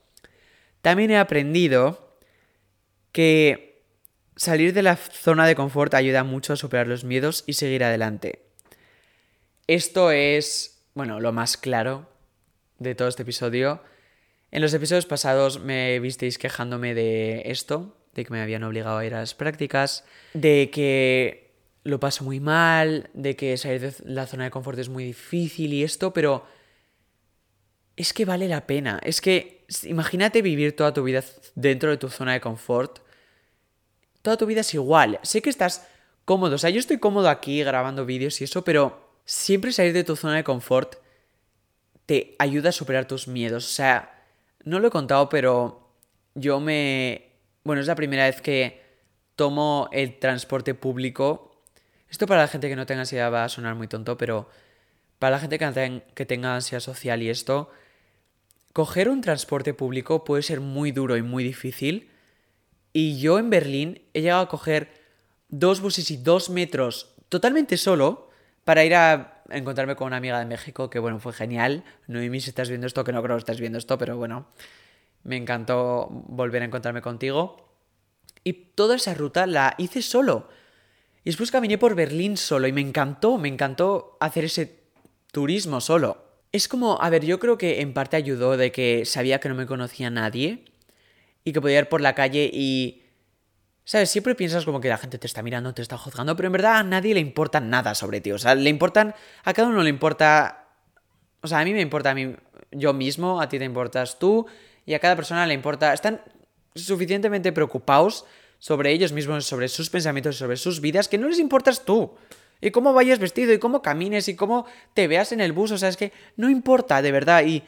También 0.85 1.11
he 1.12 1.16
aprendido 1.16 2.18
que 3.11 3.87
salir 4.37 4.74
de 4.74 4.82
la 4.82 4.97
zona 4.97 5.47
de 5.47 5.55
confort 5.55 5.95
ayuda 5.95 6.24
mucho 6.24 6.53
a 6.53 6.57
superar 6.57 6.89
los 6.89 7.05
miedos 7.05 7.43
y 7.47 7.55
seguir 7.55 7.85
adelante. 7.85 8.43
Esto 9.66 10.11
es, 10.11 10.85
bueno, 10.93 11.20
lo 11.20 11.32
más 11.32 11.57
claro 11.57 12.07
de 12.78 12.95
todo 12.95 13.09
este 13.09 13.22
episodio. 13.22 13.82
En 14.51 14.61
los 14.61 14.74
episodios 14.74 15.07
pasados 15.07 15.59
me 15.59 15.99
visteis 16.01 16.37
quejándome 16.37 16.93
de 16.93 17.45
esto, 17.47 17.97
de 18.12 18.26
que 18.26 18.32
me 18.35 18.43
habían 18.43 18.62
obligado 18.62 18.99
a 18.99 19.07
ir 19.07 19.14
a 19.14 19.20
las 19.20 19.32
prácticas, 19.32 20.05
de 20.35 20.68
que 20.70 21.55
lo 21.82 21.99
paso 21.99 22.24
muy 22.24 22.41
mal, 22.41 23.09
de 23.14 23.37
que 23.37 23.57
salir 23.57 23.80
de 23.80 23.95
la 24.05 24.26
zona 24.26 24.45
de 24.45 24.51
confort 24.51 24.78
es 24.78 24.91
muy 24.91 25.05
difícil 25.05 25.72
y 25.72 25.82
esto, 25.82 26.12
pero 26.12 26.45
es 27.97 28.12
que 28.12 28.26
vale 28.26 28.49
la 28.49 28.66
pena. 28.66 29.01
Es 29.03 29.22
que 29.22 29.63
imagínate 29.83 30.43
vivir 30.43 30.77
toda 30.77 30.95
tu 30.95 31.03
vida 31.03 31.25
dentro 31.57 31.91
de 31.91 31.97
tu 31.97 32.09
zona 32.09 32.35
de 32.35 32.41
confort. 32.41 33.01
Toda 34.22 34.37
tu 34.37 34.47
vida 34.47 34.61
es 34.61 34.72
igual. 34.75 35.18
Sé 35.22 35.43
que 35.43 35.51
estás 35.51 35.87
cómodo. 36.25 36.55
O 36.55 36.59
sea, 36.59 36.70
yo 36.70 36.79
estoy 36.79 36.99
cómodo 36.99 37.29
aquí 37.29 37.62
grabando 37.64 38.07
vídeos 38.07 38.41
y 38.41 38.45
eso, 38.45 38.62
pero 38.62 39.11
siempre 39.25 39.72
salir 39.72 39.93
de 39.93 40.05
tu 40.05 40.14
zona 40.14 40.37
de 40.37 40.45
confort 40.45 40.97
te 42.07 42.37
ayuda 42.39 42.68
a 42.68 42.72
superar 42.72 43.09
tus 43.09 43.27
miedos. 43.27 43.64
O 43.66 43.75
sea, 43.75 44.25
no 44.62 44.79
lo 44.79 44.89
he 44.89 44.91
contado, 44.91 45.29
pero 45.29 45.91
yo 46.35 46.61
me 46.61 47.35
bueno, 47.64 47.81
es 47.81 47.87
la 47.87 47.95
primera 47.95 48.25
vez 48.27 48.43
que 48.43 48.83
tomo 49.37 49.89
el 49.91 50.18
transporte 50.18 50.75
público. 50.75 51.62
Esto 52.11 52.27
para 52.27 52.43
la 52.43 52.49
gente 52.49 52.68
que 52.68 52.77
no 52.77 52.87
tenga 52.87 53.01
ansiedad 53.01 53.33
va 53.33 53.45
a 53.45 53.49
sonar 53.49 53.75
muy 53.75 53.89
tonto, 53.89 54.18
pero 54.18 54.49
para 55.18 55.37
la 55.37 55.41
gente 55.41 55.59
que 56.14 56.27
tenga 56.27 56.55
ansiedad 56.55 56.81
social 56.81 57.22
y 57.22 57.31
esto, 57.31 57.70
coger 58.75 59.09
un 59.09 59.22
transporte 59.22 59.72
público 59.72 60.25
puede 60.25 60.43
ser 60.43 60.61
muy 60.61 60.91
duro 60.91 61.16
y 61.16 61.22
muy 61.22 61.45
difícil. 61.45 62.11
Y 62.93 63.20
yo 63.20 63.39
en 63.39 63.49
Berlín 63.49 64.03
he 64.12 64.20
llegado 64.20 64.43
a 64.43 64.49
coger 64.49 64.93
dos 65.49 65.81
buses 65.81 66.11
y 66.11 66.16
dos 66.16 66.51
metros 66.51 67.14
totalmente 67.29 67.77
solo 67.77 68.29
para 68.64 68.85
ir 68.85 68.97
a 68.97 69.43
encontrarme 69.51 69.95
con 69.95 70.09
una 70.09 70.16
amiga 70.16 70.41
de 70.41 70.47
México, 70.47 70.91
que 70.91 70.99
bueno, 70.99 71.20
fue 71.20 71.33
genial. 71.33 71.85
Noemi, 72.09 72.41
si 72.41 72.51
estás 72.51 72.68
viendo 72.68 72.89
esto, 72.89 73.05
que 73.05 73.12
no 73.12 73.22
creo 73.22 73.37
que 73.37 73.41
estés 73.41 73.61
viendo 73.61 73.79
esto, 73.79 73.97
pero 73.97 74.16
bueno, 74.16 74.49
me 75.22 75.37
encantó 75.37 76.09
volver 76.11 76.62
a 76.62 76.64
encontrarme 76.64 77.01
contigo. 77.01 77.77
Y 78.43 78.53
toda 78.75 78.97
esa 78.97 79.14
ruta 79.14 79.47
la 79.47 79.77
hice 79.79 80.03
solo. 80.03 80.49
Y 81.22 81.31
después 81.31 81.53
caminé 81.53 81.79
por 81.79 81.95
Berlín 81.95 82.37
solo 82.37 82.66
y 82.66 82.72
me 82.72 82.81
encantó, 82.81 83.39
me 83.39 83.49
encantó 83.49 84.16
hacer 84.18 84.47
ese 84.47 84.83
turismo 85.31 85.81
solo. 85.81 86.24
Es 86.55 86.68
como, 86.68 87.02
a 87.02 87.11
ver, 87.11 87.24
yo 87.24 87.40
creo 87.40 87.59
que 87.59 87.80
en 87.80 87.92
parte 87.92 88.16
ayudó 88.16 88.57
de 88.57 88.70
que 88.70 89.05
sabía 89.07 89.40
que 89.40 89.48
no 89.48 89.57
me 89.57 89.66
conocía 89.66 90.09
nadie 90.09 90.66
y 91.42 91.52
que 91.52 91.61
podía 91.61 91.80
ir 91.80 91.88
por 91.88 92.00
la 92.00 92.14
calle 92.14 92.48
y... 92.52 93.02
¿Sabes? 93.82 94.11
Siempre 94.11 94.36
piensas 94.36 94.64
como 94.64 94.80
que 94.80 94.88
la 94.88 94.96
gente 94.96 95.18
te 95.18 95.26
está 95.26 95.42
mirando, 95.42 95.74
te 95.74 95.82
está 95.82 95.98
juzgando, 95.98 96.36
pero 96.36 96.46
en 96.46 96.52
verdad 96.52 96.76
a 96.76 96.84
nadie 96.84 97.12
le 97.12 97.18
importa 97.18 97.59
nada 97.59 97.96
sobre 97.96 98.20
ti. 98.20 98.30
O 98.30 98.38
sea, 98.38 98.55
le 98.55 98.70
importan... 98.70 99.16
A 99.42 99.52
cada 99.52 99.66
uno 99.66 99.82
le 99.82 99.90
importa... 99.90 100.68
O 101.40 101.48
sea, 101.48 101.59
a 101.59 101.64
mí 101.64 101.72
me 101.72 101.80
importa 101.80 102.12
a 102.12 102.14
mí 102.14 102.36
yo 102.70 102.92
mismo, 102.92 103.40
a 103.40 103.48
ti 103.48 103.59
te 103.59 103.64
importas 103.64 104.20
tú 104.20 104.46
y 104.86 104.94
a 104.94 105.00
cada 105.00 105.16
persona 105.16 105.48
le 105.48 105.55
importa... 105.55 105.92
Están 105.92 106.20
suficientemente 106.76 107.50
preocupados 107.50 108.26
sobre 108.61 108.92
ellos 108.92 109.11
mismos, 109.11 109.44
sobre 109.44 109.66
sus 109.66 109.90
pensamientos, 109.90 110.36
sobre 110.36 110.57
sus 110.57 110.80
vidas, 110.80 111.09
que 111.09 111.18
no 111.18 111.28
les 111.28 111.40
importas 111.40 111.84
tú. 111.84 112.14
Y 112.64 112.70
cómo 112.70 112.94
vayas 112.94 113.18
vestido, 113.18 113.52
y 113.52 113.58
cómo 113.58 113.82
camines, 113.82 114.26
y 114.28 114.36
cómo 114.36 114.64
te 114.94 115.06
veas 115.06 115.32
en 115.32 115.42
el 115.42 115.52
bus. 115.52 115.70
O 115.70 115.76
sea, 115.76 115.90
es 115.90 115.98
que 115.98 116.12
no 116.38 116.48
importa, 116.48 117.02
de 117.02 117.12
verdad. 117.12 117.44
Y 117.44 117.62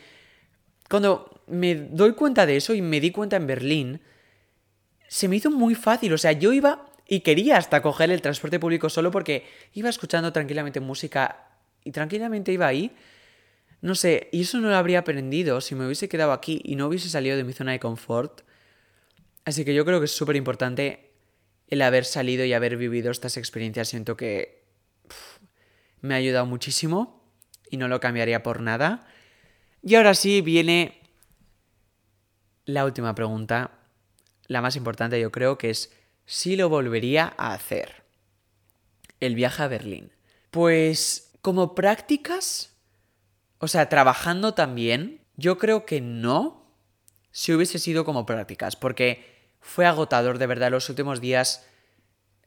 cuando 0.89 1.43
me 1.47 1.75
doy 1.75 2.15
cuenta 2.15 2.47
de 2.47 2.57
eso 2.57 2.73
y 2.73 2.81
me 2.81 2.99
di 2.99 3.11
cuenta 3.11 3.37
en 3.37 3.47
Berlín, 3.47 4.01
se 5.07 5.29
me 5.29 5.37
hizo 5.37 5.51
muy 5.51 5.75
fácil. 5.75 6.15
O 6.15 6.19
sea, 6.19 6.33
yo 6.33 6.51
iba 6.55 6.87
y 7.07 7.21
quería 7.21 7.59
hasta 7.59 7.83
coger 7.83 8.11
el 8.11 8.23
transporte 8.23 8.59
público 8.59 8.89
solo 8.89 9.11
porque 9.11 9.47
iba 9.75 9.91
escuchando 9.91 10.33
tranquilamente 10.33 10.81
música 10.81 11.47
y 11.85 11.93
tranquilamente 11.93 12.53
iba 12.53 12.67
ahí. 12.67 12.91
No 13.83 13.95
sé, 13.95 14.31
y 14.33 14.41
eso 14.41 14.59
no 14.61 14.71
lo 14.71 14.77
habría 14.77 15.01
aprendido 15.01 15.61
si 15.61 15.75
me 15.75 15.85
hubiese 15.85 16.09
quedado 16.09 16.33
aquí 16.33 16.63
y 16.65 16.77
no 16.77 16.87
hubiese 16.87 17.11
salido 17.11 17.37
de 17.37 17.45
mi 17.45 17.53
zona 17.53 17.73
de 17.73 17.81
confort. 17.81 18.41
Así 19.45 19.67
que 19.67 19.75
yo 19.75 19.85
creo 19.85 20.01
que 20.01 20.07
es 20.07 20.17
súper 20.17 20.37
importante 20.37 21.11
el 21.69 21.83
haber 21.83 22.07
salido 22.07 22.47
y 22.47 22.55
haber 22.55 22.79
vivido 22.79 23.11
estas 23.11 23.37
experiencias. 23.37 23.89
Siento 23.89 24.17
que 24.17 24.66
me 26.01 26.15
ha 26.15 26.19
ayudado 26.19 26.47
muchísimo 26.47 27.23
y 27.71 27.77
no 27.77 27.89
lo 27.89 28.01
cambiaría 28.01 28.43
por 28.43 28.61
nada. 28.61 29.07
Y 29.83 29.95
ahora 29.95 30.15
sí 30.15 30.41
viene 30.41 31.01
la 32.65 32.85
última 32.85 33.15
pregunta, 33.15 33.71
la 34.47 34.61
más 34.61 34.77
importante 34.77 35.21
yo 35.21 35.31
creo, 35.31 35.59
que 35.59 35.71
es 35.71 35.93
si 36.25 36.57
lo 36.57 36.69
volvería 36.69 37.33
a 37.37 37.53
hacer. 37.53 38.05
El 39.21 39.35
viaje 39.35 39.63
a 39.63 39.69
Berlín. 39.69 40.13
Pues 40.51 41.33
como 41.41 41.75
prácticas, 41.75 42.75
o 43.59 43.69
sea, 43.69 43.89
trabajando 43.89 44.55
también, 44.55 45.21
yo 45.37 45.59
creo 45.59 45.87
que 45.87 46.01
no, 46.01 46.73
si 47.31 47.53
hubiese 47.53 47.79
sido 47.79 48.05
como 48.05 48.27
prácticas, 48.27 48.77
porque 48.77 49.37
fue 49.61 49.87
agotador 49.87 50.39
de 50.39 50.47
verdad 50.47 50.71
los 50.71 50.89
últimos 50.89 51.21
días 51.21 51.67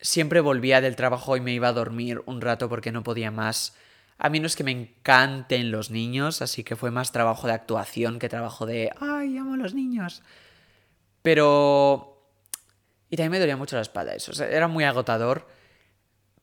siempre 0.02 0.40
volvía 0.40 0.82
del 0.82 0.96
trabajo 0.96 1.38
y 1.38 1.42
me 1.42 1.54
iba 1.54 1.68
a 1.68 1.74
dormir 1.74 2.22
un 2.26 2.42
rato 2.42 2.70
porque 2.70 2.92
no 2.92 3.04
podía 3.04 3.32
más. 3.32 3.76
A 4.18 4.30
mí 4.30 4.40
no 4.40 4.48
es 4.48 4.56
que 4.56 4.64
me 4.64 4.72
encanten 4.72 5.72
los 5.72 5.92
niños, 5.92 6.42
así 6.42 6.64
que 6.64 6.76
fue 6.76 6.92
más 6.92 7.12
trabajo 7.12 7.48
de 7.48 7.54
actuación 7.54 8.20
que 8.20 8.30
trabajo 8.30 8.66
de, 8.66 8.92
ay, 9.00 9.38
amo 9.38 9.54
a 9.54 9.58
los 9.58 9.74
niños. 9.74 10.22
Pero... 11.22 12.16
Y 13.10 13.16
también 13.16 13.32
me 13.32 13.40
dolía 13.40 13.58
mucho 13.58 13.76
la 13.76 13.82
espalda 13.82 14.14
eso, 14.14 14.44
era 14.44 14.68
muy 14.68 14.84
agotador. 14.84 15.48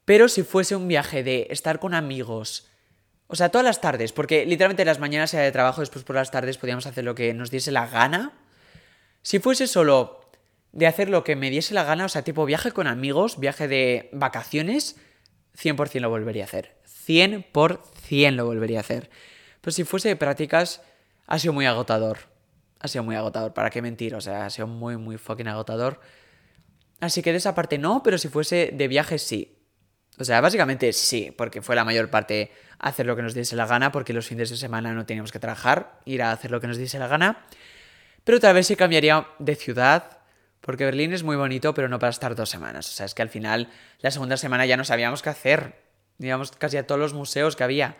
Pero 0.04 0.28
si 0.28 0.42
fuese 0.42 0.74
un 0.74 0.88
viaje 0.88 1.22
de 1.22 1.46
estar 1.50 1.78
con 1.78 1.94
amigos, 1.94 2.68
o 3.28 3.36
sea, 3.36 3.50
todas 3.50 3.64
las 3.64 3.80
tardes, 3.80 4.12
porque 4.12 4.46
literalmente 4.46 4.84
las 4.84 4.98
mañanas 4.98 5.34
era 5.34 5.42
de 5.42 5.52
trabajo, 5.52 5.80
después 5.80 6.04
por 6.04 6.16
las 6.16 6.30
tardes 6.30 6.58
podíamos 6.58 6.86
hacer 6.86 7.04
lo 7.04 7.14
que 7.14 7.34
nos 7.34 7.50
diese 7.50 7.72
la 7.72 7.86
gana. 7.86 8.32
Si 9.22 9.38
fuese 9.38 9.66
solo 9.66 10.25
de 10.76 10.86
hacer 10.86 11.08
lo 11.08 11.24
que 11.24 11.36
me 11.36 11.48
diese 11.48 11.72
la 11.72 11.84
gana, 11.84 12.04
o 12.04 12.08
sea, 12.10 12.22
tipo 12.22 12.44
viaje 12.44 12.70
con 12.70 12.86
amigos, 12.86 13.40
viaje 13.40 13.66
de 13.66 14.10
vacaciones, 14.12 14.96
100% 15.56 16.00
lo 16.00 16.10
volvería 16.10 16.44
a 16.44 16.46
hacer. 16.46 16.76
100% 17.06 18.32
lo 18.32 18.44
volvería 18.44 18.78
a 18.78 18.80
hacer. 18.80 19.08
Pero 19.62 19.72
si 19.72 19.84
fuese 19.84 20.10
de 20.10 20.16
prácticas, 20.16 20.82
ha 21.26 21.38
sido 21.38 21.54
muy 21.54 21.64
agotador. 21.64 22.18
Ha 22.78 22.88
sido 22.88 23.04
muy 23.04 23.16
agotador, 23.16 23.54
¿para 23.54 23.70
qué 23.70 23.80
mentir? 23.80 24.14
O 24.14 24.20
sea, 24.20 24.44
ha 24.44 24.50
sido 24.50 24.66
muy, 24.66 24.98
muy 24.98 25.16
fucking 25.16 25.48
agotador. 25.48 25.98
Así 27.00 27.22
que 27.22 27.32
de 27.32 27.38
esa 27.38 27.54
parte 27.54 27.78
no, 27.78 28.02
pero 28.02 28.18
si 28.18 28.28
fuese 28.28 28.70
de 28.74 28.86
viaje 28.86 29.18
sí. 29.18 29.56
O 30.18 30.24
sea, 30.24 30.42
básicamente 30.42 30.92
sí, 30.92 31.32
porque 31.34 31.62
fue 31.62 31.74
la 31.74 31.86
mayor 31.86 32.10
parte 32.10 32.52
hacer 32.78 33.06
lo 33.06 33.16
que 33.16 33.22
nos 33.22 33.32
diese 33.32 33.56
la 33.56 33.64
gana, 33.64 33.92
porque 33.92 34.12
los 34.12 34.26
fines 34.26 34.50
de 34.50 34.58
semana 34.58 34.92
no 34.92 35.06
teníamos 35.06 35.32
que 35.32 35.38
trabajar, 35.38 36.00
ir 36.04 36.22
a 36.22 36.32
hacer 36.32 36.50
lo 36.50 36.60
que 36.60 36.66
nos 36.66 36.76
diese 36.76 36.98
la 36.98 37.08
gana. 37.08 37.46
Pero 38.24 38.40
tal 38.40 38.54
vez 38.54 38.66
se 38.66 38.76
cambiaría 38.76 39.26
de 39.38 39.54
ciudad, 39.56 40.15
porque 40.66 40.84
Berlín 40.84 41.12
es 41.12 41.22
muy 41.22 41.36
bonito, 41.36 41.72
pero 41.72 41.88
no 41.88 41.98
para 41.98 42.10
estar 42.10 42.34
dos 42.34 42.50
semanas. 42.50 42.88
O 42.88 42.92
sea, 42.92 43.06
es 43.06 43.14
que 43.14 43.22
al 43.22 43.28
final, 43.28 43.70
la 44.00 44.10
segunda 44.10 44.36
semana 44.36 44.66
ya 44.66 44.76
no 44.76 44.84
sabíamos 44.84 45.22
qué 45.22 45.30
hacer. 45.30 45.80
Íbamos 46.18 46.50
casi 46.50 46.76
a 46.76 46.86
todos 46.86 47.00
los 47.00 47.14
museos 47.14 47.54
que 47.54 47.64
había. 47.64 47.96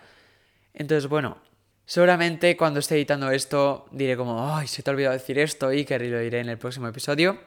Entonces, 0.75 1.09
bueno, 1.09 1.39
seguramente 1.87 2.57
cuando 2.57 2.81
esté 2.81 2.97
editando 2.97 3.31
esto 3.31 3.87
diré 3.93 4.17
como, 4.17 4.55
ay, 4.55 4.67
se 4.67 4.83
te 4.83 4.91
ha 4.91 4.93
olvidado 4.93 5.15
decir 5.15 5.39
esto, 5.39 5.73
y 5.73 5.85
que 5.85 5.99
lo 5.99 6.19
diré 6.19 6.41
en 6.41 6.49
el 6.49 6.59
próximo 6.59 6.89
episodio. 6.89 7.39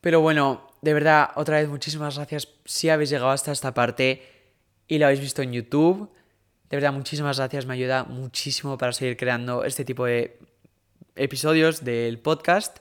Pero 0.00 0.20
bueno, 0.20 0.70
de 0.82 0.94
verdad, 0.94 1.30
otra 1.34 1.58
vez 1.58 1.68
muchísimas 1.68 2.16
gracias 2.16 2.48
si 2.64 2.88
habéis 2.88 3.10
llegado 3.10 3.30
hasta 3.30 3.52
esta 3.52 3.74
parte 3.74 4.22
y 4.86 4.98
lo 4.98 5.06
habéis 5.06 5.20
visto 5.20 5.42
en 5.42 5.52
YouTube. 5.52 6.10
De 6.70 6.76
verdad, 6.76 6.92
muchísimas 6.92 7.38
gracias, 7.38 7.66
me 7.66 7.74
ayuda 7.74 8.04
muchísimo 8.04 8.78
para 8.78 8.92
seguir 8.92 9.16
creando 9.16 9.64
este 9.64 9.84
tipo 9.84 10.06
de 10.06 10.38
episodios 11.16 11.84
del 11.84 12.18
podcast. 12.18 12.78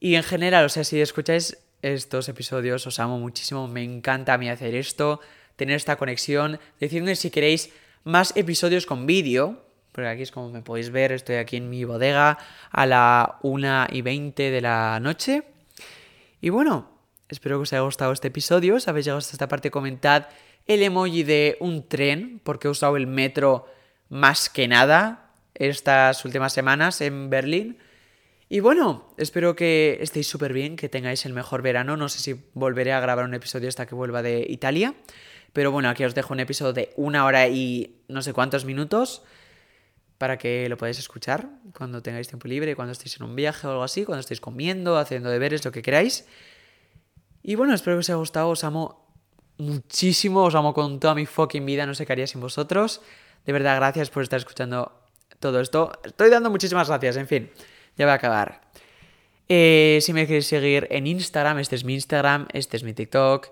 Y 0.00 0.14
en 0.14 0.22
general, 0.22 0.66
o 0.66 0.68
sea, 0.68 0.84
si 0.84 1.00
escucháis 1.00 1.58
estos 1.82 2.28
episodios, 2.28 2.86
os 2.86 2.98
amo 2.98 3.18
muchísimo, 3.18 3.68
me 3.68 3.82
encanta 3.82 4.34
a 4.34 4.38
mí 4.38 4.48
hacer 4.48 4.74
esto, 4.74 5.20
tener 5.56 5.76
esta 5.76 5.96
conexión, 5.96 6.60
decidme 6.80 7.16
si 7.16 7.30
queréis 7.30 7.70
más 8.04 8.36
episodios 8.36 8.86
con 8.86 9.06
vídeo, 9.06 9.62
porque 9.92 10.08
aquí 10.08 10.22
es 10.22 10.30
como 10.30 10.50
me 10.50 10.62
podéis 10.62 10.90
ver, 10.90 11.12
estoy 11.12 11.36
aquí 11.36 11.56
en 11.56 11.70
mi 11.70 11.84
bodega 11.84 12.38
a 12.70 12.86
la 12.86 13.38
1 13.42 13.86
y 13.92 14.02
20 14.02 14.50
de 14.50 14.60
la 14.60 15.00
noche. 15.00 15.44
Y 16.40 16.50
bueno, 16.50 16.90
espero 17.28 17.58
que 17.58 17.62
os 17.62 17.72
haya 17.72 17.80
gustado 17.80 18.12
este 18.12 18.28
episodio, 18.28 18.78
si 18.78 18.90
habéis 18.90 19.06
llegado 19.06 19.18
hasta 19.18 19.32
esta 19.32 19.48
parte 19.48 19.70
comentad 19.70 20.26
el 20.66 20.82
emoji 20.82 21.22
de 21.22 21.56
un 21.60 21.88
tren, 21.88 22.40
porque 22.44 22.68
he 22.68 22.70
usado 22.70 22.96
el 22.96 23.06
metro 23.06 23.66
más 24.08 24.48
que 24.50 24.68
nada 24.68 25.30
estas 25.54 26.24
últimas 26.24 26.52
semanas 26.52 27.00
en 27.00 27.30
Berlín. 27.30 27.78
Y 28.48 28.60
bueno, 28.60 29.12
espero 29.16 29.56
que 29.56 29.98
estéis 30.00 30.28
súper 30.28 30.52
bien, 30.52 30.76
que 30.76 30.88
tengáis 30.88 31.26
el 31.26 31.32
mejor 31.32 31.62
verano. 31.62 31.96
No 31.96 32.08
sé 32.08 32.20
si 32.20 32.40
volveré 32.54 32.92
a 32.92 33.00
grabar 33.00 33.24
un 33.24 33.34
episodio 33.34 33.68
hasta 33.68 33.86
que 33.86 33.96
vuelva 33.96 34.22
de 34.22 34.46
Italia. 34.48 34.94
Pero 35.52 35.72
bueno, 35.72 35.88
aquí 35.88 36.04
os 36.04 36.14
dejo 36.14 36.32
un 36.32 36.40
episodio 36.40 36.72
de 36.72 36.92
una 36.96 37.24
hora 37.24 37.48
y 37.48 38.02
no 38.08 38.22
sé 38.22 38.32
cuántos 38.32 38.64
minutos 38.64 39.22
para 40.18 40.38
que 40.38 40.68
lo 40.68 40.76
podáis 40.76 40.98
escuchar 40.98 41.48
cuando 41.76 42.02
tengáis 42.02 42.28
tiempo 42.28 42.46
libre, 42.46 42.76
cuando 42.76 42.92
estéis 42.92 43.16
en 43.16 43.24
un 43.24 43.34
viaje 43.34 43.66
o 43.66 43.70
algo 43.70 43.82
así, 43.82 44.04
cuando 44.04 44.20
estéis 44.20 44.40
comiendo, 44.40 44.96
haciendo 44.96 45.28
deberes, 45.28 45.64
lo 45.64 45.72
que 45.72 45.82
queráis. 45.82 46.26
Y 47.42 47.54
bueno, 47.56 47.74
espero 47.74 47.96
que 47.96 48.00
os 48.00 48.10
haya 48.10 48.16
gustado, 48.16 48.48
os 48.48 48.64
amo 48.64 49.08
muchísimo, 49.58 50.44
os 50.44 50.54
amo 50.54 50.72
con 50.72 51.00
toda 51.00 51.14
mi 51.14 51.26
fucking 51.26 51.66
vida, 51.66 51.84
no 51.84 51.94
sé 51.94 52.06
qué 52.06 52.12
haría 52.12 52.26
sin 52.26 52.40
vosotros. 52.40 53.00
De 53.44 53.52
verdad, 53.52 53.76
gracias 53.76 54.10
por 54.10 54.22
estar 54.22 54.38
escuchando 54.38 54.92
todo 55.40 55.60
esto. 55.60 55.92
Estoy 56.04 56.30
dando 56.30 56.50
muchísimas 56.50 56.88
gracias, 56.88 57.16
en 57.16 57.26
fin 57.26 57.50
ya 57.96 58.06
va 58.06 58.12
a 58.12 58.16
acabar. 58.16 58.60
Eh, 59.48 59.98
si 60.02 60.12
me 60.12 60.26
queréis 60.26 60.46
seguir 60.46 60.88
en 60.90 61.06
Instagram, 61.06 61.58
este 61.58 61.76
es 61.76 61.84
mi 61.84 61.94
Instagram, 61.94 62.48
este 62.52 62.76
es 62.76 62.82
mi 62.82 62.92
TikTok, 62.92 63.48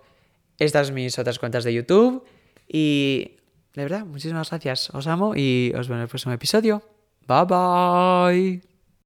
estas 0.59 0.89
son 0.89 0.95
mis 0.95 1.19
otras 1.19 1.39
cuentas 1.39 1.65
de 1.65 1.75
YouTube. 1.75 2.25
Y 2.69 3.37
de 3.75 3.83
verdad, 3.83 4.05
muchísimas 4.05 4.51
gracias. 4.51 4.91
Os 4.91 5.07
amo 5.07 5.35
y 5.37 5.73
os 5.77 5.89
veo 5.89 5.97
en 5.97 6.03
el 6.03 6.09
próximo 6.09 6.33
episodio. 6.33 6.83
Bye 7.27 7.45
bye. 7.47 8.74